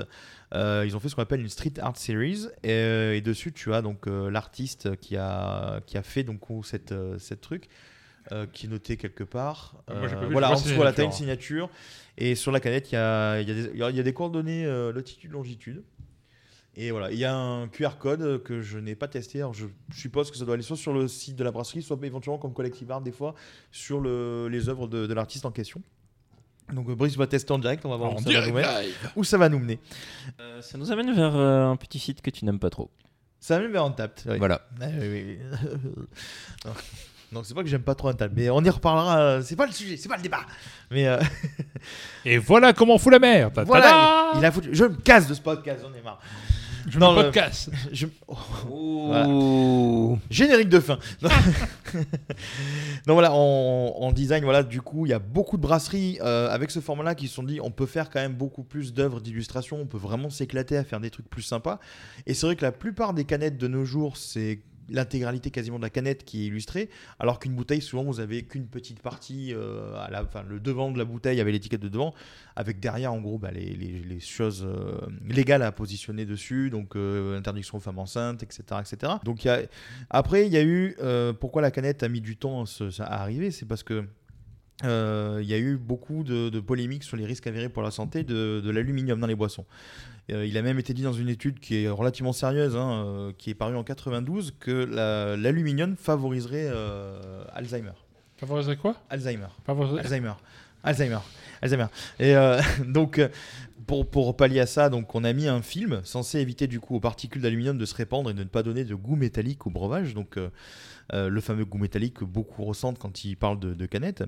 Euh, 0.54 0.84
ils 0.86 0.96
ont 0.96 1.00
fait 1.00 1.10
ce 1.10 1.16
qu'on 1.16 1.22
appelle 1.22 1.42
une 1.42 1.50
Street 1.50 1.74
Art 1.80 1.98
Series. 1.98 2.48
Et, 2.64 2.72
euh, 2.72 3.16
et 3.16 3.22
dessus, 3.22 3.52
tu 3.52 3.74
as 3.74 3.82
donc 3.82 4.08
euh, 4.08 4.30
l'artiste 4.30 4.96
qui 4.98 5.18
a, 5.18 5.82
qui 5.86 5.98
a 5.98 6.04
fait 6.04 6.24
donc 6.24 6.42
cette, 6.64 6.94
cette 7.20 7.42
truc. 7.42 7.68
euh, 8.34 8.46
qui 8.46 8.66
est 8.66 8.70
noté 8.70 8.98
quelque 8.98 9.24
part. 9.24 9.76
Moi, 9.90 10.08
vu, 10.08 10.16
voilà, 10.32 10.48
en 10.50 10.56
dessous, 10.66 10.76
t'as 10.92 11.04
une 11.06 11.12
signature. 11.14 11.70
Et 12.18 12.36
sur 12.36 12.52
la 12.52 12.60
canette, 12.60 12.92
il 12.92 12.96
y 12.96 12.98
a, 12.98 13.40
il 13.42 13.48
y 13.48 13.52
a 13.52 13.54
des, 13.54 13.70
il 13.74 13.78
y 13.80 13.84
a- 13.84 13.90
il 13.90 13.96
y 13.96 14.00
a 14.00 14.04
des 14.04 14.14
coordonnées 14.14 14.66
latitude, 14.94 15.32
longitude. 15.32 15.84
Et 16.80 16.92
voilà, 16.92 17.10
il 17.12 17.18
y 17.18 17.26
a 17.26 17.34
un 17.36 17.68
QR 17.70 17.98
code 17.98 18.44
que 18.44 18.62
je 18.62 18.78
n'ai 18.78 18.96
pas 18.96 19.08
testé. 19.08 19.40
Alors 19.40 19.54
je 19.54 19.66
suppose 19.92 20.30
que 20.30 20.38
ça 20.38 20.46
doit 20.46 20.54
aller 20.54 20.62
soit 20.64 20.76
sur 20.78 20.94
le 20.94 21.08
site 21.08 21.36
de 21.36 21.44
la 21.44 21.52
brasserie, 21.52 21.82
soit 21.82 21.98
éventuellement 22.04 22.38
comme 22.38 22.54
Collective 22.54 22.92
Art 22.92 23.02
des 23.02 23.12
fois 23.12 23.34
sur 23.72 24.00
le- 24.00 24.48
les 24.48 24.70
œuvres 24.70 24.88
de, 24.88 25.08
de 25.08 25.14
l'artiste 25.14 25.46
en 25.46 25.52
question. 25.52 25.82
Donc 26.74 26.90
Brice 26.92 27.16
va 27.16 27.28
tester 27.28 27.52
en 27.54 27.60
direct, 27.60 27.86
on 27.86 27.90
va 27.90 27.96
voir 27.98 28.12
En 28.12 28.16
où 28.16 28.20
ça, 28.20 28.24
va 28.26 28.30
direct, 28.30 28.48
nous 28.50 28.54
mener, 28.56 28.94
où 29.16 29.24
ça 29.24 29.38
va 29.38 29.50
nous 29.50 29.60
mener. 29.60 29.80
Euh, 30.40 30.62
ça 30.62 30.78
nous 30.78 30.92
amène 30.92 31.14
vers 31.14 31.36
euh, 31.36 31.66
un 31.72 31.76
petit 31.78 31.98
site 32.00 32.22
que 32.22 32.30
tu 32.30 32.44
n'aimes 32.46 32.60
pas 32.60 32.70
trop. 32.70 32.90
Ça 33.40 33.56
va 33.56 33.62
même 33.64 33.72
vers 33.72 33.86
Untapped. 33.86 34.24
oui. 34.30 34.38
Voilà. 34.38 34.62
Ah, 34.82 34.86
oui, 35.00 35.38
oui. 35.38 35.40
Donc 37.32 37.46
c'est 37.46 37.54
pas 37.54 37.64
que 37.64 37.70
j'aime 37.70 37.84
pas 37.84 37.96
trop 37.96 38.10
Untapped, 38.10 38.36
mais 38.36 38.50
on 38.50 38.62
y 38.64 38.70
reparlera. 38.70 39.18
euh, 39.20 39.42
C'est 39.42 39.56
pas 39.56 39.66
le 39.66 39.72
sujet, 39.72 39.96
c'est 39.96 40.10
pas 40.10 40.18
le 40.18 40.24
débat. 40.24 40.42
Mais 40.92 41.08
euh, 41.08 41.20
Et 42.26 42.38
voilà 42.38 42.74
comment 42.74 42.96
on 42.96 42.98
fout 42.98 43.12
la 43.14 43.20
merde. 43.20 43.64
Voilà, 43.66 44.32
il, 44.36 44.40
il 44.40 44.46
a 44.46 44.52
foutu. 44.52 44.70
Je 44.74 44.86
me 44.86 44.96
casse 44.96 45.28
de 45.28 45.34
ce 45.34 45.42
podcast, 45.42 45.82
j'en 45.84 45.94
ai 45.98 46.02
marre. 46.02 46.20
Je 46.88 47.00
Non, 47.00 47.12
me 47.12 47.18
le- 47.18 47.24
podcast. 47.26 47.70
Je... 47.92 48.08
oh. 48.28 49.08
Voilà. 49.08 49.28
Générique 50.30 50.70
de 50.70 50.80
fin. 50.80 50.98
Non. 51.22 51.30
Donc 53.06 53.14
voilà, 53.14 53.32
en, 53.34 53.94
en 54.00 54.12
design, 54.12 54.44
voilà, 54.44 54.64
du 54.64 54.82
coup, 54.82 55.06
il 55.06 55.10
y 55.10 55.14
a 55.14 55.20
beaucoup 55.20 55.58
de 55.58 55.62
brasseries 55.62 56.18
euh, 56.22 56.50
avec 56.50 56.72
ce 56.72 56.80
format-là 56.80 57.16
qui 57.16 57.28
se 57.28 57.34
sont 57.36 57.44
dit 57.44 57.60
on 57.62 57.72
peut 57.72 57.86
faire 57.86 58.10
quand 58.10 58.20
même 58.20 58.34
beaucoup 58.34 58.64
plus 58.64 58.94
d'œuvres 58.94 59.22
d'illustration, 59.22 59.78
on 59.82 59.86
peut 59.86 59.98
vraiment 59.98 60.30
s'éclater 60.30 60.78
à 60.78 60.84
faire 60.84 61.00
des 61.00 61.10
trucs 61.10 61.30
plus 61.30 61.42
sympas. 61.42 61.80
Et 62.26 62.34
c'est 62.34 62.46
vrai 62.46 62.56
que 62.56 62.64
la 62.66 62.72
plupart 62.72 63.14
des 63.14 63.26
canettes 63.26 63.58
de 63.58 63.68
nos 63.68 63.86
jours, 63.86 64.18
c'est 64.18 64.60
l'intégralité 64.90 65.52
quasiment 65.52 65.78
de 65.78 65.84
la 65.84 65.90
canette 65.90 66.24
qui 66.24 66.44
est 66.44 66.48
illustrée, 66.48 66.90
alors 67.20 67.40
qu'une 67.40 67.54
bouteille, 67.56 67.82
souvent, 67.82 68.04
vous 68.04 68.20
avez 68.20 68.44
qu'une 68.44 68.68
petite 68.68 69.02
partie, 69.02 69.54
euh, 69.54 69.96
à 69.98 70.10
la, 70.10 70.24
enfin, 70.24 70.44
le 70.48 70.60
devant 70.60 70.92
de 70.92 70.98
la 70.98 71.06
bouteille 71.06 71.40
avec 71.42 71.54
l'étiquette 71.54 71.82
de 71.82 71.90
devant, 71.90 72.14
avec 72.56 72.80
derrière, 72.80 73.14
en 73.14 73.20
gros, 73.20 73.38
bah, 73.38 73.52
les, 73.52 73.66
les- 73.76 74.00
les 74.04 74.20
choses 74.20 74.66
euh, 74.66 74.98
légales 75.28 75.62
à 75.62 75.72
positionner 75.72 76.26
dessus, 76.26 76.70
donc 76.70 76.96
euh, 76.96 77.38
interdiction 77.38 77.78
aux 77.78 77.82
femmes 77.82 78.00
enceintes, 78.00 78.44
etc. 78.44 78.64
etc. 78.80 79.14
Donc, 79.24 79.44
y 79.44 79.50
a... 79.50 79.62
après, 80.10 80.46
il 80.48 80.54
y 80.54 80.58
a 80.58 80.64
eu, 80.64 80.96
euh, 81.02 81.34
pourquoi 81.34 81.62
la 81.62 81.72
canette 81.72 82.04
a 82.04 82.10
mis 82.10 82.22
du 82.22 82.38
temps 82.38 82.64
à, 83.00 83.22
arriver, 83.22 83.52
c'est 83.52 83.66
parce 83.66 83.84
que 83.84 84.06
il 84.84 85.48
y 85.48 85.54
a 85.54 85.58
eu 85.58 85.76
beaucoup 85.78 86.24
de, 86.24 86.50
de 86.50 86.60
polémiques 86.60 87.04
sur 87.04 87.18
les 87.18 87.26
risques 87.26 87.48
avérés 87.48 87.68
pour 87.70 87.82
la 87.82 87.90
santé 87.90 88.24
de, 88.24 88.62
de 88.64 88.70
l'aluminium 88.70 89.20
dans 89.20 89.26
les 89.26 89.34
boissons. 89.36 89.66
Euh, 90.32 90.46
il 90.46 90.58
a 90.58 90.62
même 90.62 90.78
été 90.80 90.94
dit 90.94 91.04
dans 91.04 91.14
une 91.14 91.30
étude 91.30 91.60
qui 91.60 91.84
est 91.84 91.90
relativement 91.90 92.34
sérieuse, 92.34 92.76
hein, 92.76 93.06
euh, 93.06 93.32
qui 93.38 93.50
est 93.50 93.56
parue 93.56 93.76
en 93.78 93.84
92, 93.84 94.54
que 94.60 94.72
la- 94.72 95.38
l'aluminium 95.38 95.96
favoriserait 95.96 96.68
euh, 96.70 97.44
Alzheimer. 97.54 97.92
Favoriserait 98.38 98.76
quoi? 98.78 98.96
Alzheimer. 99.10 99.48
Favoriserait- 99.66 100.02
Alzheimer. 100.02 100.34
Alzheimer. 100.84 101.20
Alzheimer. 101.62 101.88
Et 102.20 102.36
euh, 102.36 102.60
donc, 102.88 103.22
pour, 103.88 104.06
pour 104.10 104.36
pallier 104.38 104.60
à 104.60 104.66
ça, 104.66 104.90
donc, 104.90 105.16
on 105.16 105.24
a 105.24 105.32
mis 105.34 105.48
un 105.48 105.62
film 105.62 106.02
censé 106.04 106.40
éviter 106.40 106.68
du 106.68 106.80
coup 106.80 106.96
aux 106.96 107.00
particules 107.00 107.42
d'aluminium 107.42 107.78
de 107.78 107.86
se 107.86 107.96
répandre 107.96 108.30
et 108.30 108.34
de 108.34 108.44
ne 108.44 108.50
pas 108.50 108.64
donner 108.64 108.84
de 108.84 108.96
goût 108.96 109.16
métallique 109.16 109.66
au 109.66 109.70
breuvage. 109.70 110.14
Donc, 110.14 110.38
euh, 110.38 110.50
le 111.30 111.42
fameux 111.42 111.64
goût 111.66 111.78
métallique 111.78 112.16
que 112.16 112.26
beaucoup 112.26 112.64
ressentent 112.66 113.00
quand 113.00 113.24
ils 113.24 113.36
parlent 113.38 113.60
de, 113.60 113.74
de 113.74 113.86
canettes. 113.86 114.24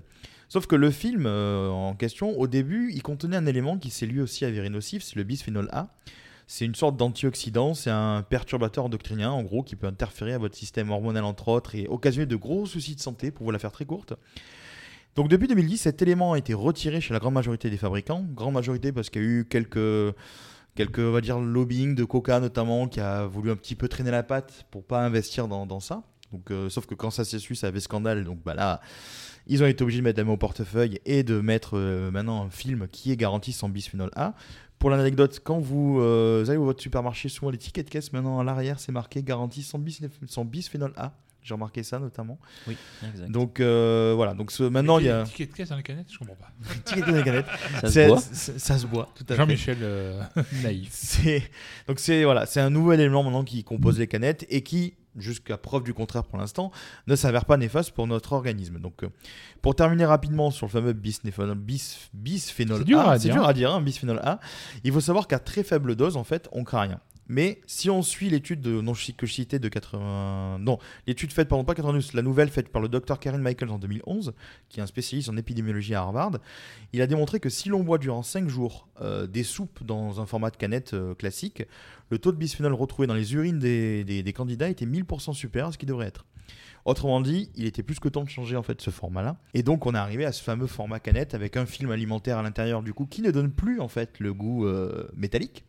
Sauf 0.49 0.65
que 0.65 0.75
le 0.75 0.89
film 0.89 1.25
euh, 1.27 1.69
en 1.69 1.93
question, 1.93 2.37
au 2.37 2.47
début, 2.47 2.91
il 2.91 3.03
contenait 3.03 3.37
un 3.37 3.45
élément 3.45 3.77
qui 3.77 3.91
s'est 3.91 4.07
lui 4.07 4.19
aussi 4.19 4.45
avéré 4.45 4.69
nocif, 4.69 5.03
c'est 5.03 5.15
le 5.15 5.23
bisphénol 5.23 5.69
A. 5.71 5.93
C'est 6.47 6.65
une 6.65 6.73
sorte 6.73 6.97
d'antioxydant, 6.97 7.75
c'est 7.75 7.91
un 7.91 8.23
perturbateur 8.27 8.85
endocrinien 8.85 9.29
en 9.29 9.43
gros 9.43 9.61
qui 9.61 9.75
peut 9.75 9.85
interférer 9.85 10.33
à 10.33 10.39
votre 10.39 10.57
système 10.57 10.89
hormonal 10.89 11.23
entre 11.23 11.49
autres 11.49 11.75
et 11.75 11.87
occasionner 11.87 12.25
de 12.25 12.35
gros 12.35 12.65
soucis 12.65 12.95
de 12.95 12.99
santé 12.99 13.29
pour 13.29 13.45
vous 13.45 13.51
la 13.51 13.59
faire 13.59 13.71
très 13.71 13.85
courte. 13.85 14.15
Donc 15.15 15.27
depuis 15.27 15.47
2010, 15.47 15.77
cet 15.77 16.01
élément 16.01 16.33
a 16.33 16.39
été 16.39 16.55
retiré 16.55 17.01
chez 17.01 17.13
la 17.13 17.19
grande 17.19 17.35
majorité 17.35 17.69
des 17.69 17.77
fabricants. 17.77 18.25
Grande 18.33 18.55
majorité 18.55 18.91
parce 18.91 19.11
qu'il 19.11 19.21
y 19.21 19.25
a 19.25 19.27
eu 19.27 19.45
quelques, 19.45 20.15
quelques 20.73 20.97
on 20.97 21.11
va 21.11 21.21
dire, 21.21 21.37
lobbying 21.37 21.93
de 21.93 22.03
Coca 22.03 22.39
notamment 22.39 22.87
qui 22.87 22.99
a 22.99 23.27
voulu 23.27 23.51
un 23.51 23.55
petit 23.55 23.75
peu 23.75 23.87
traîner 23.87 24.09
la 24.09 24.23
patte 24.23 24.65
pour 24.71 24.83
pas 24.83 25.05
investir 25.05 25.47
dans, 25.47 25.79
ça. 25.79 26.01
Donc, 26.31 26.49
euh, 26.49 26.69
sauf 26.69 26.87
que 26.87 26.95
quand 26.95 27.11
ça 27.11 27.25
s'est 27.25 27.37
su, 27.37 27.53
ça 27.53 27.67
avait 27.67 27.79
scandale. 27.79 28.23
Donc 28.23 28.41
bah 28.43 28.55
là, 28.55 28.81
ils 29.49 29.61
ont 29.63 29.67
été 29.67 29.83
obligés 29.83 29.99
de 29.99 30.03
mettre 30.05 30.19
la 30.19 30.23
main 30.23 30.31
au 30.31 30.37
portefeuille 30.37 30.99
et 31.05 31.23
de 31.23 31.41
mettre 31.41 31.77
euh, 31.77 32.09
maintenant 32.11 32.43
un 32.45 32.49
film 32.49 32.87
qui 32.91 33.11
est 33.11 33.17
garanti 33.17 33.51
sans 33.51 33.67
bisphénol 33.67 34.09
A. 34.15 34.33
Pour 34.77 34.89
l'anecdote, 34.89 35.41
quand 35.43 35.59
vous, 35.59 35.99
euh, 35.99 36.45
allez 36.47 36.55
au 36.57 36.63
votre 36.63 36.81
supermarché, 36.81 37.27
souvent 37.27 37.51
l'étiquette 37.51 37.87
de 37.87 37.91
caisse 37.91 38.13
maintenant 38.13 38.39
à 38.39 38.43
l'arrière, 38.45 38.79
c'est 38.79 38.93
marqué 38.93 39.21
garantie 39.23 39.61
sans, 39.61 39.77
bis- 39.77 40.01
sans 40.27 40.45
bisphénol 40.45 40.93
A. 40.95 41.11
J'ai 41.41 41.53
remarqué 41.53 41.83
ça 41.83 41.99
notamment. 41.99 42.37
Oui, 42.67 42.75
exact. 43.11 43.31
Donc 43.31 43.59
euh, 43.59 44.13
voilà. 44.15 44.33
Donc 44.33 44.51
ce- 44.51 44.63
maintenant 44.63 44.99
il 44.99 45.05
y 45.05 45.09
a. 45.09 45.23
Ticket 45.23 45.45
de 45.47 45.53
caisse 45.53 45.69
dans 45.69 45.77
les 45.77 45.83
canettes, 45.83 46.11
je 46.11 46.17
comprends 46.19 46.35
pas. 46.35 46.51
Ticket 46.85 47.01
dans 47.09 47.11
les 47.17 47.23
canettes. 47.23 47.45
Ça 47.81 47.89
se 47.89 48.07
boit. 48.07 48.19
Ça 48.21 48.77
se 48.77 48.85
boit. 48.85 49.09
Tout 49.15 49.23
à 49.29 49.33
fait. 49.33 49.35
Jean-Michel 49.37 49.77
euh, 49.81 50.21
naïf. 50.63 51.21
Donc 51.87 51.99
c'est 51.99 52.23
voilà, 52.25 52.45
c'est 52.45 52.59
un 52.59 52.69
nouvel 52.69 52.99
élément 52.99 53.23
maintenant 53.23 53.43
qui 53.45 53.63
compose 53.63 53.99
les 53.99 54.07
canettes 54.07 54.45
et 54.49 54.61
qui, 54.63 54.93
jusqu'à 55.17 55.57
preuve 55.57 55.83
du 55.83 55.93
contraire 55.93 56.23
pour 56.23 56.37
l'instant, 56.37 56.71
ne 57.07 57.15
s'avère 57.15 57.45
pas 57.45 57.57
néfaste 57.57 57.91
pour 57.91 58.07
notre 58.07 58.33
organisme. 58.33 58.79
Donc, 58.79 59.03
euh, 59.03 59.09
pour 59.61 59.75
terminer 59.75 60.05
rapidement 60.05 60.51
sur 60.51 60.67
le 60.67 60.71
fameux 60.71 60.93
bisphénol, 60.93 61.55
bis, 61.57 62.09
bisphénol 62.13 62.81
A, 62.97 63.19
c'est 63.19 63.29
dur 63.29 63.45
à 63.45 63.53
dire, 63.53 63.73
hein, 63.73 63.81
bisphénol 63.81 64.19
A. 64.19 64.39
Il 64.83 64.91
faut 64.91 65.01
savoir 65.01 65.27
qu'à 65.27 65.39
très 65.39 65.63
faible 65.63 65.95
dose, 65.95 66.17
en 66.17 66.23
fait, 66.23 66.47
on 66.51 66.63
craint 66.63 66.81
rien. 66.81 66.99
Mais 67.29 67.61
si 67.67 67.89
on 67.91 68.01
suit 68.01 68.29
l'étude 68.29 68.59
de, 68.59 68.81
non, 68.81 68.93
que 68.93 69.25
je 69.27 69.33
citais 69.33 69.59
de 69.59 69.69
80, 69.69 70.57
non, 70.59 70.79
l'étude 71.07 71.31
faite 71.31 71.47
pardon 71.47 71.63
pas 71.63 71.75
92, 71.75 72.13
la 72.13 72.21
nouvelle 72.23 72.49
faite 72.49 72.69
par 72.69 72.81
le 72.81 72.89
docteur 72.89 73.19
Karen 73.19 73.39
Michaels 73.41 73.69
en 73.69 73.77
2011, 73.79 74.33
qui 74.67 74.79
est 74.79 74.83
un 74.83 74.87
spécialiste 74.87 75.29
en 75.29 75.37
épidémiologie 75.37 75.93
à 75.93 76.01
Harvard, 76.01 76.31
il 76.91 77.01
a 77.01 77.07
démontré 77.07 77.39
que 77.39 77.49
si 77.49 77.69
l'on 77.69 77.83
boit 77.83 77.99
durant 77.99 78.23
5 78.23 78.49
jours 78.49 78.87
euh, 79.01 79.27
des 79.27 79.43
soupes 79.43 79.83
dans 79.83 80.19
un 80.19 80.25
format 80.25 80.49
de 80.49 80.57
canette 80.57 80.93
euh, 80.95 81.13
classique, 81.13 81.63
le 82.09 82.17
taux 82.17 82.31
de 82.31 82.37
bisphénol 82.37 82.73
retrouvé 82.73 83.07
dans 83.07 83.13
les 83.13 83.33
urines 83.35 83.59
des, 83.59 84.03
des- 84.03 84.23
des 84.23 84.33
candidats 84.33 84.67
était 84.69 84.85
1000% 84.87 85.33
supérieur 85.33 85.69
à 85.69 85.71
ce 85.71 85.77
qu'il 85.77 85.87
devrait 85.87 86.07
être. 86.07 86.25
Autrement 86.85 87.21
dit, 87.21 87.51
il 87.55 87.65
était 87.65 87.83
plus 87.83 87.99
que 87.99 88.09
temps 88.09 88.23
de 88.23 88.29
changer 88.29 88.55
en 88.55 88.63
fait 88.63 88.81
ce 88.81 88.89
format-là. 88.89 89.37
Et 89.53 89.61
donc 89.61 89.85
on 89.85 89.93
est 89.93 89.97
arrivé 89.97 90.25
à 90.25 90.31
ce 90.31 90.41
fameux 90.41 90.65
format 90.65 90.99
canette 90.99 91.35
avec 91.35 91.57
un 91.57 91.67
film 91.67 91.91
alimentaire 91.91 92.37
à 92.39 92.41
l'intérieur 92.41 92.81
du 92.81 92.93
coup 92.93 93.05
qui 93.05 93.21
ne 93.21 93.29
donne 93.29 93.51
plus 93.51 93.79
en 93.81 93.87
fait 93.87 94.19
le 94.19 94.33
goût 94.33 94.65
euh, 94.65 95.07
métallique. 95.15 95.65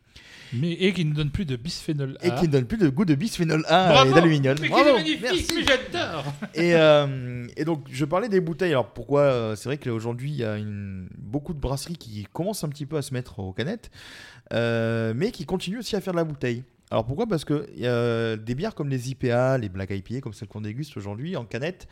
Mais, 0.53 0.73
et 0.73 0.91
qui 0.91 1.05
ne 1.05 1.13
donne 1.13 1.29
plus 1.29 1.45
de 1.45 1.55
bisphénol 1.55 2.17
A. 2.21 2.27
Et 2.27 2.35
qui 2.35 2.47
ne 2.47 2.51
donne 2.51 2.65
plus 2.65 2.77
de 2.77 2.89
goût 2.89 3.05
de 3.05 3.15
bisphénol 3.15 3.63
A 3.67 3.89
Bravo 3.89 4.11
et 4.11 4.13
d'aluminium. 4.15 4.57
Mais 4.61 4.67
Bravo, 4.67 4.89
est 4.89 4.93
magnifique, 4.93 5.51
mais 5.55 5.63
j'adore 5.63 6.25
et, 6.53 6.75
euh, 6.75 7.47
et 7.55 7.63
donc, 7.63 7.87
je 7.89 8.03
parlais 8.03 8.27
des 8.27 8.41
bouteilles. 8.41 8.71
Alors, 8.71 8.91
pourquoi 8.91 9.21
euh, 9.21 9.55
C'est 9.55 9.69
vrai 9.69 9.77
qu'aujourd'hui, 9.77 10.31
il 10.31 10.37
y 10.37 10.43
a 10.43 10.57
une, 10.57 11.07
beaucoup 11.17 11.53
de 11.53 11.59
brasseries 11.59 11.95
qui 11.95 12.27
commencent 12.33 12.63
un 12.63 12.69
petit 12.69 12.85
peu 12.85 12.97
à 12.97 13.01
se 13.01 13.13
mettre 13.13 13.39
aux 13.39 13.53
canettes, 13.53 13.91
euh, 14.53 15.13
mais 15.15 15.31
qui 15.31 15.45
continuent 15.45 15.79
aussi 15.79 15.95
à 15.95 16.01
faire 16.01 16.13
de 16.13 16.17
la 16.17 16.25
bouteille. 16.25 16.63
Alors, 16.89 17.05
pourquoi? 17.05 17.25
Parce 17.25 17.45
que 17.45 18.35
des 18.35 18.55
bières 18.55 18.75
comme 18.75 18.89
les 18.89 19.11
IPA, 19.11 19.57
les 19.59 19.69
Black 19.69 19.91
IPA, 19.91 20.19
comme 20.19 20.33
celles 20.33 20.49
qu'on 20.49 20.59
déguste 20.59 20.97
aujourd'hui 20.97 21.37
en 21.37 21.45
canette, 21.45 21.87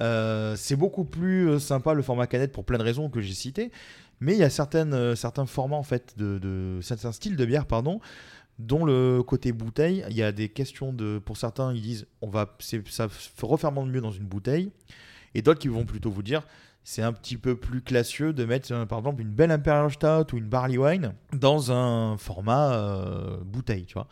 euh, 0.00 0.54
c'est 0.56 0.76
beaucoup 0.76 1.04
plus 1.04 1.48
euh, 1.48 1.58
sympa 1.58 1.92
le 1.92 2.02
format 2.02 2.26
canette 2.26 2.52
pour 2.52 2.64
plein 2.64 2.78
de 2.78 2.82
raisons 2.82 3.10
que 3.10 3.20
j'ai 3.20 3.34
citées. 3.34 3.70
Mais 4.22 4.34
il 4.34 4.38
y 4.38 4.44
a 4.44 4.50
certaines, 4.50 4.94
euh, 4.94 5.16
certains 5.16 5.46
formats, 5.46 5.76
en 5.76 5.82
fait, 5.82 6.16
de, 6.16 6.38
de 6.38 6.78
certains 6.80 7.10
styles 7.10 7.34
de 7.34 7.44
bière, 7.44 7.66
pardon, 7.66 8.00
dont 8.60 8.84
le 8.84 9.20
côté 9.24 9.50
bouteille, 9.50 10.04
il 10.10 10.16
y 10.16 10.22
a 10.22 10.30
des 10.30 10.48
questions 10.48 10.92
de. 10.92 11.18
Pour 11.18 11.36
certains, 11.36 11.74
ils 11.74 11.82
disent 11.82 12.06
on 12.20 12.28
va, 12.28 12.56
ça 12.88 13.08
refermente 13.42 13.88
mieux 13.88 14.00
dans 14.00 14.12
une 14.12 14.26
bouteille, 14.26 14.70
et 15.34 15.42
d'autres 15.42 15.58
qui 15.58 15.66
vont 15.66 15.84
plutôt 15.84 16.12
vous 16.12 16.22
dire 16.22 16.46
c'est 16.84 17.02
un 17.02 17.12
petit 17.12 17.36
peu 17.36 17.54
plus 17.56 17.80
classieux 17.80 18.32
de 18.32 18.44
mettre 18.44 18.72
euh, 18.72 18.86
par 18.86 18.98
exemple 18.98 19.22
une 19.22 19.30
belle 19.30 19.50
Imperial 19.52 19.90
Stout 19.92 20.34
ou 20.34 20.38
une 20.38 20.48
Barley 20.48 20.78
Wine 20.78 21.12
dans 21.32 21.70
un 21.70 22.16
format 22.18 22.72
euh, 22.74 23.36
bouteille, 23.44 23.84
tu 23.84 23.94
vois. 23.94 24.08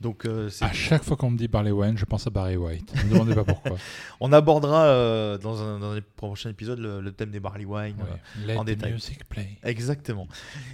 Donc 0.00 0.24
euh, 0.26 0.48
À 0.60 0.72
chaque 0.72 1.04
fois 1.04 1.16
qu'on 1.16 1.30
me 1.30 1.36
dit 1.38 1.48
Barley 1.48 1.70
Wine, 1.70 1.96
je 1.98 2.04
pense 2.04 2.26
à 2.26 2.30
Barry 2.30 2.56
White. 2.56 2.94
Ne 2.96 3.02
me 3.04 3.10
demandez 3.14 3.34
pas 3.34 3.44
pourquoi. 3.44 3.76
On 4.20 4.32
abordera 4.32 5.38
dans, 5.38 5.62
un, 5.62 5.78
dans 5.78 5.94
les 5.94 6.00
prochains 6.00 6.50
épisodes 6.50 6.78
le, 6.78 7.00
le 7.00 7.12
thème 7.12 7.30
des 7.30 7.40
barley 7.40 7.64
wine 7.64 7.96
Ouais. 7.98 8.46
Let 8.46 8.56
en 8.58 8.62
the 8.64 8.68
détail. 8.68 8.92
music 8.92 9.26
play. 9.28 9.58
Exactement. 9.62 10.26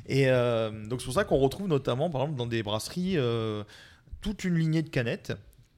Et 0.06 0.26
donc 0.26 1.00
c'est 1.00 1.04
pour 1.06 1.14
ça 1.14 1.24
qu'on 1.24 1.38
retrouve 1.38 1.68
notamment, 1.68 2.10
par 2.10 2.22
exemple, 2.22 2.38
dans 2.38 2.46
des 2.46 2.62
brasseries, 2.62 3.16
toute 4.20 4.44
une 4.44 4.56
lignée 4.56 4.82
de 4.82 4.88
canettes. 4.88 5.32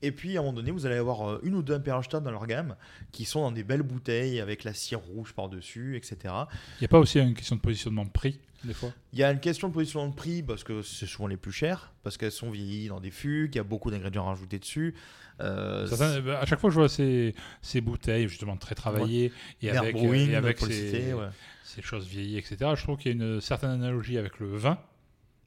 Et 0.05 0.13
puis 0.13 0.37
à 0.37 0.41
un 0.41 0.43
moment 0.43 0.55
donné, 0.55 0.71
vous 0.71 0.87
allez 0.87 0.97
avoir 0.97 1.29
euh, 1.29 1.41
une 1.43 1.55
ou 1.55 1.63
deux 1.63 1.75
Imperial 1.75 2.05
Stout 2.05 2.21
dans 2.21 2.31
leur 2.31 2.47
gamme 2.47 2.77
qui 3.13 3.25
sont 3.25 3.41
dans 3.41 3.53
des 3.53 3.65
belles 3.65 3.83
bouteilles 3.83 4.41
avec 4.41 4.65
la 4.65 4.75
cire 4.75 5.01
rouge 5.01 5.33
par-dessus, 5.33 5.97
etc. 5.97 6.17
Il 6.25 6.83
n'y 6.83 6.85
a 6.85 6.89
pas 6.89 6.99
aussi 6.99 7.19
une 7.19 7.35
question 7.35 7.57
de 7.57 7.61
positionnement 7.61 8.05
de 8.05 8.11
prix, 8.11 8.39
des 8.65 8.75
fois? 8.75 8.91
Il 9.13 9.19
y 9.19 9.25
a 9.25 9.31
une 9.31 9.41
question 9.41 9.69
de 9.69 9.73
positionnement 9.75 10.11
de 10.11 10.15
prix 10.15 10.43
parce 10.43 10.63
que 10.65 10.83
c'est 10.83 11.07
souvent 11.07 11.27
les 11.29 11.37
plus 11.37 11.53
chères, 11.53 11.93
parce 12.03 12.17
qu'elles 12.17 12.33
sont 12.33 12.51
vieillies 12.51 12.89
dans 12.89 13.01
des 13.01 13.11
fûts, 13.11 13.49
qu'il 13.51 13.57
y 13.59 13.61
a 13.61 13.65
beaucoup 13.65 13.91
d'ingrédients 13.91 14.25
rajoutés 14.27 14.59
dessus. 14.59 14.95
Euh, 15.41 15.87
Certains- 15.87 16.21
bah, 16.21 16.39
à 16.41 16.47
chaque 16.47 16.61
fois, 16.61 16.71
je 16.71 16.77
vois 16.77 16.89
ces, 16.89 17.35
ces 17.63 17.81
bouteilles 17.81 18.29
justement 18.29 18.57
très 18.57 18.75
travaillées 18.75 19.33
et 19.63 19.67
L'air 19.73 19.83
avec, 19.83 19.97
brewing, 19.97 20.31
et 20.31 20.37
avec 20.37 20.59
ces, 20.61 21.13
ouais. 21.13 21.83
choses 21.83 22.07
vieillies, 22.07 22.37
etc. 22.39 22.57
Je 22.77 22.83
trouve 22.83 22.99
qu'il 22.99 23.11
y 23.19 23.21
a 23.21 23.25
une 23.25 23.41
certaine 23.41 23.71
analogie 23.71 24.17
avec 24.17 24.39
le 24.39 24.47
vin, 24.57 24.79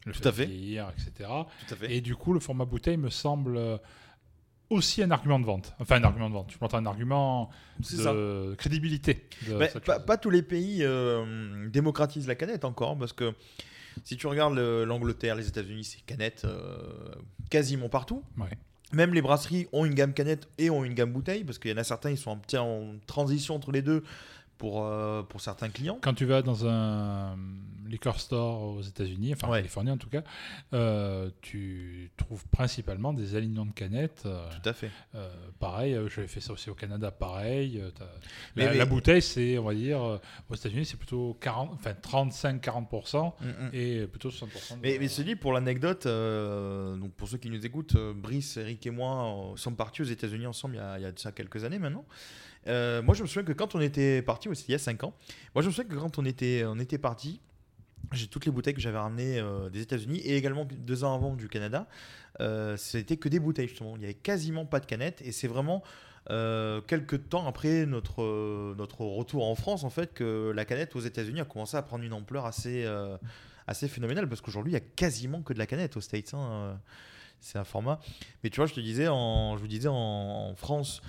le 0.06 0.12
Tout 0.14 0.20
fait 0.24 0.28
à 0.28 0.32
fait. 0.34 0.46
vieillir, 0.46 0.90
etc. 0.98 1.30
Tout 1.68 1.74
à 1.74 1.78
fait. 1.78 1.96
Et 1.96 2.02
du 2.02 2.16
coup, 2.16 2.34
le 2.34 2.40
format 2.42 2.66
bouteille 2.66 2.98
me 2.98 3.10
semble 3.10 3.56
euh, 3.58 3.78
aussi 4.70 5.02
un 5.04 5.12
argument 5.12 5.40
de 5.40 5.46
vente. 5.46 5.74
Enfin, 5.80 5.98
un 5.98 6.04
argument 6.04 6.30
de 6.30 6.34
vente. 6.34 6.52
Je 6.52 6.58
m'entends 6.62 6.78
un 6.78 6.86
argument 6.86 7.50
de 7.80 8.54
crédibilité. 8.56 9.28
de 9.48 9.56
Mais 9.56 9.70
pas, 9.86 10.00
pas 10.00 10.18
tous 10.18 10.30
les 10.30 10.42
pays 10.42 10.80
euh, 10.82 11.68
démocratisent 11.70 12.28
la 12.28 12.36
canette 12.36 12.66
encore, 12.66 12.98
parce 12.98 13.14
que 13.14 13.34
si 14.04 14.18
tu 14.18 14.28
regardes 14.28 14.56
le- 14.56 14.84
l'Angleterre, 14.86 15.36
les 15.36 15.48
États-Unis, 15.48 15.84
c'est 15.84 16.02
canette 16.06 16.44
euh, 16.46 16.78
quasiment 17.50 17.90
partout. 17.90 18.24
Ouais. 18.38 18.50
Même 18.94 19.14
les 19.14 19.22
brasseries 19.22 19.68
ont 19.74 19.84
une 19.86 19.94
gamme 19.96 20.14
canette 20.14 20.48
et 20.58 20.70
ont 20.70 20.84
une 20.86 20.94
gamme 20.94 21.12
bouteille, 21.12 21.44
parce 21.44 21.60
qu'il 21.60 21.72
y 21.72 21.74
en 21.74 21.78
a 21.78 21.84
certains, 21.84 22.12
ils 22.12 22.18
sont 22.18 22.38
petit 22.38 22.58
en 22.58 22.96
transition 23.06 23.56
entre 23.56 23.72
les 23.72 23.82
deux 23.82 24.04
pour, 24.58 24.84
euh, 24.86 25.24
pour 25.24 25.42
certains 25.42 25.70
clients. 25.70 26.00
Quand 26.02 26.14
tu 26.14 26.26
vas 26.26 26.42
dans 26.42 26.66
un 26.68 27.38
liquor 27.88 28.20
store 28.20 28.64
aux 28.64 28.82
États-Unis, 28.82 29.34
enfin 29.34 29.48
en 29.48 29.52
Californie 29.54 29.92
en 29.92 29.98
tout 29.98 30.10
cas, 30.10 30.22
euh, 30.74 31.30
tu 31.42 32.12
trouves 32.18 32.46
principalement 32.50 33.14
des 33.14 33.36
alignements 33.36 33.66
de 33.66 33.72
canettes. 33.72 34.24
euh, 34.26 34.46
Tout 34.62 34.68
à 34.70 34.74
fait. 34.74 34.92
pareil, 35.60 35.98
j'avais 36.14 36.28
fait 36.28 36.42
ça 36.42 36.52
aussi 36.54 36.70
au 36.70 36.76
Canada, 36.76 37.12
pareil. 37.12 37.82
Mais- 38.56 38.66
la, 38.66 38.72
mais- 38.72 38.78
la 38.78 38.86
bouteille, 38.86 39.22
c'est, 39.22 39.58
on 39.58 39.64
va 39.64 39.74
dire, 39.74 40.20
aux 40.50 40.56
États-Unis, 40.56 40.86
c'est 40.86 40.98
plutôt 40.98 41.38
40, 41.40 41.72
enfin 41.74 41.94
35-40% 41.94 43.34
Mm, 43.40 43.46
mm. 43.48 43.70
et 43.74 44.08
plutôt 44.08 44.30
60%. 44.32 44.76
de- 44.76 44.82
Mais, 44.82 44.98
mais 45.00 45.08
dis, 45.24 45.36
pour 45.36 45.54
l'anecdote, 45.54 46.06
donc 46.08 47.14
pour 47.14 47.28
ceux 47.28 47.38
qui 47.38 47.50
nous 47.50 47.66
écoutent, 47.66 47.96
Brice, 48.16 48.58
Eric 48.58 48.86
et 48.86 48.92
moi 48.92 49.54
sommes 49.56 49.76
partis 49.76 50.02
aux 50.02 50.06
États-Unis 50.06 50.46
ensemble 50.48 50.76
il 50.76 50.78
y, 50.78 50.82
a, 50.82 50.98
il 51.00 51.04
y 51.04 51.06
a 51.06 51.12
de 51.12 51.20
ça 51.20 51.32
quelques 51.32 51.64
années 51.64 51.80
maintenant. 51.80 52.06
Euh, 52.68 53.02
moi, 53.02 53.16
je 53.16 53.22
me 53.24 53.28
souviens 53.28 53.44
que 53.44 53.54
quand 53.54 53.76
on 53.76 53.82
était 53.82 54.24
c'était 54.26 54.66
il 54.68 54.72
y 54.72 54.76
a 54.76 54.80
5 54.80 55.04
ans, 55.04 55.14
moi, 55.56 55.62
je 55.62 55.68
me 55.68 55.74
souviens 55.74 55.90
que 55.90 56.00
quand 56.00 56.18
on 56.20 56.26
était, 56.26 56.64
on 56.66 56.80
était 56.80 56.98
partis, 56.98 57.40
j'ai 58.14 58.28
toutes 58.28 58.46
les 58.46 58.52
bouteilles 58.52 58.74
que 58.74 58.82
j'avais 58.82 58.98
ramenées 58.98 59.40
euh, 59.40 59.70
des 59.70 59.82
États-Unis 59.82 60.20
et 60.20 60.38
également 60.38 60.66
deux 60.66 61.04
ans 61.04 61.14
avant 61.16 61.36
du 61.36 61.48
Canada. 61.50 61.88
Euh, 62.40 62.78
C'était 62.78 63.18
que 63.18 63.30
des 63.30 63.40
bouteilles, 63.40 63.68
justement. 63.68 63.96
Il 63.96 64.00
n'y 64.00 64.06
avait 64.06 64.14
quasiment 64.14 64.66
pas 64.66 64.80
de 64.80 64.86
canettes 64.86 65.22
et 65.24 65.32
c'est 65.32 65.48
vraiment. 65.48 65.84
euh, 66.30 66.82
quelques 66.82 67.30
temps 67.30 67.48
après 67.48 67.86
notre, 67.86 68.22
euh, 68.22 68.76
notre 68.78 69.02
retour 69.06 69.46
en 69.48 69.56
France, 69.56 69.86
en 69.86 69.90
fait, 69.90 70.14
que 70.14 70.52
la 70.54 70.66
canette 70.66 70.94
aux 70.96 71.00
États-Unis 71.00 71.40
a 71.40 71.46
commencé 71.46 71.78
à 71.78 71.82
prendre 71.82 72.04
une 72.04 72.12
ampleur 72.14 72.46
assez, 72.46 72.86
assez 73.66 73.88
phénoménale 73.88 74.28
parce 74.28 74.42
qu'aujourd'hui, 74.42 74.72
il 74.72 74.76
y 74.76 74.78
a 74.78 74.82
quasiment 74.82 75.42
que 75.42 75.54
de 75.54 75.60
la 75.60 75.66
canette 75.66 75.96
aux 75.96 76.02
States. 76.02 76.34
hein, 76.34 76.80
C'est 77.40 77.58
un 77.60 77.64
format. 77.64 78.00
Mais 78.44 78.50
tu 78.50 78.58
vois, 78.58 78.66
je 78.68 78.74
te 78.74 78.82
disais, 78.82 79.08
en, 79.08 79.56
je 79.56 79.62
vous 79.62 79.68
disais, 79.70 79.88
en 79.90 80.54
France, 80.56 81.02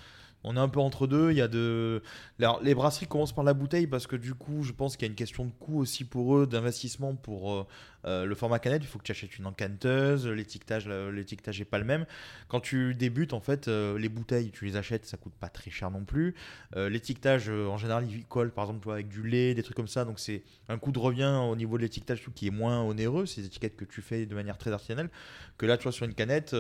on 0.45 0.57
est 0.57 0.61
un 0.61 0.69
peu 0.69 0.81
entre 0.81 1.07
deux. 1.07 1.31
Il 1.31 1.37
y 1.37 1.41
a 1.41 1.49
de. 1.49 2.03
Alors, 2.39 2.63
les 2.63 2.75
brasseries 2.75 3.07
commencent 3.07 3.35
par 3.35 3.45
la 3.45 3.55
bouteille 3.55 3.87
parce 3.87 4.07
que 4.07 4.17
du 4.17 4.35
coup, 4.35 4.63
je 4.63 4.73
pense 4.73 4.97
qu'il 4.97 5.07
y 5.07 5.09
a 5.09 5.11
une 5.11 5.17
question 5.17 5.45
de 5.45 5.51
coût 5.51 5.79
aussi 5.81 6.05
pour 6.05 6.37
eux, 6.37 6.47
d'investissement 6.47 7.15
pour 7.17 7.53
euh, 7.53 7.67
euh, 8.07 8.25
le 8.25 8.35
format 8.35 8.59
canette. 8.59 8.83
Il 8.83 8.87
faut 8.87 8.99
que 8.99 9.05
tu 9.05 9.13
achètes 9.13 9.37
une 9.39 9.47
encanteuse. 9.47 10.27
L'étiquetage, 10.27 10.89
l'étiquetage 10.89 11.59
n'est 11.59 11.65
pas 11.65 11.79
le 11.79 11.85
même. 11.85 12.07
Quand 12.47 12.61
tu 12.61 12.95
débutes, 12.95 13.33
en 13.33 13.41
fait, 13.41 13.67
euh, 13.67 13.99
les 13.99 14.09
bouteilles, 14.09 14.51
tu 14.51 14.65
les 14.65 14.77
achètes, 14.77 15.07
ça 15.07 15.17
coûte 15.17 15.35
pas 15.35 15.49
très 15.49 15.71
cher 15.71 15.91
non 15.91 16.05
plus. 16.05 16.35
L'étiquetage, 16.77 17.49
en 17.49 17.77
général, 17.77 18.07
il 18.09 18.25
colle 18.25 18.53
par 18.53 18.65
exemple 18.65 18.91
avec 18.91 19.09
du 19.09 19.27
lait, 19.27 19.55
des 19.55 19.63
trucs 19.63 19.77
comme 19.77 19.89
ça. 19.89 20.05
Donc, 20.05 20.21
c'est 20.21 20.43
un 20.69 20.79
coût 20.79 20.93
de 20.93 20.99
revient 20.99 21.41
au 21.51 21.57
niveau 21.57 21.77
de 21.77 21.83
l'étiquetage 21.83 22.25
qui 22.35 22.47
est 22.47 22.51
moins 22.51 22.83
onéreux. 22.83 23.25
Des 23.25 23.47
étiquettes 23.47 23.77
que 23.77 23.85
tu 23.85 24.03
fais 24.03 24.27
de 24.27 24.35
manière 24.35 24.59
très 24.59 24.73
artisanale. 24.73 25.11
Que 25.57 25.67
là, 25.67 25.77
tu 25.77 25.85
vois, 25.85 25.93
sur 25.93 26.07
une 26.07 26.15
canette. 26.15 26.55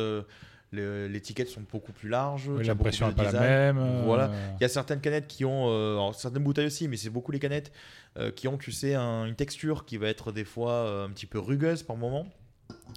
Euh, 0.74 1.06
le- 1.06 1.12
les 1.12 1.18
étiquettes 1.18 1.48
sont 1.48 1.62
beaucoup 1.70 1.92
plus 1.92 2.08
larges. 2.08 2.48
Oui, 2.48 2.64
l'impression 2.64 3.06
plus 3.06 3.14
de 3.16 3.20
est 3.20 3.24
pas 3.24 3.32
la 3.32 3.40
même, 3.40 3.78
euh, 3.78 4.02
Voilà. 4.04 4.30
Il 4.58 4.62
y 4.62 4.64
a 4.64 4.68
certaines 4.68 5.00
canettes 5.00 5.26
qui 5.26 5.44
ont, 5.44 5.68
euh, 5.68 5.92
alors, 5.94 6.14
certaines 6.14 6.44
bouteilles 6.44 6.66
aussi, 6.66 6.88
mais 6.88 6.96
c'est 6.96 7.10
beaucoup 7.10 7.32
les 7.32 7.38
canettes 7.38 7.72
euh, 8.18 8.30
qui 8.30 8.48
ont, 8.48 8.58
tu 8.58 8.72
sais, 8.72 8.94
un- 8.94 9.24
une 9.26 9.36
texture 9.36 9.84
qui 9.84 9.96
va 9.96 10.08
être 10.08 10.32
des 10.32 10.44
fois 10.44 10.72
euh, 10.72 11.06
un 11.06 11.10
petit 11.10 11.26
peu 11.26 11.38
rugueuse 11.38 11.82
par 11.82 11.96
moment. 11.96 12.26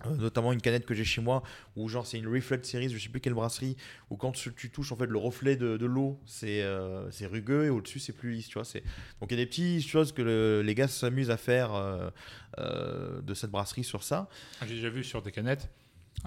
Euh, 0.05 0.15
notamment 0.17 0.51
une 0.51 0.61
canette 0.61 0.85
que 0.85 0.93
j'ai 0.93 1.03
chez 1.05 1.21
moi 1.21 1.43
où 1.75 1.87
genre 1.87 2.05
c'est 2.07 2.17
une 2.17 2.27
Reflet 2.27 2.59
Series 2.63 2.89
je 2.89 2.97
sais 2.97 3.07
plus 3.09 3.19
quelle 3.21 3.33
brasserie 3.33 3.77
où 4.09 4.15
quand 4.17 4.31
tu, 4.31 4.53
tu 4.53 4.69
touches 4.69 4.91
en 4.91 4.95
fait 4.97 5.05
le 5.05 5.17
reflet 5.17 5.55
de, 5.55 5.77
de 5.77 5.85
l'eau 5.85 6.19
c'est 6.25 6.61
euh, 6.61 7.09
c'est 7.11 7.25
rugueux 7.25 7.65
et 7.65 7.69
au 7.69 7.79
dessus 7.81 7.99
c'est 7.99 8.11
plus 8.13 8.31
lisse 8.33 8.47
tu 8.47 8.55
vois 8.59 8.63
donc 9.21 9.31
il 9.31 9.37
y 9.37 9.41
a 9.41 9.43
des 9.43 9.45
petites 9.45 9.85
choses 9.87 10.11
que 10.13 10.21
le- 10.21 10.61
les 10.61 10.75
gars 10.75 10.87
s'amusent 10.89 11.29
à 11.31 11.37
faire 11.37 11.73
euh, 11.73 12.09
euh, 12.59 13.21
de 13.21 13.33
cette 13.33 13.51
brasserie 13.51 13.83
sur 13.83 14.03
ça 14.03 14.27
J'ai 14.67 14.75
déjà 14.75 14.89
vu 14.89 15.03
sur 15.03 15.21
des 15.21 15.31
canettes 15.31 15.69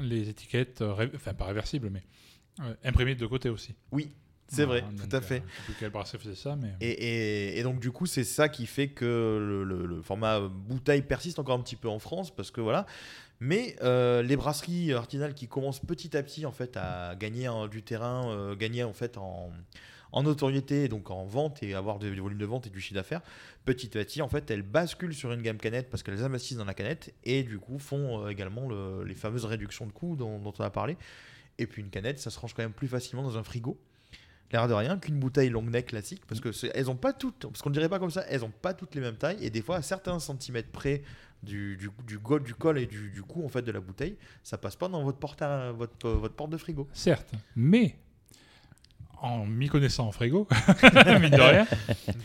les 0.01 0.29
étiquettes, 0.29 0.81
euh, 0.83 0.93
ré- 0.93 1.11
enfin 1.15 1.35
pas 1.35 1.47
réversibles, 1.47 1.91
mais 1.91 2.03
euh, 2.61 2.75
imprimées 2.85 3.15
de 3.15 3.27
côtés 3.27 3.49
aussi. 3.49 3.75
Oui, 3.93 4.11
c'est 4.49 4.65
vrai, 4.65 4.83
donc, 4.83 4.97
tout 5.09 5.17
à 5.17 5.19
euh, 5.19 5.23
fait. 5.23 5.43
je 5.47 5.57
sais 5.57 5.63
plus 5.65 5.75
quelle 5.75 5.91
brasserie 5.91 6.19
faisait 6.19 6.35
ça, 6.35 6.57
mais. 6.57 6.73
Et, 6.81 6.91
et- 6.91 7.59
et 7.59 7.63
donc 7.63 7.81
du 7.81 7.91
coup, 7.91 8.07
c'est 8.07 8.25
ça 8.25 8.49
qui 8.49 8.67
fait 8.67 8.89
que 8.89 9.05
le, 9.05 9.65
le- 9.65 9.87
le 9.87 10.03
format 10.03 10.41
bouteille 10.41 11.03
persiste 11.03 11.39
encore 11.39 11.59
un 11.59 11.63
petit 11.63 11.77
peu 11.77 11.89
en 11.89 11.99
France, 11.99 12.35
parce 12.35 12.51
que 12.51 12.61
voilà. 12.61 12.87
Mais 13.41 13.77
euh, 13.83 14.23
les 14.23 14.37
brasseries 14.37 14.93
artisanales 14.93 15.35
qui 15.35 15.49
commencent 15.49 15.81
petit 15.81 16.17
à 16.17 16.23
petit 16.23 16.47
en 16.47 16.53
fait 16.53 16.77
à 16.77 17.15
gagner 17.17 17.49
en- 17.49 17.67
du 17.67 17.83
terrain, 17.83 18.29
euh, 18.31 18.55
gagner 18.55 18.85
en 18.85 18.93
fait 18.93 19.19
en, 19.19 19.51
en 20.15 20.23
notoriété, 20.23 20.89
donc 20.89 21.11
en 21.11 21.25
vente 21.25 21.63
et 21.63 21.75
avoir 21.75 21.99
des 21.99 22.09
volumes 22.19 22.39
de 22.39 22.45
vente 22.47 22.67
et 22.67 22.71
du 22.71 22.81
chiffre 22.81 22.95
d'affaires, 22.95 23.21
petit 23.65 23.99
à 23.99 24.05
petit 24.05 24.23
en 24.23 24.29
fait 24.29 24.51
elles 24.51 24.63
basculent 24.63 25.13
sur 25.15 25.33
une 25.33 25.43
gamme 25.43 25.59
canette 25.59 25.91
parce 25.91 26.03
qu'elles 26.03 26.23
investissent 26.23 26.57
dans 26.57 26.65
la 26.65 26.73
canette 26.75 27.13
et 27.25 27.43
du 27.43 27.59
coup 27.59 27.79
font 27.79 28.25
euh, 28.25 28.29
également 28.31 28.67
le- 28.69 29.05
les 29.05 29.15
fameuses 29.15 29.45
réductions 29.45 29.87
de 29.87 29.93
coûts 29.93 30.17
dont, 30.17 30.41
on 30.45 30.63
a 30.63 30.71
parlé. 30.71 30.97
Et 31.59 31.67
puis 31.67 31.83
une 31.83 31.91
canette, 31.91 32.19
ça 32.19 32.31
se 32.31 32.39
range 32.39 32.55
quand 32.55 32.63
même 32.63 32.73
plus 32.73 32.89
facilement 32.89 33.23
dans 33.23 33.37
un 33.37 33.43
frigo 33.43 33.79
l'air 34.53 34.69
de 34.69 34.75
rien 34.75 34.99
qu'une 34.99 35.19
bouteille 35.19 35.49
long 35.51 35.63
neck 35.63 35.87
classique 35.87 36.23
parce 36.29 36.41
que 36.41 36.51
elles 36.75 36.89
ont 36.89 36.95
pas 36.95 37.13
toutes 37.13 37.47
parce 37.47 37.61
qu'on 37.61 37.71
dirait 37.71 37.89
pas 37.89 37.99
comme 37.99 38.11
ça 38.13 38.25
elles 38.29 38.45
ont 38.45 38.53
pas 38.53 38.73
toutes 38.73 38.95
les 38.95 39.01
mêmes 39.01 39.17
tailles 39.17 39.39
et 39.41 39.51
des 39.51 39.63
fois 39.63 39.77
à 39.77 39.83
certains 39.83 40.21
centimètres 40.21 40.69
près 40.71 41.03
du, 41.43 41.77
du, 41.77 41.91
du, 42.07 42.19
go- 42.19 42.39
du 42.39 42.55
col 42.55 42.79
et 42.79 42.87
du, 42.87 43.11
du 43.11 43.23
cou 43.23 43.45
en 43.45 43.49
fait 43.49 43.63
de 43.63 43.73
la 43.73 43.81
bouteille 43.81 44.17
ça 44.45 44.57
passe 44.57 44.77
pas 44.77 44.87
dans 44.89 45.03
votre 45.03 45.19
porte 45.19 46.51
de 46.51 46.57
frigo 46.57 46.87
Certes, 46.93 47.33
mais 47.57 47.97
en 49.23 49.45
m'y 49.47 49.69
connaissant 49.69 50.07
en 50.07 50.13
frigo, 50.13 50.47
mine 51.21 51.31
de 51.31 51.41
rien, 51.41 51.67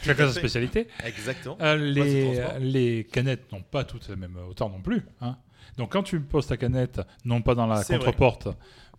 chacun 0.04 0.28
sa 0.28 0.34
spécialité. 0.34 0.88
Exactement. 1.06 1.58
euh, 1.62 1.76
les, 1.78 2.40
les 2.60 3.04
canettes 3.06 3.52
n'ont 3.52 3.62
pas 3.62 3.84
toutes 3.84 4.08
la 4.10 4.16
même 4.16 4.38
hauteur 4.49 4.70
non 4.70 4.82
plus. 4.82 5.03
hein. 5.22 5.38
Donc 5.78 5.91
quand 5.94 6.03
tu 6.03 6.20
poses 6.20 6.48
ta 6.48 6.57
canette, 6.57 7.02
non 7.26 7.41
pas 7.41 7.56
dans 7.56 7.68
la 7.68 7.84
contreporte, 7.84 8.49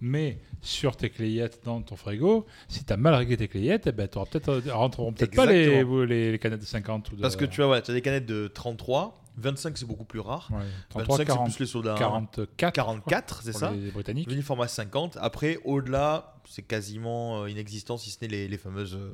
mais 0.01 0.39
sur 0.63 0.97
tes 0.97 1.11
clayettes 1.11 1.61
dans 1.65 1.83
ton 1.83 1.97
frigo, 1.97 2.47
si 2.69 2.85
tu 2.85 2.93
as 2.93 2.97
mal 2.97 3.15
réglé 3.15 3.37
tes 3.37 3.49
clayettes, 3.49 3.87
eh 3.87 3.93
ben, 3.93 4.09
tu 4.09 4.19
peut-être, 4.31 4.63
rentreront 4.71 5.13
peut-être 5.13 5.35
pas 5.35 5.47
les, 5.47 5.85
les, 6.07 6.33
les 6.33 6.39
canettes 6.39 6.61
de 6.61 6.67
50 6.67 7.13
ou 7.13 7.17
de... 7.17 7.21
parce 7.23 7.37
que 7.37 7.45
tu 7.45 7.57
vois 7.61 7.71
ouais, 7.71 7.83
tu 7.83 7.91
as 7.91 7.95
des 7.95 8.01
canettes 8.03 8.27
de 8.27 8.49
33 8.49 9.23
25, 9.41 9.77
c'est 9.79 9.87
beaucoup 9.87 10.05
plus 10.05 10.21
rare. 10.21 10.49
Ouais, 10.53 10.59
33, 10.91 11.17
25, 11.19 11.27
40, 11.27 11.51
c'est 11.51 11.57
plus 11.57 11.65
les 11.65 11.71
sodas. 11.71 11.95
44, 11.99 12.73
44, 12.73 13.43
c'est 13.43 13.53
ça. 13.53 13.71
les 13.73 13.91
Britanniques. 13.91 14.27
Devenu 14.27 14.43
format 14.43 14.69
50. 14.69 15.19
Après, 15.21 15.59
au-delà, 15.65 16.35
c'est 16.49 16.63
quasiment 16.63 17.43
euh, 17.43 17.51
inexistant, 17.51 17.97
si 17.97 18.11
ce 18.11 18.19
n'est 18.23 18.29
les, 18.29 18.49
les 18.49 18.59
fameuses 18.59 18.95
euh, 18.95 19.13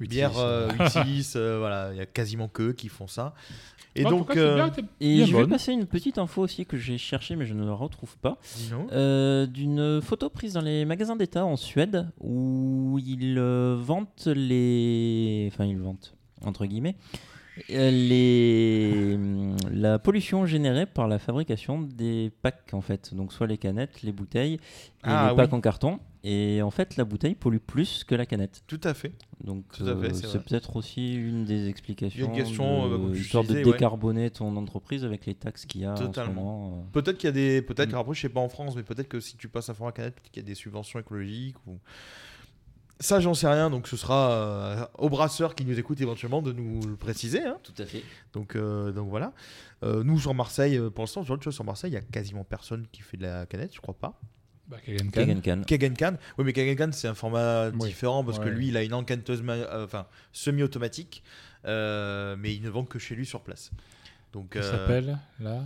Utis, 0.00 0.10
bières 0.16 0.38
euh, 0.38 0.68
euh. 0.80 1.22
Euh, 1.36 1.58
voilà, 1.58 1.90
il 1.92 1.98
y 1.98 2.00
a 2.00 2.06
quasiment 2.06 2.48
que 2.48 2.72
qui 2.72 2.88
font 2.88 3.06
ça. 3.06 3.34
Et 3.96 4.04
donc, 4.04 4.36
euh, 4.36 4.56
bien, 4.56 4.72
Et 5.00 5.24
je 5.24 5.36
vais 5.36 5.46
passer 5.46 5.72
une 5.72 5.86
petite 5.86 6.18
info 6.18 6.42
aussi 6.42 6.66
que 6.66 6.76
j'ai 6.76 6.98
cherchée 6.98 7.34
mais 7.34 7.46
je 7.46 7.54
ne 7.54 7.64
la 7.64 7.72
retrouve 7.72 8.16
pas. 8.18 8.38
Euh, 8.92 9.46
D'une 9.46 10.02
photo 10.02 10.28
prise 10.28 10.52
dans 10.52 10.60
les 10.60 10.84
magasins 10.84 11.16
d'État 11.16 11.44
en 11.46 11.56
Suède 11.56 12.08
où 12.20 12.98
ils 13.02 13.38
euh, 13.38 13.76
vantent 13.78 14.26
les. 14.26 15.50
Enfin, 15.52 15.64
ils 15.64 15.78
vantent, 15.78 16.14
entre 16.44 16.66
guillemets. 16.66 16.96
Euh, 17.70 17.90
Les... 17.90 19.18
la 19.70 19.98
pollution 19.98 20.46
générée 20.46 20.86
par 20.86 21.08
la 21.08 21.18
fabrication 21.18 21.80
des 21.82 22.30
packs 22.42 22.70
en 22.72 22.80
fait 22.80 23.14
donc 23.14 23.32
soit 23.32 23.46
les 23.46 23.58
canettes 23.58 24.02
les 24.02 24.12
bouteilles 24.12 24.54
et 24.54 24.58
Ah, 25.04 25.28
les 25.30 25.36
packs 25.36 25.52
en 25.52 25.60
carton 25.60 25.98
et 26.24 26.60
en 26.62 26.70
fait 26.70 26.96
la 26.96 27.04
bouteille 27.04 27.34
pollue 27.34 27.58
plus 27.58 28.02
que 28.04 28.14
la 28.14 28.26
canette 28.26 28.62
Tout 28.66 28.80
à 28.84 28.94
fait. 28.94 29.12
donc 29.44 29.64
à 29.80 29.84
euh, 29.84 30.10
c'est 30.12 30.42
peut-être 30.42 30.76
aussi 30.76 31.14
une 31.14 31.44
des 31.44 31.68
explications 31.68 32.18
Il 32.18 32.22
y 32.22 32.26
a 32.26 32.30
une 32.30 32.44
question, 32.46 32.88
de- 32.88 32.94
euh, 32.94 33.14
je 33.14 33.20
histoire 33.20 33.44
de 33.44 33.54
ouais. 33.54 33.62
décarboner 33.62 34.30
ton 34.30 34.56
entreprise 34.56 35.04
avec 35.04 35.26
les 35.26 35.34
taxes 35.34 35.66
qu'il 35.66 35.82
y 35.82 35.84
a 35.84 35.92
en 35.92 35.96
ce 35.96 36.02
Totalement. 36.04 36.42
moment. 36.42 36.86
Peut-être 36.92 37.16
qu'il 37.18 37.28
y 37.28 37.30
a 37.30 37.32
des. 37.32 37.62
Peut-être, 37.62 37.92
Mm. 37.92 37.98
après, 37.98 38.14
je 38.14 38.20
sais 38.22 38.28
pas 38.28 38.40
en 38.40 38.48
France, 38.48 38.74
mais 38.76 38.82
peut-être 38.82 39.08
que 39.08 39.20
si 39.20 39.36
tu 39.36 39.48
passes 39.48 39.68
un 39.70 39.74
format 39.74 39.92
canette, 39.92 40.14
peut-être 40.16 40.30
qu'il 40.32 40.42
y 40.42 40.46
a 40.46 40.48
des 40.48 40.54
subventions 40.54 40.98
écologiques 40.98 41.56
ou. 41.66 41.78
Ça, 42.98 43.20
j'en 43.20 43.34
sais 43.34 43.46
rien, 43.48 43.68
donc 43.68 43.88
ce 43.88 43.96
sera 43.96 44.30
euh, 44.32 44.86
au 44.96 45.10
brasseur 45.10 45.54
qui 45.54 45.66
nous 45.66 45.78
écoute 45.78 46.00
éventuellement 46.00 46.40
de 46.40 46.52
nous 46.52 46.80
le 46.86 46.96
préciser. 46.96 47.44
hein. 47.44 47.58
tout 47.62 47.74
à 47.76 47.84
fait 47.84 48.02
Donc, 48.32 48.56
euh, 48.56 48.90
donc 48.92 49.10
voilà. 49.10 49.32
Euh, 49.82 50.02
nous, 50.02 50.18
sur 50.18 50.32
Marseille, 50.32 50.78
euh, 50.78 50.88
pour 50.88 51.02
l'instant, 51.02 51.22
sur, 51.22 51.38
sur 51.52 51.64
Marseille, 51.64 51.90
il 51.90 51.94
y 51.94 51.98
a 51.98 52.00
quasiment 52.00 52.42
personne 52.44 52.86
qui 52.92 53.02
fait 53.02 53.18
de 53.18 53.24
la 53.24 53.44
canette, 53.44 53.74
je 53.74 53.80
crois 53.80 53.94
pas. 53.98 54.18
Bah, 54.68 54.78
Kagan 54.84 55.10
Khan. 55.10 55.10
Kagan 55.12 55.40
Khan. 55.42 55.62
Kagan 55.66 55.94
Can. 55.94 56.16
Oui, 56.38 56.44
mais 56.46 56.52
Kagan 56.54 56.86
Can, 56.86 56.92
c'est 56.92 57.06
un 57.06 57.14
format 57.14 57.68
Oui. 57.68 57.88
différent 57.88 58.24
parce 58.24 58.38
que 58.38 58.44
Ouais. 58.44 58.50
lui, 58.50 58.68
il 58.68 58.76
a 58.78 58.82
une 58.82 58.94
encanteuse 58.94 59.42
ma- 59.42 59.52
euh, 59.52 59.84
enfin, 59.84 60.06
semi-automatique, 60.32 61.22
euh, 61.66 62.34
mais 62.38 62.54
il 62.54 62.62
ne 62.62 62.70
vend 62.70 62.84
que 62.84 62.98
chez 62.98 63.14
lui 63.14 63.26
sur 63.26 63.42
place. 63.42 63.70
Donc, 64.32 64.52
Il 64.54 64.60
euh, 64.62 64.70
s'appelle 64.70 65.18
là? 65.38 65.60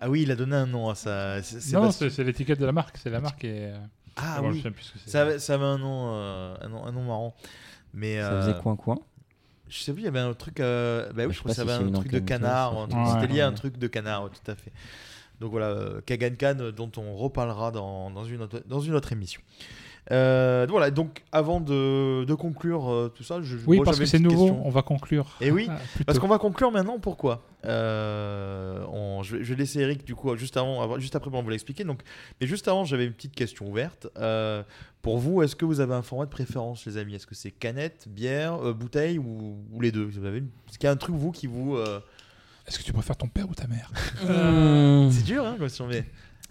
Ah 0.00 0.08
oui, 0.08 0.22
il 0.22 0.30
a 0.30 0.36
donné 0.36 0.54
un 0.54 0.66
nom 0.66 0.88
à 0.88 0.94
ça. 0.94 1.42
C'est- 1.42 1.72
Non, 1.72 1.90
c'est 1.90 2.22
l'étiquette 2.22 2.60
de 2.60 2.66
la 2.66 2.72
marque. 2.72 2.96
C'est 2.98 3.10
la 3.10 3.20
marque 3.20 3.44
et. 3.44 3.66
euh, 3.72 3.78
Ah 4.18 4.40
oui, 4.42 4.60
sais 4.62 4.70
plus 4.70 4.82
ce 4.84 4.92
que 4.92 4.98
c'est. 4.98 5.10
ça 5.10 5.22
avait, 5.22 5.38
ça 5.38 5.54
avait 5.54 5.64
un, 5.64 5.78
nom, 5.78 6.12
euh, 6.12 6.56
un, 6.60 6.68
nom, 6.68 6.84
un 6.84 6.92
nom 6.92 7.02
marrant. 7.04 7.34
Mais, 7.94 8.20
ça 8.20 8.32
euh, 8.32 8.42
faisait 8.42 8.60
coin 8.60 8.76
coin 8.76 8.98
Je 9.68 9.78
sais 9.78 9.92
plus, 9.92 10.02
il 10.02 10.04
y 10.04 10.08
avait 10.08 10.18
un 10.18 10.34
truc. 10.34 10.60
euh, 10.60 11.10
bah 11.12 11.24
oui, 11.26 11.28
je 11.28 11.28
je 11.28 11.34
sais 11.34 11.38
crois 11.40 11.50
que 11.50 11.56
ça 11.56 11.64
si 11.64 11.70
avait 11.70 11.84
un 11.84 11.92
truc 11.92 12.12
de 12.12 12.18
canard. 12.18 12.88
C'était 13.14 13.32
lié 13.32 13.40
à 13.40 13.48
un 13.48 13.52
truc 13.52 13.78
de 13.78 13.86
canard, 13.86 14.24
ouais, 14.24 14.30
tout 14.30 14.50
à 14.50 14.54
fait. 14.54 14.72
Donc 15.40 15.52
voilà, 15.52 15.66
euh, 15.66 16.00
Kagan 16.04 16.34
Khan, 16.38 16.72
dont 16.74 16.90
on 16.96 17.16
reparlera 17.16 17.70
dans, 17.70 18.10
dans, 18.10 18.24
une, 18.24 18.42
autre, 18.42 18.62
dans 18.66 18.80
une 18.80 18.94
autre 18.94 19.12
émission. 19.12 19.40
Euh, 20.10 20.66
voilà, 20.70 20.90
donc 20.90 21.22
avant 21.32 21.60
de, 21.60 22.24
de 22.24 22.34
conclure 22.34 22.90
euh, 22.90 23.12
tout 23.14 23.22
ça, 23.24 23.42
je, 23.42 23.56
Oui, 23.66 23.76
moi, 23.76 23.84
parce 23.84 23.98
que 23.98 24.06
c'est 24.06 24.18
nouveau. 24.18 24.46
question. 24.46 24.66
On 24.66 24.70
va 24.70 24.80
conclure. 24.82 25.36
Et 25.40 25.50
oui, 25.50 25.66
Ah. 25.70 25.78
Parce 26.06 26.18
qu'on 26.18 26.28
va 26.28 26.38
conclure 26.38 26.70
maintenant. 26.72 26.98
Pourquoi? 26.98 27.42
Euh, 27.66 28.84
on- 28.90 29.22
je, 29.22 29.36
vais, 29.36 29.44
je 29.44 29.50
vais 29.52 29.58
laisser 29.58 29.80
Eric 29.80 30.04
du 30.06 30.14
coup 30.14 30.34
juste 30.36 30.56
avant, 30.56 30.80
avant- 30.82 30.98
juste 30.98 31.14
après 31.16 31.30
pour 31.30 31.42
vous 31.42 31.50
l'expliquer. 31.50 31.84
Donc, 31.84 32.00
mais 32.40 32.46
juste 32.46 32.68
avant, 32.68 32.84
j'avais 32.84 33.04
une 33.04 33.12
petite 33.12 33.34
question 33.34 33.68
ouverte. 33.68 34.06
Euh, 34.16 34.62
pour 35.02 35.18
vous, 35.18 35.42
est-ce 35.42 35.54
que 35.56 35.64
vous 35.64 35.80
avez 35.80 35.94
un 35.94 36.02
format 36.02 36.24
de 36.24 36.30
préférence, 36.30 36.86
les 36.86 36.96
amis? 36.96 37.14
Est-ce 37.14 37.26
que 37.26 37.34
c'est 37.34 37.50
canette, 37.50 38.06
bière, 38.08 38.54
euh, 38.64 38.72
bouteille 38.72 39.18
ou, 39.18 39.56
ou 39.72 39.80
les 39.80 39.92
deux? 39.92 40.04
Vous 40.04 40.24
avez 40.24 40.38
une- 40.38 40.48
Est-ce 40.68 40.78
qu'il 40.78 40.86
y 40.86 40.90
a 40.90 40.92
un 40.92 40.96
truc 40.96 41.14
vous 41.16 41.32
qui 41.32 41.46
vous 41.46 41.76
euh, 41.76 42.00
Est-ce 42.66 42.78
que 42.78 42.84
tu 42.84 42.92
préfères 42.92 43.16
ton 43.16 43.28
père 43.28 43.48
ou 43.48 43.54
ta 43.54 43.66
mère? 43.66 43.90
C'est 45.12 45.24
dur, 45.24 45.44
hein, 45.44 45.52
comme 45.58 45.66
question, 45.66 45.86
mais 45.86 46.04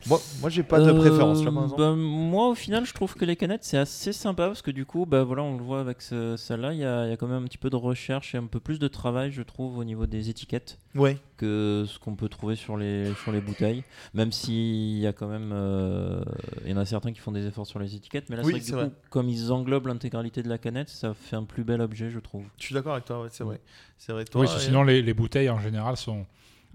moi, 0.06 0.22
moi, 0.42 0.50
j'ai 0.50 0.64
pas 0.64 0.80
de 0.80 0.92
préférence. 0.92 1.40
Euh, 1.40 1.50
exemple. 1.50 1.76
bah, 1.78 1.96
moi, 1.96 2.50
au 2.50 2.56
final, 2.56 2.86
je 2.86 2.94
trouve 2.94 3.16
que 3.16 3.26
les 3.26 3.36
canettes, 3.36 3.64
c'est 3.64 3.78
assez 3.80 4.14
sympa 4.14 4.48
parce 4.48 4.62
que 4.62 4.70
du 4.72 4.86
coup, 4.86 5.06
bah, 5.06 5.24
voilà, 5.24 5.42
on 5.44 5.58
le 5.58 5.64
voit 5.64 5.80
avec 5.80 6.02
ce- 6.02 6.38
celle-là, 6.38 6.74
il 6.74 6.80
y 6.80 6.86
a, 6.86 7.06
il 7.06 7.10
y 7.10 7.14
a 7.14 7.18
quand 7.18 7.28
même 7.28 7.44
un 7.44 7.48
petit 7.48 7.58
peu 7.58 7.70
de 7.70 7.76
recherche 7.76 8.36
et 8.36 8.38
un 8.38 8.46
peu 8.46 8.60
plus 8.60 8.78
de 8.80 8.88
travail, 8.88 9.32
je 9.32 9.42
trouve, 9.42 9.78
au 9.78 9.84
niveau 9.84 10.06
des 10.06 10.30
étiquettes 10.30 10.78
Ouais. 10.96 11.18
que 11.36 11.86
ce 11.88 11.98
qu'on 12.00 12.16
peut 12.16 12.30
trouver 12.30 12.56
sur 12.56 12.78
les, 12.78 13.12
sur 13.24 13.32
les 13.32 13.42
bouteilles. 13.42 13.84
Même 14.14 14.32
s'il 14.32 15.00
y 15.00 15.08
a 15.08 15.14
quand 15.14 15.28
même. 15.28 15.52
euh, 15.54 16.24
Il 16.64 16.70
y 16.72 16.74
en 16.74 16.78
a 16.78 16.86
certains 16.86 17.12
qui 17.12 17.20
font 17.20 17.32
des 17.32 17.46
efforts 17.48 17.68
sur 17.68 17.80
les 17.80 17.96
étiquettes, 17.96 18.30
mais 18.30 18.36
là, 18.36 18.44
Oui, 18.44 18.48
c'est 18.48 18.52
vrai 18.52 18.60
que 18.60 18.66
c'est 18.66 18.72
du 18.74 18.78
vrai. 18.78 18.90
coup, 18.90 18.96
comme 19.10 19.30
ils 19.30 19.52
englobent 19.52 19.88
l'intégralité 19.88 20.44
de 20.44 20.50
la 20.50 20.58
canette, 20.60 20.90
ça 20.90 21.14
fait 21.16 21.36
un 21.36 21.44
plus 21.44 21.64
bel 21.64 21.82
objet, 21.82 22.10
je 22.12 22.20
trouve. 22.20 22.44
Je 22.60 22.64
suis 22.66 22.74
d'accord 22.76 22.94
avec 22.94 23.06
toi. 23.06 23.22
Ouais, 23.24 23.30
c'est 23.32 23.44
vrai. 23.44 23.60
C'est 23.98 24.14
vrai. 24.14 24.26
Toi, 24.26 24.42
Oui, 24.42 24.48
parce 24.48 24.58
que 24.60 24.64
et- 24.64 24.66
sinon 24.68 24.84
les, 24.84 25.02
les 25.02 25.14
bouteilles 25.14 25.50
en 25.50 25.60
général 25.60 25.98
sont 25.98 26.26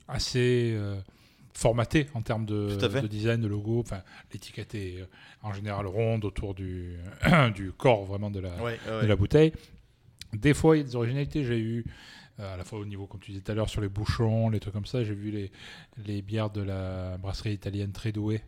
assez 0.09 0.73
euh, 0.75 0.97
formatées 1.55 2.07
en 2.15 2.23
termes 2.23 2.47
de, 2.47 2.77
design, 3.07 3.41
de 3.41 3.47
logo. 3.49 3.81
Enfin, 3.81 4.03
l'étiquette 4.33 4.75
est 4.75 5.01
euh, 5.01 5.07
en 5.43 5.53
général 5.53 5.87
ronde 5.87 6.25
autour 6.25 6.55
du, 6.55 6.97
du 7.55 7.73
corps 7.73 8.05
vraiment 8.05 8.31
de 8.31 8.41
la, 8.41 8.55
Ouais, 8.63 8.79
ouais, 8.89 9.03
de 9.03 9.07
la 9.07 9.17
bouteille. 9.17 9.53
Des 10.33 10.55
fois, 10.55 10.77
il 10.77 10.81
y 10.81 10.83
a 10.83 10.87
des 10.87 10.97
originalités. 10.97 11.45
J'ai 11.45 11.59
eu 11.59 11.85
euh, 12.41 12.55
à 12.55 12.57
la 12.57 12.65
fois 12.65 12.79
au 12.79 12.85
niveau, 12.87 13.07
comme 13.07 13.21
tu 13.21 13.33
disais 13.33 13.43
tout 13.43 13.53
à 13.53 13.55
l'heure, 13.55 13.69
sur 13.69 13.81
les 13.83 13.89
bouchons, 13.89 14.49
les 14.49 14.61
trucs 14.61 14.73
comme 14.73 14.87
ça. 14.87 15.05
J'ai 15.05 15.15
vu 15.15 15.31
les, 15.31 15.51
les 16.07 16.23
bières 16.23 16.51
de 16.51 16.63
la 16.63 17.19
brasserie 17.19 17.53
italienne 17.53 17.93
très 17.93 18.13
douée. 18.13 18.43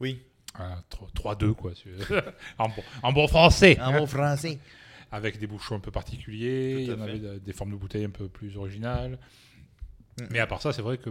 Oui. 0.00 0.22
Ah, 0.54 0.82
3-2, 1.14 1.52
quoi. 1.52 1.72
en, 2.58 2.68
bon, 2.68 2.82
en 3.02 3.12
bon 3.12 3.28
français. 3.28 3.78
Un 3.78 3.98
bon 3.98 4.06
français. 4.06 4.58
Avec 5.12 5.38
des 5.38 5.46
bouchons 5.46 5.74
un 5.76 5.80
peu 5.80 5.90
particuliers. 5.90 6.76
Il 6.80 6.86
y 6.88 6.92
en 6.92 6.96
fait. 6.96 7.02
avait 7.02 7.18
de- 7.18 7.38
des 7.38 7.52
formes 7.52 7.72
de 7.72 7.76
bouteilles 7.76 8.04
un 8.04 8.10
peu 8.10 8.28
plus 8.28 8.56
originales. 8.56 9.18
Mm. 10.20 10.24
Mais 10.30 10.38
à 10.38 10.46
part 10.46 10.62
ça, 10.62 10.72
c'est 10.72 10.82
vrai 10.82 10.98
que, 10.98 11.10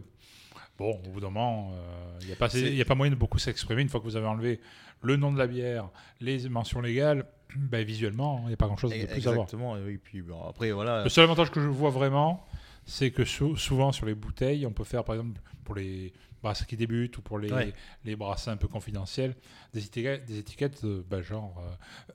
bon, 0.79 0.99
au 1.05 1.09
bout 1.11 1.19
d'un 1.19 1.27
moment, 1.29 1.71
euh, 1.73 2.17
il 2.21 2.27
n'y 2.27 2.33
a, 2.33 2.35
pas 2.35 2.47
y 2.57 2.81
a 2.81 2.95
moyen 2.95 3.11
de 3.11 3.17
beaucoup 3.17 3.37
s'exprimer. 3.37 3.81
Une 3.81 3.89
fois 3.89 3.99
que 3.99 4.05
vous 4.05 4.15
avez 4.15 4.25
enlevé 4.27 4.59
le 5.01 5.15
nom 5.17 5.31
de 5.31 5.37
la 5.37 5.45
bière, 5.45 5.89
les 6.21 6.49
mentions 6.49 6.81
légales, 6.81 7.25
ben, 7.55 7.85
visuellement, 7.85 8.41
il 8.45 8.47
n'y 8.47 8.53
a 8.53 8.57
pas 8.57 8.65
grand-chose 8.67 8.91
de 8.91 9.05
plus 9.05 9.27
à 9.27 9.31
voir. 9.33 9.43
Exactement. 9.45 9.77
Et 9.77 9.97
puis 9.97 10.21
bon, 10.21 10.41
après, 10.47 10.71
voilà. 10.71 11.03
Le 11.03 11.09
seul 11.09 11.25
avantage 11.25 11.51
que 11.51 11.61
je 11.61 11.67
vois 11.67 11.89
vraiment, 11.91 12.45
c'est 12.85 13.11
que 13.11 13.25
sou- 13.25 13.55
souvent 13.57 13.91
sur 13.91 14.05
les 14.05 14.15
bouteilles, 14.15 14.65
on 14.65 14.71
peut 14.71 14.83
faire 14.83 15.03
par 15.03 15.15
exemple 15.15 15.39
pour 15.63 15.75
les 15.75 16.11
brasses 16.41 16.63
qui 16.65 16.77
débutent 16.77 17.17
ou 17.17 17.21
pour 17.21 17.37
les, 17.39 17.51
Ouais. 17.51 17.73
les 18.05 18.15
brasses 18.15 18.47
un 18.47 18.57
peu 18.57 18.67
confidentielles, 18.67 19.35
des 19.73 19.85
étiquettes, 19.85 20.25
des 20.25 20.39
étiquettes 20.39 20.83
euh, 20.83 21.03
bah, 21.09 21.21
genre 21.21 21.61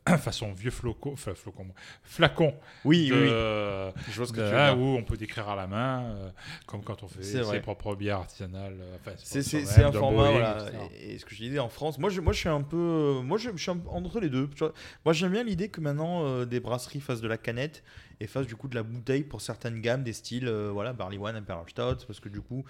euh, 0.08 0.16
façon 0.18 0.52
vieux 0.52 0.70
flocon, 0.70 1.12
enfin, 1.12 1.34
flocon, 1.34 1.66
flacon. 2.02 2.54
Oui, 2.84 3.08
de- 3.08 3.14
oui, 3.14 3.20
oui. 3.22 4.02
Je 4.10 4.16
vois 4.16 4.26
ce 4.26 4.32
que 4.32 4.40
de- 4.40 4.74
tu 4.74 4.80
où 4.80 4.96
on 4.96 5.02
peut 5.04 5.16
décrire 5.16 5.48
à 5.48 5.56
la 5.56 5.66
main, 5.66 6.02
euh, 6.04 6.30
comme 6.66 6.82
quand 6.82 7.02
on 7.02 7.08
fait 7.08 7.22
ses 7.22 7.60
propres 7.60 7.94
bières 7.94 8.18
artisanales. 8.18 8.76
euh, 8.80 8.96
enfin, 9.00 9.12
C'est 9.16 9.82
un 9.84 9.92
format, 9.92 10.30
voilà. 10.30 10.66
Et, 11.00 11.14
et 11.14 11.18
ce 11.18 11.24
que 11.24 11.34
je 11.34 11.40
disais 11.42 11.58
en 11.58 11.68
France, 11.68 11.98
moi 11.98 12.10
je, 12.10 12.20
moi, 12.20 12.32
je 12.32 12.38
suis 12.40 12.48
un 12.48 12.62
peu. 12.62 12.76
euh, 12.76 13.22
Moi 13.22 13.38
je, 13.38 13.50
je 13.54 13.62
suis 13.62 13.70
un- 13.70 13.80
entre 13.88 14.20
les 14.20 14.30
deux. 14.30 14.48
Tu 14.48 14.58
vois, 14.58 14.72
Moi 15.04 15.12
j'aime 15.12 15.32
bien 15.32 15.44
l'idée 15.44 15.68
que 15.68 15.80
maintenant 15.80 16.24
euh, 16.24 16.44
des 16.44 16.60
brasseries 16.60 17.00
fassent 17.00 17.20
de 17.20 17.28
la 17.28 17.38
canette 17.38 17.82
et 18.20 18.26
fassent 18.26 18.46
du 18.46 18.56
coup 18.56 18.68
de 18.68 18.74
la 18.76 18.82
bouteille 18.82 19.24
pour 19.24 19.40
certaines 19.40 19.80
gammes, 19.80 20.02
des 20.04 20.12
styles 20.12 20.46
euh, 20.48 20.70
voilà, 20.72 20.92
Barley 20.92 21.18
One, 21.18 21.34
Imperial 21.36 21.68
Stout, 21.68 22.06
parce 22.06 22.20
que 22.20 22.28
du 22.28 22.40
coup 22.40 22.64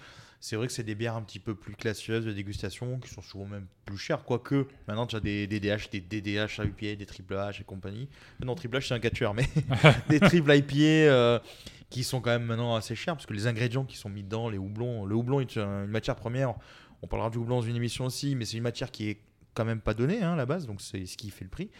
c'est 0.45 0.57
vrai 0.57 0.67
que 0.67 0.73
c'est 0.73 0.83
des 0.83 0.93
bières 0.93 1.15
un 1.15 1.23
petit 1.23 1.39
peu 1.39 1.55
plus 1.55 1.75
classieuses 1.75 2.23
de 2.23 2.31
dégustation 2.31 2.99
qui 2.99 3.09
sont 3.09 3.23
souvent 3.23 3.45
même 3.45 3.65
plus 3.83 3.97
chères. 3.97 4.23
Quoique 4.23 4.67
maintenant 4.87 5.07
tu 5.07 5.15
as 5.15 5.19
des 5.19 5.47
DDH, 5.47 5.89
des 5.91 6.01
DDH 6.01 6.59
à 6.59 6.65
IPA, 6.65 6.97
des 6.97 7.07
triple 7.07 7.33
H 7.33 7.61
et 7.61 7.63
compagnie. 7.63 8.07
Euh, 8.43 8.45
Non, 8.45 8.53
triple 8.53 8.77
H 8.77 8.89
c'est 8.89 8.93
un 8.93 8.99
catcheur, 8.99 9.33
mais 9.33 9.49
des 10.09 10.19
triple 10.19 10.55
IPA. 10.55 10.75
euh, 10.75 11.39
qui 11.89 12.03
sont 12.03 12.21
quand 12.21 12.29
même 12.29 12.43
maintenant 12.45 12.75
assez 12.75 12.95
chers 12.95 13.15
parce 13.15 13.25
que 13.25 13.33
les 13.33 13.47
ingrédients 13.47 13.85
qui 13.85 13.97
sont 13.97 14.09
mis 14.09 14.21
dedans, 14.21 14.47
les 14.49 14.59
houblons, 14.59 15.05
le 15.05 15.15
houblon 15.15 15.39
est 15.39 15.55
une 15.55 15.87
matière 15.87 16.15
première. 16.15 16.53
On 17.01 17.07
parlera 17.07 17.31
du 17.31 17.39
houblon 17.39 17.57
dans 17.57 17.61
une 17.65 17.75
émission 17.75 18.05
aussi, 18.05 18.35
mais 18.35 18.45
c'est 18.45 18.57
une 18.57 18.63
matière 18.63 18.91
qui 18.91 19.09
est 19.09 19.21
quand 19.55 19.65
même 19.65 19.81
pas 19.81 19.95
donnée 19.95 20.21
hein, 20.21 20.33
à 20.33 20.35
la 20.35 20.45
base, 20.45 20.67
donc 20.67 20.79
c'est 20.79 21.07
ce 21.07 21.17
qui 21.17 21.31
fait 21.31 21.45
le 21.45 21.49
prix. 21.49 21.71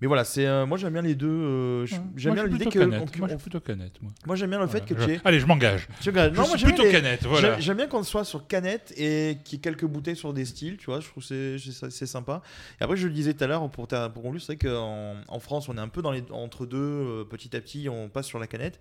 Mais 0.00 0.08
voilà, 0.08 0.24
c'est 0.24 0.46
euh, 0.48 0.66
moi 0.66 0.78
j'aime 0.78 0.94
bien 0.94 1.02
les 1.02 1.14
deux. 1.14 1.28
euh, 1.28 1.86
j'aime 2.16 2.34
bien 2.34 2.42
suis 2.42 2.52
l'idée 2.52 2.64
que 2.66 2.78
canette. 2.80 3.02
on- 3.14 3.18
Moi, 3.20 3.28
je 3.28 3.34
on- 3.34 3.38
suis 3.38 3.50
plutôt 3.50 3.60
canette, 3.60 4.02
moi. 4.02 4.10
moi 4.26 4.34
j'aime 4.34 4.50
bien 4.50 4.58
le 4.58 4.66
fait 4.66 4.84
que 4.84 4.98
je- 4.98 5.04
tu 5.04 5.10
aies- 5.12 5.20
Allez, 5.24 5.38
je 5.38 5.46
m'engage. 5.46 5.86
Je 6.00 6.10
non, 6.10 6.22
suis 6.26 6.32
moi, 6.34 6.44
j'aime 6.56 6.56
bien 6.56 6.68
plutôt 6.70 6.82
les- 6.84 6.90
canette, 6.90 7.24
voilà. 7.24 7.60
J'aime- 7.60 7.76
bien 7.76 7.86
qu'on 7.86 8.02
soit 8.02 8.24
sur 8.24 8.48
canette 8.48 8.92
et 8.96 9.38
qu'il 9.44 9.58
y 9.58 9.60
ait 9.60 9.62
quelques 9.62 9.84
bouteilles 9.84 10.16
sur 10.16 10.32
des 10.32 10.44
styles, 10.44 10.76
tu 10.76 10.86
vois. 10.86 10.98
Je 10.98 11.06
trouve 11.08 11.24
que 11.24 11.56
c'est- 11.58 12.06
sympa. 12.06 12.42
Et 12.80 12.84
après, 12.84 12.96
je 12.96 13.06
le 13.06 13.12
disais 13.14 13.32
tout 13.34 13.44
à 13.44 13.46
l'heure 13.46 13.70
pour, 13.70 13.86
ter- 13.86 14.12
pour 14.12 14.24
conclure, 14.24 14.40
c'est 14.42 14.54
vrai 14.60 14.70
qu'en 14.70 15.14
en 15.28 15.38
France, 15.38 15.68
on 15.68 15.76
est 15.76 15.80
un 15.80 15.86
peu 15.88 16.02
dans 16.02 16.10
les, 16.10 16.24
entre 16.32 16.66
deux. 16.66 16.78
euh, 16.78 17.24
petit 17.24 17.54
à 17.56 17.60
petit, 17.60 17.88
on 17.88 18.08
passe 18.08 18.26
sur 18.26 18.40
la 18.40 18.48
canette. 18.48 18.80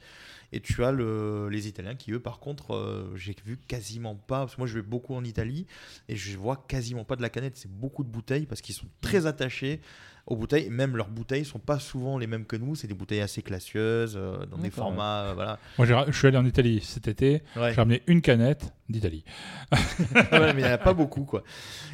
Et 0.53 0.59
tu 0.59 0.83
as 0.83 0.91
le- 0.91 1.47
les 1.49 1.67
Italiens 1.67 1.95
qui, 1.95 2.11
eux, 2.13 2.19
par 2.19 2.39
contre, 2.39 3.07
j'ai 3.15 3.35
vu 3.45 3.57
quasiment 3.67 4.15
pas. 4.15 4.39
Parce 4.39 4.55
que 4.55 4.61
moi, 4.61 4.67
je 4.67 4.73
vais 4.73 4.81
beaucoup 4.81 5.13
en 5.13 5.23
Italie 5.23 5.65
et 6.09 6.15
je 6.15 6.35
vois 6.37 6.65
quasiment 6.67 7.03
pas 7.05 7.15
de 7.15 7.21
la 7.21 7.29
canette. 7.29 7.55
C'est 7.57 7.71
beaucoup 7.71 8.03
de 8.03 8.09
bouteilles 8.09 8.47
parce 8.47 8.59
qu'ils 8.61 8.75
sont 8.75 8.87
très 9.01 9.27
attachés 9.27 9.79
aux 10.27 10.35
bouteilles. 10.35 10.69
Même 10.69 10.95
leurs 10.97 11.09
bouteilles 11.09 11.45
sont 11.45 11.59
pas 11.59 11.79
souvent 11.79 12.17
les 12.17 12.27
mêmes 12.27 12.45
que 12.45 12.55
nous. 12.55 12.75
C'est 12.75 12.87
des 12.87 12.93
bouteilles 12.93 13.21
assez 13.21 13.41
classieuses, 13.41 14.15
euh, 14.17 14.45
dans 14.45 14.57
des 14.57 14.69
formats. 14.71 15.21
euh, 15.29 15.33
voilà. 15.33 15.59
Moi, 15.77 15.87
j'ai 15.87 15.97
je 16.11 16.17
suis 16.17 16.27
allé 16.27 16.37
en 16.37 16.45
Italie 16.45 16.81
cet 16.83 17.07
été. 17.07 17.41
Ouais. 17.55 17.69
J'ai 17.71 17.75
ramené 17.77 18.01
une 18.07 18.21
canette 18.21 18.73
d'Italie. 18.89 19.23
ouais, 19.71 20.53
mais 20.53 20.61
il 20.61 20.63
n'y 20.63 20.65
en 20.65 20.71
a 20.73 20.77
pas 20.77 20.93
beaucoup, 20.93 21.23
quoi. 21.23 21.43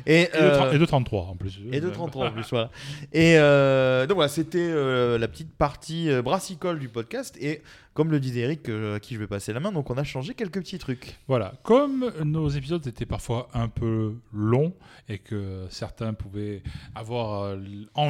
Et, 0.05 0.21
Et 0.23 0.25
de 0.25 0.31
tra- 0.49 0.75
et 0.75 0.79
de 0.79 0.85
33, 0.85 1.23
en 1.25 1.35
plus. 1.35 1.59
Et 1.71 1.79
de 1.79 1.89
33 1.89 2.27
en 2.27 2.31
plus, 2.31 2.49
voilà. 2.49 2.71
Et 3.13 3.35
euh, 3.37 4.07
donc 4.07 4.15
voilà, 4.15 4.29
c'était 4.29 4.57
euh, 4.59 5.17
la 5.19 5.27
petite 5.27 5.53
partie 5.55 6.09
euh, 6.09 6.21
brassicole 6.23 6.79
du 6.79 6.89
podcast. 6.89 7.37
Et 7.39 7.61
comme 7.93 8.09
le 8.11 8.19
disait 8.19 8.41
Eric, 8.41 8.67
euh, 8.69 8.95
à 8.95 8.99
qui 8.99 9.13
je 9.15 9.19
vais 9.19 9.27
passer 9.27 9.53
la 9.53 9.59
main, 9.59 9.71
donc 9.71 9.89
on 9.91 9.97
a 9.97 10.03
changé 10.03 10.33
quelques 10.33 10.59
petits 10.59 10.77
trucs. 10.79 11.17
Voilà, 11.27 11.53
comme 11.63 12.11
nos 12.23 12.49
épisodes 12.49 12.85
étaient 12.87 13.05
parfois 13.05 13.47
un 13.53 13.67
peu 13.67 14.15
longs 14.33 14.73
et 15.09 15.19
que 15.19 15.65
certains 15.69 16.13
pouvaient 16.13 16.63
avoir 16.95 17.41
euh, 17.43 17.57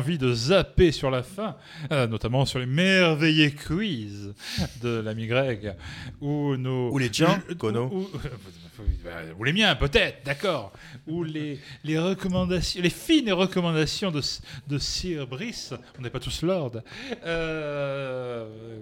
envie 0.07 0.17
de 0.17 0.33
zapper 0.33 0.93
sur 0.93 1.11
la 1.11 1.21
fin, 1.21 1.57
euh, 1.91 2.07
notamment 2.07 2.45
sur 2.45 2.59
les 2.59 2.65
merveilleux 2.65 3.49
quiz 3.49 4.33
de 4.81 4.99
l'ami 4.99 5.27
Greg, 5.27 5.75
ou 6.21 6.55
nos... 6.55 6.89
Ou 6.93 6.97
les 6.97 7.09
tiens, 7.09 7.43
ou- 7.51 7.55
Kono. 7.55 7.89
Ou, 7.91 8.07
ou 9.37 9.43
les 9.43 9.51
miens, 9.51 9.75
peut-être, 9.75 10.23
d'accord. 10.25 10.71
Ou 11.07 11.23
les, 11.23 11.59
les 11.83 11.99
recommandations, 11.99 12.81
les 12.81 12.89
fines 12.89 13.33
recommandations 13.33 14.09
de, 14.09 14.21
de 14.67 14.77
Sir 14.77 15.27
Brice, 15.27 15.73
on 15.99 16.01
n'est 16.03 16.09
pas 16.09 16.21
tous 16.21 16.41
lord. 16.41 16.71
Euh, 17.25 18.79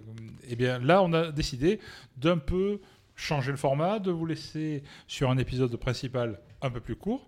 eh 0.48 0.56
bien, 0.56 0.78
là, 0.78 1.02
on 1.02 1.12
a 1.14 1.32
décidé 1.32 1.80
d'un 2.18 2.38
peu 2.38 2.80
changer 3.16 3.50
le 3.50 3.58
format, 3.58 3.98
de 3.98 4.12
vous 4.12 4.28
laisser 4.28 4.84
sur 5.08 5.32
un 5.32 5.40
épisode 5.40 5.76
principal 5.78 6.40
un 6.62 6.70
peu 6.70 6.82
plus 6.82 6.96
court 6.96 7.28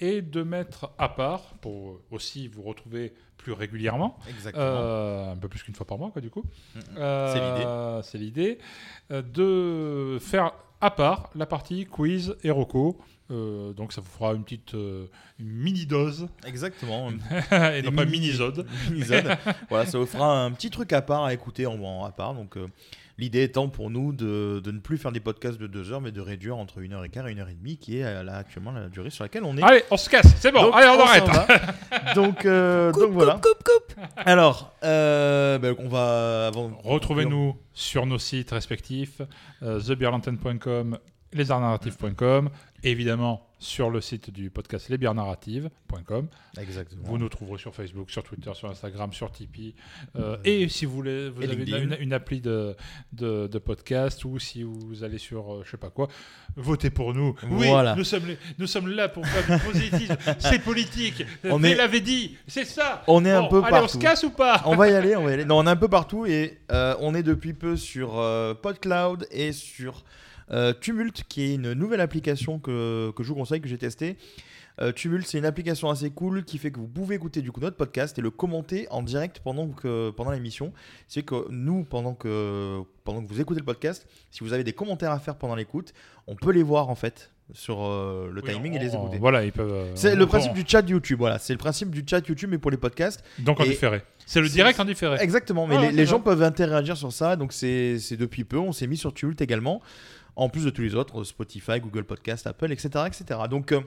et 0.00 0.22
de 0.22 0.42
mettre 0.42 0.90
à 0.98 1.08
part 1.08 1.54
pour 1.60 2.00
aussi 2.10 2.48
vous 2.48 2.62
retrouver 2.62 3.12
plus 3.44 3.52
régulièrement. 3.52 4.18
Exactement. 4.28 4.64
Euh, 4.64 5.32
un 5.32 5.36
peu 5.36 5.48
plus 5.48 5.62
qu'une 5.62 5.74
fois 5.74 5.86
par 5.86 5.98
mois, 5.98 6.10
quoi, 6.10 6.20
du 6.22 6.30
coup. 6.30 6.44
Euh, 6.96 8.00
C'est 8.02 8.18
l'idée. 8.18 8.58
euh, 9.12 9.22
de 9.22 10.18
faire 10.18 10.52
à 10.80 10.90
part 10.90 11.30
la 11.34 11.46
partie 11.46 11.84
quiz 11.86 12.36
et 12.42 12.50
roco. 12.50 12.98
Euh, 13.30 13.72
donc 13.72 13.94
ça 13.94 14.02
vous 14.02 14.10
fera 14.10 14.34
une 14.34 14.44
petite 14.44 14.74
euh, 14.74 15.06
une 15.38 15.48
mini 15.48 15.86
dose. 15.86 16.28
Exactement. 16.46 17.10
et 17.52 17.80
non 17.82 17.92
pas 17.92 18.04
mini-zode. 18.04 18.66
Mini-zode. 18.90 19.36
voilà, 19.70 19.86
ça 19.86 19.98
vous 19.98 20.04
fera 20.06 20.44
un 20.44 20.50
petit 20.50 20.68
truc 20.70 20.92
à 20.92 21.00
part 21.00 21.24
à 21.24 21.32
écouter 21.32 21.66
en, 21.66 21.80
en 21.82 22.04
à 22.04 22.12
part. 22.12 22.34
Donc, 22.34 22.56
euh, 22.58 22.66
l'idée 23.18 23.42
étant 23.42 23.68
pour 23.68 23.90
nous 23.90 24.12
de, 24.12 24.60
de 24.62 24.70
ne 24.70 24.78
plus 24.78 24.98
faire 24.98 25.12
des 25.12 25.20
podcasts 25.20 25.58
de 25.58 25.66
deux 25.66 25.92
heures, 25.92 26.00
mais 26.00 26.12
de 26.12 26.20
réduire 26.20 26.56
entre 26.56 26.78
une 26.78 26.92
heure 26.92 27.04
et 27.04 27.08
quart 27.08 27.28
et 27.28 27.32
une 27.32 27.40
heure 27.40 27.48
et 27.48 27.54
demie, 27.54 27.76
qui 27.76 27.98
est 27.98 28.04
euh, 28.04 28.22
là, 28.22 28.36
actuellement 28.36 28.72
la 28.72 28.88
durée 28.88 29.10
sur 29.10 29.24
laquelle 29.24 29.44
on 29.44 29.56
est. 29.56 29.62
Allez, 29.62 29.82
on 29.90 29.96
se 29.96 30.08
casse, 30.10 30.34
c'est 30.38 30.52
bon, 30.52 30.62
Donc, 30.62 30.74
allez, 30.74 30.88
on 30.88 30.98
s'en 30.98 31.06
arrête. 31.06 31.24
donc, 32.14 32.44
euh, 32.44 32.92
donc 32.92 33.10
voilà. 33.12 33.40
Alors, 34.16 34.72
euh, 34.82 35.58
ben, 35.58 35.74
on 35.78 35.88
va 35.88 36.48
avant. 36.48 36.72
Retrouvez-nous 36.82 37.56
sur 37.72 38.06
nos 38.06 38.18
sites 38.18 38.50
respectifs, 38.50 39.20
euh, 39.62 39.80
lesartsnarratifs.com, 41.32 42.50
évidemment 42.84 43.46
sur 43.58 43.88
le 43.88 44.00
site 44.02 44.30
du 44.30 44.50
podcast 44.50 44.88
lesbiernarratives.com. 44.90 46.28
Exactement. 46.60 47.02
Vous 47.04 47.16
nous 47.18 47.28
trouverez 47.30 47.58
sur 47.58 47.74
Facebook, 47.74 48.10
sur 48.10 48.22
Twitter, 48.22 48.50
sur 48.54 48.68
Instagram, 48.70 49.12
sur 49.12 49.30
Tipeee. 49.32 49.74
Euh, 50.16 50.36
et 50.44 50.68
si 50.68 50.84
vous 50.84 50.92
voulez, 50.94 51.30
vous 51.30 51.40
Et 51.40 51.44
avez 51.46 51.54
une, 51.54 51.60
LinkedIn. 51.64 51.96
une- 51.96 52.02
une 52.02 52.12
appli 52.12 52.40
de, 52.40 52.76
de, 53.12 53.46
de 53.46 53.58
podcast 53.58 54.24
ou 54.24 54.38
si 54.38 54.62
vous 54.62 55.02
allez 55.02 55.16
sur 55.18 55.54
euh, 55.54 55.62
je 55.64 55.70
sais 55.70 55.76
pas 55.78 55.88
quoi, 55.90 56.08
votez 56.56 56.90
pour 56.90 57.14
nous. 57.14 57.34
Oui, 57.44 57.68
Voilà. 57.68 57.94
nous 57.94 58.04
sommes, 58.04 58.26
les- 58.26 58.38
nous 58.58 58.66
sommes 58.66 58.88
là 58.88 59.08
pour 59.08 59.26
faire 59.26 59.58
du 59.58 59.64
positivisme. 59.64 60.16
C'est 60.38 60.58
politique. 60.58 61.24
On 61.44 61.62
est- 61.62 61.74
l'avait 61.74 62.00
dit. 62.02 62.36
C'est 62.46 62.64
ça. 62.66 63.02
On 63.06 63.24
est 63.24 63.30
un 63.30 63.42
Bon, 63.42 63.48
peu 63.48 63.58
allez, 63.62 63.70
partout. 63.70 63.84
on 63.84 63.88
se 63.88 63.98
casse 63.98 64.24
ou 64.24 64.30
pas 64.30 64.62
On 64.66 64.76
va 64.76 64.90
y 64.90 64.94
aller, 64.94 65.16
on 65.16 65.24
va 65.24 65.30
y 65.30 65.34
aller. 65.34 65.44
Non, 65.46 65.58
on 65.58 65.66
est 65.66 65.70
un 65.70 65.76
peu 65.76 65.88
partout 65.88 66.26
et 66.26 66.58
euh, 66.70 66.94
on 67.00 67.14
est 67.14 67.22
depuis 67.22 67.54
peu 67.54 67.76
sur 67.76 68.18
euh, 68.18 68.52
PodCloud 68.54 69.26
et 69.30 69.52
sur 69.52 69.94
euh, 69.98 70.00
Tumult, 70.80 71.22
qui 71.28 71.42
est 71.42 71.54
une 71.54 71.72
nouvelle 71.72 72.00
application 72.00 72.58
que, 72.58 73.10
que 73.16 73.22
je 73.22 73.28
vous 73.28 73.34
conseille, 73.34 73.60
que 73.60 73.68
j'ai 73.68 73.78
testée. 73.78 74.16
Euh, 74.80 74.90
Tumult, 74.90 75.24
c'est 75.24 75.38
une 75.38 75.44
application 75.44 75.88
assez 75.88 76.10
cool 76.10 76.42
qui 76.44 76.58
fait 76.58 76.72
que 76.72 76.80
vous 76.80 76.88
pouvez 76.88 77.14
écouter 77.14 77.42
du 77.42 77.52
coup 77.52 77.60
notre 77.60 77.76
podcast 77.76 78.18
et 78.18 78.20
le 78.22 78.30
commenter 78.30 78.88
en 78.90 79.02
direct 79.02 79.38
pendant 79.44 79.68
que 79.68 80.10
pendant 80.10 80.32
l'émission. 80.32 80.72
C'est 81.06 81.22
que 81.22 81.46
nous, 81.50 81.84
pendant 81.84 82.14
que 82.14 82.80
pendant 83.04 83.22
que 83.22 83.28
vous 83.32 83.40
écoutez 83.40 83.60
le 83.60 83.64
podcast, 83.66 84.04
si 84.32 84.42
vous 84.42 84.52
avez 84.52 84.64
des 84.64 84.72
commentaires 84.72 85.12
à 85.12 85.20
faire 85.20 85.36
pendant 85.36 85.54
l'écoute, 85.54 85.92
on 86.26 86.34
peut 86.34 86.50
les 86.50 86.64
voir 86.64 86.88
en 86.88 86.96
fait 86.96 87.30
sur 87.52 87.84
euh, 87.84 88.28
le 88.32 88.42
Oui, 88.42 88.50
timing 88.52 88.74
et 88.74 88.80
les 88.80 88.96
on- 88.96 89.02
écouter. 89.04 89.18
voilà, 89.18 89.44
ils 89.44 89.52
peuvent, 89.52 89.70
euh, 89.70 89.92
C'est 89.94 90.16
le 90.16 90.24
on- 90.24 90.26
principe 90.26 90.54
du 90.54 90.64
chat 90.66 90.80
YouTube. 90.88 91.18
Voilà, 91.20 91.38
c'est 91.38 91.52
le 91.52 91.58
principe 91.58 91.90
du 91.90 92.02
chat 92.04 92.26
YouTube 92.26 92.48
mais 92.50 92.58
pour 92.58 92.72
les 92.72 92.76
podcasts. 92.76 93.22
Donc 93.38 93.60
en 93.60 93.64
Et- 93.64 93.68
différé. 93.68 94.02
C'est 94.26 94.40
le 94.40 94.48
direct 94.48 94.80
en 94.80 94.86
différé. 94.86 95.18
Exactement, 95.22 95.66
mais 95.68 95.76
Ah, 95.78 95.82
les, 95.82 95.92
les 95.92 96.06
gens 96.06 96.18
peuvent 96.18 96.42
interagir 96.42 96.96
sur 96.96 97.12
ça, 97.12 97.36
donc 97.36 97.52
c'est 97.52 97.98
depuis 98.18 98.42
peu. 98.42 98.56
On 98.58 98.72
s'est 98.72 98.86
mis 98.88 98.96
sur 98.96 99.12
Tumult 99.14 99.40
également, 99.40 99.82
en 100.36 100.48
plus 100.48 100.64
de 100.64 100.70
tous 100.70 100.82
les 100.82 100.94
autres, 100.94 101.24
Spotify, 101.24 101.80
Google 101.80 102.04
Podcast, 102.04 102.46
Apple, 102.46 102.72
etc. 102.72 102.88
etc. 103.06 103.40
Donc 103.50 103.72
euh, 103.72 103.80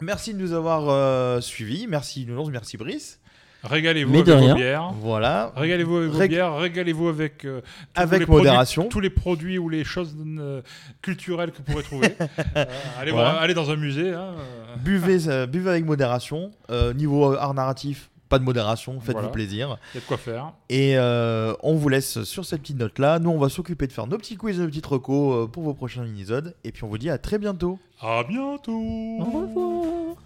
merci 0.00 0.34
de 0.34 0.38
nous 0.38 0.52
avoir 0.52 0.88
euh, 0.88 1.40
suivis, 1.40 1.86
merci 1.88 2.26
Nounours, 2.26 2.50
merci 2.50 2.76
Brice. 2.76 3.18
Régalez-vous 3.62 4.10
Mais 4.10 4.18
avec 4.20 4.26
de 4.28 4.32
vos 4.32 4.38
rien. 4.46 4.54
bières. 4.54 4.92
Voilà. 4.94 5.52
Régalez-vous 5.54 5.96
avec 5.98 6.10
vos 6.12 6.26
bières, 6.28 6.56
régalez-vous 6.56 7.08
avec, 7.08 7.44
euh, 7.44 7.60
tous 7.94 8.00
Avec 8.00 8.20
les 8.20 8.26
produits- 8.26 8.44
modération. 8.46 8.88
tous 8.88 9.00
les 9.00 9.10
produits 9.10 9.58
ou 9.58 9.68
les 9.68 9.84
choses 9.84 10.16
euh, 10.38 10.62
culturelles 11.02 11.50
que 11.52 11.58
vous 11.58 11.64
pourrez 11.64 11.82
trouver. 11.84 12.08
Euh, 12.56 12.64
allez, 12.98 13.10
Voilà. 13.12 13.30
voir- 13.32 13.42
allez 13.42 13.52
dans 13.54 13.70
un 13.70 13.76
musée. 13.76 14.12
hein. 14.14 14.34
Buvez, 14.78 15.28
euh, 15.28 15.46
buvez 15.46 15.70
avec 15.70 15.84
modération. 15.84 16.50
Euh, 16.70 16.94
niveau 16.94 17.32
euh, 17.34 17.36
art 17.38 17.52
narratif, 17.54 18.09
pas 18.30 18.38
de 18.38 18.44
modération, 18.44 18.94
faites-vous 19.00 19.12
Voilà. 19.12 19.28
plaisir. 19.28 19.76
Il 19.92 19.96
y 19.96 19.98
a 19.98 20.00
de 20.00 20.06
quoi 20.06 20.16
faire. 20.16 20.52
Et 20.70 20.96
euh, 20.96 21.52
on 21.62 21.74
vous 21.74 21.88
laisse 21.90 22.22
sur 22.22 22.44
cette 22.46 22.62
petite 22.62 22.78
note-là. 22.78 23.18
Nous, 23.18 23.28
on 23.28 23.38
va 23.38 23.48
s'occuper 23.50 23.86
de 23.86 23.92
faire 23.92 24.06
nos 24.06 24.16
petits 24.16 24.36
quiz, 24.36 24.58
nos 24.58 24.68
petites 24.68 24.86
recos 24.86 25.34
euh, 25.34 25.46
pour 25.48 25.64
vos 25.64 25.74
prochains 25.74 26.04
minisodes. 26.04 26.54
Et 26.64 26.72
puis 26.72 26.84
on 26.84 26.88
vous 26.88 26.96
dit 26.98 27.10
à 27.10 27.18
très 27.18 27.38
bientôt. 27.38 27.78
À 28.00 28.22
bientôt. 28.24 28.72
Au 28.72 29.24
revoir. 29.24 30.16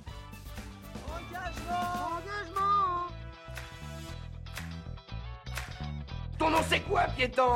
Ton 6.38 6.50
nom 6.50 6.58
c'est 6.68 6.80
quoi, 6.80 7.02
piéton? 7.16 7.54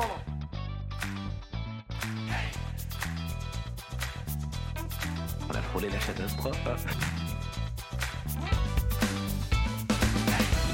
On 5.49 5.55
a 5.55 5.61
frôlé 5.61 5.89
la 5.89 5.97
catastrophe. 5.97 6.57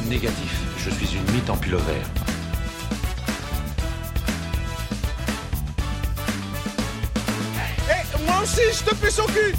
Négatif, 0.09 0.61
je 0.77 0.91
suis 0.91 1.17
une 1.17 1.33
mythe 1.33 1.49
en 1.49 1.57
pullover. 1.57 1.99
Eh, 7.89 8.25
moi 8.25 8.41
aussi, 8.43 8.61
je 8.71 8.83
te 8.83 8.95
pisse 8.95 9.19
au 9.19 9.25
cul 9.25 9.55